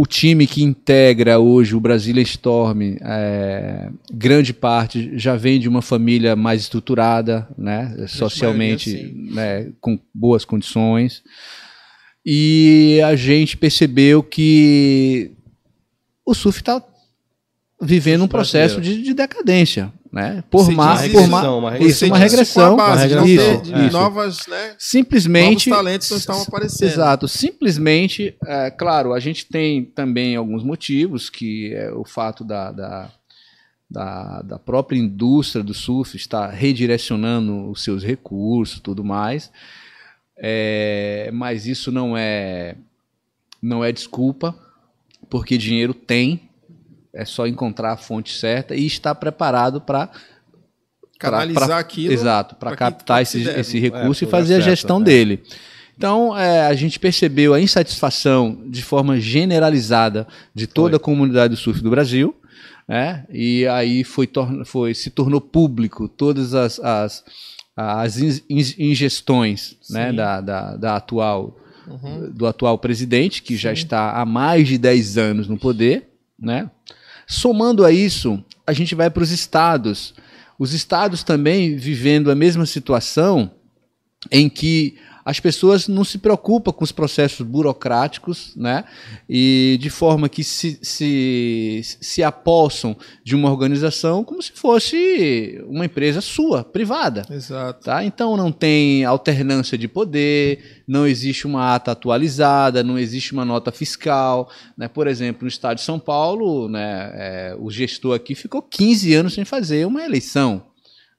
o 0.00 0.06
time 0.06 0.46
que 0.46 0.62
integra 0.62 1.38
hoje 1.38 1.76
o 1.76 1.80
Brasília 1.80 2.22
Storm, 2.22 2.96
é, 3.02 3.90
grande 4.10 4.54
parte 4.54 5.12
já 5.18 5.36
vem 5.36 5.60
de 5.60 5.68
uma 5.68 5.82
família 5.82 6.34
mais 6.34 6.62
estruturada, 6.62 7.46
né, 7.58 8.06
socialmente 8.08 9.14
né, 9.30 9.70
com 9.78 9.98
boas 10.14 10.42
condições. 10.42 11.22
E 12.24 12.98
a 13.04 13.14
gente 13.14 13.58
percebeu 13.58 14.22
que 14.22 15.32
o 16.24 16.32
surf 16.32 16.60
está 16.60 16.82
vivendo 17.80 18.24
um 18.24 18.28
processo 18.28 18.80
de, 18.80 19.02
de 19.02 19.14
decadência 19.14 19.92
né? 20.12 20.42
Por 20.50 20.70
mais, 20.72 21.12
por 21.12 21.20
regressão, 21.20 21.76
isso, 21.86 22.06
uma 22.06 22.18
regressão, 22.18 22.74
uma 22.74 22.96
regressão. 22.96 23.26
Isso, 23.26 23.62
de, 23.62 23.72
de 23.72 23.92
novas, 23.92 24.46
né? 24.48 24.74
Simplesmente, 24.76 25.70
novos 25.70 25.84
talentos 25.84 26.10
não 26.10 26.18
estão 26.18 26.42
aparecendo. 26.42 26.88
Exato, 26.88 27.28
simplesmente, 27.28 28.34
é, 28.44 28.70
claro, 28.70 29.12
a 29.12 29.20
gente 29.20 29.46
tem 29.46 29.84
também 29.84 30.34
alguns 30.34 30.64
motivos 30.64 31.30
que 31.30 31.72
é 31.74 31.92
o 31.92 32.04
fato 32.04 32.42
da, 32.42 32.72
da, 32.72 33.10
da, 33.88 34.42
da 34.42 34.58
própria 34.58 34.98
indústria 34.98 35.62
do 35.62 35.72
surf 35.72 36.16
estar 36.16 36.48
redirecionando 36.48 37.70
os 37.70 37.84
seus 37.84 38.02
recursos, 38.02 38.80
tudo 38.80 39.04
mais, 39.04 39.50
é, 40.36 41.30
mas 41.32 41.66
isso 41.66 41.92
não 41.92 42.16
é 42.16 42.74
não 43.62 43.84
é 43.84 43.92
desculpa, 43.92 44.56
porque 45.28 45.58
dinheiro 45.58 45.92
tem, 45.92 46.40
é 47.12 47.24
só 47.24 47.46
encontrar 47.46 47.92
a 47.92 47.96
fonte 47.96 48.32
certa 48.32 48.74
e 48.74 48.86
estar 48.86 49.14
preparado 49.14 49.80
para 49.80 50.10
canalizar 51.18 51.66
pra, 51.66 51.78
aquilo. 51.78 52.12
Exato, 52.12 52.54
para 52.54 52.76
captar 52.76 53.22
esse, 53.22 53.42
esse 53.42 53.78
recurso 53.78 54.24
é, 54.24 54.26
e 54.26 54.30
fazer 54.30 54.54
a 54.56 54.60
gestão 54.60 54.98
certo, 54.98 55.06
dele. 55.06 55.42
Então, 55.96 56.36
é, 56.36 56.66
a 56.66 56.74
gente 56.74 56.98
percebeu 56.98 57.52
a 57.52 57.60
insatisfação 57.60 58.62
de 58.66 58.82
forma 58.82 59.20
generalizada 59.20 60.26
de 60.54 60.66
toda 60.66 60.90
foi. 60.90 60.96
a 60.96 61.00
comunidade 61.00 61.54
do 61.54 61.60
surf 61.60 61.82
do 61.82 61.90
Brasil, 61.90 62.34
né? 62.88 63.24
e 63.30 63.66
aí 63.66 64.02
foi, 64.02 64.28
foi, 64.64 64.94
se 64.94 65.10
tornou 65.10 65.40
público 65.40 66.08
todas 66.08 66.54
as, 66.54 66.80
as 66.80 67.22
as 67.76 68.18
ingestões 68.48 69.76
né, 69.88 70.12
da, 70.12 70.40
da, 70.40 70.76
da, 70.76 70.96
atual, 70.96 71.56
uhum. 71.86 72.30
do 72.30 72.46
atual 72.46 72.78
presidente, 72.78 73.42
que 73.42 73.54
Sim. 73.54 73.60
já 73.60 73.72
está 73.72 74.20
há 74.20 74.26
mais 74.26 74.68
de 74.68 74.76
10 74.76 75.16
anos 75.16 75.48
no 75.48 75.58
poder. 75.58 76.08
Né? 76.38 76.70
Somando 77.30 77.84
a 77.84 77.92
isso, 77.92 78.44
a 78.66 78.72
gente 78.72 78.92
vai 78.92 79.08
para 79.08 79.22
os 79.22 79.30
estados. 79.30 80.12
Os 80.58 80.72
estados 80.72 81.22
também 81.22 81.76
vivendo 81.76 82.28
a 82.28 82.34
mesma 82.34 82.66
situação 82.66 83.52
em 84.32 84.48
que 84.48 84.98
as 85.30 85.38
pessoas 85.38 85.86
não 85.86 86.02
se 86.02 86.18
preocupam 86.18 86.72
com 86.72 86.82
os 86.82 86.90
processos 86.90 87.46
burocráticos, 87.46 88.52
né? 88.56 88.84
E 89.28 89.78
de 89.80 89.88
forma 89.88 90.28
que 90.28 90.42
se, 90.42 90.76
se, 90.82 91.80
se 91.84 92.20
apossam 92.20 92.96
de 93.22 93.36
uma 93.36 93.48
organização 93.48 94.24
como 94.24 94.42
se 94.42 94.50
fosse 94.50 95.62
uma 95.68 95.84
empresa 95.84 96.20
sua, 96.20 96.64
privada. 96.64 97.22
Exato. 97.30 97.84
Tá? 97.84 98.04
Então 98.04 98.36
não 98.36 98.50
tem 98.50 99.04
alternância 99.04 99.78
de 99.78 99.86
poder, 99.86 100.82
não 100.84 101.06
existe 101.06 101.46
uma 101.46 101.76
ata 101.76 101.92
atualizada, 101.92 102.82
não 102.82 102.98
existe 102.98 103.32
uma 103.32 103.44
nota 103.44 103.70
fiscal. 103.70 104.50
Né? 104.76 104.88
Por 104.88 105.06
exemplo, 105.06 105.42
no 105.42 105.48
estado 105.48 105.76
de 105.76 105.84
São 105.84 106.00
Paulo, 106.00 106.68
né, 106.68 107.12
é, 107.14 107.56
o 107.56 107.70
gestor 107.70 108.16
aqui 108.16 108.34
ficou 108.34 108.60
15 108.60 109.14
anos 109.14 109.34
sem 109.34 109.44
fazer 109.44 109.86
uma 109.86 110.02
eleição. 110.02 110.64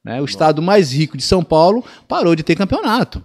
Né? 0.04 0.20
O 0.20 0.26
estado 0.26 0.60
mais 0.60 0.92
rico 0.92 1.16
de 1.16 1.22
São 1.22 1.42
Paulo 1.42 1.82
parou 2.06 2.36
de 2.36 2.42
ter 2.42 2.56
campeonato. 2.56 3.24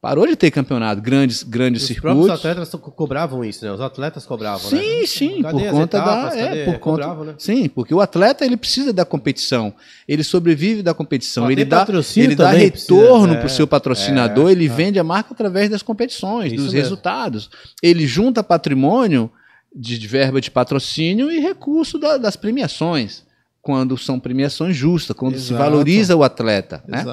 Parou 0.00 0.28
de 0.28 0.36
ter 0.36 0.52
campeonato, 0.52 1.02
grandes, 1.02 1.42
grandes 1.42 1.82
Os 1.82 1.88
circuitos. 1.88 2.24
Os 2.26 2.30
atletas 2.30 2.70
cobravam 2.70 3.44
isso, 3.44 3.64
né? 3.64 3.72
Os 3.72 3.80
atletas 3.80 4.24
cobravam, 4.24 4.70
sim, 4.70 4.76
né? 4.76 4.82
Sim, 4.82 5.06
sim, 5.06 5.42
por 5.42 5.70
conta 5.70 5.98
etapas, 5.98 6.34
da, 6.34 6.40
é, 6.40 6.64
por 6.64 6.78
conta, 6.78 7.02
cobravam, 7.02 7.24
né? 7.24 7.34
Sim, 7.36 7.68
porque 7.68 7.92
o 7.92 8.00
atleta 8.00 8.44
ele 8.44 8.56
precisa 8.56 8.92
da 8.92 9.04
competição, 9.04 9.74
ele 10.06 10.22
sobrevive 10.22 10.82
da 10.82 10.94
competição, 10.94 11.50
ele 11.50 11.64
dá, 11.64 11.84
ele 12.16 12.36
dá 12.36 12.50
retorno 12.52 13.34
para 13.38 13.46
o 13.46 13.50
seu 13.50 13.66
patrocinador, 13.66 14.50
é, 14.50 14.52
ele 14.52 14.66
é. 14.66 14.68
vende 14.68 15.00
a 15.00 15.04
marca 15.04 15.32
através 15.32 15.68
das 15.68 15.82
competições, 15.82 16.52
isso 16.52 16.62
dos 16.62 16.72
mesmo. 16.72 16.78
resultados. 16.78 17.50
Ele 17.82 18.06
junta 18.06 18.40
patrimônio 18.44 19.28
de, 19.74 19.98
de 19.98 20.06
verba 20.06 20.40
de 20.40 20.48
patrocínio 20.48 21.28
e 21.28 21.40
recurso 21.40 21.98
da, 21.98 22.18
das 22.18 22.36
premiações 22.36 23.26
quando 23.60 23.98
são 23.98 24.18
premiações 24.18 24.76
justas, 24.76 25.16
quando 25.16 25.34
Exato. 25.34 25.48
se 25.48 25.54
valoriza 25.54 26.16
o 26.16 26.22
atleta. 26.22 26.82
Né? 26.86 27.04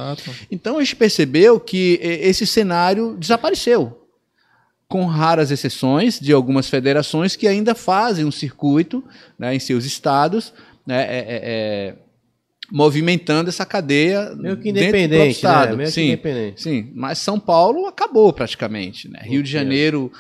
Então 0.50 0.78
a 0.78 0.84
gente 0.84 0.96
percebeu 0.96 1.60
que 1.60 2.00
esse 2.02 2.46
cenário 2.46 3.16
desapareceu, 3.18 4.06
com 4.88 5.06
raras 5.06 5.52
exceções 5.52 6.20
de 6.20 6.32
algumas 6.32 6.70
federações 6.70 7.36
que 7.36 7.48
ainda 7.48 7.74
fazem 7.74 8.24
um 8.24 8.32
circuito 8.32 9.04
né, 9.38 9.56
em 9.56 9.60
seus 9.60 9.84
estados, 9.84 10.54
né, 10.86 11.02
é, 11.02 11.18
é, 11.18 11.26
é, 11.44 11.96
movimentando 12.72 13.50
essa 13.50 13.66
cadeia 13.66 14.36
meio 14.36 14.58
que 14.58 14.70
independente, 14.70 15.18
né? 15.18 15.28
estado. 15.28 15.72
Né? 15.72 15.78
Meio 15.78 15.92
sim, 15.92 16.08
independente. 16.08 16.62
sim, 16.62 16.92
mas 16.94 17.18
São 17.18 17.40
Paulo 17.40 17.88
acabou 17.88 18.32
praticamente, 18.32 19.10
né? 19.10 19.20
Rio 19.24 19.42
de 19.42 19.52
Janeiro 19.52 20.12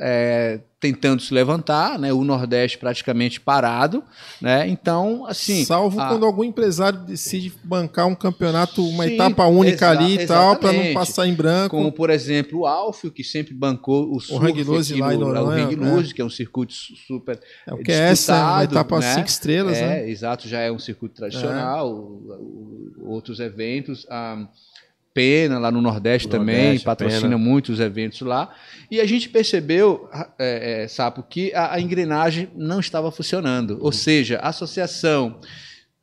é, 0.00 0.60
tentando 0.84 1.22
se 1.22 1.32
levantar, 1.32 1.98
né? 1.98 2.12
O 2.12 2.22
Nordeste 2.24 2.76
praticamente 2.76 3.40
parado, 3.40 4.04
né? 4.38 4.68
Então, 4.68 5.24
assim. 5.26 5.64
Salvo 5.64 5.98
a... 5.98 6.08
quando 6.08 6.26
algum 6.26 6.44
empresário 6.44 6.98
decide 6.98 7.50
bancar 7.64 8.06
um 8.06 8.14
campeonato, 8.14 8.86
uma 8.86 9.04
Sim, 9.04 9.14
etapa 9.14 9.46
única 9.46 9.88
ali 9.88 10.20
e 10.20 10.26
tal, 10.26 10.56
para 10.56 10.74
não 10.74 10.92
passar 10.92 11.26
em 11.26 11.32
branco. 11.32 11.74
Como, 11.74 11.90
por 11.90 12.10
exemplo, 12.10 12.60
o 12.60 12.66
Alfio, 12.66 13.10
que 13.10 13.24
sempre 13.24 13.54
bancou 13.54 14.14
o 14.14 14.20
surf 14.20 14.60
o 14.60 14.64
Loose 14.72 14.94
lá 14.94 15.14
no, 15.14 15.26
O 15.26 15.48
Hang 15.48 15.74
Loose, 15.74 16.10
é. 16.10 16.14
que 16.14 16.20
é 16.20 16.24
um 16.24 16.30
circuito 16.30 16.74
super. 16.74 17.40
É 17.66 17.72
o 17.72 17.78
que 17.78 17.90
é 17.90 18.10
essa, 18.10 18.34
uma 18.34 18.64
etapa 18.64 19.00
né? 19.00 19.14
cinco 19.14 19.28
estrelas, 19.28 19.78
é, 19.78 19.86
né? 19.86 20.10
Exato, 20.10 20.46
já 20.46 20.60
é 20.60 20.70
um 20.70 20.78
circuito 20.78 21.14
tradicional, 21.14 22.20
é. 22.28 23.08
outros 23.08 23.40
eventos. 23.40 24.04
Um, 24.04 24.08
ah, 24.10 24.48
Pena, 25.14 25.60
lá 25.60 25.70
no 25.70 25.80
Nordeste, 25.80 26.28
também, 26.28 26.56
Nordeste, 26.56 26.84
patrocina 26.84 27.22
Pena. 27.22 27.38
muitos 27.38 27.78
eventos 27.78 28.20
lá. 28.22 28.52
E 28.90 29.00
a 29.00 29.06
gente 29.06 29.28
percebeu, 29.28 30.10
é, 30.36 30.82
é, 30.82 30.88
Sapo, 30.88 31.22
que 31.22 31.54
a, 31.54 31.74
a, 31.74 31.80
engrenagem 31.80 32.50
não 32.56 32.80
estava 32.80 33.12
funcionando. 33.12 33.74
Uhum. 33.74 33.84
Ou 33.84 33.92
seja, 33.92 34.38
a 34.38 34.48
associação 34.48 35.38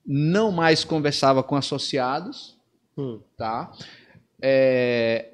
não 0.06 0.50
mais 0.50 0.86
conversava 0.86 1.44
com 1.44 1.58
associados, 1.58 2.58
uhum. 2.96 3.20
tá? 3.38 3.70
É, 4.42 5.34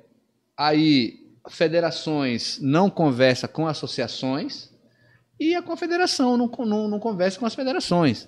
aí, 0.58 1.20
federações 1.48 2.60
não 2.60 2.90
conversa 2.90 3.48
com 3.48 3.68
associações 3.68 4.72
e 5.40 5.54
a 5.54 5.62
confederação 5.62 6.36
não, 6.36 6.52
não, 6.66 6.88
não 6.88 7.00
conversa 7.00 7.40
com 7.40 7.46
as 7.46 7.54
federações. 7.54 8.28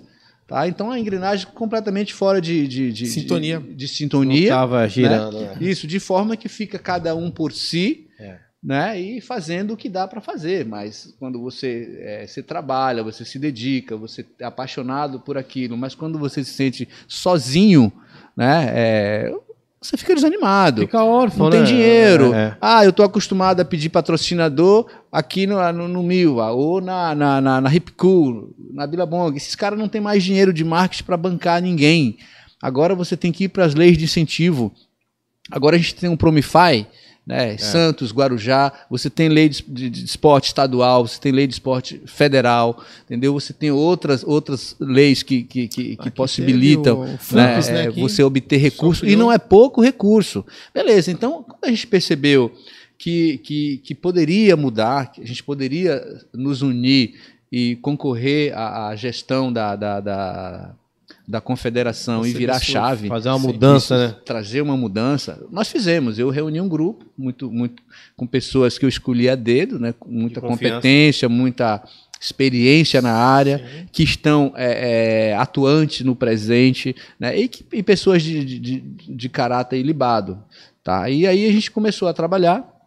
Tá? 0.50 0.66
Então 0.66 0.90
a 0.90 0.98
engrenagem 0.98 1.46
completamente 1.54 2.12
fora 2.12 2.40
de, 2.40 2.66
de, 2.66 2.92
de 2.92 3.06
sintonia. 3.06 3.60
De, 3.60 3.72
de 3.72 3.86
sintonia. 3.86 4.42
Estava 4.42 4.88
girando. 4.88 5.38
Né? 5.38 5.46
Né? 5.46 5.56
Isso, 5.60 5.86
de 5.86 6.00
forma 6.00 6.36
que 6.36 6.48
fica 6.48 6.76
cada 6.76 7.14
um 7.14 7.30
por 7.30 7.52
si. 7.52 8.08
É. 8.18 8.50
Né, 8.62 9.00
e 9.00 9.20
fazendo 9.22 9.72
o 9.72 9.76
que 9.76 9.88
dá 9.88 10.06
para 10.06 10.20
fazer, 10.20 10.66
mas 10.66 11.14
quando 11.18 11.40
você 11.40 11.98
é, 12.02 12.26
se 12.26 12.42
trabalha, 12.42 13.02
você 13.02 13.24
se 13.24 13.38
dedica, 13.38 13.96
você 13.96 14.22
é 14.38 14.44
apaixonado 14.44 15.18
por 15.18 15.38
aquilo, 15.38 15.78
mas 15.78 15.94
quando 15.94 16.18
você 16.18 16.44
se 16.44 16.52
sente 16.52 16.86
sozinho, 17.08 17.90
né, 18.36 18.66
é, 18.74 19.34
você 19.80 19.96
fica 19.96 20.14
desanimado. 20.14 20.82
Fica 20.82 21.02
órfão, 21.02 21.48
Não 21.48 21.50
né? 21.50 21.64
tem 21.64 21.74
dinheiro. 21.74 22.34
É, 22.34 22.48
é. 22.48 22.56
Ah, 22.60 22.84
eu 22.84 22.92
tô 22.92 23.02
acostumado 23.02 23.60
a 23.60 23.64
pedir 23.64 23.88
patrocinador 23.88 24.86
aqui 25.10 25.46
no, 25.46 25.72
no, 25.72 25.88
no 25.88 26.02
Milva, 26.02 26.50
ou 26.50 26.80
na, 26.80 27.14
na, 27.14 27.40
na, 27.40 27.60
na 27.60 27.74
Hip 27.74 27.92
Cool, 27.92 28.54
na 28.72 28.86
Billabong. 28.86 29.36
Esses 29.36 29.54
caras 29.54 29.78
não 29.78 29.88
têm 29.88 30.00
mais 30.00 30.22
dinheiro 30.22 30.52
de 30.52 30.64
marketing 30.64 31.04
para 31.04 31.16
bancar 31.16 31.60
ninguém. 31.60 32.18
Agora 32.62 32.94
você 32.94 33.16
tem 33.16 33.32
que 33.32 33.44
ir 33.44 33.48
para 33.48 33.64
as 33.64 33.74
leis 33.74 33.96
de 33.96 34.04
incentivo. 34.04 34.72
Agora 35.50 35.76
a 35.76 35.78
gente 35.78 35.94
tem 35.94 36.08
um 36.08 36.16
Promify, 36.16 36.86
né? 37.26 37.54
É. 37.54 37.58
Santos, 37.58 38.12
Guarujá, 38.12 38.72
você 38.88 39.10
tem 39.10 39.28
lei 39.28 39.48
de, 39.48 39.62
de, 39.66 39.90
de, 39.90 40.04
esporte 40.04 40.48
estadual, 40.48 41.06
você 41.06 41.20
tem 41.20 41.32
lei 41.32 41.46
de 41.46 41.54
esporte 41.54 42.00
federal, 42.06 42.82
entendeu? 43.04 43.32
Você 43.32 43.52
tem 43.52 43.70
outras, 43.70 44.24
outras 44.24 44.74
leis 44.80 45.22
que, 45.22 45.42
que, 45.42 45.68
que, 45.68 45.96
que 45.96 46.10
possibilitam 46.10 47.04
né, 47.04 47.60
né, 47.72 47.84
é, 47.84 47.90
você 47.90 48.22
obter 48.22 48.58
recurso, 48.58 49.06
e 49.06 49.16
não 49.16 49.30
é 49.30 49.38
pouco 49.38 49.80
recurso. 49.80 50.44
Beleza, 50.74 51.10
então, 51.10 51.42
quando 51.42 51.64
a 51.64 51.68
gente 51.68 51.86
percebeu 51.86 52.52
que, 53.00 53.38
que, 53.38 53.78
que 53.78 53.94
poderia 53.94 54.54
mudar, 54.58 55.10
que 55.10 55.22
a 55.22 55.26
gente 55.26 55.42
poderia 55.42 56.04
nos 56.34 56.60
unir 56.60 57.14
e 57.50 57.76
concorrer 57.76 58.52
à, 58.54 58.88
à 58.88 58.94
gestão 58.96 59.50
da, 59.50 59.74
da, 59.74 60.00
da 60.00 60.74
da 61.26 61.40
confederação 61.40 62.22
Você 62.22 62.30
e 62.30 62.34
virar 62.34 62.58
chave. 62.58 63.06
Fazer 63.06 63.28
uma 63.28 63.38
mudança, 63.38 63.94
isso, 63.94 64.06
né? 64.06 64.16
Trazer 64.24 64.60
uma 64.60 64.76
mudança. 64.76 65.40
Nós 65.50 65.68
fizemos. 65.68 66.18
Eu 66.18 66.28
reuni 66.28 66.60
um 66.60 66.68
grupo 66.68 67.06
muito, 67.16 67.50
muito 67.50 67.82
com 68.16 68.26
pessoas 68.26 68.76
que 68.76 68.84
eu 68.84 68.88
escolhi 68.88 69.28
a 69.28 69.36
dedo, 69.36 69.78
né? 69.78 69.94
Com 69.98 70.10
muita 70.10 70.40
competência, 70.40 71.28
muita 71.28 71.84
experiência 72.20 73.00
na 73.00 73.12
área, 73.12 73.58
Sim. 73.58 73.86
que 73.92 74.02
estão 74.02 74.52
é, 74.56 75.30
é, 75.30 75.36
atuantes 75.36 76.04
no 76.04 76.16
presente, 76.16 76.96
né? 77.18 77.38
E, 77.38 77.48
que, 77.48 77.64
e 77.72 77.82
pessoas 77.82 78.22
de, 78.22 78.44
de, 78.44 78.80
de 78.80 79.28
caráter 79.28 79.78
ilibado. 79.78 80.42
Tá? 80.82 81.08
E 81.08 81.26
aí 81.26 81.46
a 81.46 81.52
gente 81.52 81.70
começou 81.70 82.08
a 82.08 82.12
trabalhar 82.12 82.79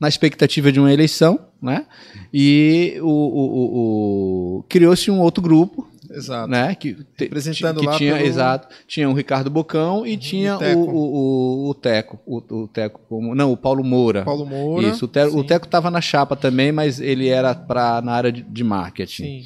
na 0.00 0.08
expectativa 0.08 0.70
de 0.72 0.80
uma 0.80 0.92
eleição, 0.92 1.38
né? 1.60 1.86
E 2.32 2.98
o, 3.00 3.06
o, 3.06 3.44
o, 3.44 4.58
o 4.58 4.62
criou-se 4.68 5.10
um 5.10 5.20
outro 5.20 5.42
grupo 5.42 5.88
Exato. 6.10 6.50
Né? 6.50 6.74
Que, 6.74 6.96
Representando 7.18 7.80
que 7.80 7.86
lá 7.86 7.96
tinha, 7.96 8.14
pelo... 8.14 8.26
exato, 8.26 8.68
tinha 8.86 9.08
o 9.08 9.12
Ricardo 9.12 9.50
Bocão 9.50 10.06
e 10.06 10.12
uhum, 10.12 10.18
tinha 10.18 10.56
o, 10.56 10.58
Teco. 10.58 10.80
O, 10.80 11.68
o, 11.68 11.74
Teco, 11.74 12.20
o, 12.26 12.68
Teco, 12.68 13.00
como, 13.08 13.34
não, 13.34 13.52
o 13.52 13.56
Paulo 13.56 13.84
Moura. 13.84 14.24
Paulo 14.24 14.46
Moura. 14.46 14.88
Isso, 14.88 15.04
o 15.04 15.08
Teco, 15.08 15.36
o 15.36 15.44
Teco 15.44 15.66
estava 15.66 15.90
na 15.90 16.00
chapa 16.00 16.34
também, 16.34 16.72
mas 16.72 17.00
ele 17.00 17.28
era 17.28 17.54
para 17.54 18.00
na 18.00 18.12
área 18.12 18.32
de, 18.32 18.42
de 18.42 18.64
marketing. 18.64 19.22
Sim. 19.22 19.42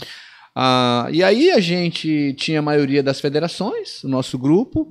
Ah, 0.55 1.09
e 1.11 1.25
aí 1.25 1.51
a 1.51 1.61
gente 1.61 2.35
tinha 2.35 2.59
a 2.59 2.63
maioria 2.63 3.03
das 3.03 3.21
federações, 3.21 4.05
o 4.05 4.09
nosso 4.09 4.39
grupo, 4.39 4.91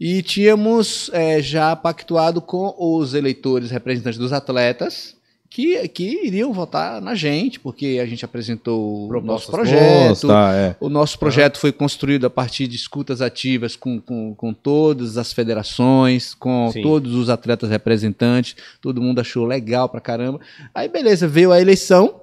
e 0.00 0.22
tínhamos 0.22 1.10
é, 1.12 1.40
já 1.40 1.74
pactuado 1.74 2.40
com 2.40 2.74
os 2.78 3.14
eleitores 3.14 3.70
representantes 3.70 4.18
dos 4.18 4.32
atletas, 4.32 5.16
que, 5.48 5.88
que 5.88 6.26
iriam 6.26 6.52
votar 6.52 7.00
na 7.00 7.14
gente, 7.14 7.58
porque 7.58 7.98
a 8.02 8.04
gente 8.04 8.24
apresentou 8.24 9.08
o 9.08 9.20
nosso 9.22 9.50
projeto. 9.50 10.26
Tá, 10.28 10.52
é. 10.54 10.76
O 10.78 10.90
nosso 10.90 11.18
projeto 11.18 11.58
foi 11.58 11.72
construído 11.72 12.26
a 12.26 12.30
partir 12.30 12.66
de 12.66 12.76
escutas 12.76 13.22
ativas 13.22 13.74
com, 13.74 13.98
com, 13.98 14.34
com 14.34 14.52
todas 14.52 15.16
as 15.16 15.32
federações, 15.32 16.34
com 16.34 16.70
Sim. 16.72 16.82
todos 16.82 17.14
os 17.14 17.30
atletas 17.30 17.70
representantes. 17.70 18.54
Todo 18.82 19.00
mundo 19.00 19.20
achou 19.20 19.46
legal 19.46 19.88
pra 19.88 20.00
caramba. 20.00 20.40
Aí, 20.74 20.88
beleza, 20.88 21.26
veio 21.26 21.52
a 21.52 21.60
eleição. 21.60 22.20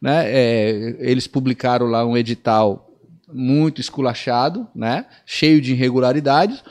Né? 0.00 0.24
É, 0.26 0.96
eles 0.98 1.26
publicaram 1.26 1.86
lá 1.86 2.04
um 2.04 2.16
edital 2.16 2.93
muito 3.32 3.80
esculachado, 3.80 4.66
né? 4.74 5.06
cheio 5.24 5.60
de 5.60 5.72
irregularidades. 5.72 6.62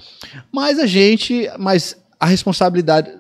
Mas 0.52 0.80
a 0.80 0.86
gente. 0.86 1.50
Mas 1.58 1.98
a 2.20 2.26
responsabilidade 2.26 3.12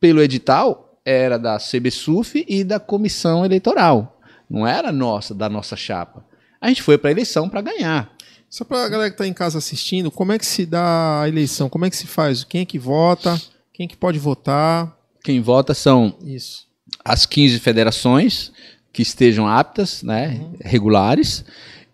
pelo 0.00 0.22
edital 0.22 0.98
era 1.04 1.38
da 1.38 1.58
CBSUF 1.58 2.44
e 2.48 2.64
da 2.64 2.80
comissão 2.80 3.44
eleitoral. 3.44 4.20
Não 4.48 4.66
era 4.66 4.90
nossa, 4.90 5.34
da 5.34 5.48
nossa 5.48 5.76
chapa. 5.76 6.24
A 6.60 6.68
gente 6.68 6.82
foi 6.82 6.98
para 6.98 7.10
a 7.10 7.12
eleição 7.12 7.48
para 7.48 7.60
ganhar. 7.60 8.12
Só 8.48 8.64
para 8.64 8.84
a 8.84 8.88
galera 8.88 9.10
que 9.10 9.14
está 9.14 9.26
em 9.26 9.32
casa 9.32 9.58
assistindo, 9.58 10.10
como 10.10 10.32
é 10.32 10.38
que 10.38 10.44
se 10.44 10.66
dá 10.66 11.22
a 11.22 11.28
eleição? 11.28 11.68
Como 11.68 11.84
é 11.84 11.90
que 11.90 11.96
se 11.96 12.06
faz? 12.06 12.42
Quem 12.42 12.62
é 12.62 12.64
que 12.64 12.78
vota? 12.78 13.40
Quem 13.72 13.84
é 13.84 13.88
que 13.88 13.96
pode 13.96 14.18
votar? 14.18 14.96
Quem 15.22 15.40
vota 15.40 15.72
são 15.72 16.16
Isso. 16.24 16.66
as 17.04 17.24
15 17.26 17.60
federações 17.60 18.50
que 18.92 19.02
estejam 19.02 19.46
aptas, 19.46 20.02
né, 20.02 20.44
regulares, 20.60 21.44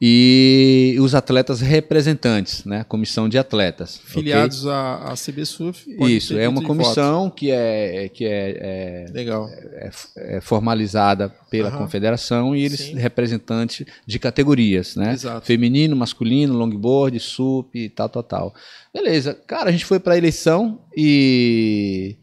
e 0.01 0.97
os 1.01 1.14
atletas 1.14 1.60
representantes, 1.60 2.64
né, 2.64 2.85
comissão 2.85 3.28
de 3.28 3.39
atletas. 3.39 3.98
Filiados 4.05 4.66
à, 4.66 5.12
à 5.12 5.14
CBSUF. 5.14 5.86
Isso, 6.01 6.39
é 6.39 6.47
uma 6.47 6.62
comissão 6.62 7.31
que 7.31 7.51
é, 7.51 8.09
que 8.10 8.27
é, 8.27 9.05
voto. 9.06 9.16
Legal. 9.16 9.48
é, 9.48 9.90
é 10.36 10.40
formalizada 10.40 11.32
pela 11.51 11.68
Aham. 11.68 11.78
confederação 11.78 12.55
e 12.55 12.64
eles 12.64 12.81
Sim. 12.81 12.94
representantes 12.97 13.86
de 14.06 14.18
categorias, 14.18 14.97
né? 14.97 15.12
Exato. 15.12 15.47
Feminino, 15.47 15.97
masculino, 15.97 16.55
longboard, 16.55 17.18
sup 17.18 17.74
e 17.74 17.89
tal, 17.89 18.09
tal, 18.10 18.23
tal. 18.23 18.55
Beleza. 18.93 19.35
Cara, 19.47 19.70
a 19.70 19.73
gente 19.73 19.86
foi 19.86 19.98
para 19.98 20.14
a 20.14 20.18
eleição 20.18 20.81
e 20.94 22.16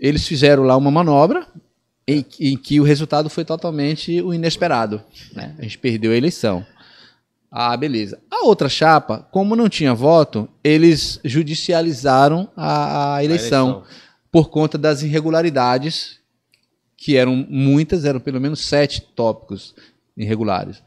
eles 0.00 0.26
fizeram 0.26 0.64
lá 0.64 0.76
uma 0.76 0.90
manobra 0.90 1.46
em, 2.08 2.24
em 2.40 2.56
que 2.56 2.80
o 2.80 2.84
resultado 2.84 3.30
foi 3.30 3.44
totalmente 3.44 4.20
o 4.22 4.34
inesperado. 4.34 5.00
Né? 5.32 5.54
A 5.58 5.62
gente 5.62 5.78
perdeu 5.78 6.10
a 6.10 6.16
eleição. 6.16 6.66
Ah, 7.50 7.76
beleza. 7.76 8.18
A 8.30 8.44
outra 8.46 8.68
chapa, 8.68 9.26
como 9.30 9.56
não 9.56 9.68
tinha 9.68 9.94
voto, 9.94 10.48
eles 10.62 11.18
judicializaram 11.24 12.48
a, 12.56 13.16
a 13.16 13.24
eleição 13.24 13.82
por 14.30 14.50
conta 14.50 14.76
das 14.76 15.02
irregularidades, 15.02 16.18
que 16.96 17.16
eram 17.16 17.46
muitas, 17.48 18.04
eram 18.04 18.20
pelo 18.20 18.40
menos 18.40 18.60
sete 18.60 19.00
tópicos 19.00 19.74
irregulares. 20.16 20.82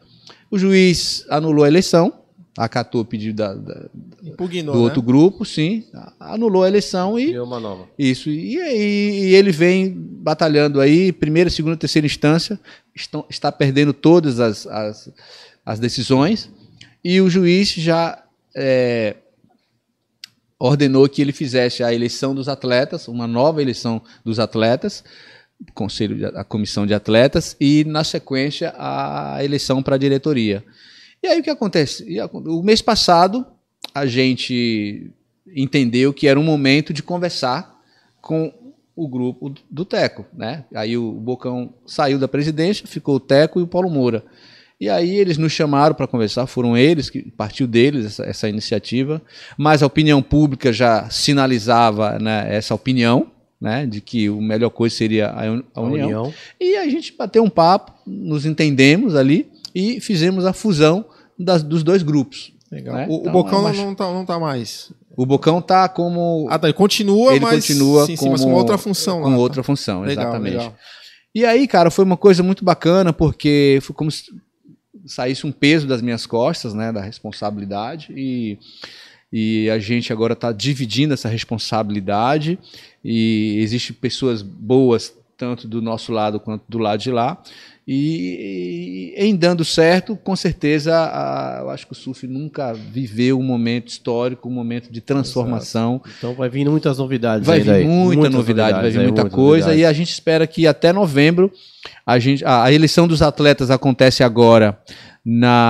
O 0.52 0.58
juiz 0.60 1.26
anulou 1.30 1.64
a 1.64 1.68
eleição, 1.68 2.14
acatou 2.58 3.02
o 3.02 3.06
pedido 3.06 3.38
da- 3.38 3.54
da- 3.56 3.86
Impugnou, 4.22 4.74
do 4.76 4.80
né? 4.80 4.84
outro 4.84 5.02
grupo, 5.02 5.46
sim, 5.46 5.86
anulou 6.20 6.64
a 6.64 6.68
eleição 6.68 7.18
e 7.18 7.32
Deu 7.32 7.46
uma 7.46 7.60
nova. 7.60 7.88
isso. 7.98 8.30
E, 8.30 8.58
e- 8.58 9.30
e 9.30 9.36
ele 9.36 9.52
vem 9.52 9.90
batalhando 9.98 10.80
aí, 10.82 11.12
primeira, 11.14 11.50
segunda, 11.50 11.78
terceira 11.78 12.06
instância, 12.06 12.60
estão, 12.94 13.26
está 13.30 13.52
perdendo 13.52 13.94
todas 13.94 14.40
as, 14.40 14.68
as, 14.68 15.10
as 15.66 15.80
decisões, 15.80 16.50
e 17.04 17.20
o 17.22 17.30
juiz 17.30 17.70
já 17.70 18.24
é, 18.56 19.16
ordenou 20.60 21.10
que 21.10 21.22
ele 21.22 21.32
fizesse 21.32 21.84
a 21.84 21.94
eleição 21.94 22.36
dos 22.36 22.48
atletas, 22.48 23.08
uma 23.08 23.28
nova 23.28 23.62
eleição 23.62 24.02
dos 24.24 24.40
atletas, 24.40 25.04
conselho, 25.74 26.28
a 26.38 26.44
comissão 26.44 26.86
de 26.86 26.94
atletas, 26.94 27.56
e 27.60 27.84
na 27.84 28.04
sequência 28.04 28.74
a 28.78 29.44
eleição 29.44 29.82
para 29.82 29.96
a 29.96 30.00
diretoria. 30.00 30.64
E 31.22 31.28
aí 31.28 31.40
o 31.40 31.44
que 31.44 31.50
acontece? 31.50 32.06
O 32.32 32.64
mês 32.64 32.82
passado 32.82 33.46
a 33.94 34.06
gente 34.06 35.12
entendeu 35.56 36.14
que 36.14 36.28
era 36.28 36.40
um 36.40 36.44
momento 36.44 36.94
de 36.94 37.04
conversar 37.04 37.80
com 38.22 38.54
o 38.96 39.08
grupo 39.08 39.54
do 39.70 39.86
Teco, 39.86 40.26
né? 40.34 40.66
Aí 40.74 40.98
o 40.98 41.12
Bocão 41.12 41.74
saiu 41.86 42.20
da 42.20 42.28
presidência, 42.28 42.88
ficou 42.88 43.16
o 43.16 43.20
Teco 43.20 43.60
e 43.60 43.64
o 43.64 43.68
Paulo 43.68 43.90
Moura. 43.90 44.24
E 44.82 44.90
aí 44.90 45.16
eles 45.16 45.38
nos 45.38 45.52
chamaram 45.52 45.94
para 45.94 46.08
conversar, 46.08 46.48
foram 46.48 46.76
eles 46.76 47.08
que 47.08 47.22
partiu 47.32 47.68
deles 47.68 48.04
essa, 48.08 48.24
essa 48.26 48.50
iniciativa, 48.50 49.22
mas 49.56 49.84
a 49.84 49.86
opinião 49.86 50.24
pública 50.24 50.74
já 50.74 51.08
sinalizava 51.12 52.18
né, 52.18 52.48
essa 52.50 52.74
opinião, 52.74 53.28
né, 53.62 53.86
de 53.86 54.02
que 54.02 54.28
a 54.28 54.32
melhor 54.32 54.72
coisa 54.72 54.96
seria 54.96 55.30
a, 55.30 55.44
un- 55.52 55.64
a 55.76 55.80
A 55.80 55.84
união. 55.84 56.06
União. 56.08 56.34
E 56.60 56.78
a 56.78 56.90
gente 56.90 57.14
bateu 57.16 57.44
um 57.44 57.50
papo, 57.50 57.92
nos 58.08 58.44
entendemos 58.44 59.16
ali 59.16 59.52
e 59.76 60.00
fizemos 60.02 60.46
a 60.48 60.52
fusão 60.54 61.06
das- 61.38 61.62
dos 61.62 61.84
dois 61.84 62.02
grupos. 62.02 62.52
Legal. 62.72 62.96
né? 62.96 63.06
O, 63.08 63.18
o 63.18 63.20
Então, 63.20 63.32
Bocão 63.34 63.70
é 63.70 63.74
não, 63.74 63.94
tá, 63.94 64.06
não 64.12 64.26
tá 64.26 64.40
mais. 64.40 64.92
O 65.16 65.26
Bocão 65.28 65.62
tá 65.62 65.88
como 65.90 66.48
Ah, 66.50 66.58
tá. 66.58 66.68
Ele 66.68 66.74
continua, 66.74 67.32
Ele 67.36 67.42
mas, 67.42 67.56
continua 67.68 68.06
sim, 68.08 68.16
sim, 68.16 68.30
mas 68.30 68.40
com 68.42 68.48
como- 68.48 68.58
outra 68.58 68.78
função 68.80 69.20
lá. 69.20 69.26
com 69.26 69.32
tá? 69.34 69.38
outra 69.38 69.62
função, 69.62 70.02
Legal, 70.02 70.24
exatamente. 70.24 70.54
legal. 70.58 70.76
E 71.36 71.46
aí, 71.46 71.68
cara, 71.68 71.92
foi 71.92 72.04
uma 72.04 72.18
coisa 72.18 72.42
muito 72.42 72.66
bacana, 72.66 73.14
porque 73.14 73.78
foi 73.84 73.96
como 73.96 74.10
se 74.10 74.24
saísse 75.06 75.46
um 75.46 75.52
peso 75.52 75.88
das 75.88 76.02
minhas 76.02 76.26
costas, 76.26 76.74
né, 76.74 76.92
da 76.92 77.02
responsabilidade, 77.02 78.14
e, 78.16 78.58
e 79.32 79.70
a 79.70 79.80
gente 79.80 80.12
agora 80.12 80.34
está 80.34 80.52
dividindo 80.52 81.14
essa 81.14 81.30
responsabilidade, 81.30 82.60
e 83.04 83.58
existem 83.60 83.96
pessoas 83.96 84.42
boas, 84.42 85.14
tanto 85.38 85.68
do 85.68 85.82
nosso 85.82 86.12
lado 86.12 86.40
quanto 86.40 86.64
do 86.70 86.78
lado 86.78 87.00
de 87.00 87.12
lá, 87.12 87.42
e, 87.88 89.14
e 89.18 89.26
em 89.26 89.36
dando 89.36 89.66
certo, 89.66 90.16
com 90.16 90.36
certeza, 90.36 90.96
a- 90.96 91.60
eu 91.62 91.70
acho 91.72 91.86
que 91.88 91.94
o 91.94 91.96
surf 91.96 92.28
nunca 92.28 92.74
viveu 92.74 93.40
um 93.40 93.44
momento 93.44 93.88
histórico, 93.90 94.48
um 94.48 94.52
momento 94.52 94.92
de 94.92 95.02
transformação, 95.02 96.02
Então 96.18 96.34
vai 96.36 96.48
vindo 96.50 96.70
muitas 96.72 96.98
novidades 97.00 97.46
Vai 97.46 97.60
vir 97.60 97.86
muita 97.86 98.16
Muitas 98.22 98.34
novidade, 98.34 98.82
vai 98.82 98.90
vir 98.92 99.00
aí, 99.00 99.06
muita 99.06 99.30
coisa. 99.30 99.68
novidades. 99.68 99.82
E 99.82 99.86
a 99.86 99.94
gente 99.94 100.12
espera 100.12 100.46
que 100.46 100.68
até 100.68 100.94
novembro 100.94 101.52
a 102.06 102.20
gente 102.20 102.46
a, 102.46 102.64
a 102.66 102.72
eleição 102.72 103.08
dos 103.08 103.22
atletas 103.22 103.72
acontece 103.72 104.24
agora 104.24 104.78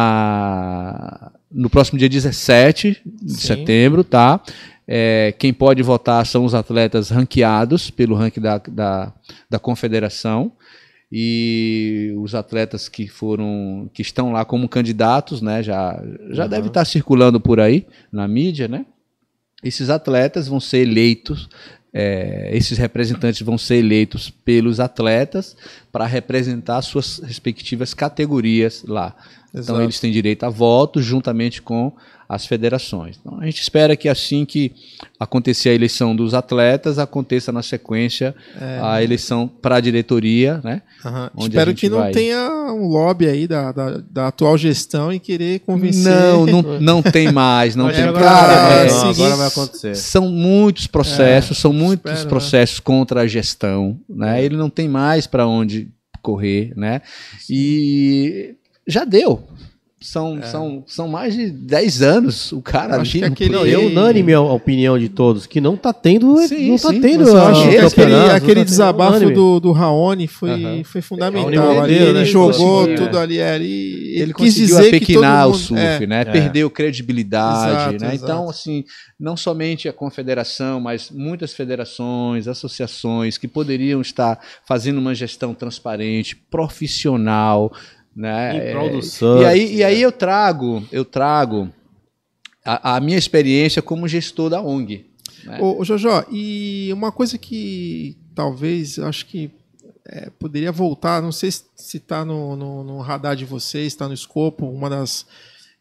na 0.02 1.32
no 1.54 1.70
próximo 1.70 2.00
dia 2.00 2.08
17 2.08 3.02
de 3.06 3.34
Sim. 3.34 3.38
setembro, 3.48 4.04
tá? 4.06 4.40
É, 4.88 5.34
quem 5.38 5.54
pode 5.54 5.82
votar 5.84 6.26
são 6.26 6.44
os 6.46 6.54
atletas 6.54 7.10
ranqueados 7.10 7.90
pelo 7.90 8.16
ranking 8.16 8.40
da, 8.42 8.58
da, 8.58 9.14
da 9.50 9.60
confederação 9.60 10.52
e 11.12 12.14
os 12.18 12.34
atletas 12.34 12.88
que 12.88 13.08
foram 13.08 13.90
que 13.94 14.02
estão 14.02 14.32
lá 14.32 14.46
como 14.46 14.70
candidatos, 14.70 15.42
né? 15.42 15.62
Já 15.62 16.02
já 16.30 16.44
Uhum. 16.44 16.50
deve 16.50 16.68
estar 16.68 16.86
circulando 16.86 17.40
por 17.40 17.60
aí 17.60 17.86
na 18.12 18.28
mídia, 18.28 18.68
né? 18.68 18.86
Esses 19.64 19.90
atletas 19.90 20.48
vão 20.48 20.60
ser 20.60 20.80
eleitos, 20.88 21.50
é, 21.94 22.50
esses 22.56 22.78
representantes 22.78 23.42
vão 23.42 23.58
ser 23.58 23.76
eleitos 23.76 24.30
pelos 24.30 24.80
atletas 24.80 25.56
para 25.92 26.06
representar 26.06 26.82
suas 26.82 27.20
respectivas 27.20 27.94
categorias 27.94 28.84
lá. 28.88 29.16
Então 29.50 29.62
Exato. 29.76 29.82
eles 29.82 30.00
têm 30.00 30.12
direito 30.12 30.46
a 30.46 30.50
voto 30.50 31.02
juntamente 31.02 31.62
com 31.62 31.92
as 32.34 32.46
federações. 32.46 33.18
Então 33.20 33.40
a 33.42 33.46
gente 33.46 33.62
espera 33.62 33.94
que 33.98 34.08
assim 34.08 34.46
que 34.46 34.72
acontecer 35.20 35.68
a 35.68 35.74
eleição 35.74 36.16
dos 36.16 36.34
atletas, 36.34 36.98
aconteça 36.98 37.52
na 37.52 37.62
sequência 37.62 38.34
a 38.82 39.04
eleição 39.04 39.50
para 39.50 39.76
a 39.76 39.80
diretoria, 39.82 40.62
né? 40.64 40.82
A 41.04 41.30
Espero 41.40 41.74
que 41.76 41.90
não 41.90 41.98
vai. 41.98 42.12
tenha 42.14 42.50
um 42.74 42.88
lobby 42.88 43.28
aí 43.28 43.48
da, 43.48 43.74
da, 43.74 43.98
da 44.10 44.28
atual 44.30 44.58
gestão 44.58 45.12
e 45.12 45.20
querer 45.20 45.60
convencer. 45.60 46.10
Não, 46.10 46.46
não, 46.46 46.62
não 46.80 47.02
tem 47.02 47.32
mais, 47.34 47.76
não 47.76 47.90
É, 47.90 47.94
tem. 47.94 48.04
agora 48.04 48.24
Cara, 48.24 48.68
vai- 48.68 48.88
é, 48.88 48.92
Não, 48.92 49.00
seguir- 49.08 49.22
agora 49.24 49.36
vai 49.36 49.48
acontecer. 49.48 49.96
São 49.96 50.30
muitos 50.30 50.88
processos, 50.88 51.58
são 51.58 51.74
muitos 51.74 52.12
espero, 52.12 52.24
né? 52.24 52.30
processos 52.30 52.80
contra 52.80 53.22
a 53.22 53.28
gestão, 53.28 54.00
né? 54.08 54.42
Ele 54.42 54.56
não 54.56 54.70
tem 54.70 54.88
mais 54.88 55.28
para 55.28 55.46
onde 55.46 55.90
correr, 56.22 56.72
né? 56.78 57.02
E 57.50 58.56
já 58.88 59.04
deu. 59.04 59.44
São, 60.04 60.42
são, 60.42 60.84
são 60.88 61.08
mais 61.08 61.36
de 61.36 61.52
10 61.52 62.02
anos 62.02 62.52
o 62.52 62.60
cara 62.60 62.96
Eu 62.96 63.02
acho 63.02 63.18
ali. 63.18 63.36
que 63.36 63.48
no 63.48 63.62
aquele- 63.62 63.76
Não, 63.76 63.82
é 63.84 63.86
unânime 63.86 64.34
a 64.34 64.42
opinião 64.42 64.98
de 64.98 65.08
todos, 65.08 65.46
que 65.46 65.62
não 65.62 65.78
tá 65.78 65.94
tendo. 65.94 66.36
Sim, 66.48 66.70
não 66.72 66.76
tá 66.78 66.90
sim, 66.90 67.00
tendo. 67.02 67.28
eu 67.28 67.38
acho 67.38 67.70
que 67.70 67.78
aquele, 67.78 68.16
aquele 68.32 68.60
tá 68.62 68.64
desabafo 68.64 69.30
do, 69.30 69.60
do 69.60 69.72
Raoni 69.72 70.26
foi, 70.26 70.84
foi 70.84 71.00
É, 71.00 71.02
fundamental. 71.04 71.54
Raoni 71.76 71.80
ali, 71.80 71.94
ele 71.94 72.14
né, 72.14 72.26
jogou 72.26 72.80
conseguiu, 72.80 72.96
tudo 73.06 73.18
é. 73.20 73.22
ali, 73.22 73.38
é, 73.38 73.56
ele, 73.56 73.66
ele, 73.66 74.22
ele 74.22 74.34
quis 74.34 74.56
conseguiu 74.56 74.66
dizer 74.66 74.84
que 74.84 75.14
todo 75.14 75.24
apequinar 75.24 75.46
o 75.48 75.52
mundo, 75.52 75.60
surf, 75.60 76.04
é, 76.04 76.08
né? 76.08 76.22
É. 76.22 76.26
Perdeu 76.26 76.70
credibilidade, 76.72 77.70
Exato, 77.70 78.04
né? 78.04 78.16
exato. 78.16 78.24
Então, 78.24 78.50
assim, 78.50 78.84
não 79.20 79.38
somente 79.38 79.88
a 79.88 79.94
confederação, 79.94 80.80
mas 80.80 81.12
muitas 81.12 81.54
federações, 81.54 82.48
associações 82.48 83.38
que 83.38 83.48
poderiam 83.48 84.02
estar 84.02 84.40
fazendo 84.68 84.98
uma 84.98 85.14
gestão 85.14 85.54
transparente, 85.54 86.36
profissional, 86.50 87.72
né? 88.16 88.70
Em 88.70 88.72
prol 88.72 88.90
do 88.90 89.00
É, 89.00 89.02
surf, 89.02 89.42
e 89.42 89.46
aí, 89.46 89.76
e 89.76 89.84
aí 89.84 90.02
é. 90.02 90.06
eu 90.06 90.12
trago, 90.12 90.84
eu 90.92 91.06
trago 91.06 91.70
a, 92.66 92.96
a 92.96 93.00
minha 93.00 93.18
experiência 93.18 93.82
como 93.82 94.08
gestor 94.08 94.50
da 94.50 94.62
ONG. 94.62 95.06
né? 95.44 95.60
Ô, 95.62 95.80
ô 95.80 95.84
Jojó, 95.84 96.24
e 96.32 96.90
uma 96.94 97.12
coisa 97.12 97.38
que 97.38 98.18
talvez, 98.36 98.98
eu 98.98 99.08
acho 99.08 99.26
que 99.26 99.50
é, 100.06 100.30
poderia 100.40 100.72
voltar, 100.72 101.22
não 101.22 101.32
sei 101.32 101.52
se 101.52 101.98
está 101.98 102.26
no, 102.26 102.56
no, 102.56 102.84
no 102.84 103.00
radar 103.00 103.36
de 103.36 103.46
vocês, 103.46 103.88
está 103.88 104.08
no 104.08 104.14
escopo, 104.14 104.66
uma 104.68 104.90
das. 104.90 105.26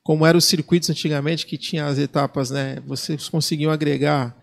Como 0.03 0.27
eram 0.27 0.39
os 0.39 0.47
circuitos 0.47 0.89
antigamente, 0.89 1.47
que 1.47 1.59
tinha 1.59 1.87
as 1.87 1.99
etapas, 1.99 2.51
né? 2.51 2.79
Vocês 2.87 3.29
conseguiam 3.29 3.71
agregar 3.71 4.35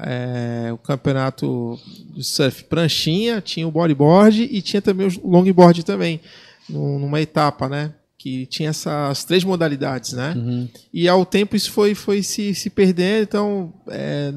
é, 0.00 0.70
o 0.72 0.78
campeonato 0.78 1.78
do 2.14 2.22
surf 2.22 2.64
pranchinha, 2.64 3.40
tinha 3.40 3.68
o 3.68 3.70
bodyboard 3.70 4.42
e 4.42 4.62
tinha 4.62 4.80
também 4.80 5.06
o 5.06 5.28
longboard 5.28 5.84
também, 5.84 6.20
numa 6.68 7.20
etapa, 7.20 7.68
né? 7.68 7.94
Que 8.18 8.46
tinha 8.46 8.70
essas 8.70 9.24
três 9.24 9.44
modalidades, 9.44 10.12
né? 10.12 10.34
Uhum. 10.36 10.68
E 10.92 11.08
ao 11.08 11.26
tempo 11.26 11.56
isso 11.56 11.70
foi, 11.72 11.94
foi 11.94 12.22
se, 12.22 12.54
se 12.54 12.70
perdendo, 12.70 13.22
então 13.22 13.74
é, 13.88 14.32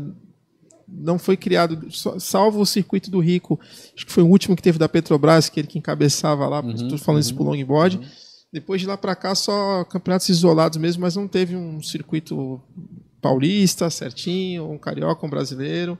não 0.87 1.19
foi 1.19 1.37
criado, 1.37 1.87
salvo 2.19 2.61
o 2.61 2.65
circuito 2.65 3.11
do 3.11 3.19
Rico, 3.19 3.59
acho 3.95 4.05
que 4.05 4.11
foi 4.11 4.23
o 4.23 4.27
último 4.27 4.55
que 4.55 4.61
teve 4.61 4.79
da 4.79 4.89
Petrobras, 4.89 5.49
que 5.49 5.59
ele 5.59 5.67
que 5.67 5.77
encabeçava 5.77 6.47
lá, 6.47 6.61
Uhum, 6.61 6.71
estou 6.71 6.97
falando 6.97 7.21
isso 7.21 7.35
pro 7.35 7.43
longboard, 7.43 7.99
Depois 8.51 8.79
de 8.79 8.87
lá 8.87 8.95
para 8.97 9.15
cá, 9.15 9.35
só 9.35 9.83
campeonatos 9.83 10.29
isolados 10.29 10.77
mesmo, 10.77 11.01
mas 11.01 11.15
não 11.15 11.27
teve 11.27 11.55
um 11.55 11.81
circuito 11.83 12.61
paulista 13.21 13.89
certinho, 13.89 14.69
um 14.69 14.77
carioca, 14.77 15.25
um 15.25 15.29
brasileiro. 15.29 15.97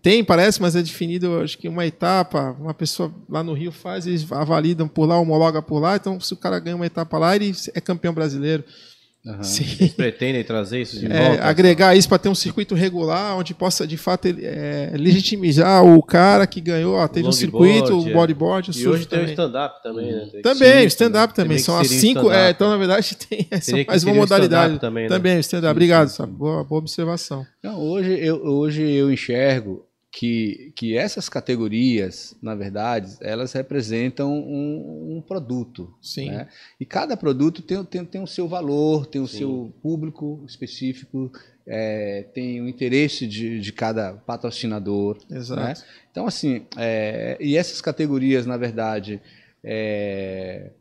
Tem, 0.00 0.24
parece, 0.24 0.60
mas 0.60 0.74
é 0.74 0.82
definido, 0.82 1.40
acho 1.40 1.58
que 1.58 1.68
uma 1.68 1.86
etapa, 1.86 2.56
uma 2.58 2.74
pessoa 2.74 3.12
lá 3.28 3.42
no 3.42 3.52
Rio 3.52 3.70
faz, 3.70 4.06
eles 4.06 4.30
avalidam 4.32 4.88
por 4.88 5.06
lá, 5.06 5.18
homologa 5.18 5.60
por 5.60 5.78
lá, 5.78 5.96
então 5.96 6.18
se 6.18 6.32
o 6.32 6.36
cara 6.36 6.58
ganha 6.58 6.76
uma 6.76 6.86
etapa 6.86 7.18
lá, 7.18 7.36
ele 7.36 7.52
é 7.74 7.80
campeão 7.80 8.12
brasileiro. 8.12 8.64
Uhum. 9.24 9.36
Vocês 9.38 9.92
pretendem 9.94 10.42
trazer 10.42 10.82
isso 10.82 10.98
de 10.98 11.06
é, 11.06 11.28
volta? 11.28 11.44
Agregar 11.44 11.94
isso 11.94 12.08
para 12.08 12.18
ter 12.18 12.28
um 12.28 12.34
circuito 12.34 12.74
regular, 12.74 13.36
onde 13.36 13.54
possa, 13.54 13.86
de 13.86 13.96
fato, 13.96 14.26
é, 14.26 14.92
legitimizar 14.96 15.84
o 15.84 16.02
cara 16.02 16.44
que 16.44 16.60
ganhou, 16.60 16.96
ó, 16.96 17.06
teve 17.06 17.28
um 17.28 17.32
circuito, 17.32 17.96
o 17.96 18.12
bodyboard, 18.12 18.70
o 18.70 18.74
E 18.76 18.88
hoje 18.88 19.06
tem 19.06 19.20
o 19.20 19.24
stand-up 19.26 19.80
também, 19.80 20.12
né? 20.12 20.28
Tem 20.32 20.42
também, 20.42 20.84
o 20.84 20.88
stand-up 20.88 21.34
também. 21.34 21.58
São 21.58 21.78
as 21.78 21.86
cinco. 21.88 22.32
É, 22.32 22.50
então, 22.50 22.68
na 22.68 22.76
verdade, 22.76 23.14
tem 23.28 23.46
essa 23.48 23.76
mais 23.86 24.02
uma 24.02 24.14
modalidade. 24.14 24.80
Também, 24.80 25.04
né? 25.04 25.08
também, 25.08 25.36
o 25.36 25.40
stand-up. 25.40 25.70
Obrigado, 25.70 26.08
sabe? 26.08 26.32
Boa, 26.32 26.64
boa 26.64 26.80
observação. 26.80 27.46
Não, 27.62 27.78
hoje, 27.78 28.18
eu, 28.18 28.44
hoje 28.44 28.82
eu 28.82 29.12
enxergo 29.12 29.86
que, 30.12 30.72
que 30.76 30.94
essas 30.94 31.26
categorias, 31.30 32.36
na 32.42 32.54
verdade, 32.54 33.16
elas 33.22 33.54
representam 33.54 34.30
um, 34.30 35.16
um 35.16 35.22
produto. 35.22 35.92
Sim. 36.02 36.30
Né? 36.30 36.48
E 36.78 36.84
cada 36.84 37.16
produto 37.16 37.62
tem, 37.62 37.82
tem, 37.82 38.04
tem 38.04 38.22
o 38.22 38.26
seu 38.26 38.46
valor, 38.46 39.06
tem 39.06 39.22
o 39.22 39.26
Sim. 39.26 39.38
seu 39.38 39.74
público 39.82 40.44
específico, 40.46 41.32
é, 41.66 42.26
tem 42.34 42.60
o 42.60 42.68
interesse 42.68 43.26
de, 43.26 43.58
de 43.58 43.72
cada 43.72 44.12
patrocinador. 44.12 45.16
Exato. 45.30 45.62
Né? 45.62 45.74
Então, 46.10 46.26
assim, 46.26 46.66
é, 46.76 47.38
e 47.40 47.56
essas 47.56 47.80
categorias, 47.80 48.44
na 48.44 48.58
verdade, 48.58 49.18
é, 49.64 50.72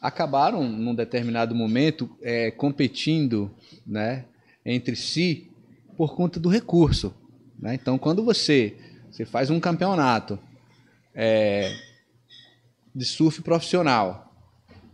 acabaram, 0.00 0.68
num 0.68 0.96
determinado 0.96 1.54
momento, 1.54 2.10
é, 2.20 2.50
competindo 2.50 3.52
né, 3.86 4.24
entre 4.66 4.96
si 4.96 5.48
por 5.96 6.16
conta 6.16 6.40
do 6.40 6.48
recurso. 6.48 7.14
Né? 7.58 7.74
Então, 7.74 7.98
quando 7.98 8.24
você, 8.24 8.76
você 9.10 9.24
faz 9.24 9.50
um 9.50 9.58
campeonato 9.58 10.38
é, 11.14 11.74
de 12.94 13.04
surf 13.04 13.42
profissional 13.42 14.32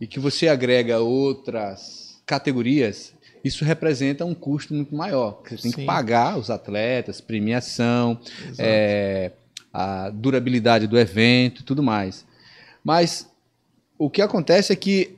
e 0.00 0.06
que 0.06 0.18
você 0.18 0.48
agrega 0.48 1.00
outras 1.00 2.20
categorias, 2.26 3.14
isso 3.44 3.64
representa 3.64 4.24
um 4.24 4.34
custo 4.34 4.72
muito 4.74 4.94
maior. 4.94 5.42
Você 5.44 5.56
tem 5.56 5.70
Sim. 5.70 5.80
que 5.80 5.84
pagar 5.84 6.38
os 6.38 6.48
atletas, 6.50 7.20
premiação, 7.20 8.18
é, 8.58 9.32
a 9.72 10.08
durabilidade 10.08 10.86
do 10.86 10.98
evento 10.98 11.60
e 11.60 11.64
tudo 11.64 11.82
mais. 11.82 12.24
Mas 12.82 13.28
o 13.98 14.08
que 14.08 14.22
acontece 14.22 14.72
é 14.72 14.76
que 14.76 15.13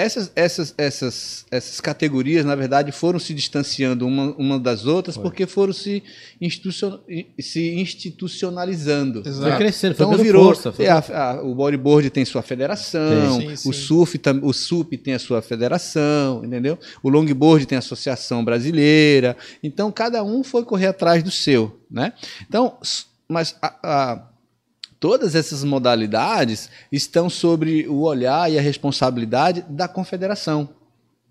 essas, 0.00 0.32
essas, 0.34 0.74
essas, 0.76 1.46
essas 1.50 1.80
categorias, 1.80 2.44
na 2.44 2.54
verdade, 2.54 2.92
foram 2.92 3.18
se 3.18 3.32
distanciando 3.34 4.06
uma, 4.06 4.34
uma 4.36 4.58
das 4.58 4.86
outras 4.86 5.16
Foi. 5.16 5.22
porque 5.22 5.46
foram 5.46 5.72
se, 5.72 6.02
institucion, 6.40 6.98
se 7.38 7.74
institucionalizando. 7.74 9.22
Exato. 9.26 9.48
Foi 9.48 9.56
crescendo, 9.56 9.94
foi 9.94 10.06
então, 10.06 10.18
virou, 10.18 10.44
força. 10.44 10.72
Foi... 10.72 10.84
É, 10.84 10.90
a, 10.90 10.98
a, 10.98 11.42
o 11.42 11.54
bodyboard 11.54 12.10
tem 12.10 12.24
sua 12.24 12.42
federação, 12.42 13.40
sim, 13.40 13.56
sim, 13.56 13.68
o, 13.68 13.72
surf, 13.72 14.20
o 14.42 14.52
SUP 14.52 14.96
tem 14.96 15.14
a 15.14 15.18
sua 15.18 15.42
federação, 15.42 16.44
entendeu? 16.44 16.78
O 17.02 17.08
longboard 17.08 17.66
tem 17.66 17.76
a 17.76 17.80
Associação 17.80 18.44
Brasileira. 18.44 19.36
Então, 19.62 19.90
cada 19.90 20.22
um 20.22 20.42
foi 20.42 20.64
correr 20.64 20.86
atrás 20.86 21.22
do 21.22 21.30
seu. 21.30 21.80
Né? 21.90 22.12
Então, 22.48 22.78
mas 23.28 23.56
a, 23.62 23.74
a 23.82 24.29
Todas 25.00 25.34
essas 25.34 25.64
modalidades 25.64 26.68
estão 26.92 27.30
sobre 27.30 27.88
o 27.88 28.02
olhar 28.02 28.52
e 28.52 28.58
a 28.58 28.62
responsabilidade 28.62 29.64
da 29.66 29.88
confederação. 29.88 30.68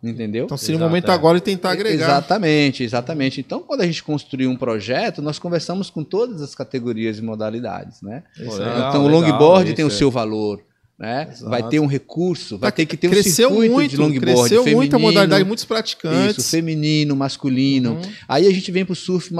Entendeu? 0.01 0.45
Então 0.45 0.57
seria 0.57 0.77
o 0.77 0.79
momento 0.79 1.11
é. 1.11 1.13
agora 1.13 1.37
de 1.37 1.43
tentar 1.43 1.71
agregar. 1.71 2.05
Exatamente, 2.05 2.83
exatamente. 2.83 3.41
Então, 3.41 3.61
quando 3.61 3.81
a 3.81 3.85
gente 3.85 4.01
construiu 4.01 4.49
um 4.49 4.55
projeto, 4.55 5.21
nós 5.21 5.37
conversamos 5.37 5.89
com 5.89 6.03
todas 6.03 6.41
as 6.41 6.55
categorias 6.55 7.19
e 7.19 7.21
modalidades. 7.21 8.01
Né? 8.01 8.23
Legal, 8.37 8.89
então, 8.89 9.05
o 9.05 9.07
longboard 9.09 9.73
tem 9.73 9.85
o 9.85 9.91
seu 9.91 10.09
valor, 10.09 10.63
né? 10.99 11.33
Vai 11.43 11.65
ter 11.69 11.79
um 11.79 11.85
recurso, 11.85 12.57
vai 12.57 12.73
ter 12.73 12.85
que 12.85 12.97
ter 12.97 13.07
um 13.07 13.11
cresceu 13.11 13.49
circuito 13.49 13.73
muito, 13.73 13.91
de 13.91 13.97
longboard 13.97 14.19
cresceu 14.19 14.63
feminino, 14.63 14.75
muita 14.75 14.99
modalidade, 14.99 15.45
muitos 15.45 15.63
praticantes. 15.63 16.37
Isso, 16.37 16.49
feminino, 16.51 17.15
masculino. 17.15 17.93
Uhum. 17.93 18.01
Aí 18.27 18.45
a 18.45 18.51
gente 18.51 18.69
vem 18.69 18.83
para 18.83 18.91
o 18.91 18.95
surf, 18.95 19.33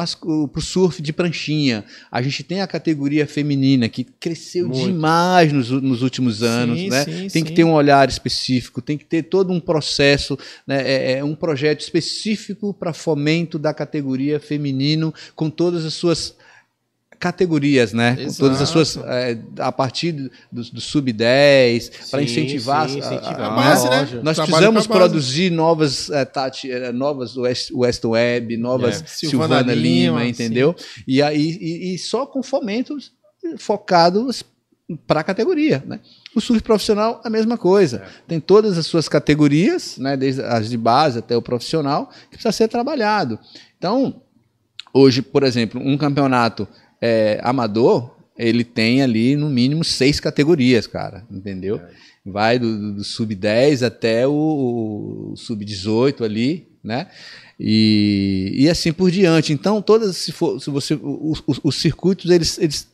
pro 0.54 0.62
surf 0.62 1.02
de 1.02 1.12
pranchinha. 1.12 1.84
A 2.10 2.22
gente 2.22 2.44
tem 2.44 2.62
a 2.62 2.68
categoria 2.68 3.28
feminina 3.28 3.90
que 3.90 4.06
cresceu 4.06 4.70
muito. 4.70 4.88
demais 4.88 5.52
nos, 5.52 5.70
nos 5.70 6.02
últimos 6.02 6.42
anos, 6.44 6.80
sim, 6.80 6.90
né? 6.90 7.04
Sim, 7.04 7.12
tem 7.12 7.30
sim. 7.30 7.44
que 7.44 7.52
ter 7.52 7.66
um 7.66 7.74
olhar 7.74 8.08
específico, 8.08 8.82
tem 8.82 8.98
que 8.98 9.04
ter 9.04 9.24
todo 9.24 9.52
um 9.52 9.60
processo, 9.60 10.40
né? 10.66 10.82
é, 10.82 11.18
é 11.18 11.24
um 11.26 11.36
projeto 11.36 11.82
específico 11.82 12.74
para 12.74 12.94
fomento 12.94 13.60
da 13.60 13.74
categoria 13.74 14.40
feminino 14.40 15.14
com 15.36 15.50
todas 15.50 15.84
as 15.84 15.94
suas 15.94 16.36
categorias, 17.20 17.92
né? 17.92 18.16
Com 18.16 18.34
todas 18.34 18.62
as 18.62 18.70
suas. 18.70 18.96
É, 18.98 19.38
a 19.60 19.72
partir 19.72 20.14
do, 20.14 20.64
do 20.64 20.80
sub-10, 20.80 22.10
para 22.10 22.24
incentivar. 22.24 22.88
Sim, 22.88 23.00
incentivar. 23.00 23.42
A, 23.42 23.48
a, 23.48 23.56
base, 23.56 23.90
né? 23.90 24.00
Nós 24.24 24.38
Trabalho 24.38 24.46
precisamos 24.46 24.88
produzir 24.88 25.52
novas, 25.52 26.10
é, 26.10 26.24
Tati, 26.24 26.72
é, 26.72 26.92
novas 26.92 27.36
West, 27.36 27.72
West 27.72 28.06
Web, 28.06 28.56
novas 28.58 29.02
é. 29.02 29.06
Silvana, 29.06 29.58
Silvana, 29.58 29.74
Lima, 29.74 30.20
Lima 30.20 30.26
entendeu? 30.26 30.76
E, 31.06 31.22
aí, 31.22 31.58
e, 31.60 31.94
e 31.94 31.98
só 31.98 32.26
com 32.26 32.42
fomentos 32.42 33.12
focados 33.58 34.44
para 35.06 35.20
a 35.20 35.24
categoria, 35.24 35.84
né? 35.86 36.00
O 36.36 36.42
surf 36.42 36.64
profissional, 36.64 37.22
a 37.24 37.30
mesma 37.30 37.58
coisa. 37.58 37.98
É. 37.98 38.10
Tem 38.28 38.40
todas 38.40 38.78
as 38.78 38.86
suas 38.88 39.08
categorias, 39.08 39.98
né, 39.98 40.16
desde 40.16 40.42
as 40.42 40.70
de 40.70 40.78
base 40.78 41.20
até 41.20 41.36
o 41.36 41.42
profissional, 41.42 42.10
que 42.24 42.38
precisa 42.38 42.52
ser 42.52 42.68
trabalhado. 42.68 43.38
Então, 43.78 44.22
hoje, 44.94 45.22
por 45.22 45.44
exemplo, 45.44 45.80
um 45.84 45.98
campeonato 45.98 46.68
é, 47.02 47.40
amador, 47.44 48.16
ele 48.38 48.64
tem 48.64 49.02
ali 49.02 49.36
no 49.36 49.50
mínimo 49.50 49.84
seis 49.84 50.20
categorias, 50.20 50.88
cara, 50.88 51.26
entendeu? 51.30 51.78
É. 51.78 51.90
Vai 52.26 52.60
do, 52.60 52.94
do 52.94 53.04
sub-10 53.04 53.86
até 53.86 54.28
o, 54.28 55.32
o 55.32 55.36
sub-18 55.36 56.24
ali, 56.24 56.68
né? 56.84 57.08
E, 57.60 58.54
e 58.56 58.70
assim 58.70 58.94
por 58.94 59.12
diante. 59.12 59.52
Então, 59.52 59.82
todas, 59.82 60.16
se, 60.16 60.32
for, 60.32 60.62
se 60.62 60.70
você. 60.70 60.98
Os, 61.02 61.44
os, 61.46 61.60
os 61.62 61.76
circuitos, 61.76 62.32
eles, 62.32 62.58
eles 62.58 62.88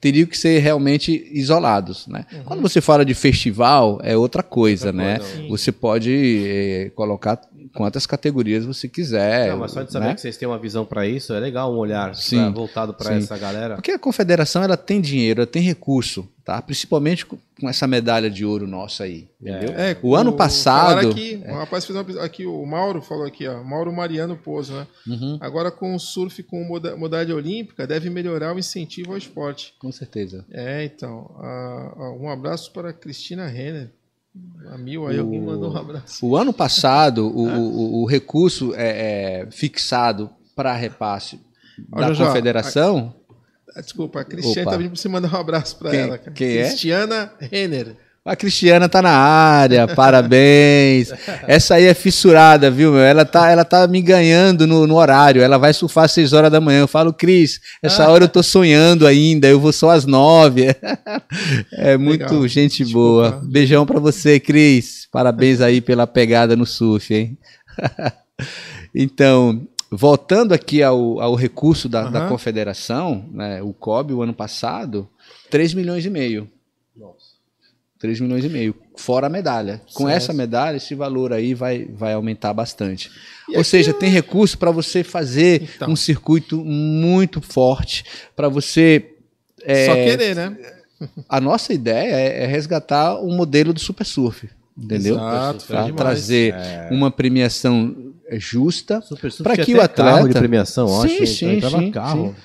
teriam 0.00 0.26
que 0.26 0.36
ser 0.36 0.58
realmente 0.58 1.28
isolados. 1.32 2.06
Né? 2.06 2.24
Uhum. 2.32 2.44
Quando 2.44 2.60
você 2.62 2.80
fala 2.80 3.04
de 3.04 3.14
festival, 3.14 4.00
é 4.02 4.16
outra 4.16 4.42
coisa, 4.42 4.88
outra 4.88 5.02
né? 5.02 5.18
Coisa, 5.18 5.48
você 5.48 5.72
pode 5.72 6.44
é, 6.46 6.90
colocar 6.94 7.40
quantas 7.74 8.06
categorias 8.06 8.64
você 8.64 8.88
quiser. 8.88 9.50
Não, 9.50 9.58
mas 9.58 9.72
só 9.72 9.82
de 9.82 9.92
saber 9.92 10.06
né? 10.06 10.14
que 10.14 10.20
vocês 10.20 10.36
têm 10.36 10.48
uma 10.48 10.58
visão 10.58 10.84
para 10.84 11.06
isso, 11.06 11.32
é 11.32 11.40
legal 11.40 11.72
um 11.72 11.78
olhar 11.78 12.14
sim, 12.14 12.36
pra, 12.36 12.50
voltado 12.50 12.94
para 12.94 13.14
essa 13.14 13.36
galera. 13.38 13.74
Porque 13.74 13.90
a 13.90 13.98
confederação 13.98 14.62
ela 14.62 14.76
tem 14.76 15.00
dinheiro, 15.00 15.40
ela 15.40 15.46
tem 15.46 15.62
recurso 15.62 16.28
tá? 16.44 16.60
Principalmente 16.60 17.24
com 17.24 17.38
essa 17.68 17.86
medalha 17.86 18.30
de 18.30 18.44
ouro 18.44 18.66
nossa 18.66 19.04
aí, 19.04 19.28
entendeu? 19.40 19.74
É, 19.74 19.96
o, 20.02 20.08
o 20.10 20.16
ano 20.16 20.32
passado, 20.32 21.10
aqui, 21.10 21.40
é. 21.44 21.52
o 21.52 21.56
rapaz 21.56 21.84
fez 21.84 21.98
uma, 21.98 22.24
aqui 22.24 22.44
o 22.46 22.64
Mauro 22.66 23.00
falou 23.00 23.24
aqui, 23.24 23.46
ó, 23.46 23.62
Mauro 23.62 23.92
Mariano 23.92 24.36
Pozo, 24.36 24.74
né? 24.74 24.86
Uhum. 25.06 25.38
Agora 25.40 25.70
com 25.70 25.94
o 25.94 25.98
surf 26.00 26.42
com 26.42 26.64
modalidade 26.64 27.32
olímpica 27.32 27.86
deve 27.86 28.10
melhorar 28.10 28.54
o 28.54 28.58
incentivo 28.58 29.12
ao 29.12 29.18
esporte. 29.18 29.74
Com 29.78 29.92
certeza. 29.92 30.44
É, 30.50 30.84
então, 30.84 31.30
um 32.20 32.28
abraço 32.28 32.72
para 32.72 32.92
Cristina 32.92 33.46
Renner. 33.46 33.90
A 34.70 34.78
mil 34.78 35.06
aí 35.06 35.18
o, 35.18 35.20
alguém 35.20 35.40
mandou 35.40 35.72
um 35.72 35.76
abraço. 35.76 36.26
O 36.26 36.36
ano 36.36 36.54
passado, 36.54 37.26
o, 37.26 37.46
o, 37.52 38.02
o, 38.02 38.06
recurso 38.06 38.74
é, 38.74 39.42
é 39.42 39.50
fixado 39.50 40.30
para 40.56 40.74
repasse 40.74 41.38
da 41.88 42.14
confederação 42.14 43.14
ah, 43.14 43.21
desculpa, 43.80 44.20
a 44.20 44.24
Cristiane 44.24 44.64
tá 44.64 44.72
pedindo 44.72 44.90
pra 44.90 45.00
você 45.00 45.08
mandar 45.08 45.32
um 45.32 45.40
abraço 45.40 45.76
para 45.76 45.94
ela. 45.94 46.18
Cara. 46.18 46.32
Quem 46.32 46.58
é? 46.58 46.68
Cristiana 46.68 47.32
Renner. 47.40 47.96
A 48.24 48.36
Cristiana 48.36 48.88
tá 48.88 49.02
na 49.02 49.10
área, 49.10 49.88
parabéns. 49.96 51.12
Essa 51.48 51.74
aí 51.74 51.86
é 51.86 51.94
fissurada, 51.94 52.70
viu, 52.70 52.92
meu? 52.92 53.00
Ela 53.00 53.24
tá, 53.24 53.50
ela 53.50 53.64
tá 53.64 53.84
me 53.88 54.00
ganhando 54.00 54.64
no, 54.64 54.86
no 54.86 54.94
horário. 54.94 55.42
Ela 55.42 55.58
vai 55.58 55.72
surfar 55.72 56.04
às 56.04 56.12
6 56.12 56.32
horas 56.32 56.52
da 56.52 56.60
manhã. 56.60 56.82
Eu 56.82 56.88
falo, 56.88 57.12
Cris, 57.12 57.60
essa 57.82 58.08
hora 58.08 58.24
eu 58.24 58.28
tô 58.28 58.40
sonhando 58.40 59.08
ainda, 59.08 59.48
eu 59.48 59.58
vou 59.58 59.72
só 59.72 59.90
às 59.90 60.06
9. 60.06 60.66
É 61.72 61.96
muito 61.96 62.22
Legal. 62.22 62.48
gente 62.48 62.84
Desculpa. 62.84 63.30
boa. 63.30 63.42
Beijão 63.44 63.84
para 63.84 63.98
você, 63.98 64.38
Cris. 64.38 65.08
Parabéns 65.10 65.60
aí 65.60 65.80
pela 65.80 66.06
pegada 66.06 66.54
no 66.54 66.64
surf, 66.64 67.12
hein? 67.12 67.38
Então, 68.94 69.66
voltando 69.96 70.52
aqui 70.54 70.82
ao, 70.82 71.20
ao 71.20 71.34
recurso 71.34 71.88
da, 71.88 72.06
uhum. 72.06 72.10
da 72.12 72.28
confederação, 72.28 73.26
né, 73.30 73.62
o 73.62 73.72
COB, 73.72 74.14
o 74.14 74.22
ano 74.22 74.32
passado, 74.34 75.08
3 75.50 75.74
milhões 75.74 76.04
e 76.06 76.10
meio. 76.10 76.48
Nossa. 76.96 77.32
3 77.98 78.18
milhões 78.20 78.44
e 78.44 78.48
meio, 78.48 78.74
fora 78.96 79.26
a 79.28 79.30
medalha. 79.30 79.80
Com 79.94 80.06
certo. 80.06 80.16
essa 80.16 80.32
medalha, 80.32 80.76
esse 80.76 80.94
valor 80.94 81.32
aí 81.32 81.54
vai, 81.54 81.84
vai 81.84 82.14
aumentar 82.14 82.52
bastante. 82.52 83.10
E 83.48 83.56
Ou 83.56 83.62
seja, 83.62 83.92
tem 83.92 84.10
recurso 84.10 84.58
para 84.58 84.70
você 84.72 85.04
fazer 85.04 85.68
então. 85.76 85.90
um 85.90 85.94
circuito 85.94 86.64
muito 86.64 87.40
forte, 87.40 88.04
para 88.34 88.48
você. 88.48 89.10
É, 89.62 89.86
Só 89.86 89.94
querer, 89.94 90.34
né? 90.34 90.56
a 91.28 91.40
nossa 91.40 91.72
ideia 91.72 92.14
é, 92.14 92.44
é 92.44 92.46
resgatar 92.46 93.20
o 93.20 93.30
modelo 93.30 93.72
do 93.72 93.78
super 93.78 94.04
surf. 94.04 94.48
entendeu? 94.76 95.14
Exato, 95.14 95.66
Para 95.66 95.82
demais. 95.82 95.96
trazer 95.96 96.54
É. 96.54 96.88
uma 96.90 97.10
premiação 97.10 98.11
justa 98.38 99.00
Surf 99.00 99.42
Pra 99.42 99.54
tinha 99.54 99.64
que 99.66 99.74
o 99.74 99.80
atleta- 99.80 100.02
carro 100.04 100.28
de 100.28 100.34
premiação, 100.34 100.86
Sim, 100.88 101.04
acho. 101.22 101.26
sim, 101.26 101.44
então 101.46 101.52
entrava 101.68 101.78
sim, 101.78 101.90
carro. 101.90 102.36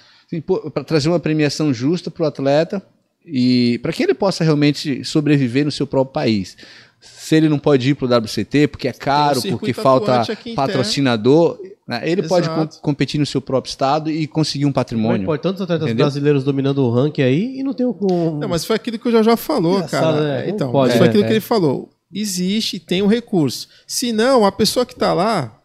para 0.73 0.83
trazer 0.83 1.09
uma 1.09 1.19
premiação 1.19 1.73
justa 1.73 2.09
para 2.11 2.23
o 2.23 2.27
atleta 2.27 2.81
e 3.25 3.79
para 3.81 3.91
que 3.93 4.03
ele 4.03 4.13
possa 4.13 4.43
realmente 4.43 5.03
sobreviver 5.03 5.65
no 5.65 5.71
seu 5.71 5.85
próprio 5.87 6.13
país. 6.13 6.55
Se 6.99 7.35
ele 7.35 7.47
não 7.47 7.59
pode 7.59 7.89
ir 7.89 7.93
para 7.93 8.05
o 8.05 8.09
WCT 8.09 8.67
porque 8.67 8.87
é 8.87 8.93
caro, 8.93 9.39
circuito 9.39 9.59
porque 9.59 9.73
falta 9.73 10.23
patrocinador, 10.55 11.57
né, 11.87 12.01
ele 12.03 12.23
pode 12.23 12.47
Exato. 12.47 12.75
com- 12.77 12.81
competir 12.81 13.19
no 13.19 13.25
seu 13.25 13.39
próprio 13.39 13.69
estado 13.69 14.09
e 14.11 14.27
conseguir 14.27 14.65
um 14.65 14.71
patrimônio. 14.71 15.25
pode 15.25 15.41
tantos 15.41 15.61
atletas 15.61 15.87
Entendeu? 15.87 16.05
brasileiros 16.05 16.43
dominando 16.43 16.79
o 16.83 16.89
ranking 16.89 17.21
aí 17.21 17.59
e 17.59 17.63
não 17.63 17.73
tem 17.73 17.85
o. 17.85 17.91
o- 17.99 18.39
Não, 18.39 18.47
mas 18.49 18.65
foi 18.65 18.75
aquilo 18.75 18.97
que 18.99 19.07
o 19.07 19.23
já 19.23 19.37
falou, 19.37 19.75
Engraçado, 19.75 20.17
cara. 20.17 20.21
né? 20.21 20.49
Então, 20.49 20.71
pode, 20.71 20.93
foi 20.93 21.01
né? 21.03 21.07
aquilo 21.09 21.23
que 21.23 21.29
É. 21.29 21.33
ele 21.33 21.39
falou. 21.41 21.89
Existe, 22.13 22.79
tem 22.79 23.01
um 23.01 23.07
recurso. 23.07 23.67
Se 23.85 24.11
não, 24.11 24.45
a 24.45 24.51
pessoa 24.51 24.85
que 24.85 24.93
está 24.93 25.13
lá 25.13 25.56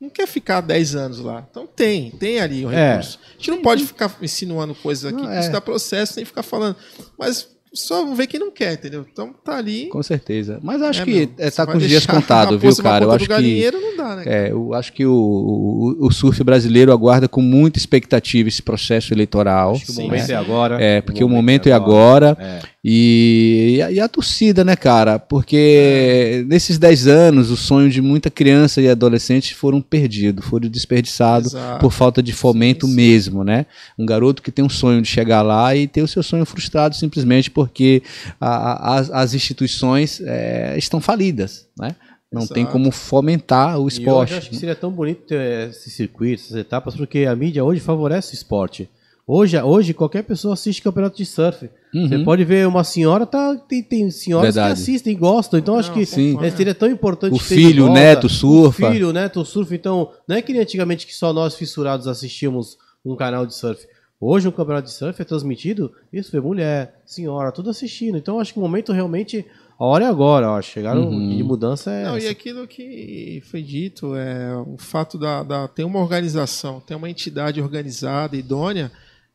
não 0.00 0.08
quer 0.08 0.26
ficar 0.26 0.60
10 0.60 0.94
anos 0.94 1.18
lá. 1.20 1.46
Então 1.50 1.66
tem, 1.66 2.10
tem 2.12 2.40
ali 2.40 2.64
o 2.64 2.70
É. 2.72 2.92
recurso. 2.92 3.18
A 3.22 3.36
gente 3.38 3.50
não 3.50 3.62
pode 3.62 3.84
ficar 3.84 4.16
insinuando 4.22 4.74
coisas 4.74 5.12
aqui, 5.12 5.22
Não, 5.22 5.30
é. 5.30 5.40
isso 5.40 5.52
dá 5.52 5.60
processo, 5.60 6.14
nem 6.16 6.24
ficar 6.24 6.42
falando. 6.42 6.76
Mas 7.18 7.48
só 7.72 8.00
vamos 8.02 8.16
ver 8.18 8.26
quem 8.26 8.40
não 8.40 8.50
quer, 8.50 8.72
entendeu? 8.72 9.06
Então 9.12 9.32
tá 9.44 9.56
ali. 9.56 9.86
Com 9.86 10.02
certeza. 10.02 10.58
Mas 10.62 10.82
acho 10.82 11.02
É, 11.02 11.04
que 11.04 11.10
meu, 11.12 11.30
é, 11.38 11.50
tá 11.50 11.66
com 11.66 11.76
os 11.76 11.86
dias 11.86 12.04
contados, 12.04 12.60
viu, 12.60 12.70
poça 12.70 12.82
na 12.82 12.90
cara? 12.90 13.04
Eu 13.04 13.12
acho 13.12 13.26
que 13.28 13.70
não 13.70 13.96
dá, 13.96 14.16
né? 14.16 14.24
É, 14.26 14.50
eu 14.50 14.74
acho 14.74 14.92
que 14.92 15.06
o, 15.06 15.12
o, 16.00 16.06
o 16.06 16.10
surf 16.10 16.42
brasileiro 16.42 16.92
aguarda 16.92 17.28
com 17.28 17.40
muita 17.40 17.78
expectativa 17.78 18.48
esse 18.48 18.62
processo 18.62 19.14
eleitoral. 19.14 19.72
Acho 19.74 19.86
que 19.86 19.92
o 19.92 19.94
né? 19.96 20.02
momento 20.04 20.30
é 20.30 20.34
agora. 20.34 20.82
É, 20.82 21.00
porque 21.00 21.22
o 21.22 21.28
momento 21.28 21.68
é 21.68 21.72
agora. 21.72 22.36
É. 22.40 22.60
E, 22.82 23.74
e, 23.76 23.82
a, 23.82 23.92
e 23.92 24.00
a 24.00 24.08
torcida, 24.08 24.64
né, 24.64 24.74
cara? 24.74 25.18
Porque 25.18 26.44
nesses 26.48 26.78
10 26.78 27.06
anos, 27.06 27.50
o 27.50 27.56
sonho 27.56 27.90
de 27.90 28.00
muita 28.00 28.30
criança 28.30 28.80
e 28.80 28.88
adolescente 28.88 29.54
foram 29.54 29.82
perdidos, 29.82 30.44
foram 30.46 30.68
desperdiçados 30.68 31.54
por 31.78 31.92
falta 31.92 32.22
de 32.22 32.32
fomento 32.32 32.86
Sim, 32.86 32.92
sim. 32.92 32.96
mesmo, 32.96 33.44
né? 33.44 33.66
Um 33.98 34.06
garoto 34.06 34.42
que 34.42 34.50
tem 34.50 34.64
um 34.64 34.68
sonho 34.70 35.02
de 35.02 35.08
chegar 35.08 35.42
lá 35.42 35.76
e 35.76 35.86
ter 35.86 36.02
o 36.02 36.08
seu 36.08 36.22
sonho 36.22 36.46
frustrado 36.46 36.96
simplesmente 36.96 37.50
porque 37.50 38.02
a- 38.40 38.48
a- 38.48 38.98
as, 38.98 39.10
as 39.10 39.34
instituições 39.34 40.20
é, 40.24 40.74
estão 40.78 41.00
falidas, 41.00 41.66
né? 41.78 41.94
Não 42.32 42.46
tem 42.46 42.62
Exato. 42.62 42.72
como 42.72 42.90
fomentar 42.92 43.78
o 43.78 43.86
E 43.86 43.88
esporte. 43.88 44.32
eu 44.32 44.38
acho 44.38 44.48
que 44.50 44.56
seria 44.56 44.76
tão 44.76 44.90
bonito 44.90 45.22
ter 45.26 45.68
esses 45.68 45.92
circuitos, 45.92 46.46
essas 46.46 46.56
etapas, 46.58 46.94
porque 46.94 47.26
a 47.26 47.34
mídia 47.36 47.62
hoje 47.64 47.80
favorece 47.80 48.32
o 48.32 48.36
esporte. 48.36 48.88
Hoje, 49.32 49.62
hoje 49.62 49.94
qualquer 49.94 50.24
pessoa 50.24 50.54
assiste 50.54 50.82
campeonato 50.82 51.16
de 51.16 51.24
surf. 51.24 51.70
Você 51.92 52.16
Uhum. 52.16 52.24
pode 52.24 52.42
ver 52.44 52.66
uma 52.66 52.82
senhora, 52.82 53.24
tá, 53.24 53.54
tem, 53.68 53.80
tem 53.80 54.10
senhoras 54.10 54.56
Verdade. 54.56 54.74
que 54.74 54.82
assistem 54.82 55.12
e 55.12 55.16
gostam. 55.16 55.56
Então 55.60 55.76
acho 55.78 55.90
Não, 55.90 55.96
que 55.98 56.04
sim. 56.04 56.36
é, 56.42 56.50
seria 56.50 56.74
tão 56.74 56.88
importante 56.90 57.32
O 57.34 57.38
filho, 57.38 57.86
o 57.86 57.92
neto 57.92 58.28
surfa. 58.28 58.88
O 58.88 58.90
filho, 58.92 59.08
o 59.10 59.12
neto 59.12 59.44
surfa. 59.44 59.72
Então, 59.74 60.10
não 60.26 60.34
é 60.34 60.42
que 60.42 60.52
nem 60.52 60.62
antigamente 60.62 61.06
que 61.06 61.14
só 61.14 61.32
nós 61.32 61.54
fissurados 61.54 62.08
assistíamos 62.08 62.76
um 63.04 63.14
canal 63.14 63.46
de 63.46 63.54
surf. 63.54 63.86
Hoje 64.20 64.48
um 64.48 64.50
campeonato 64.50 64.88
de 64.88 64.94
surf 64.94 65.22
é 65.22 65.24
transmitido, 65.24 65.92
isso 66.12 66.32
vê 66.32 66.40
mulher, 66.40 67.00
senhora, 67.06 67.52
tudo 67.52 67.70
assistindo. 67.70 68.18
Então 68.18 68.40
acho 68.40 68.52
que 68.52 68.58
o 68.58 68.62
momento 68.62 68.92
realmente, 68.92 69.46
a 69.78 69.84
hora 69.84 70.06
é 70.06 70.08
agora, 70.08 70.50
acho. 70.56 70.72
Chegaram 70.72 71.08
Uhum. 71.08 71.36
de 71.36 71.42
mudança 71.44 71.90
é 71.92 72.04
Não, 72.04 72.16
e 72.16 72.22
essa. 72.22 72.30
aquilo 72.32 72.66
que 72.66 73.40
foi 73.48 73.62
dito, 73.62 74.16
é 74.16 74.56
o 74.56 74.76
fato 74.76 75.16
da, 75.16 75.44
da 75.44 75.68
ter 75.68 75.84
uma 75.84 76.00
organização, 76.00 76.80
ter 76.80 76.96
uma 76.96 77.08
entidade 77.08 77.62
organizada, 77.62 78.36
idônea, 78.36 78.90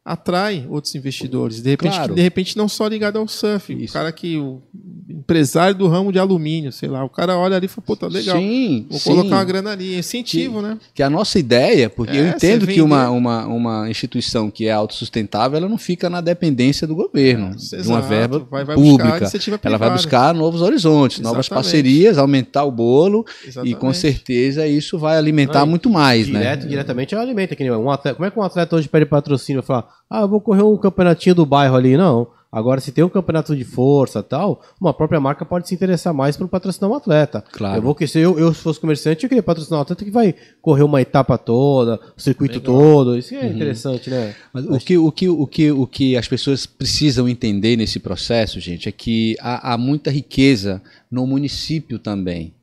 atrai 0.05 0.67
outros 0.69 0.93
investidores. 0.93 1.61
De 1.63 1.69
repente, 1.71 1.95
Claro. 1.95 2.09
que, 2.09 2.15
de 2.15 2.21
repente 2.21 2.55
não 2.55 2.69
só 2.69 2.87
ligado 2.87 3.17
ao 3.17 3.27
surf. 3.27 3.73
Isso. 3.73 3.89
O 3.89 3.93
cara 3.93 4.11
que. 4.11 4.37
O 4.37 4.61
empresário 5.09 5.75
do 5.75 5.87
ramo 5.87 6.11
de 6.11 6.19
alumínio, 6.19 6.71
sei 6.71 6.87
lá. 6.89 7.03
O 7.03 7.09
cara 7.09 7.35
olha 7.37 7.55
ali 7.57 7.65
e 7.65 7.69
fala, 7.69 7.85
pô, 7.85 7.95
tá 7.95 8.07
legal. 8.07 8.37
Sim, 8.37 8.85
Vou 8.89 8.99
sim. 8.99 9.09
colocar 9.09 9.35
uma 9.37 9.43
grana 9.43 9.71
ali. 9.71 9.97
Incentivo, 9.97 10.61
né? 10.61 10.77
Que 10.93 11.01
a 11.01 11.09
nossa 11.09 11.39
ideia, 11.39 11.89
porque 11.89 12.15
É, 12.15 12.19
eu 12.21 12.27
entendo 12.27 12.67
que 12.67 12.81
uma, 12.81 13.09
uma, 13.09 13.45
uma 13.47 13.89
instituição 13.89 14.51
que 14.51 14.67
é 14.67 14.71
autossustentável, 14.71 15.57
ela 15.57 15.69
não 15.69 15.77
fica 15.77 16.09
na 16.09 16.21
dependência 16.21 16.85
do 16.87 16.95
governo, 16.95 17.55
de 17.55 17.75
uma 17.75 17.79
Exato. 17.99 18.07
verba 18.07 18.39
Vai- 18.49 18.63
vai 18.65 18.75
pública. 18.75 19.29
Ela 19.63 19.77
vai 19.77 19.91
buscar 19.91 20.33
novos 20.33 20.61
horizontes, 20.61 21.19
novas 21.19 21.45
Exatamente. 21.47 21.49
parcerias, 21.49 22.17
aumentar 22.17 22.63
o 22.65 22.71
bolo 22.71 23.25
e 23.43 23.47
Exatamente. 23.47 23.75
com 23.77 23.93
certeza 23.93 24.67
isso 24.67 24.97
vai 24.99 25.17
alimentar 25.17 25.59
Não, 25.61 25.67
e 25.67 25.69
muito 25.69 25.89
mais, 25.89 26.25
Direto, 26.27 26.63
né? 26.63 26.69
diretamente 26.69 27.13
ela 27.15 27.23
alimenta. 27.23 27.55
Que 27.55 27.63
nem 27.63 27.71
um 27.71 27.89
atleta, 27.89 28.15
como 28.15 28.25
é 28.27 28.31
que 28.31 28.37
um 28.39 28.43
atleta 28.43 28.75
hoje 28.75 28.87
pede 28.89 29.05
patrocínio 29.05 29.59
e 29.61 29.63
fala, 29.63 29.87
ah, 30.09 30.21
eu 30.21 30.27
vou 30.27 30.39
correr 30.39 30.63
um 30.63 30.77
campeonatinho 30.77 31.35
do 31.35 31.45
bairro 31.45 31.75
ali? 31.75 31.97
Não. 31.97 32.27
Agora, 32.55 32.79
se 32.79 32.93
tem 32.93 33.03
um 33.03 33.09
campeonato 33.09 33.53
de 33.53 33.65
força 33.65 34.23
tal, 34.23 34.61
uma 34.79 34.93
própria 34.93 35.19
marca 35.19 35.43
pode 35.43 35.67
se 35.67 35.75
interessar 35.75 36.13
mais 36.13 36.37
por 36.37 36.47
patrocinar 36.47 36.89
um 36.89 36.93
atleta. 36.93 37.43
Claro. 37.51 37.79
Eu 37.79 37.81
vou 37.81 37.93
que 37.93 38.07
se 38.07 38.19
eu, 38.19 38.39
eu 38.39 38.53
se 38.53 38.61
fosse 38.61 38.79
comerciante, 38.79 39.25
eu 39.25 39.29
queria 39.29 39.43
patrocinar 39.43 39.79
um 39.79 39.81
atleta 39.81 40.05
que 40.05 40.09
vai 40.09 40.33
correr 40.61 40.83
uma 40.83 41.01
etapa 41.01 41.37
toda, 41.37 41.99
o 42.15 42.21
circuito 42.21 42.61
todo. 42.61 43.17
Isso 43.17 43.35
é 43.35 43.45
interessante, 43.45 44.09
né? 44.09 44.33
Mas 44.53 44.65
o 44.65 44.79
que, 44.79 44.97
o, 44.97 45.11
que, 45.11 45.27
o, 45.27 45.45
que, 45.45 45.71
o 45.71 45.85
que 45.85 46.15
as 46.15 46.29
pessoas 46.29 46.65
precisam 46.65 47.27
entender 47.27 47.75
nesse 47.75 47.99
processo, 47.99 48.57
gente, 48.61 48.87
é 48.87 48.91
que 48.93 49.35
há, 49.41 49.73
há 49.73 49.77
muita 49.77 50.09
riqueza 50.09 50.81
no 51.11 51.27
município 51.27 51.99
também. 51.99 52.53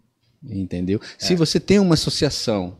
Entendeu? 0.43 1.03
Se 1.19 1.37
você 1.37 1.61
tem 1.61 1.79
uma 1.79 1.95
associação, 1.95 2.79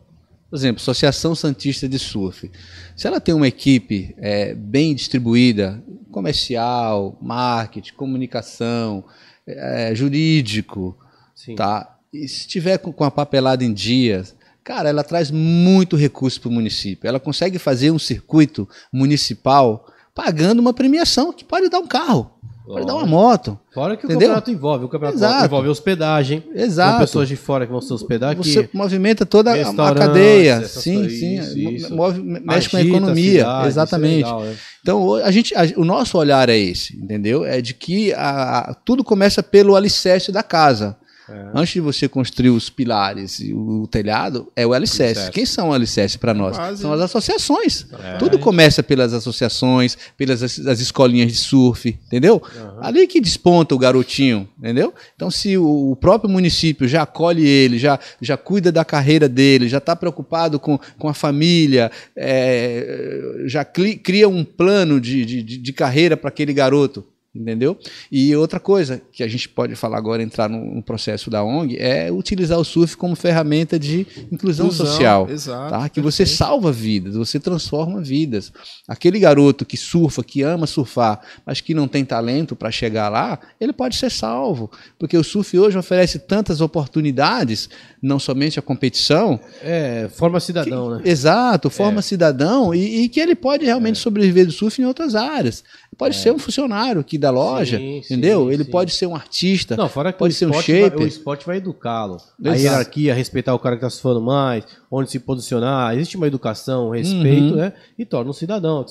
por 0.53 0.57
exemplo, 0.57 0.79
Associação 0.79 1.33
Santista 1.33 1.89
de 1.89 1.97
Surf, 1.97 2.51
se 2.95 3.07
ela 3.07 3.19
tem 3.19 3.33
uma 3.33 3.47
equipe 3.47 4.13
é, 4.19 4.53
bem 4.53 4.93
distribuída, 4.93 5.83
comercial, 6.11 7.17
marketing, 7.19 7.93
comunicação, 7.93 9.03
é, 9.47 9.95
jurídico, 9.95 10.95
Sim. 11.33 11.55
tá? 11.55 11.97
E 12.13 12.27
se 12.27 12.47
tiver 12.47 12.77
com, 12.77 12.93
com 12.93 13.03
a 13.03 13.09
papelada 13.09 13.63
em 13.63 13.73
dias, 13.73 14.35
cara, 14.63 14.89
ela 14.89 15.03
traz 15.03 15.31
muito 15.31 15.95
recurso 15.95 16.39
para 16.39 16.49
o 16.49 16.53
município. 16.53 17.07
Ela 17.07 17.19
consegue 17.19 17.57
fazer 17.57 17.89
um 17.89 17.97
circuito 17.97 18.69
municipal 18.91 19.91
pagando 20.13 20.59
uma 20.59 20.71
premiação 20.71 21.33
que 21.33 21.43
pode 21.43 21.67
dar 21.67 21.79
um 21.79 21.87
carro, 21.87 22.29
pode 22.65 22.85
dar 22.85 22.95
uma 22.95 23.05
moto. 23.05 23.57
Fora 23.73 23.97
que 23.97 24.05
o 24.05 24.07
Entendeu? 24.07 24.27
campeonato 24.29 24.51
envolve. 24.51 24.85
O 24.85 24.87
campeonato 24.89 25.17
Exato. 25.17 25.45
envolve 25.45 25.67
hospedagem. 25.69 26.43
Exato. 26.55 26.99
Pessoas 26.99 27.27
de 27.27 27.35
fora 27.35 27.65
que 27.65 27.71
vão 27.71 27.81
se 27.81 27.91
hospedar 27.91 28.31
aqui. 28.31 28.53
Você 28.53 28.69
movimenta 28.73 29.25
toda 29.25 29.51
a- 29.51 29.69
a 29.89 29.93
cadeia. 29.95 30.63
Sim, 30.67 31.09
sim. 31.09 31.39
isso, 31.39 31.57
mo- 31.59 31.71
isso. 31.71 31.95
move- 31.95 32.21
mexe 32.21 32.69
com 32.69 32.77
a 32.77 32.79
Agita 32.79 32.97
economia. 32.97 33.31
cidade, 33.39 33.57
isso 33.57 33.65
é 33.65 33.67
exatamente. 33.69 34.15
legal, 34.25 34.41
né? 34.43 34.55
Então, 34.81 35.01
o- 35.01 35.15
a 35.15 35.31
gente, 35.31 35.55
a- 35.55 35.73
o 35.77 35.85
nosso 35.85 36.17
olhar 36.17 36.49
é 36.49 36.57
esse, 36.57 36.95
entendeu? 36.97 37.43
É 37.45 37.61
de 37.61 37.73
que 37.73 38.13
a- 38.13 38.59
a- 38.69 38.73
tudo 38.73 39.03
começa 39.03 39.41
pelo 39.41 39.75
alicerce 39.75 40.31
da 40.31 40.43
casa. 40.43 40.97
É. 41.29 41.45
Antes 41.53 41.73
de 41.75 41.79
você 41.79 42.07
construir 42.09 42.49
os 42.49 42.69
pilares 42.69 43.39
e 43.39 43.53
o, 43.53 43.87
telhado, 43.87 44.51
é 44.55 44.67
o 44.67 44.73
alicerce. 44.73 45.31
Quem 45.31 45.45
são 45.45 45.69
o 45.69 45.73
alicerce 45.73 46.17
para 46.17 46.33
nós? 46.33 46.57
base, 46.57 46.81
São 46.81 46.91
as 46.91 46.99
associações. 47.01 47.85
É. 48.03 48.17
Tudo 48.17 48.37
começa 48.37 48.83
pelas 48.83 49.13
associações, 49.13 49.97
pelas 50.17 50.43
as, 50.43 50.59
as 50.59 50.79
escolinhas 50.79 51.31
de 51.31 51.37
surf, 51.37 51.89
entendeu? 52.07 52.41
Ali 52.81 53.07
que 53.07 53.21
desponta 53.21 53.73
o 53.73 53.77
garotinho, 53.77 54.47
entendeu? 54.59 54.93
Então, 55.15 55.31
se 55.31 55.57
o, 55.57 55.91
o 55.91 55.95
próprio 55.95 56.29
município 56.29 56.87
já 56.87 57.03
acolhe 57.03 57.45
ele, 57.47 57.77
já, 57.79 57.97
já 58.21 58.35
cuida 58.35 58.71
da 58.71 58.83
carreira 58.83 59.29
dele, 59.29 59.69
já 59.69 59.77
está 59.77 59.95
preocupado 59.95 60.59
com, 60.59 60.77
com 60.99 61.07
a 61.07 61.13
família, 61.13 61.89
é, 62.15 63.43
já 63.45 63.63
cri- 63.63 63.95
cria 63.95 64.27
um 64.27 64.43
plano 64.43 64.99
de, 64.99 65.25
de- 65.25 65.43
de 65.43 65.73
carreira 65.73 66.17
para 66.17 66.29
aquele 66.29 66.53
garoto, 66.53 67.05
entendeu? 67.35 67.77
E 68.11 68.35
outra 68.35 68.59
coisa 68.59 69.01
que 69.11 69.23
a 69.23 69.27
gente 69.27 69.49
pode 69.49 69.75
falar 69.75 69.97
agora, 69.97 70.21
entrar 70.21 70.47
no, 70.49 70.75
no 70.75 70.83
processo 70.83 71.29
da 71.29 71.43
ONG, 71.43 71.77
é 71.77 72.11
utilizar 72.11 72.59
o 72.59 72.63
surf 72.63 72.95
como 72.95 73.15
ferramenta 73.15 73.79
de 73.79 74.01
inclusão, 74.31 74.67
Inclusão, 74.67 74.85
social. 74.85 75.27
exato, 75.29 75.69
tá? 75.71 75.89
Que 75.89 75.99
você 76.01 76.25
salva 76.25 76.71
vidas, 76.71 77.15
você 77.15 77.39
transforma 77.39 78.01
vidas. 78.01 78.51
Aquele 78.87 79.19
garoto 79.19 79.65
que 79.65 79.77
surfa, 79.77 80.23
que 80.23 80.41
ama 80.43 80.67
surfar, 80.67 81.21
mas 81.45 81.59
que 81.61 81.73
não 81.73 81.87
tem 81.87 82.05
talento 82.05 82.55
para 82.55 82.69
chegar 82.71 83.09
lá, 83.09 83.39
ele 83.59 83.73
pode 83.73 83.95
ser 83.95 84.11
salvo. 84.11 84.69
Porque 84.99 85.17
o 85.17 85.23
surf 85.23 85.57
hoje 85.57 85.77
oferece 85.77 86.19
tantas 86.19 86.61
oportunidades, 86.61 87.69
não 88.01 88.19
somente 88.19 88.59
a 88.59 88.61
competição, 88.61 89.39
É, 89.61 90.07
forma 90.13 90.39
cidadão, 90.39 90.89
né? 90.91 91.01
Exato, 91.05 91.69
forma 91.69 92.01
cidadão 92.01 92.73
e, 92.75 93.03
e 93.03 93.09
que 93.09 93.19
ele 93.19 93.35
pode 93.35 93.65
realmente 93.65 93.97
sobreviver 93.97 94.45
do 94.45 94.51
surf 94.51 94.81
em 94.81 94.85
outras 94.85 95.15
áreas. 95.15 95.63
Pode 95.97 96.15
ser 96.15 96.31
um 96.31 96.39
funcionário 96.39 97.01
aqui 97.01 97.17
da 97.17 97.29
loja, 97.29 97.77
Sim, 97.77 98.01
sim, 98.01 98.13
entendeu? 98.13 98.51
ele 98.51 98.63
sim. 98.63 98.71
pode 98.71 98.91
ser 98.93 99.05
um 99.07 99.15
artista. 99.15 99.75
Não, 99.75 99.87
fora 99.89 100.11
que 100.11 100.19
pode 100.19 100.33
ser 100.33 100.45
um 100.45 100.49
esporte, 100.49 100.71
vai, 100.71 100.81
shaper. 100.81 100.99
o 100.99 101.07
esporte 101.07 101.45
vai 101.45 101.57
educá-lo. 101.57 102.17
A 102.45 102.53
hierarquia, 102.55 103.13
respeitar 103.13 103.53
o 103.53 103.59
cara 103.59 103.75
que 103.77 103.85
está 103.85 103.89
surfando 103.89 104.21
mais, 104.21 104.65
onde 104.91 105.09
se 105.11 105.19
posicionar. 105.19 105.93
Existe 105.95 106.17
uma 106.17 106.27
educação, 106.27 106.87
um 106.87 106.91
respeito, 106.91 107.51
Uhum. 107.51 107.55
né? 107.55 107.73
E 107.97 108.05
torna 108.05 108.29
um 108.29 108.33
cidadão. 108.33 108.85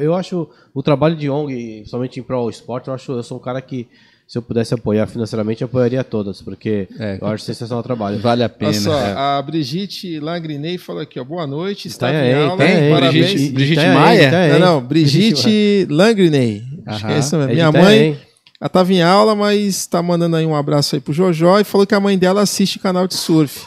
Eu 0.00 0.14
acho 0.14 0.48
o 0.74 0.82
trabalho 0.82 1.16
de 1.16 1.28
ONG, 1.30 1.84
somente 1.86 2.18
em 2.20 2.22
prol 2.22 2.44
do 2.44 2.50
esporte, 2.50 2.88
eu 2.88 2.94
acho 2.94 3.12
eu 3.12 3.22
sou 3.22 3.38
um 3.38 3.40
cara 3.40 3.60
que, 3.60 3.88
se 4.26 4.38
eu 4.38 4.42
pudesse 4.42 4.72
apoiar 4.72 5.06
financeiramente, 5.06 5.62
eu 5.62 5.66
apoiaria 5.66 6.02
todas, 6.02 6.40
porque 6.40 6.88
É. 6.98 7.18
eu 7.20 7.26
acho 7.26 7.44
sensacional 7.44 7.80
o 7.80 7.82
trabalho. 7.82 8.18
Vale 8.18 8.42
a 8.42 8.48
pena. 8.48 8.70
Olha 8.70 8.80
só, 8.80 8.98
é. 8.98 9.12
a 9.12 9.42
Brigitte 9.42 10.18
Langrinei 10.20 10.78
falou 10.78 11.02
aqui, 11.02 11.20
ó, 11.20 11.24
boa 11.24 11.46
noite, 11.46 11.88
está 11.88 12.10
em 12.12 12.32
aula, 12.34 12.56
tem 12.56 12.90
parabéns. 12.90 13.24
Brigitte- 13.32 13.52
Brigitte 13.52 13.86
Maia? 13.88 14.58
Não, 14.58 14.58
não, 14.58 14.80
Brigitte 14.82 15.86
Langrinei. 15.90 16.62
Acho 16.86 17.06
que 17.06 17.12
é 17.12 17.18
isso 17.18 17.36
mesmo. 17.36 17.50
É 17.50 17.54
Minha 17.54 17.72
mãe, 17.72 18.18
Ela 18.60 18.68
tava 18.68 18.92
em 18.92 19.02
aula, 19.02 19.34
mas 19.34 19.86
tá 19.86 20.00
mandando 20.00 20.36
aí 20.36 20.46
um 20.46 20.54
abraço 20.54 20.94
aí 20.94 21.00
pro 21.00 21.12
Jojó 21.12 21.58
e 21.58 21.64
falou 21.64 21.84
que 21.86 21.94
a 21.96 22.00
mãe 22.00 22.16
dela 22.16 22.42
assiste 22.42 22.78
canal 22.78 23.08
de 23.08 23.14
surf. 23.14 23.66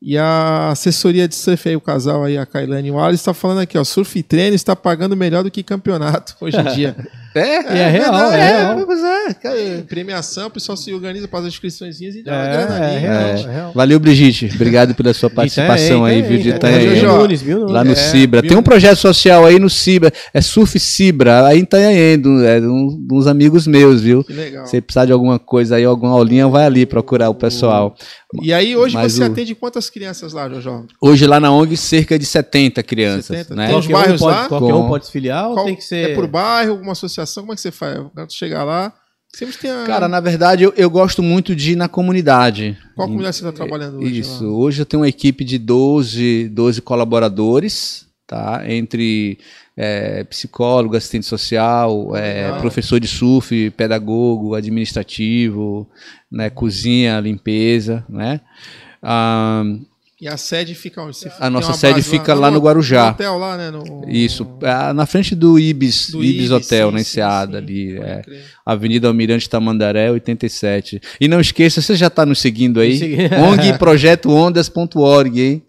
E 0.00 0.16
a 0.16 0.68
assessoria 0.70 1.26
de 1.26 1.34
surf 1.34 1.68
aí, 1.68 1.74
o 1.74 1.80
casal 1.80 2.22
aí, 2.22 2.38
a 2.38 2.46
Kailane 2.46 2.88
e 2.88 2.92
Alisson, 2.92 3.14
está 3.14 3.34
falando 3.34 3.58
aqui, 3.58 3.76
ó, 3.76 3.82
surf 3.82 4.22
treino 4.22 4.54
está 4.54 4.76
pagando 4.76 5.16
melhor 5.16 5.42
do 5.42 5.50
que 5.50 5.60
campeonato 5.64 6.36
hoje 6.40 6.56
em 6.56 6.64
dia. 6.72 6.94
É, 7.34 7.74
E 7.76 7.78
é 7.78 7.88
real, 7.90 8.32
é 8.32 8.58
real. 8.58 8.86
Pois 8.86 9.02
é, 9.04 9.34
cara. 9.34 9.56
Premiação, 9.88 10.46
o 10.46 10.50
pessoal 10.50 10.76
se 10.76 10.92
organiza 10.92 11.28
para 11.28 11.40
as 11.40 11.46
inscrições 11.46 12.00
e 12.00 12.22
dá 12.22 12.32
É, 12.32 12.36
uma 12.36 12.46
grana 12.66 12.84
é 12.84 12.90
ali. 12.90 12.98
real, 13.00 13.14
né? 13.14 13.30
é 13.40 13.52
real. 13.54 13.72
Valeu, 13.74 14.00
Brigitte. 14.00 14.50
Obrigado 14.54 14.94
pela 14.94 15.12
sua 15.12 15.28
participação 15.30 16.04
aí, 16.04 16.22
viu, 16.22 16.38
de 16.38 16.48
Itanhaém. 16.50 16.96
Jojo. 16.96 17.18
Nunes? 17.18 17.42
Lá 17.70 17.84
no 17.84 17.92
É, 17.92 17.94
Cibra. 17.94 18.42
Tem 18.42 18.56
um 18.56 18.62
projeto 18.62 18.96
social 18.96 19.44
aí 19.44 19.58
no 19.58 19.68
Cibra, 19.68 20.12
é 20.32 20.40
Surf 20.40 20.78
Cibra, 20.80 21.46
aí 21.46 21.58
em 21.58 21.62
Itanhaém, 21.62 22.18
do- 22.18 22.44
é 22.44 22.60
de 22.60 22.66
um- 22.66 23.06
uns 23.12 23.26
amigos 23.26 23.66
meus, 23.66 24.00
viu? 24.00 24.24
Que 24.24 24.32
legal. 24.32 24.66
Se 24.66 24.80
precisar 24.80 25.04
de 25.06 25.12
alguma 25.12 25.38
coisa 25.38 25.76
aí, 25.76 25.84
alguma 25.84 26.12
aulinha, 26.12 26.48
vai 26.48 26.64
ali 26.64 26.86
procurar 26.86 27.28
o 27.28 27.34
pessoal. 27.34 27.94
E 28.42 28.52
aí, 28.52 28.76
hoje 28.76 28.94
Mas 28.94 29.14
você 29.14 29.22
o- 29.22 29.26
atende 29.26 29.54
quantas 29.54 29.88
crianças 29.88 30.32
lá, 30.34 30.48
Jojó? 30.50 30.84
Hoje 31.00 31.26
lá 31.26 31.40
na 31.40 31.50
ONG, 31.50 31.76
cerca 31.76 32.18
de 32.18 32.26
70 32.26 32.82
crianças, 32.82 33.24
70. 33.26 33.54
né? 33.54 33.68
Tem 33.68 33.76
os 33.78 33.86
um 33.86 33.92
bairros 33.92 34.20
pode, 34.20 34.36
lá? 34.36 34.48
Qualquer 34.48 34.74
um 34.74 34.86
pode 34.88 35.06
se 35.06 35.12
filiar 35.12 35.48
ou 35.48 35.54
Qual- 35.54 35.64
tem 35.66 35.74
que 35.76 35.84
ser... 35.84 36.10
É 36.10 36.14
por 36.14 36.26
bairro, 36.26 36.72
alguma 36.72 36.92
associação? 36.92 37.17
Como 37.26 37.52
é 37.52 37.54
que 37.54 37.60
você 37.60 37.70
faz? 37.70 37.98
Quando 38.14 38.32
chegar 38.32 38.64
lá, 38.64 38.92
sempre 39.34 39.56
tem 39.56 39.70
a... 39.70 39.84
Cara, 39.84 40.08
na 40.08 40.20
verdade, 40.20 40.64
eu, 40.64 40.72
eu 40.76 40.90
gosto 40.90 41.22
muito 41.22 41.54
de 41.54 41.72
ir 41.72 41.76
na 41.76 41.88
comunidade. 41.88 42.76
Qual 42.94 43.08
comunidade 43.08 43.36
você 43.36 43.46
está 43.46 43.52
trabalhando 43.52 43.98
hoje? 43.98 44.20
Isso. 44.20 44.44
lá? 44.44 44.52
Hoje 44.52 44.82
eu 44.82 44.86
tenho 44.86 45.02
uma 45.02 45.08
equipe 45.08 45.44
de 45.44 45.58
12, 45.58 46.48
12 46.48 46.82
colaboradores, 46.82 48.06
tá? 48.26 48.62
Entre 48.66 49.38
é, 49.76 50.24
psicólogo, 50.24 50.96
assistente 50.96 51.24
social, 51.24 52.16
é, 52.16 52.58
professor 52.58 52.98
de 52.98 53.06
surf, 53.06 53.70
pedagogo, 53.70 54.54
administrativo, 54.54 55.88
né? 56.30 56.50
cozinha, 56.50 57.20
limpeza, 57.20 58.04
né? 58.08 58.40
Ah, 59.00 59.62
E 60.20 60.26
a 60.26 60.36
sede 60.36 60.74
fica 60.74 61.00
onde? 61.00 61.16
Você 61.16 61.30
A 61.38 61.48
nossa 61.48 61.72
sede 61.74 62.02
fica 62.02 62.34
lá 62.34 62.50
no 62.50 62.58
Guarujá. 62.58 63.04
No 63.04 63.10
hotel 63.10 63.38
lá, 63.38 63.56
né? 63.56 63.70
No... 63.70 64.02
isso, 64.08 64.44
ah, 64.64 64.92
na 64.92 65.06
frente 65.06 65.32
do 65.34 65.58
Ibis, 65.60 66.10
Do 66.10 66.24
Ibis, 66.24 66.34
Ibis, 66.46 66.50
Hotel, 66.50 66.88
sim, 66.88 66.94
na 66.94 67.00
Enseada 67.00 67.58
ali, 67.58 67.96
é. 67.98 68.22
Avenida 68.66 69.06
Almirante 69.06 69.48
Tamandaré, 69.48 70.10
87. 70.10 71.00
E 71.20 71.28
não 71.28 71.40
esqueça, 71.40 71.80
você 71.80 71.94
já 71.94 72.08
está 72.08 72.26
nos 72.26 72.40
seguindo 72.40 72.80
aí, 72.80 72.98
segui- 72.98 73.16
ONG 73.32 73.78
Projeto 73.78 74.28
Ondas.org, 74.30 75.40
hein? 75.40 75.62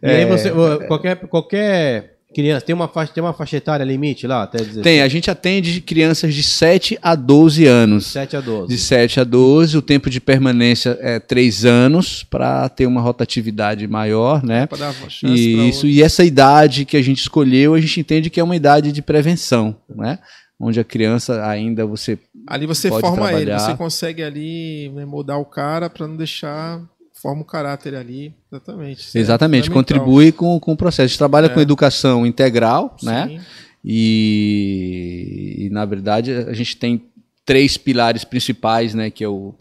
E 0.00 0.06
aí 0.08 0.22
É, 0.22 0.26
você, 0.26 0.50
uh, 0.52 0.86
qualquer, 0.86 1.16
qualquer 1.26 2.15
criança, 2.36 2.66
tem 2.66 2.74
uma, 2.74 2.86
faixa, 2.86 3.12
tem 3.14 3.24
uma 3.24 3.32
faixa 3.32 3.56
etária 3.56 3.82
limite 3.82 4.26
lá, 4.26 4.42
até 4.42 4.58
16? 4.58 4.82
Tem, 4.82 5.00
a 5.00 5.08
gente 5.08 5.30
atende 5.30 5.80
crianças 5.80 6.34
de 6.34 6.42
7 6.42 6.98
a 7.00 7.14
12 7.14 7.64
anos. 7.64 8.08
7 8.08 8.36
a 8.36 8.40
12. 8.42 8.68
De 8.68 8.76
7 8.78 9.20
a 9.20 9.24
12, 9.24 9.78
o 9.78 9.80
tempo 9.80 10.10
de 10.10 10.20
permanência 10.20 10.98
é 11.00 11.18
3 11.18 11.64
anos, 11.64 12.22
para 12.24 12.68
ter 12.68 12.84
uma 12.84 13.00
rotatividade 13.00 13.88
maior, 13.88 14.44
né? 14.44 14.66
Pra 14.66 14.76
dar 14.76 14.92
chance 14.92 15.20
pra 15.22 15.30
E 15.30 15.68
isso, 15.70 15.86
outro. 15.86 15.88
e 15.88 16.02
essa 16.02 16.22
idade 16.24 16.84
que 16.84 16.98
a 16.98 17.02
gente 17.02 17.20
escolheu, 17.20 17.72
a 17.72 17.80
gente 17.80 17.98
entende 18.00 18.28
que 18.28 18.38
é 18.38 18.44
uma 18.44 18.54
idade 18.54 18.92
de 18.92 19.00
prevenção, 19.00 19.74
né? 19.88 20.18
Onde 20.60 20.78
a 20.78 20.84
criança 20.84 21.42
ainda 21.46 21.86
você. 21.86 22.18
Ali 22.46 22.66
você 22.66 22.90
pode 22.90 23.00
forma 23.00 23.32
ele, 23.32 23.46
trabalhar. 23.46 23.58
você 23.60 23.74
consegue 23.74 24.22
ali 24.22 24.90
né, 24.94 25.06
mudar 25.06 25.38
o 25.38 25.44
cara 25.46 25.88
para 25.88 26.06
não 26.06 26.16
deixar. 26.16 26.82
Forma 27.20 27.42
o 27.42 27.44
caráter 27.44 27.94
ali. 27.94 28.34
Exatamente. 28.52 29.16
É 29.16 29.20
exatamente, 29.20 29.70
contribui 29.70 30.30
com, 30.32 30.60
com 30.60 30.72
o 30.72 30.76
processo. 30.76 31.02
A 31.02 31.06
gente 31.06 31.18
trabalha 31.18 31.46
É. 31.46 31.48
com 31.48 31.60
educação 31.60 32.26
integral, 32.26 32.96
né? 33.02 33.28
Sim. 33.28 33.40
E, 33.88 35.66
e, 35.66 35.70
na 35.70 35.84
verdade 35.84 36.32
a 36.32 36.52
gente 36.52 36.76
tem 36.76 37.02
três 37.44 37.76
pilares 37.76 38.24
principais, 38.24 38.92
né, 38.94 39.10
que 39.10 39.22
é 39.22 39.28
o 39.28 39.54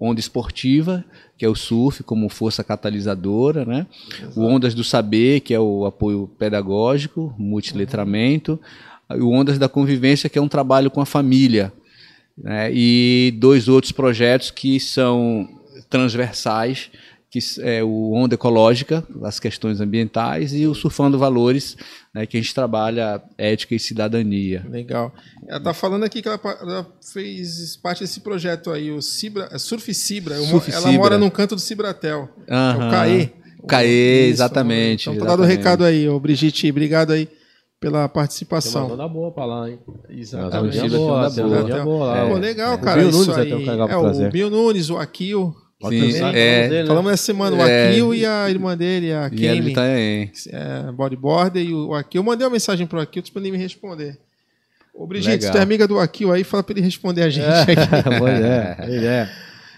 onda 0.00 0.20
esportiva, 0.20 1.04
que 1.36 1.44
é 1.44 1.48
o 1.48 1.54
surf 1.56 2.02
como 2.04 2.28
força 2.28 2.62
catalisadora, 2.62 3.64
né? 3.64 3.86
O 4.36 4.42
ondas 4.42 4.72
do 4.72 4.84
saber, 4.84 5.40
que 5.40 5.52
é 5.52 5.58
o 5.58 5.84
apoio 5.84 6.30
pedagógico, 6.38 7.34
multiletramento, 7.36 8.58
e 9.10 9.20
o 9.20 9.30
ondas 9.30 9.58
da 9.58 9.68
convivência, 9.68 10.30
que 10.30 10.38
é 10.38 10.42
um 10.42 10.48
trabalho 10.48 10.92
com 10.92 11.00
a 11.00 11.06
família, 11.06 11.72
né? 12.38 12.70
E 12.72 13.34
dois 13.36 13.66
outros 13.66 13.90
projetos 13.90 14.52
que 14.52 14.78
são 14.78 15.48
transversais, 15.88 16.90
que 17.30 17.40
é 17.62 17.82
o 17.82 18.12
Onda 18.12 18.34
Ecológica, 18.34 19.02
as 19.24 19.40
questões 19.40 19.80
ambientais, 19.80 20.54
e 20.54 20.66
o 20.68 20.74
Surfando 20.74 21.18
Valores, 21.18 21.76
né, 22.14 22.26
que 22.26 22.36
a 22.36 22.40
gente 22.40 22.54
trabalha 22.54 23.20
ética 23.36 23.74
e 23.74 23.78
cidadania. 23.80 24.64
Legal. 24.70 25.12
Ela 25.48 25.60
tá 25.60 25.74
falando 25.74 26.04
aqui 26.04 26.22
que 26.22 26.28
ela, 26.28 26.40
ela 26.60 26.86
fez 27.12 27.76
parte 27.76 28.00
desse 28.04 28.20
projeto 28.20 28.70
aí, 28.70 28.90
o 28.92 29.02
Cibra, 29.02 29.48
é 29.50 29.58
Surf 29.58 29.92
Cibra. 29.92 30.36
Mo- 30.38 30.44
Surf 30.46 30.70
ela 30.70 30.80
Cibra. 30.82 30.98
mora 30.98 31.18
num 31.18 31.28
canto 31.30 31.56
do 31.56 31.60
Cibratel. 31.60 32.28
É 32.46 32.54
Aham. 32.54 32.86
o 32.86 32.90
CAE. 32.90 33.32
CAE, 33.66 34.28
exatamente. 34.28 35.08
Então 35.10 35.18
tá 35.18 35.32
dado 35.32 35.42
o 35.42 35.46
recado 35.46 35.84
aí, 35.84 36.08
ô 36.08 36.20
Brigitte. 36.20 36.70
Obrigado 36.70 37.12
aí 37.12 37.26
pela 37.80 37.92
Tem 37.94 38.00
uma 38.02 38.08
participação. 38.08 38.92
onda 38.92 39.08
boa 39.08 39.32
pra 39.32 39.44
lá, 39.44 39.68
hein? 39.70 39.80
Exatamente. 40.08 40.88
Boa, 40.90 41.28
boa. 41.28 41.84
boa 41.84 42.04
lá. 42.06 42.26
Pô, 42.26 42.34
ó. 42.34 42.38
legal, 42.38 42.78
cara. 42.78 43.02
Isso 43.02 43.32
aí. 43.32 43.50
é, 43.90 43.96
o 43.96 44.30
Bill 44.30 44.50
Nunes, 44.50 44.88
o 44.88 44.98
Akil. 44.98 45.52
Sim, 45.90 46.18
Também, 46.18 46.40
é. 46.42 46.68
dele, 46.68 46.82
né? 46.82 46.86
Falamos 46.88 47.12
essa 47.12 47.22
semana, 47.24 47.56
o 47.56 47.60
É. 47.62 47.88
Akil 47.90 48.14
e 48.14 48.24
a 48.26 48.48
irmã 48.50 48.76
dele, 48.76 49.12
a 49.12 49.26
E 49.26 49.36
Kemi. 49.36 49.72
tá 49.72 49.82
aí. 49.82 50.30
é, 50.50 50.92
bodyboarder 50.92 51.62
e 51.64 51.72
o 51.74 51.94
Akil. 51.94 52.20
Eu 52.20 52.24
mandei 52.24 52.46
uma 52.46 52.52
mensagem 52.52 52.86
pro 52.86 53.00
Akil, 53.00 53.22
pra 53.32 53.40
ele 53.42 53.52
me 53.52 53.58
responder. 53.58 54.18
Ô, 54.94 55.06
Brigitte, 55.06 55.50
tu 55.50 55.58
é 55.58 55.60
amiga 55.60 55.88
do 55.88 55.98
Akil 55.98 56.32
aí, 56.32 56.44
fala 56.44 56.62
pra 56.62 56.72
ele 56.72 56.80
responder 56.84 57.22
a 57.22 57.28
gente 57.30 57.44
é, 57.46 57.64
pois 58.18 58.40
é. 58.44 59.28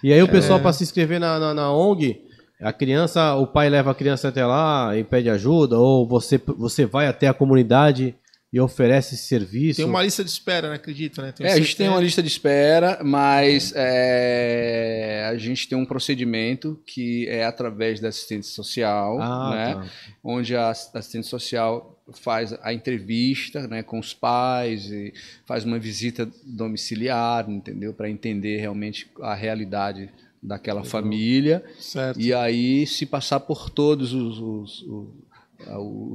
E 0.03 0.13
aí 0.13 0.23
o 0.23 0.29
pessoal 0.29 0.61
para 0.61 0.73
se 0.75 0.83
inscrever 0.85 1.19
na, 1.19 1.39
na, 1.39 1.55
na 1.55 1.73
ONG, 1.73 2.21
a 2.61 2.73
criança, 2.73 3.35
o 3.35 3.47
pai 3.47 3.69
leva 3.71 3.91
a 3.91 3.95
criança 3.95 4.29
até 4.29 4.45
lá 4.45 4.97
e 4.97 5.03
pede 5.05 5.31
ajuda, 5.31 5.79
ou 5.79 6.07
você, 6.07 6.39
você 6.59 6.85
vai 6.85 7.07
até 7.07 7.29
a 7.29 7.35
comunidade 7.35 8.15
e 8.57 8.61
oferece 8.61 9.15
esse 9.15 9.25
serviço. 9.25 9.77
Tem 9.77 9.85
uma 9.85 10.03
lista 10.03 10.25
de 10.25 10.31
espera, 10.31 10.71
né? 10.71 10.77
Acredito, 10.77 11.21
né? 11.21 11.35
É, 11.41 11.53
a 11.53 11.57
gente 11.59 11.77
tem 11.77 11.91
uma 11.91 12.01
lista 12.01 12.23
de 12.23 12.29
espera, 12.29 13.01
mas 13.05 13.71
é, 13.77 15.29
a 15.31 15.37
gente 15.37 15.69
tem 15.69 15.77
um 15.77 15.85
procedimento 15.85 16.81
que 16.87 17.29
é 17.29 17.45
através 17.45 18.01
da 18.01 18.09
assistente 18.09 18.47
social, 18.47 19.21
Ah, 19.21 19.51
né? 19.51 19.75
tá. 19.75 19.87
onde 20.25 20.57
a 20.57 20.71
assistente 20.71 21.27
social 21.27 22.01
faz 22.15 22.55
a 22.63 22.73
entrevista 22.73 23.69
né, 23.69 23.83
com 23.83 23.99
os 23.99 24.15
pais 24.15 24.91
e 24.91 25.13
faz 25.45 25.67
uma 25.67 25.79
visita 25.79 26.27
domiciliar, 26.43 27.51
entendeu? 27.51 27.93
Para 27.93 28.09
entender 28.09 28.57
realmente 28.57 29.07
a 29.21 29.35
realidade 29.35 30.09
daquela 30.43 30.83
família. 30.83 31.63
Certo. 31.79 32.19
E 32.19 32.33
aí, 32.33 32.87
se 32.87 33.05
passar 33.05 33.41
por 33.41 33.69
todos 33.69 34.15
os, 34.15 34.39
os, 34.39 34.83
os, 34.83 35.09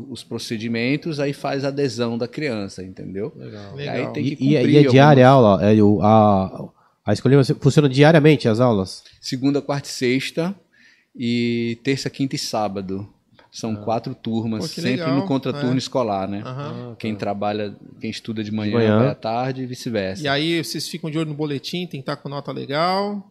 os 0.09 0.23
procedimentos, 0.23 1.19
aí 1.19 1.33
faz 1.33 1.63
a 1.65 1.69
adesão 1.69 2.17
da 2.17 2.27
criança, 2.27 2.83
entendeu? 2.83 3.31
Legal. 3.35 3.75
Legal. 3.75 3.95
Aí 3.95 4.13
tem 4.13 4.23
que 4.23 4.29
E, 4.29 4.33
e, 4.33 4.55
cumprir 4.57 4.73
e 4.73 4.77
é 4.77 4.83
diária 4.89 5.27
a 5.27 5.31
aula? 5.31 5.63
É, 5.71 5.81
o- 5.81 6.01
a, 6.01 6.69
a 7.05 7.13
escolinha 7.13 7.43
funciona 7.59 7.89
diariamente 7.89 8.47
as 8.47 8.59
aulas? 8.59 9.03
Segunda, 9.19 9.61
quarta 9.61 9.87
e 9.87 9.91
sexta. 9.91 10.55
E 11.15 11.77
terça, 11.83 12.09
quinta 12.09 12.35
e 12.35 12.39
sábado. 12.39 13.07
São 13.51 13.75
quatro 13.75 14.15
turmas, 14.15 14.61
Pô, 14.61 14.67
sempre 14.69 14.91
legal, 14.91 15.13
no 15.13 15.25
contraturno 15.27 15.75
é. 15.75 15.77
escolar, 15.77 16.25
né? 16.25 16.41
Aham. 16.45 16.95
Quem 16.97 17.13
trabalha, 17.15 17.75
quem 17.99 18.09
estuda 18.09 18.41
de 18.41 18.49
manhã, 18.49 18.75
manhã. 18.77 18.97
vai 18.99 19.07
à 19.09 19.15
tarde 19.15 19.63
e 19.63 19.65
vice-versa. 19.65 20.23
E 20.23 20.27
aí 20.29 20.63
vocês 20.63 20.87
ficam 20.87 21.11
de 21.11 21.17
olho 21.19 21.27
no 21.27 21.35
boletim, 21.35 21.79
tem 21.85 21.99
que 22.01 22.09
estar 22.09 22.15
com 22.15 22.29
nota 22.29 22.49
legal, 22.53 23.29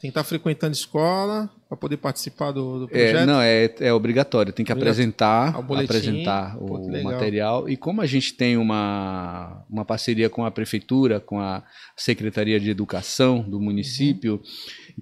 tem 0.00 0.02
que 0.02 0.08
estar 0.08 0.24
frequentando 0.24 0.72
escola 0.72 1.50
para 1.68 1.76
poder 1.76 1.96
participar 1.98 2.52
do, 2.52 2.80
do 2.80 2.88
projeto. 2.88 3.16
É, 3.16 3.26
não, 3.26 3.40
é, 3.40 3.72
é 3.80 3.92
obrigatório, 3.92 4.52
tem 4.52 4.64
que 4.64 4.72
Obrigatório. 4.72 4.92
apresentar, 4.92 5.58
o 5.58 5.62
boletim. 5.62 5.84
apresentar 5.84 6.56
o 6.58 7.02
material. 7.02 7.68
E 7.68 7.76
como 7.76 8.00
a 8.00 8.06
gente 8.06 8.34
tem 8.34 8.56
uma, 8.56 9.64
uma 9.70 9.84
parceria 9.84 10.28
com 10.28 10.44
a 10.44 10.50
prefeitura, 10.50 11.20
com 11.20 11.38
a 11.38 11.62
Secretaria 11.96 12.58
de 12.58 12.70
Educação 12.70 13.40
do 13.40 13.60
município, 13.60 14.42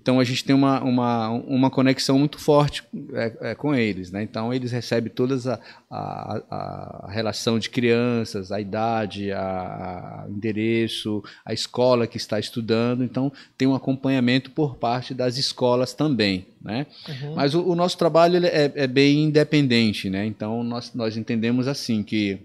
então 0.00 0.20
a 0.20 0.24
gente 0.24 0.44
tem 0.44 0.54
uma, 0.54 0.80
uma, 0.84 1.28
uma 1.28 1.70
conexão 1.70 2.20
muito 2.20 2.38
forte 2.38 2.84
é, 3.12 3.50
é, 3.50 3.54
com 3.56 3.74
eles. 3.74 4.12
Né? 4.12 4.22
Então 4.22 4.54
eles 4.54 4.70
recebem 4.70 5.12
todas 5.12 5.48
a, 5.48 5.58
a, 5.90 7.06
a 7.06 7.10
relação 7.10 7.58
de 7.58 7.68
crianças, 7.68 8.52
a 8.52 8.60
idade, 8.60 9.32
a, 9.32 9.40
a 9.40 10.30
endereço, 10.30 11.22
a 11.44 11.52
escola 11.52 12.06
que 12.06 12.16
está 12.16 12.38
estudando. 12.38 13.02
Então 13.02 13.32
tem 13.56 13.66
um 13.66 13.74
acompanhamento 13.74 14.52
por 14.52 14.76
parte 14.76 15.12
das 15.12 15.36
escolas 15.36 15.92
também. 15.92 16.46
Né? 16.62 16.86
Uhum. 17.08 17.34
Mas 17.34 17.56
o, 17.56 17.68
o 17.68 17.74
nosso 17.74 17.98
trabalho 17.98 18.46
é, 18.46 18.70
é 18.76 18.86
bem 18.86 19.24
independente, 19.24 20.08
né? 20.08 20.24
Então 20.26 20.62
nós, 20.62 20.94
nós 20.94 21.16
entendemos 21.16 21.66
assim 21.66 22.04
que 22.04 22.38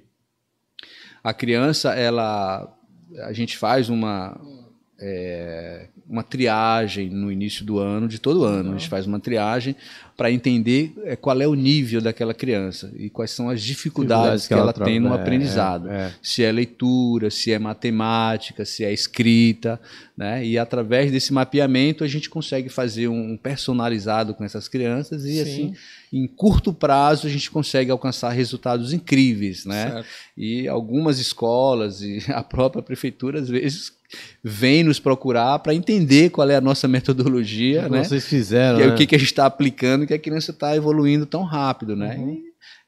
a 1.24 1.34
criança 1.34 1.94
ela 1.94 2.68
a 3.20 3.32
gente 3.32 3.58
faz 3.58 3.90
uma 3.90 4.40
é, 5.00 5.88
uma 6.08 6.24
triagem 6.24 7.10
no 7.10 7.32
início 7.32 7.66
do 7.66 7.80
ano, 7.80 8.08
de 8.08 8.20
todo 8.20 8.46
ano. 8.46 8.70
A 8.70 8.78
gente 8.78 8.90
faz 8.90 9.06
uma 9.06 9.20
triagem 9.20 9.76
para 10.16 10.32
entender 10.32 10.94
é, 11.04 11.16
qual 11.16 11.42
é 11.42 11.48
o 11.48 11.56
nível 11.56 12.00
daquela 12.00 12.34
criança 12.34 12.92
e 12.96 13.10
quais 13.10 13.32
são 13.32 13.50
as 13.50 13.62
dificuldades, 13.62 14.44
dificuldades 14.44 14.48
que, 14.48 14.54
ela, 14.54 14.62
ela 14.64 14.74
tem 14.74 15.00
no 15.00 15.10
é, 15.10 15.16
aprendizado. 15.16 15.90
É, 15.90 16.14
se 16.22 16.44
é 16.44 16.52
leitura, 16.52 17.32
se 17.32 17.52
é 17.52 17.58
matemática, 17.58 18.64
se 18.64 18.86
é 18.86 18.94
escrita. 18.94 19.80
Né? 20.16 20.46
E 20.46 20.58
através 20.58 21.12
desse 21.12 21.34
mapeamento 21.34 22.04
a 22.04 22.08
gente 22.08 22.30
consegue 22.30 22.70
fazer 22.70 23.08
um 23.08 23.36
personalizado 23.36 24.36
com 24.36 24.44
essas 24.44 24.68
crianças 24.68 25.26
e 25.26 25.34
Sim. 25.34 25.42
assim, 25.42 25.76
em 26.14 26.28
curto 26.28 26.72
prazo, 26.72 27.26
a 27.26 27.30
gente 27.30 27.50
consegue 27.50 27.90
alcançar 27.90 28.30
resultados 28.30 28.94
incríveis. 28.94 29.66
Né? 29.66 30.06
E 30.38 30.68
algumas 30.68 31.18
escolas 31.18 32.02
e 32.04 32.20
a 32.32 32.44
própria 32.44 32.84
prefeitura, 32.84 33.40
às 33.40 33.50
vezes, 33.50 33.92
vem 34.44 34.84
nos 34.84 35.00
procurar 35.00 35.60
para 35.60 35.74
entender 35.74 36.30
qual 36.30 36.50
é 36.50 36.56
a 36.56 36.62
nossa 36.62 36.88
metodologia, 36.88 37.88
né? 37.90 38.04
Vocês 38.04 38.26
fizeram, 38.26 38.80
é 38.80 38.88
né? 38.88 38.94
o 38.94 38.96
que, 38.96 39.06
que 39.06 39.16
a 39.16 39.18
gente 39.18 39.28
está 39.28 39.46
aplicando, 39.46 40.06
que 40.06 40.14
a 40.14 40.20
criança 40.20 40.52
está 40.52 40.76
evoluindo 40.76 41.26
tão 41.26 41.44
rápido, 41.44 41.96
né? 41.96 42.16
Uhum. 42.18 42.42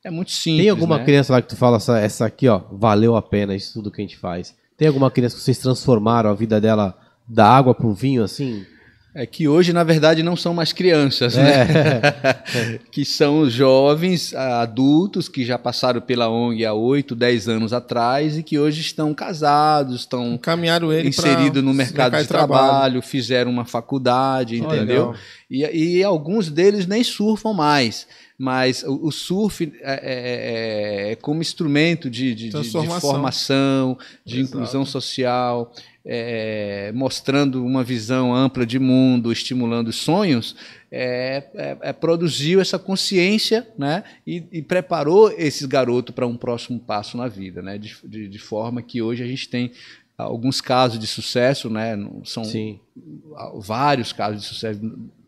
É 0.04 0.12
muito 0.12 0.32
simples. 0.32 0.64
Tem 0.64 0.70
alguma 0.70 0.98
né? 1.00 1.04
criança 1.04 1.34
lá 1.34 1.42
que 1.42 1.50
tu 1.50 1.56
fala 1.56 1.78
essa, 1.78 2.00
essa 2.00 2.26
aqui, 2.26 2.48
ó, 2.48 2.62
valeu 2.72 3.16
a 3.16 3.22
pena 3.22 3.56
isso 3.56 3.74
tudo 3.74 3.92
que 3.92 4.02
a 4.02 4.04
gente 4.04 4.18
faz? 4.18 4.56
Tem 4.78 4.88
alguma 4.88 5.10
criança 5.10 5.36
que 5.36 5.42
vocês 5.42 5.58
transformaram 5.58 6.30
a 6.30 6.34
vida 6.34 6.62
dela 6.62 6.96
da 7.28 7.48
água 7.48 7.74
para 7.74 7.88
o 7.88 7.94
vinho, 7.94 8.24
assim? 8.24 8.66
É 9.18 9.26
que 9.26 9.48
hoje, 9.48 9.72
na 9.72 9.82
verdade, 9.82 10.22
não 10.22 10.36
são 10.36 10.54
mais 10.54 10.74
crianças, 10.74 11.36
né? 11.36 11.62
É. 11.62 12.80
que 12.92 13.06
são 13.06 13.50
jovens, 13.50 14.34
adultos, 14.36 15.30
que 15.30 15.46
já 15.46 15.58
passaram 15.58 16.02
pela 16.02 16.30
ONG 16.30 16.66
há 16.66 16.74
8, 16.74 17.16
10 17.16 17.48
anos 17.48 17.72
atrás 17.72 18.38
e 18.38 18.44
que 18.44 18.60
hoje 18.60 18.82
estão 18.82 19.14
casados, 19.14 20.02
estão 20.02 20.38
inseridos 21.08 21.64
no 21.64 21.74
mercado, 21.74 22.12
mercado 22.12 22.22
de 22.24 22.28
trabalho, 22.28 22.68
trabalho, 22.68 23.02
fizeram 23.02 23.50
uma 23.50 23.64
faculdade, 23.64 24.62
oh, 24.62 24.66
entendeu? 24.66 25.16
E, 25.50 25.64
e, 26.00 26.04
alguns 26.04 26.50
deles 26.50 26.86
nem 26.86 27.02
surfam 27.02 27.54
mais. 27.54 28.06
Mas 28.38 28.84
o, 28.84 29.08
o 29.08 29.12
surf 29.12 29.72
é, 29.82 29.94
é, 29.94 31.10
é, 31.10 31.12
é, 31.12 31.16
como 31.16 31.42
instrumento 31.42 32.10
de, 32.10 32.36
de, 32.36 32.50
de, 32.50 33.00
formação, 33.00 33.98
de 34.26 34.40
Exato. 34.40 34.58
inclusão 34.58 34.86
social 34.86 35.72
é, 36.06 36.92
mostrando 36.94 37.66
uma 37.66 37.84
visão 37.84 38.34
ampla 38.34 38.66
de 38.66 38.78
mundo, 38.78 39.32
estimulando 39.32 39.92
sonhos, 39.92 40.56
é, 40.92 41.78
é 41.82 41.92
produziu 41.92 42.62
essa 42.62 42.78
consciência 42.78 43.68
né, 43.78 44.04
e, 44.26 44.44
e 44.52 44.62
preparou 44.62 45.32
esses 45.32 45.66
garotos 45.66 46.14
para 46.14 46.28
um 46.28 46.38
próximo 46.38 46.80
passo 46.80 47.18
na 47.18 47.28
vida, 47.28 47.62
né, 47.62 47.78
de, 47.80 47.98
de, 48.04 48.28
de, 48.28 48.40
forma 48.40 48.84
que 48.84 49.02
hoje 49.02 49.24
a 49.24 49.28
gente 49.28 49.50
tem 49.50 49.72
alguns 50.16 50.62
casos 50.62 51.00
de 51.00 51.08
sucesso, 51.08 51.70
né, 51.70 51.98
são 52.24 52.44
Sim. 52.44 52.80
vários 53.56 54.14
casos 54.14 54.44
de 54.44 54.48
sucesso 54.48 54.80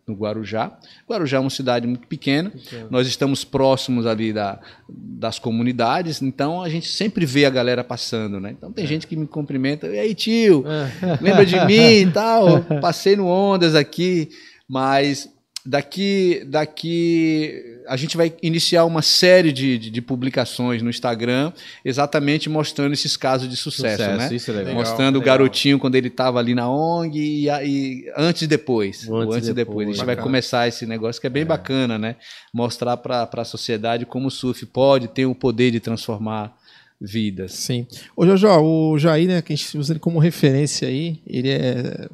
no 0.07 0.15
Guarujá. 0.15 0.71
Guarujá 1.07 1.37
é 1.37 1.39
uma 1.41 1.49
cidade 1.49 1.85
muito 1.85 2.07
pequena, 2.07 2.49
pequeno. 2.49 2.87
nós 2.89 3.07
estamos 3.07 3.43
próximos 3.43 4.05
ali 4.05 4.31
da, 4.31 4.59
das 4.89 5.37
comunidades, 5.37 6.21
então 6.21 6.61
a 6.61 6.69
gente 6.69 6.87
sempre 6.87 7.25
vê 7.25 7.45
a 7.45 7.49
galera 7.49 7.83
passando, 7.83 8.39
né? 8.39 8.51
Então 8.57 8.71
tem 8.71 8.85
é. 8.85 8.87
gente 8.87 9.05
que 9.05 9.17
me 9.17 9.27
cumprimenta, 9.27 9.87
e 9.87 9.99
aí 9.99 10.15
tio, 10.15 10.63
é. 10.65 11.19
lembra 11.21 11.45
de 11.45 11.59
mim 11.65 12.07
e 12.07 12.07
tal, 12.11 12.63
passei 12.79 13.17
no 13.17 13.27
Ondas 13.27 13.75
aqui, 13.75 14.29
mas 14.67 15.29
daqui, 15.65 16.41
daqui 16.47 17.76
a 17.87 17.95
gente 17.95 18.17
vai 18.17 18.33
iniciar 18.41 18.85
uma 18.85 19.01
série 19.01 19.51
de, 19.51 19.77
de, 19.77 19.89
de, 19.89 20.01
publicações 20.01 20.81
no 20.81 20.89
Instagram, 20.89 21.51
exatamente 21.83 22.49
mostrando 22.49 22.93
esses 22.93 23.15
casos 23.15 23.49
de 23.49 23.55
sucesso, 23.55 24.03
sucesso 24.03 24.17
né? 24.17 24.35
Isso 24.35 24.51
é 24.51 24.53
legal. 24.53 24.73
Mostrando 24.73 25.19
legal. 25.19 25.21
o 25.21 25.25
garotinho 25.25 25.79
quando 25.79 25.95
ele 25.95 26.07
estava 26.07 26.39
ali 26.39 26.53
na 26.53 26.69
ONG 26.69 27.19
e, 27.19 27.47
e 27.47 28.11
antes 28.15 28.43
e 28.43 28.47
depois. 28.47 29.07
Antes, 29.09 29.35
antes 29.35 29.49
e 29.49 29.53
depois. 29.53 29.55
depois. 29.55 29.87
A 29.87 29.91
gente 29.91 29.99
bacana. 29.99 30.15
vai 30.15 30.23
começar 30.23 30.67
esse 30.67 30.85
negócio 30.85 31.19
que 31.19 31.27
é 31.27 31.29
bem 31.29 31.43
é. 31.43 31.45
bacana, 31.45 31.97
né? 31.97 32.15
Mostrar 32.53 32.97
para 32.97 33.29
a 33.31 33.45
sociedade 33.45 34.05
como 34.05 34.27
o 34.27 34.31
surf 34.31 34.65
pode 34.67 35.07
ter 35.07 35.25
o 35.25 35.33
poder 35.33 35.71
de 35.71 35.79
transformar 35.79 36.55
vidas. 36.99 37.53
Sim. 37.53 37.85
Ô, 38.15 38.25
Jojo, 38.25 38.47
o 38.47 38.97
Jair, 38.97 39.27
né, 39.27 39.41
que 39.41 39.53
a 39.53 39.55
gente 39.55 39.77
usa 39.77 39.93
ele 39.93 39.99
como 39.99 40.19
referência 40.19 40.87
aí, 40.87 41.19
ele 41.27 41.49
é 41.49 42.07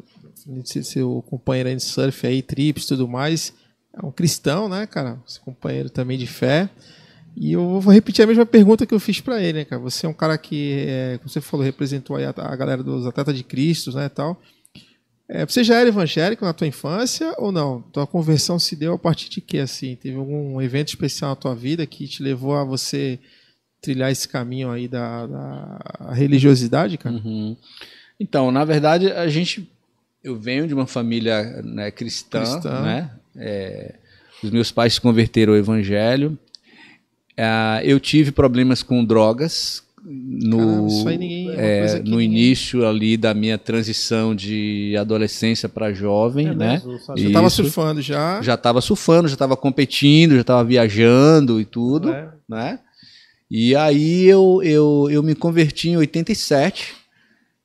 seu 0.66 1.24
companheiro 1.30 1.70
aí 1.70 1.76
de 1.76 1.84
surf 1.84 2.28
aí, 2.28 2.42
trips 2.42 2.84
e 2.84 2.88
tudo 2.90 3.08
mais 3.08 3.54
é 3.94 4.06
um 4.06 4.12
cristão, 4.12 4.68
né, 4.68 4.88
cara? 4.88 5.20
Esse 5.28 5.40
companheiro 5.40 5.90
também 5.90 6.18
de 6.18 6.26
fé. 6.26 6.70
E 7.36 7.54
eu 7.54 7.80
vou 7.80 7.94
repetir 7.94 8.24
a 8.24 8.28
mesma 8.28 8.46
pergunta 8.46 8.86
que 8.86 8.94
eu 8.94 9.00
fiz 9.00 9.20
para 9.20 9.42
ele, 9.42 9.60
né, 9.60 9.66
cara? 9.66 9.82
Você 9.82 10.06
é 10.06 10.10
um 10.10 10.14
cara 10.14 10.38
que, 10.38 10.86
é, 10.88 11.18
como 11.18 11.30
você 11.30 11.42
falou, 11.42 11.66
representou 11.66 12.18
a, 12.18 12.30
a, 12.30 12.56
galera 12.56 12.84
dos 12.84 13.06
atletas 13.06 13.36
de 13.36 13.44
Cristo, 13.44 13.92
né, 13.92 14.10
tal. 14.10 14.40
É, 15.28 15.46
você 15.46 15.64
já 15.64 15.80
era 15.80 15.90
evangélico 15.90 16.46
na 16.46 16.54
tua 16.54 16.68
infância 16.68 17.34
ou 17.38 17.52
não? 17.52 17.82
Tua 17.82 18.06
conversão 18.06 18.60
se 18.60 18.76
deu 18.76 18.94
a 18.94 19.00
partir 19.00 19.30
de 19.30 19.42
quê, 19.42 19.60
assim? 19.60 19.96
Teve 19.96 20.18
algum 20.18 20.62
evento 20.62 20.90
especial 20.90 21.32
na 21.32 21.36
tua 21.36 21.56
vida 21.56 21.86
que 21.88 22.08
te 22.08 22.22
levou 22.22 22.56
a 22.56 22.64
você 22.64 23.20
trilhar 23.82 24.12
esse 24.12 24.28
caminho 24.28 24.70
aí 24.70 24.88
da, 24.88 25.26
da 25.26 26.12
religiosidade, 26.14 26.98
cara? 26.98 27.16
Uhum. 27.16 27.58
Então, 28.20 28.52
na 28.52 28.64
verdade, 28.64 29.12
a 29.12 29.28
gente... 29.28 29.70
Eu 30.24 30.40
venho 30.40 30.68
de 30.68 30.74
uma 30.74 30.88
família 30.88 31.62
né, 31.64 31.92
cristã, 31.92 32.40
cristã, 32.40 32.82
né? 32.82 33.12
É, 33.36 33.96
os 34.44 34.52
meus 34.52 34.72
pais 34.72 34.96
se 34.96 35.02
converteram 35.02 35.54
ao 35.54 35.60
evangelho. 35.60 36.38
É, 37.36 37.82
eu 37.84 38.00
tive 38.00 38.32
problemas 38.32 38.84
com 38.84 39.04
drogas 39.04 39.84
no, 40.06 41.04
Caramba, 41.04 41.24
é, 41.56 42.00
no 42.00 42.22
início 42.22 42.86
ali 42.86 43.16
da 43.16 43.34
minha 43.34 43.58
transição 43.58 44.36
de 44.36 44.96
adolescência 44.98 45.70
para 45.70 45.94
jovem, 45.94 46.48
é 46.48 46.54
né? 46.54 46.82
Já 47.16 47.28
estava 47.28 47.50
surfando 47.50 48.02
já? 48.02 48.42
Já 48.42 48.54
estava 48.56 48.82
surfando, 48.82 49.30
já 49.30 49.36
estava 49.36 49.56
competindo, 49.56 50.36
já 50.36 50.42
estava 50.42 50.64
viajando 50.64 51.62
e 51.62 51.66
tudo, 51.66 52.10
é. 52.10 52.30
né? 52.48 52.80
E 53.50 53.76
aí 53.76 54.26
eu, 54.26 54.62
eu, 54.64 55.08
eu 55.10 55.24
me 55.24 55.36
converti 55.36 55.90
em 55.90 55.98
87 55.98 56.96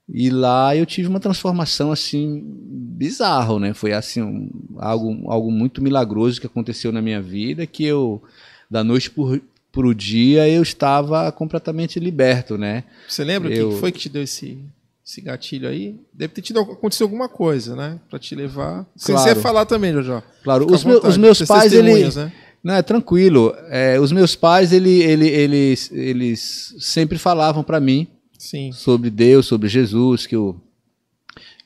e 0.09 0.31
lá 0.31 0.75
eu 0.75 0.87
tive 0.87 1.09
uma 1.09 1.21
transformação 1.21 1.93
assim 1.93 2.43
bizarro, 2.45 3.59
né? 3.59 3.75
Foi 3.75 3.93
assim 3.93 4.23
um, 4.23 4.51
algo, 4.79 5.31
algo 5.31 5.51
muito 5.51 5.83
milagroso 5.83 6.41
que 6.41 6.47
aconteceu 6.47 6.91
na 6.91 7.03
minha 7.03 7.21
vida, 7.21 7.67
que 7.67 7.85
eu 7.85 8.23
da 8.71 8.83
noite 8.83 9.11
por 9.11 9.41
pro 9.71 9.95
dia 9.95 10.49
eu 10.49 10.63
estava 10.63 11.31
completamente 11.31 12.01
liberto, 12.01 12.57
né? 12.57 12.85
Você 13.07 13.23
lembra 13.23 13.51
o 13.51 13.53
que 13.53 13.79
foi 13.79 13.93
que 13.93 13.99
te 13.99 14.09
deu 14.09 14.23
esse 14.23 14.59
esse 15.05 15.21
gatilho 15.21 15.69
aí? 15.69 15.97
Deve 16.13 16.35
ter 16.35 16.43
tido 16.43 16.61
acontecido 16.61 17.05
alguma 17.05 17.29
coisa, 17.29 17.77
né? 17.77 17.99
Para 18.11 18.19
te 18.19 18.35
levar. 18.35 18.87
Sem 18.97 19.15
claro. 19.15 19.31
você 19.31 19.41
falar 19.41 19.65
também, 19.65 19.93
Jojo. 19.93 20.23
Claro. 20.43 20.67
Os, 20.71 20.85
meu, 20.85 21.01
os, 21.01 21.17
meus 21.17 21.43
pais 21.43 21.73
ele 21.73 22.09
né? 22.11 22.33
não 22.63 22.75
é 22.75 22.83
tranquilo. 22.83 23.55
É, 23.69 23.99
os 24.01 24.13
meus 24.13 24.35
pais 24.35 24.73
ele, 24.73 25.03
ele, 25.03 25.27
eles 25.29 25.91
eles 25.93 26.75
sempre 26.79 27.17
falavam 27.19 27.63
para 27.63 27.79
mim 27.79 28.07
Sim. 28.39 28.73
sobre 28.73 29.11
Deus, 29.11 29.47
sobre 29.47 29.69
Jesus, 29.69 30.27
que 30.27 30.37
eu, 30.37 30.59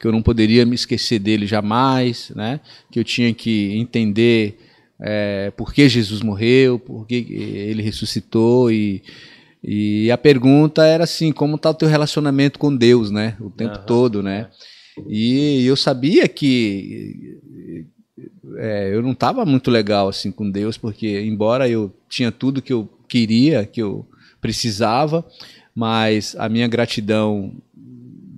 que 0.00 0.06
eu 0.06 0.10
não 0.10 0.22
poderia 0.22 0.66
me 0.66 0.74
esquecer 0.74 1.18
dele 1.18 1.46
jamais, 1.46 2.32
né? 2.34 2.58
que 2.90 2.98
eu 2.98 3.04
tinha 3.04 3.32
que 3.32 3.76
entender 3.76 4.58
é, 4.98 5.52
por 5.56 5.72
que 5.72 5.88
Jesus 5.88 6.22
morreu, 6.22 6.78
por 6.78 7.06
que 7.06 7.14
ele 7.14 7.82
ressuscitou 7.82 8.70
e, 8.70 9.02
e 9.62 10.10
a 10.10 10.16
pergunta 10.16 10.84
era 10.84 11.04
assim, 11.04 11.30
como 11.30 11.56
está 11.56 11.70
o 11.70 11.74
teu 11.74 11.88
relacionamento 11.88 12.58
com 12.58 12.74
Deus, 12.74 13.10
né? 13.10 13.36
O 13.40 13.50
tempo 13.50 13.78
uhum. 13.78 13.84
todo, 13.84 14.22
né? 14.22 14.48
E 15.08 15.64
eu 15.64 15.76
sabia 15.76 16.28
que 16.28 17.38
é, 18.56 18.94
eu 18.94 19.02
não 19.02 19.12
estava 19.12 19.44
muito 19.44 19.70
legal 19.70 20.08
assim 20.08 20.30
com 20.30 20.50
Deus, 20.50 20.76
porque 20.76 21.20
embora 21.20 21.68
eu 21.68 21.92
tinha 22.08 22.30
tudo 22.30 22.62
que 22.62 22.72
eu 22.72 22.88
queria, 23.08 23.64
que 23.64 23.80
eu 23.82 24.06
precisava, 24.40 25.24
mas 25.74 26.36
a 26.38 26.48
minha 26.48 26.68
gratidão 26.68 27.52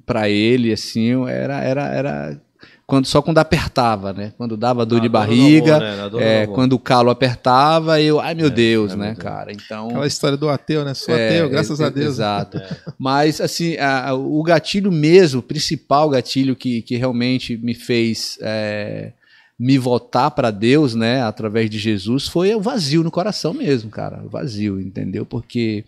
para 0.06 0.28
ele 0.28 0.73
assim 0.73 1.27
era 1.28 1.62
era 1.62 1.86
era 1.89 2.40
quando 2.86 3.06
só 3.06 3.23
quando 3.23 3.39
apertava, 3.39 4.12
né? 4.12 4.35
Quando 4.36 4.59
dava 4.59 4.85
dor 4.85 5.01
de 5.01 5.09
barriga, 5.09 5.77
amor, 5.77 6.20
né? 6.20 6.43
é, 6.43 6.47
quando 6.47 6.74
o 6.74 6.78
calo 6.78 7.09
apertava, 7.09 7.98
eu, 7.98 8.20
ai 8.20 8.35
meu 8.35 8.48
é, 8.48 8.51
Deus, 8.51 8.93
é, 8.93 8.97
né, 8.97 9.15
cara? 9.15 9.52
Então 9.52 9.89
aquela 9.89 10.06
história 10.06 10.36
do 10.36 10.51
ateu, 10.51 10.85
né? 10.85 10.93
Sou 10.93 11.15
é, 11.16 11.28
ateu, 11.28 11.48
graças 11.48 11.81
a 11.81 11.89
Deus. 11.89 12.15
Exato. 12.15 12.61
É. 12.65 12.93
Mas 12.98 13.40
assim, 13.40 13.77
a, 13.77 14.11
a, 14.11 14.15
o 14.15 14.43
gatilho 14.43 14.90
mesmo, 14.90 15.40
o 15.40 15.43
principal 15.43 16.09
gatilho 16.09 16.55
que, 16.55 16.82
que 16.82 16.97
realmente 16.97 17.56
me 17.56 17.74
fez 17.74 18.39
é, 18.40 19.12
me 19.59 19.77
voltar 19.78 20.31
para 20.31 20.51
Deus, 20.51 20.94
né, 20.94 21.23
através 21.23 21.69
de 21.69 21.78
Jesus, 21.78 22.27
foi 22.27 22.55
o 22.55 22.61
vazio 22.61 23.02
no 23.02 23.11
coração 23.11 23.52
mesmo, 23.52 23.90
cara, 23.90 24.23
o 24.24 24.28
vazio, 24.28 24.81
entendeu? 24.81 25.27
Porque 25.27 25.85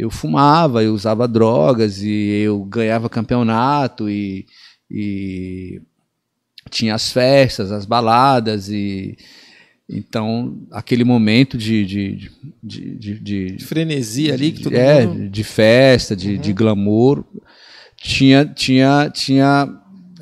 eu 0.00 0.10
fumava, 0.10 0.82
eu 0.82 0.94
usava 0.94 1.28
drogas 1.28 2.02
e 2.02 2.10
eu 2.42 2.64
ganhava 2.64 3.10
campeonato 3.10 4.08
e, 4.08 4.46
e 4.90 5.82
tinha 6.70 6.94
as 6.94 7.12
festas, 7.12 7.70
as 7.70 7.84
baladas 7.84 8.70
e 8.70 9.18
então 9.86 10.58
aquele 10.70 11.04
momento 11.04 11.58
de 11.58 11.84
de, 11.84 12.30
de, 12.62 12.94
de, 12.96 13.18
de, 13.18 13.64
frenesia 13.64 14.32
ali 14.32 14.52
que 14.52 14.62
todo 14.62 14.74
é 14.74 15.04
mundo... 15.04 15.28
de 15.28 15.44
festa, 15.44 16.16
de, 16.16 16.36
uhum. 16.36 16.40
de 16.40 16.52
glamour 16.54 17.24
tinha 17.98 18.46
tinha 18.46 19.10
tinha 19.12 19.68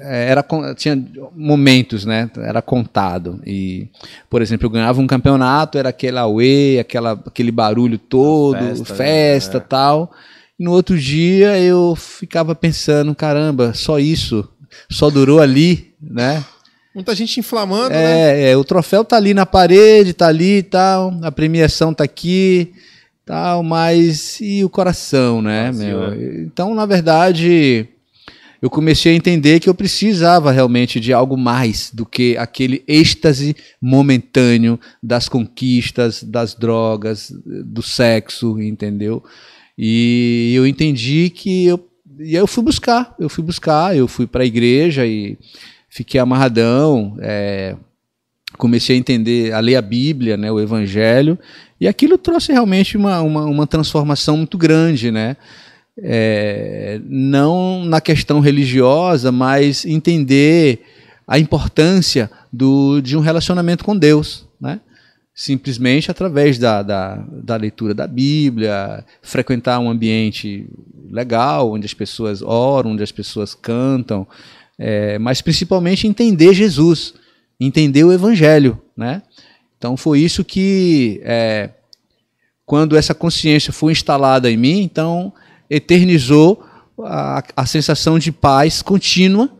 era 0.01 0.45
tinha 0.77 1.03
momentos, 1.35 2.05
né? 2.05 2.31
Era 2.39 2.63
contado 2.63 3.41
e, 3.45 3.89
por 4.31 4.41
exemplo, 4.41 4.67
eu 4.67 4.71
ganhava 4.71 5.01
um 5.01 5.07
campeonato, 5.07 5.79
era 5.79 5.89
aquele 5.89 6.19
auê, 6.19 6.79
aquela, 6.79 7.13
aquele 7.13 7.51
barulho 7.51 7.99
todo, 7.99 8.59
festa, 8.59 8.95
festa 8.95 9.59
né? 9.59 9.65
tal. 9.69 10.13
E 10.59 10.65
no 10.65 10.73
outro 10.73 10.99
dia 10.99 11.59
eu 11.59 11.95
ficava 11.97 12.55
pensando, 12.55 13.15
caramba, 13.15 13.73
só 13.75 13.99
isso, 13.99 14.49
só 14.91 15.11
durou 15.11 15.41
ali, 15.41 15.93
né? 16.01 16.45
Muita 16.95 17.15
gente 17.15 17.39
inflamando, 17.39 17.95
é, 17.95 18.33
né? 18.33 18.51
É, 18.51 18.57
o 18.57 18.65
troféu 18.65 19.05
tá 19.05 19.17
ali 19.17 19.35
na 19.35 19.47
parede, 19.47 20.13
tá 20.13 20.29
ali 20.29 20.59
e 20.59 20.63
tal, 20.63 21.17
a 21.23 21.31
premiação 21.31 21.95
tá 21.95 22.05
aqui, 22.05 22.73
tal, 23.25 23.63
mas 23.63 24.41
e 24.41 24.65
o 24.65 24.71
coração, 24.71 25.43
né, 25.43 25.71
meu? 25.71 26.13
É. 26.13 26.43
Então, 26.43 26.75
na 26.75 26.87
verdade, 26.87 27.87
eu 28.61 28.69
comecei 28.69 29.13
a 29.13 29.17
entender 29.17 29.61
que 29.61 29.69
eu 29.69 29.75
precisava 29.75 30.51
realmente 30.51 30.99
de 30.99 31.13
algo 31.13 31.37
mais 31.37 31.91
do 31.93 32.05
que 32.05 32.37
aquele 32.37 32.83
êxtase 32.89 33.55
momentâneo 33.81 34.79
das 35.03 35.29
conquistas, 35.29 36.23
das 36.23 36.55
drogas, 36.55 37.33
do 37.45 37.83
sexo, 37.83 38.61
entendeu? 38.61 39.23
E 39.77 40.53
eu 40.57 40.67
entendi 40.67 41.31
que 41.31 41.67
eu 41.67 41.89
e 42.21 42.35
eu 42.35 42.47
fui 42.49 42.65
buscar, 42.65 43.15
eu 43.19 43.29
fui 43.29 43.45
buscar, 43.45 43.97
eu 43.97 44.09
fui 44.09 44.27
para 44.27 44.43
a 44.43 44.47
igreja 44.47 45.07
e 45.07 45.39
fiquei 45.89 46.21
amarradão, 46.21 47.17
é, 47.21 47.77
comecei 48.57 48.97
a 48.97 48.99
entender, 48.99 49.53
a 49.53 49.61
ler 49.61 49.77
a 49.77 49.83
Bíblia, 49.83 50.37
né, 50.37 50.51
o 50.51 50.59
Evangelho, 50.59 51.39
e 51.81 51.87
aquilo 51.87 52.19
trouxe 52.19 52.53
realmente 52.53 52.97
uma, 52.97 53.21
uma, 53.21 53.45
uma 53.45 53.67
transformação 53.67 54.37
muito 54.37 54.59
grande, 54.59 55.13
né? 55.13 55.37
É, 56.01 57.01
não 57.05 57.85
na 57.85 58.01
questão 58.01 58.41
religiosa, 58.41 59.33
mas 59.33 59.85
entender 59.85 60.81
a 61.27 61.39
importância 61.39 62.31
do, 62.53 63.01
de 63.01 63.17
um 63.17 63.21
relacionamento 63.21 63.85
com 63.85 63.97
Deus, 63.97 64.47
né? 64.61 64.81
simplesmente 65.35 66.11
através 66.11 66.59
da, 66.59 66.83
da, 66.83 67.25
da, 67.31 67.55
leitura 67.55 67.95
da 67.95 68.09
Bíblia, 68.09 69.05
frequentar 69.23 69.79
um 69.79 69.89
ambiente 69.89 70.67
legal, 71.09 71.71
onde 71.71 71.87
as 71.87 71.95
pessoas 71.95 72.43
oram, 72.43 72.91
onde 72.91 73.05
as 73.05 73.13
pessoas 73.13 73.55
cantam, 73.55 74.27
é, 74.77 75.17
mas 75.19 75.41
principalmente 75.41 76.09
entender 76.09 76.55
Jesus, 76.55 77.15
entender 77.61 78.03
o 78.03 78.13
Evangelho. 78.13 78.81
Né? 78.97 79.23
Então 79.77 79.97
foi 79.97 80.19
isso 80.19 80.45
que, 80.45 81.21
é, 81.23 81.71
quando 82.67 82.97
essa 82.97 83.15
consciência 83.15 83.73
foi 83.73 83.93
instalada 83.93 84.51
em 84.51 84.57
mim, 84.57 84.81
então 84.81 85.33
eternizou 85.71 86.65
a, 87.05 87.43
a 87.57 87.67
sensação 87.67 88.19
de 88.19 88.33
paz 88.33 88.83
contínua 88.83 89.51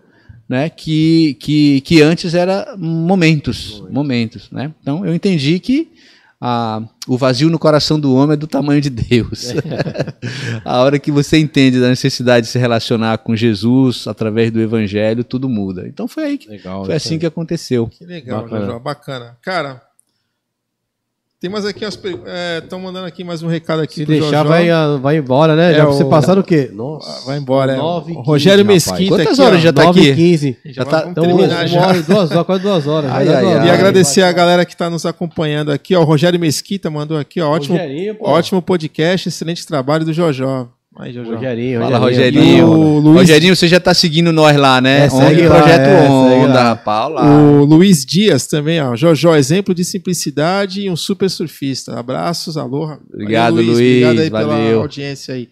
né, 0.49 0.71
que, 0.71 1.35
que, 1.35 1.81
que 1.83 2.01
antes 2.01 2.35
era 2.35 2.75
momentos, 2.79 3.85
momentos, 3.91 4.51
né? 4.51 4.73
Então 4.81 5.05
eu 5.05 5.15
entendi 5.15 5.61
que 5.61 5.93
a, 6.41 6.81
o 7.07 7.19
vazio 7.19 7.51
no 7.51 7.59
coração 7.59 7.99
do 8.01 8.15
homem 8.15 8.35
é 8.35 8.37
do 8.37 8.47
tamanho 8.47 8.81
de 8.81 8.89
Deus. 8.89 9.53
a 10.65 10.81
hora 10.81 10.99
que 10.99 11.11
você 11.11 11.37
entende 11.37 11.81
da 11.81 11.89
necessidade 11.89 12.47
de 12.47 12.53
se 12.53 12.59
relacionar 12.59 13.19
com 13.19 13.37
Jesus 13.37 14.07
através 14.07 14.51
do 14.51 14.61
Evangelho, 14.61 15.23
tudo 15.23 15.49
muda. 15.49 15.87
Então 15.87 16.09
foi 16.09 16.25
aí 16.25 16.39
que 16.39 16.49
legal, 16.49 16.85
foi 16.85 16.95
assim 16.95 17.19
que 17.19 17.27
aconteceu. 17.27 17.89
Que 17.89 18.07
legal, 18.07 18.43
bacana. 18.43 18.79
bacana. 18.79 19.39
Cara, 19.43 19.83
tem 21.41 21.49
mais 21.49 21.65
aqui, 21.65 21.85
estão 21.85 22.81
é, 22.81 22.83
mandando 22.83 23.07
aqui 23.07 23.23
mais 23.23 23.45
um 23.45 23.47
recado 23.47 23.81
aqui. 23.81 23.95
Se 23.95 24.05
deixar, 24.05 24.43
vai, 24.43 24.67
vai 25.01 25.19
embora, 25.19 25.55
né? 25.55 25.71
É, 25.71 25.77
já 25.77 25.85
você 25.85 26.03
o... 26.03 26.09
passar 26.09 26.37
o 26.37 26.43
quê? 26.43 26.69
Nossa, 26.73 27.25
vai 27.25 27.39
embora. 27.39 27.77
9, 27.77 28.13
15, 28.13 28.27
Rogério 28.27 28.65
Mesquita. 28.65 29.17
Quantas 29.17 29.39
horas 29.39 29.63
já 29.63 29.71
está 29.71 29.89
aqui? 29.89 30.15
15. 30.15 30.59
Já, 30.65 30.73
já 30.73 30.85
tá, 30.85 31.07
então, 31.09 31.23
uma 31.25 31.67
já. 31.67 31.87
hora, 31.87 32.03
duas 32.03 32.31
horas, 32.33 32.47
quase 32.47 32.63
duas 32.63 32.87
horas. 32.89 33.13
Ai, 33.13 33.29
ai, 33.29 33.45
ai, 33.55 33.67
e 33.69 33.71
agradecer 33.71 34.23
a 34.23 34.33
galera 34.33 34.65
que 34.65 34.73
está 34.73 34.91
nos 34.91 35.07
acompanhando 35.07 35.71
aqui. 35.71 35.95
Ó, 35.95 36.01
o 36.01 36.05
Rogério 36.05 36.41
Mesquita 36.41 36.91
mandou 36.91 37.17
aqui, 37.17 37.41
ó, 37.41 37.51
ótimo, 37.51 37.79
ótimo 38.21 38.61
podcast, 38.61 39.29
excelente 39.29 39.65
trabalho 39.65 40.05
do 40.05 40.13
Jojó. 40.13 40.69
Aí, 40.99 41.13
Jojo. 41.13 41.31
Rogerinho, 41.31 41.81
Fala, 41.81 41.97
Rogerinho. 41.99 42.67
O 42.67 42.99
Luiz... 42.99 43.21
Rogerinho, 43.21 43.55
você 43.55 43.69
já 43.69 43.79
tá 43.79 43.95
seguindo 43.95 44.33
nós 44.33 44.57
lá, 44.57 44.81
né? 44.81 45.07
É, 45.07 45.13
ONG 45.13 45.47
Projeto 45.47 45.87
é, 45.87 46.09
Onda, 46.09 46.75
Paula. 46.75 47.23
O 47.23 47.65
Luiz 47.65 48.05
Dias 48.05 48.49
também, 48.49 48.83
ó. 48.83 48.97
Jojó, 48.97 49.37
exemplo 49.37 49.73
de 49.73 49.85
simplicidade 49.85 50.81
e 50.81 50.91
um 50.91 50.97
super 50.97 51.31
surfista. 51.31 51.97
Abraços, 51.97 52.57
aloha. 52.57 52.99
Obrigado, 53.15 53.55
Luiz. 53.55 53.69
Luiz. 53.69 53.79
Obrigado 53.79 54.19
aí 54.21 54.31
valeu. 54.31 54.49
pela 54.49 54.83
audiência 54.83 55.35
aí. 55.35 55.49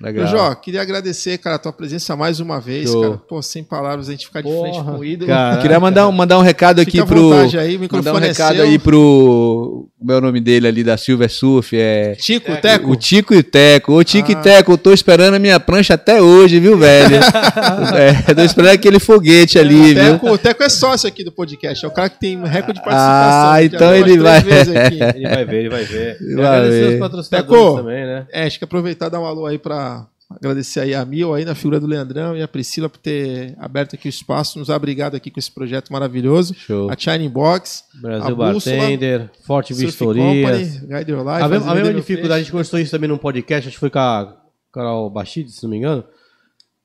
Legal. 0.00 0.26
Jó, 0.26 0.54
queria 0.54 0.82
agradecer, 0.82 1.38
cara, 1.38 1.56
a 1.56 1.58
tua 1.58 1.72
presença 1.72 2.14
mais 2.14 2.38
uma 2.38 2.60
vez, 2.60 2.90
Show. 2.90 3.00
cara. 3.00 3.16
Pô, 3.16 3.40
sem 3.40 3.64
palavras, 3.64 4.08
a 4.08 4.12
gente 4.12 4.26
ficar 4.26 4.42
de 4.42 4.48
Porra, 4.48 4.68
frente 4.68 4.84
com 4.84 4.98
o 4.98 5.04
ídolo. 5.04 5.28
Cara, 5.28 5.62
queria 5.62 5.80
mandar, 5.80 6.10
mandar 6.12 6.38
um 6.38 6.42
recado 6.42 6.80
aqui 6.80 6.92
Fica 6.92 7.06
pro. 7.06 7.32
Aí, 7.58 7.78
mandar 7.90 8.12
um 8.12 8.18
é 8.18 8.26
recado 8.28 8.60
é 8.60 8.62
aí 8.62 8.78
pro. 8.78 9.88
O 9.98 10.04
meu 10.04 10.20
nome 10.20 10.38
dele 10.38 10.68
ali 10.68 10.84
da 10.84 10.98
Silver 10.98 11.30
Surf 11.30 11.74
é. 11.74 12.14
Tico 12.14 12.52
e 12.52 12.56
Teco? 12.56 12.90
O 12.90 12.96
Tico 12.96 13.34
e 13.34 13.42
Teco. 13.42 13.94
Ô, 13.94 14.04
Tico 14.04 14.28
ah. 14.28 14.32
e 14.32 14.36
Teco, 14.36 14.72
eu 14.72 14.78
tô 14.78 14.92
esperando 14.92 15.34
a 15.34 15.38
minha 15.38 15.58
prancha 15.58 15.94
até 15.94 16.20
hoje, 16.20 16.60
viu, 16.60 16.76
velho? 16.76 17.16
é, 17.96 18.34
tô 18.34 18.42
esperando 18.42 18.74
aquele 18.74 19.00
foguete 19.00 19.58
ali, 19.58 19.92
é, 19.92 20.02
viu? 20.04 20.12
Teco, 20.12 20.30
o 20.30 20.38
Teco 20.38 20.62
é 20.62 20.68
sócio 20.68 21.08
aqui 21.08 21.24
do 21.24 21.32
podcast. 21.32 21.82
É 21.82 21.88
o 21.88 21.90
cara 21.90 22.10
que 22.10 22.20
tem 22.20 22.36
recorde 22.44 22.80
de 22.80 22.84
participação. 22.84 23.52
Ah, 23.52 23.64
então 23.64 23.94
ele 23.94 24.18
vai. 24.18 24.40
ele 24.40 25.26
vai 25.26 25.44
ver, 25.46 25.56
ele 25.56 25.68
vai 25.70 25.84
ver. 25.84 26.18
Ele 26.20 26.34
vai 26.36 26.46
agradecer 26.46 26.88
ver. 26.88 26.94
os 26.94 27.00
patrocinadores 27.00 27.62
Teco, 27.64 27.76
também, 27.76 28.04
né? 28.04 28.26
É, 28.30 28.46
acho 28.46 28.58
que 28.58 28.64
aproveitar 28.64 29.06
e 29.06 29.10
dar 29.10 29.20
um 29.20 29.24
alô 29.24 29.46
aí 29.46 29.58
pra 29.58 29.85
Agradecer 30.28 30.80
aí 30.80 30.92
a 30.92 31.04
Mil, 31.04 31.32
aí 31.32 31.44
na 31.44 31.54
figura 31.54 31.78
do 31.78 31.86
Leandrão 31.86 32.36
e 32.36 32.42
a 32.42 32.48
Priscila 32.48 32.88
por 32.88 32.98
ter 32.98 33.54
aberto 33.58 33.94
aqui 33.94 34.08
o 34.08 34.10
espaço, 34.10 34.58
nos 34.58 34.68
abrigado 34.70 35.14
aqui 35.14 35.30
com 35.30 35.38
esse 35.38 35.50
projeto 35.52 35.92
maravilhoso. 35.92 36.52
Show. 36.54 36.90
A 36.90 36.96
Shining 36.98 37.28
Box, 37.28 37.84
Brasil 38.00 38.34
a 38.34 38.34
Bartender, 38.34 39.30
Forte 39.44 39.72
Vistorias. 39.72 40.80
Guide 40.80 41.12
Your 41.12 41.20
Life. 41.20 41.42
A, 41.42 41.48
mesma, 41.48 41.70
a 41.70 41.74
mesma 41.76 41.94
dificuldade, 41.94 42.34
a 42.34 42.38
gente 42.38 42.50
conversou 42.50 42.80
isso 42.80 42.90
também 42.90 43.08
num 43.08 43.18
podcast, 43.18 43.68
acho 43.68 43.76
que 43.76 43.80
foi 43.80 43.90
com 43.90 44.00
a 44.00 44.36
Carol 44.72 45.08
Bastides, 45.08 45.54
se 45.54 45.62
não 45.62 45.70
me 45.70 45.76
engano. 45.76 46.04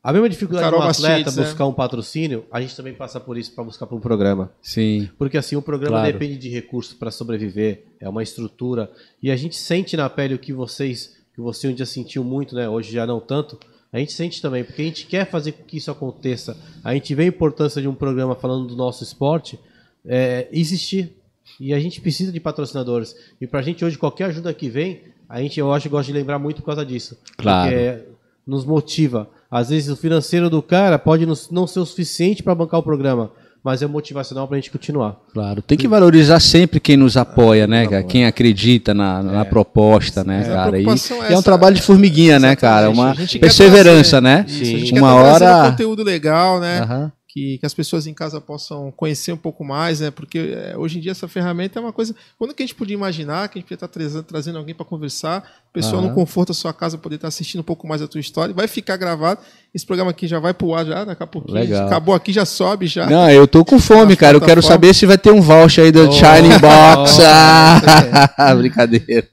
A 0.03 0.13
mesma 0.13 0.29
dificuldade 0.29 0.65
Carol 0.65 0.81
do 0.81 0.87
atleta 0.87 1.25
Bastides, 1.25 1.35
buscar 1.35 1.63
é. 1.63 1.67
um 1.67 1.73
patrocínio, 1.73 2.45
a 2.51 2.61
gente 2.61 2.75
também 2.75 2.93
passa 2.93 3.19
por 3.19 3.37
isso 3.37 3.53
para 3.53 3.63
buscar 3.63 3.87
para 3.87 3.97
um 3.97 3.99
programa. 3.99 4.51
Sim. 4.61 5.09
Porque 5.17 5.37
assim, 5.37 5.55
o 5.55 5.61
programa 5.63 5.97
claro. 5.97 6.13
depende 6.13 6.37
de 6.37 6.49
recursos 6.49 6.93
para 6.93 7.09
sobreviver, 7.09 7.85
é 7.99 8.07
uma 8.07 8.21
estrutura. 8.21 8.91
E 9.21 9.31
a 9.31 9.35
gente 9.35 9.55
sente 9.55 9.97
na 9.97 10.09
pele 10.09 10.35
o 10.35 10.39
que 10.39 10.53
vocês 10.53 11.20
que 11.41 11.45
você 11.45 11.67
um 11.67 11.73
dia 11.73 11.85
sentiu 11.85 12.23
muito, 12.23 12.55
né? 12.55 12.69
Hoje 12.69 12.91
já 12.91 13.05
não 13.05 13.19
tanto. 13.19 13.59
A 13.91 13.99
gente 13.99 14.13
sente 14.13 14.41
também, 14.41 14.63
porque 14.63 14.81
a 14.81 14.85
gente 14.85 15.05
quer 15.05 15.29
fazer 15.29 15.51
com 15.51 15.63
que 15.63 15.77
isso 15.77 15.91
aconteça. 15.91 16.55
A 16.83 16.93
gente 16.93 17.13
vê 17.13 17.23
a 17.23 17.27
importância 17.27 17.81
de 17.81 17.87
um 17.87 17.93
programa 17.93 18.35
falando 18.35 18.67
do 18.67 18.75
nosso 18.75 19.03
esporte 19.03 19.59
é, 20.05 20.47
existir. 20.51 21.13
E 21.59 21.73
a 21.73 21.79
gente 21.79 21.99
precisa 21.99 22.31
de 22.31 22.39
patrocinadores. 22.39 23.15
E 23.39 23.45
pra 23.45 23.61
gente 23.61 23.83
hoje, 23.83 23.97
qualquer 23.97 24.25
ajuda 24.25 24.53
que 24.53 24.69
vem, 24.69 25.01
a 25.27 25.41
gente, 25.41 25.59
eu 25.59 25.71
acho, 25.73 25.89
gosta 25.89 26.11
de 26.11 26.17
lembrar 26.17 26.39
muito 26.39 26.61
por 26.61 26.67
causa 26.67 26.85
disso. 26.85 27.17
Claro. 27.37 27.69
Porque 27.69 28.11
nos 28.47 28.63
motiva. 28.63 29.29
Às 29.49 29.69
vezes 29.69 29.89
o 29.89 29.97
financeiro 29.97 30.49
do 30.49 30.61
cara 30.61 30.97
pode 30.97 31.25
não 31.25 31.67
ser 31.67 31.79
o 31.79 31.85
suficiente 31.85 32.41
para 32.41 32.55
bancar 32.55 32.79
o 32.79 32.83
programa 32.83 33.31
mas 33.63 33.81
é 33.81 33.87
motivacional 33.87 34.47
para 34.47 34.57
a 34.57 34.59
gente 34.59 34.71
continuar. 34.71 35.17
Claro, 35.33 35.61
tem 35.61 35.77
que 35.77 35.87
valorizar 35.87 36.39
sempre 36.39 36.79
quem 36.79 36.97
nos 36.97 37.15
apoia, 37.15 37.67
né, 37.67 37.87
cara? 37.87 38.03
Quem 38.03 38.25
acredita 38.25 38.93
na, 38.93 39.21
na 39.21 39.41
é. 39.41 39.43
proposta, 39.45 40.23
né, 40.23 40.43
é, 40.45 40.49
cara? 40.49 40.79
E, 40.79 40.85
é, 40.85 41.33
é 41.33 41.37
um 41.37 41.41
trabalho 41.43 41.75
de 41.75 41.81
formiguinha, 41.81 42.39
né, 42.39 42.55
cara? 42.55 42.89
Uma 42.89 43.15
perseverança, 43.39 44.19
né? 44.19 44.45
Sim. 44.47 44.97
Uma 44.97 45.13
hora. 45.13 45.69
conteúdo 45.69 46.03
legal, 46.03 46.59
né? 46.59 46.81
Uhum 46.81 47.11
que, 47.31 47.57
que 47.59 47.65
as 47.65 47.73
pessoas 47.73 48.07
em 48.07 48.13
casa 48.13 48.41
possam 48.41 48.91
conhecer 48.91 49.31
um 49.31 49.37
pouco 49.37 49.63
mais, 49.63 50.01
né? 50.01 50.11
Porque 50.11 50.37
é, 50.37 50.77
hoje 50.77 50.97
em 50.97 51.01
dia 51.01 51.11
essa 51.11 51.29
ferramenta 51.29 51.79
é 51.79 51.81
uma 51.81 51.93
coisa. 51.93 52.13
Quando 52.37 52.53
que 52.53 52.61
a 52.61 52.65
gente 52.65 52.75
podia 52.75 52.93
imaginar 52.93 53.47
que 53.47 53.57
a 53.57 53.59
gente 53.61 53.69
podia 53.69 53.75
estar 53.75 53.87
trazendo, 53.87 54.23
trazendo 54.23 54.57
alguém 54.57 54.75
para 54.75 54.85
conversar, 54.85 55.49
pessoa 55.73 56.01
uhum. 56.01 56.09
no 56.09 56.13
conforto 56.13 56.49
da 56.49 56.53
sua 56.53 56.73
casa 56.73 56.97
poder 56.97 57.15
estar 57.15 57.29
assistindo 57.29 57.61
um 57.61 57.63
pouco 57.63 57.87
mais 57.87 58.01
a 58.01 58.07
tua 58.07 58.19
história, 58.19 58.53
vai 58.53 58.67
ficar 58.67 58.97
gravado. 58.97 59.39
Esse 59.73 59.85
programa 59.85 60.11
aqui 60.11 60.27
já 60.27 60.37
vai 60.37 60.53
pro 60.53 60.73
ar 60.73 60.85
já, 60.85 61.05
daqui 61.05 61.23
a 61.23 61.27
pouquinho. 61.27 61.57
Legal. 61.57 61.87
Acabou 61.87 62.13
aqui, 62.13 62.33
já 62.33 62.43
sobe 62.43 62.87
já. 62.87 63.09
Não, 63.09 63.29
eu 63.29 63.47
tô 63.47 63.63
com 63.63 63.79
fome, 63.79 64.17
cara. 64.17 64.35
Eu 64.35 64.41
quero 64.41 64.61
saber 64.61 64.93
se 64.93 65.05
vai 65.05 65.17
ter 65.17 65.31
um 65.31 65.39
voucher 65.39 65.85
aí 65.85 65.91
do 65.91 66.09
oh, 66.09 66.11
Shining 66.11 66.59
Box. 66.59 67.19
Oh, 67.19 67.23
ah, 68.37 68.53
brincadeira. 68.55 69.27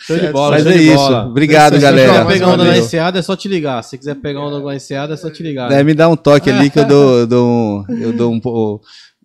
Show 0.00 0.16
de 0.16 0.30
bola, 0.30 0.56
Mas 0.56 0.66
é 0.66 0.76
isso. 0.76 0.94
Bola. 0.94 1.26
Obrigado, 1.26 1.74
se 1.74 1.80
galera. 1.80 2.12
Se 2.12 2.18
quiser 2.18 2.26
pegar 2.26 2.48
onda 2.48 2.64
na 2.64 2.78
enseada, 2.78 3.18
é 3.18 3.22
só 3.22 3.36
te 3.36 3.48
ligar. 3.48 3.82
Se 3.82 3.98
quiser 3.98 4.14
pegar 4.16 4.40
onda 4.40 4.60
na 4.60 4.76
enseada, 4.76 5.14
é 5.14 5.16
só 5.16 5.30
te 5.30 5.42
ligar. 5.42 5.68
Deve 5.68 5.84
me 5.84 5.94
dar 5.94 6.08
um 6.08 6.16
toque 6.16 6.50
ali 6.50 6.70
que 6.70 6.78
eu 6.78 6.84
dou, 6.84 7.26
dou 7.26 7.48
um, 7.48 7.84
eu 8.00 8.12
dou 8.12 8.32
um 8.32 8.38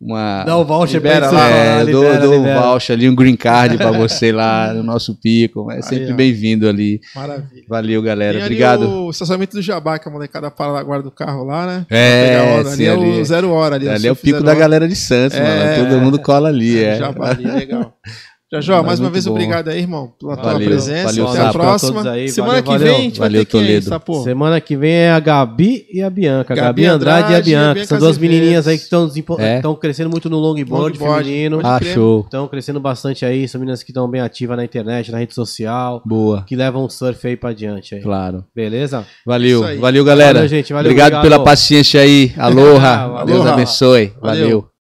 uma 0.06 0.44
Dá 0.44 0.58
o 0.58 0.66
voucher 0.66 0.96
libera 0.96 1.32
lá, 1.32 1.50
é, 1.50 1.82
eu 1.82 1.92
dou, 1.92 2.20
dou 2.20 2.40
um 2.42 2.62
voucher 2.62 2.96
ali, 2.96 3.10
um 3.10 3.16
green 3.16 3.36
card 3.36 3.78
para 3.78 3.92
você 3.98 4.32
lá 4.32 4.74
no 4.74 4.84
nosso 4.84 5.16
pico. 5.16 5.72
É 5.72 5.82
sempre 5.82 6.14
bem-vindo 6.14 6.68
ali. 6.68 7.00
Maravilha. 7.16 7.64
Valeu, 7.68 8.02
galera. 8.02 8.34
Tem 8.34 8.44
Obrigado. 8.44 9.06
o 9.06 9.10
estacionamento 9.10 9.56
do 9.56 9.62
Jabá, 9.62 9.98
que 9.98 10.08
a 10.08 10.12
molecada 10.12 10.52
para 10.52 10.72
lá, 10.72 10.84
guarda 10.84 11.08
o 11.08 11.12
carro 11.12 11.44
lá, 11.46 11.66
né? 11.66 11.86
É, 11.90 12.58
onda, 12.60 12.72
ali, 12.72 12.88
ali 12.88 13.18
é 13.18 13.22
o 13.22 13.26
zero 13.26 13.52
hora. 13.52 13.76
Ali, 13.76 13.88
ali 13.88 14.08
é 14.08 14.12
o 14.12 14.16
pico 14.16 14.42
da 14.42 14.52
hora. 14.52 14.60
galera 14.60 14.88
de 14.88 14.96
Santos, 14.96 15.38
é, 15.38 15.44
mano. 15.44 15.90
Todo 15.90 16.02
mundo 16.02 16.20
cola 16.20 16.50
ali. 16.50 16.84
É, 16.84 16.98
Jabá 16.98 17.32
ali, 17.32 17.46
legal. 17.46 17.94
Jajó, 18.54 18.78
Mas 18.78 18.86
mais 18.86 19.00
uma 19.00 19.10
vez 19.10 19.26
bom. 19.26 19.32
obrigado 19.32 19.68
aí, 19.70 19.80
irmão, 19.80 20.14
pela 20.20 20.38
tua 20.38 20.54
Valeu, 20.54 20.68
presença. 20.70 21.06
valeu, 21.06 21.28
Até 21.28 21.42
a 21.42 21.52
próxima. 21.52 22.12
aí, 22.12 22.30
Semana 22.30 22.62
valeu, 22.62 22.64
que 22.64 22.70
vem 22.70 22.80
valeu. 22.80 22.96
a 22.96 23.02
gente 23.02 23.20
Valeu, 23.20 23.38
vai 23.40 23.46
ter 23.46 23.52
quem 23.52 23.60
aí, 23.62 23.82
Toledo. 23.82 24.24
Semana 24.24 24.62
que 24.62 24.78
vem 24.78 24.92
é 24.94 25.12
a 25.12 25.20
Gabi 25.20 25.86
e 25.92 26.02
a 26.02 26.10
Bianca. 26.10 26.54
A 26.54 26.56
Gabi 26.56 26.84
Gabi, 26.84 26.86
Andrade, 26.86 27.32
e 27.32 27.36
a 27.36 27.40
e 27.40 27.42
Bianca. 27.42 27.74
Bianca 27.74 27.88
São 27.88 27.98
duas 28.00 28.18
menininhas 28.18 28.68
aí 28.68 28.78
que 28.78 28.84
estão 28.84 29.10
É. 29.40 29.62
crescendo 29.80 30.10
muito 30.10 30.30
no 30.30 30.38
longboard, 30.38 30.98
Longboard. 31.00 31.26
feminino. 31.26 31.60
Ah, 31.64 31.80
show. 31.84 32.22
Estão 32.22 32.48
crescendo 32.48 32.80
bastante 32.80 33.26
aí. 33.26 33.48
São 33.48 33.60
meninas 33.60 33.82
que 33.82 33.90
estão 33.90 34.08
bem 34.08 34.22
ativas 34.22 34.56
na 34.56 34.64
internet, 34.64 35.12
na 35.12 35.18
rede 35.18 35.34
social. 35.34 36.02
Boa. 36.06 36.44
Que 36.48 36.56
levam 36.56 36.84
o 36.86 36.90
surf 36.90 37.28
aí 37.28 37.36
pra 37.36 37.54
diante 37.54 37.96
aí. 37.96 38.02
Claro. 38.02 38.44
Beleza? 38.56 39.04
Valeu. 39.26 39.64
Valeu, 39.80 40.06
galera. 40.06 40.34
Valeu, 40.34 40.48
gente. 40.48 40.72
Valeu, 40.74 40.92
obrigado, 40.92 41.14
obrigado. 41.16 41.24
pela 41.24 41.44
paciência 41.44 42.02
aí. 42.02 42.32
Aloha. 42.38 43.24
Deus 43.26 43.46
abençoe. 43.48 44.14
Valeu. 44.22 44.68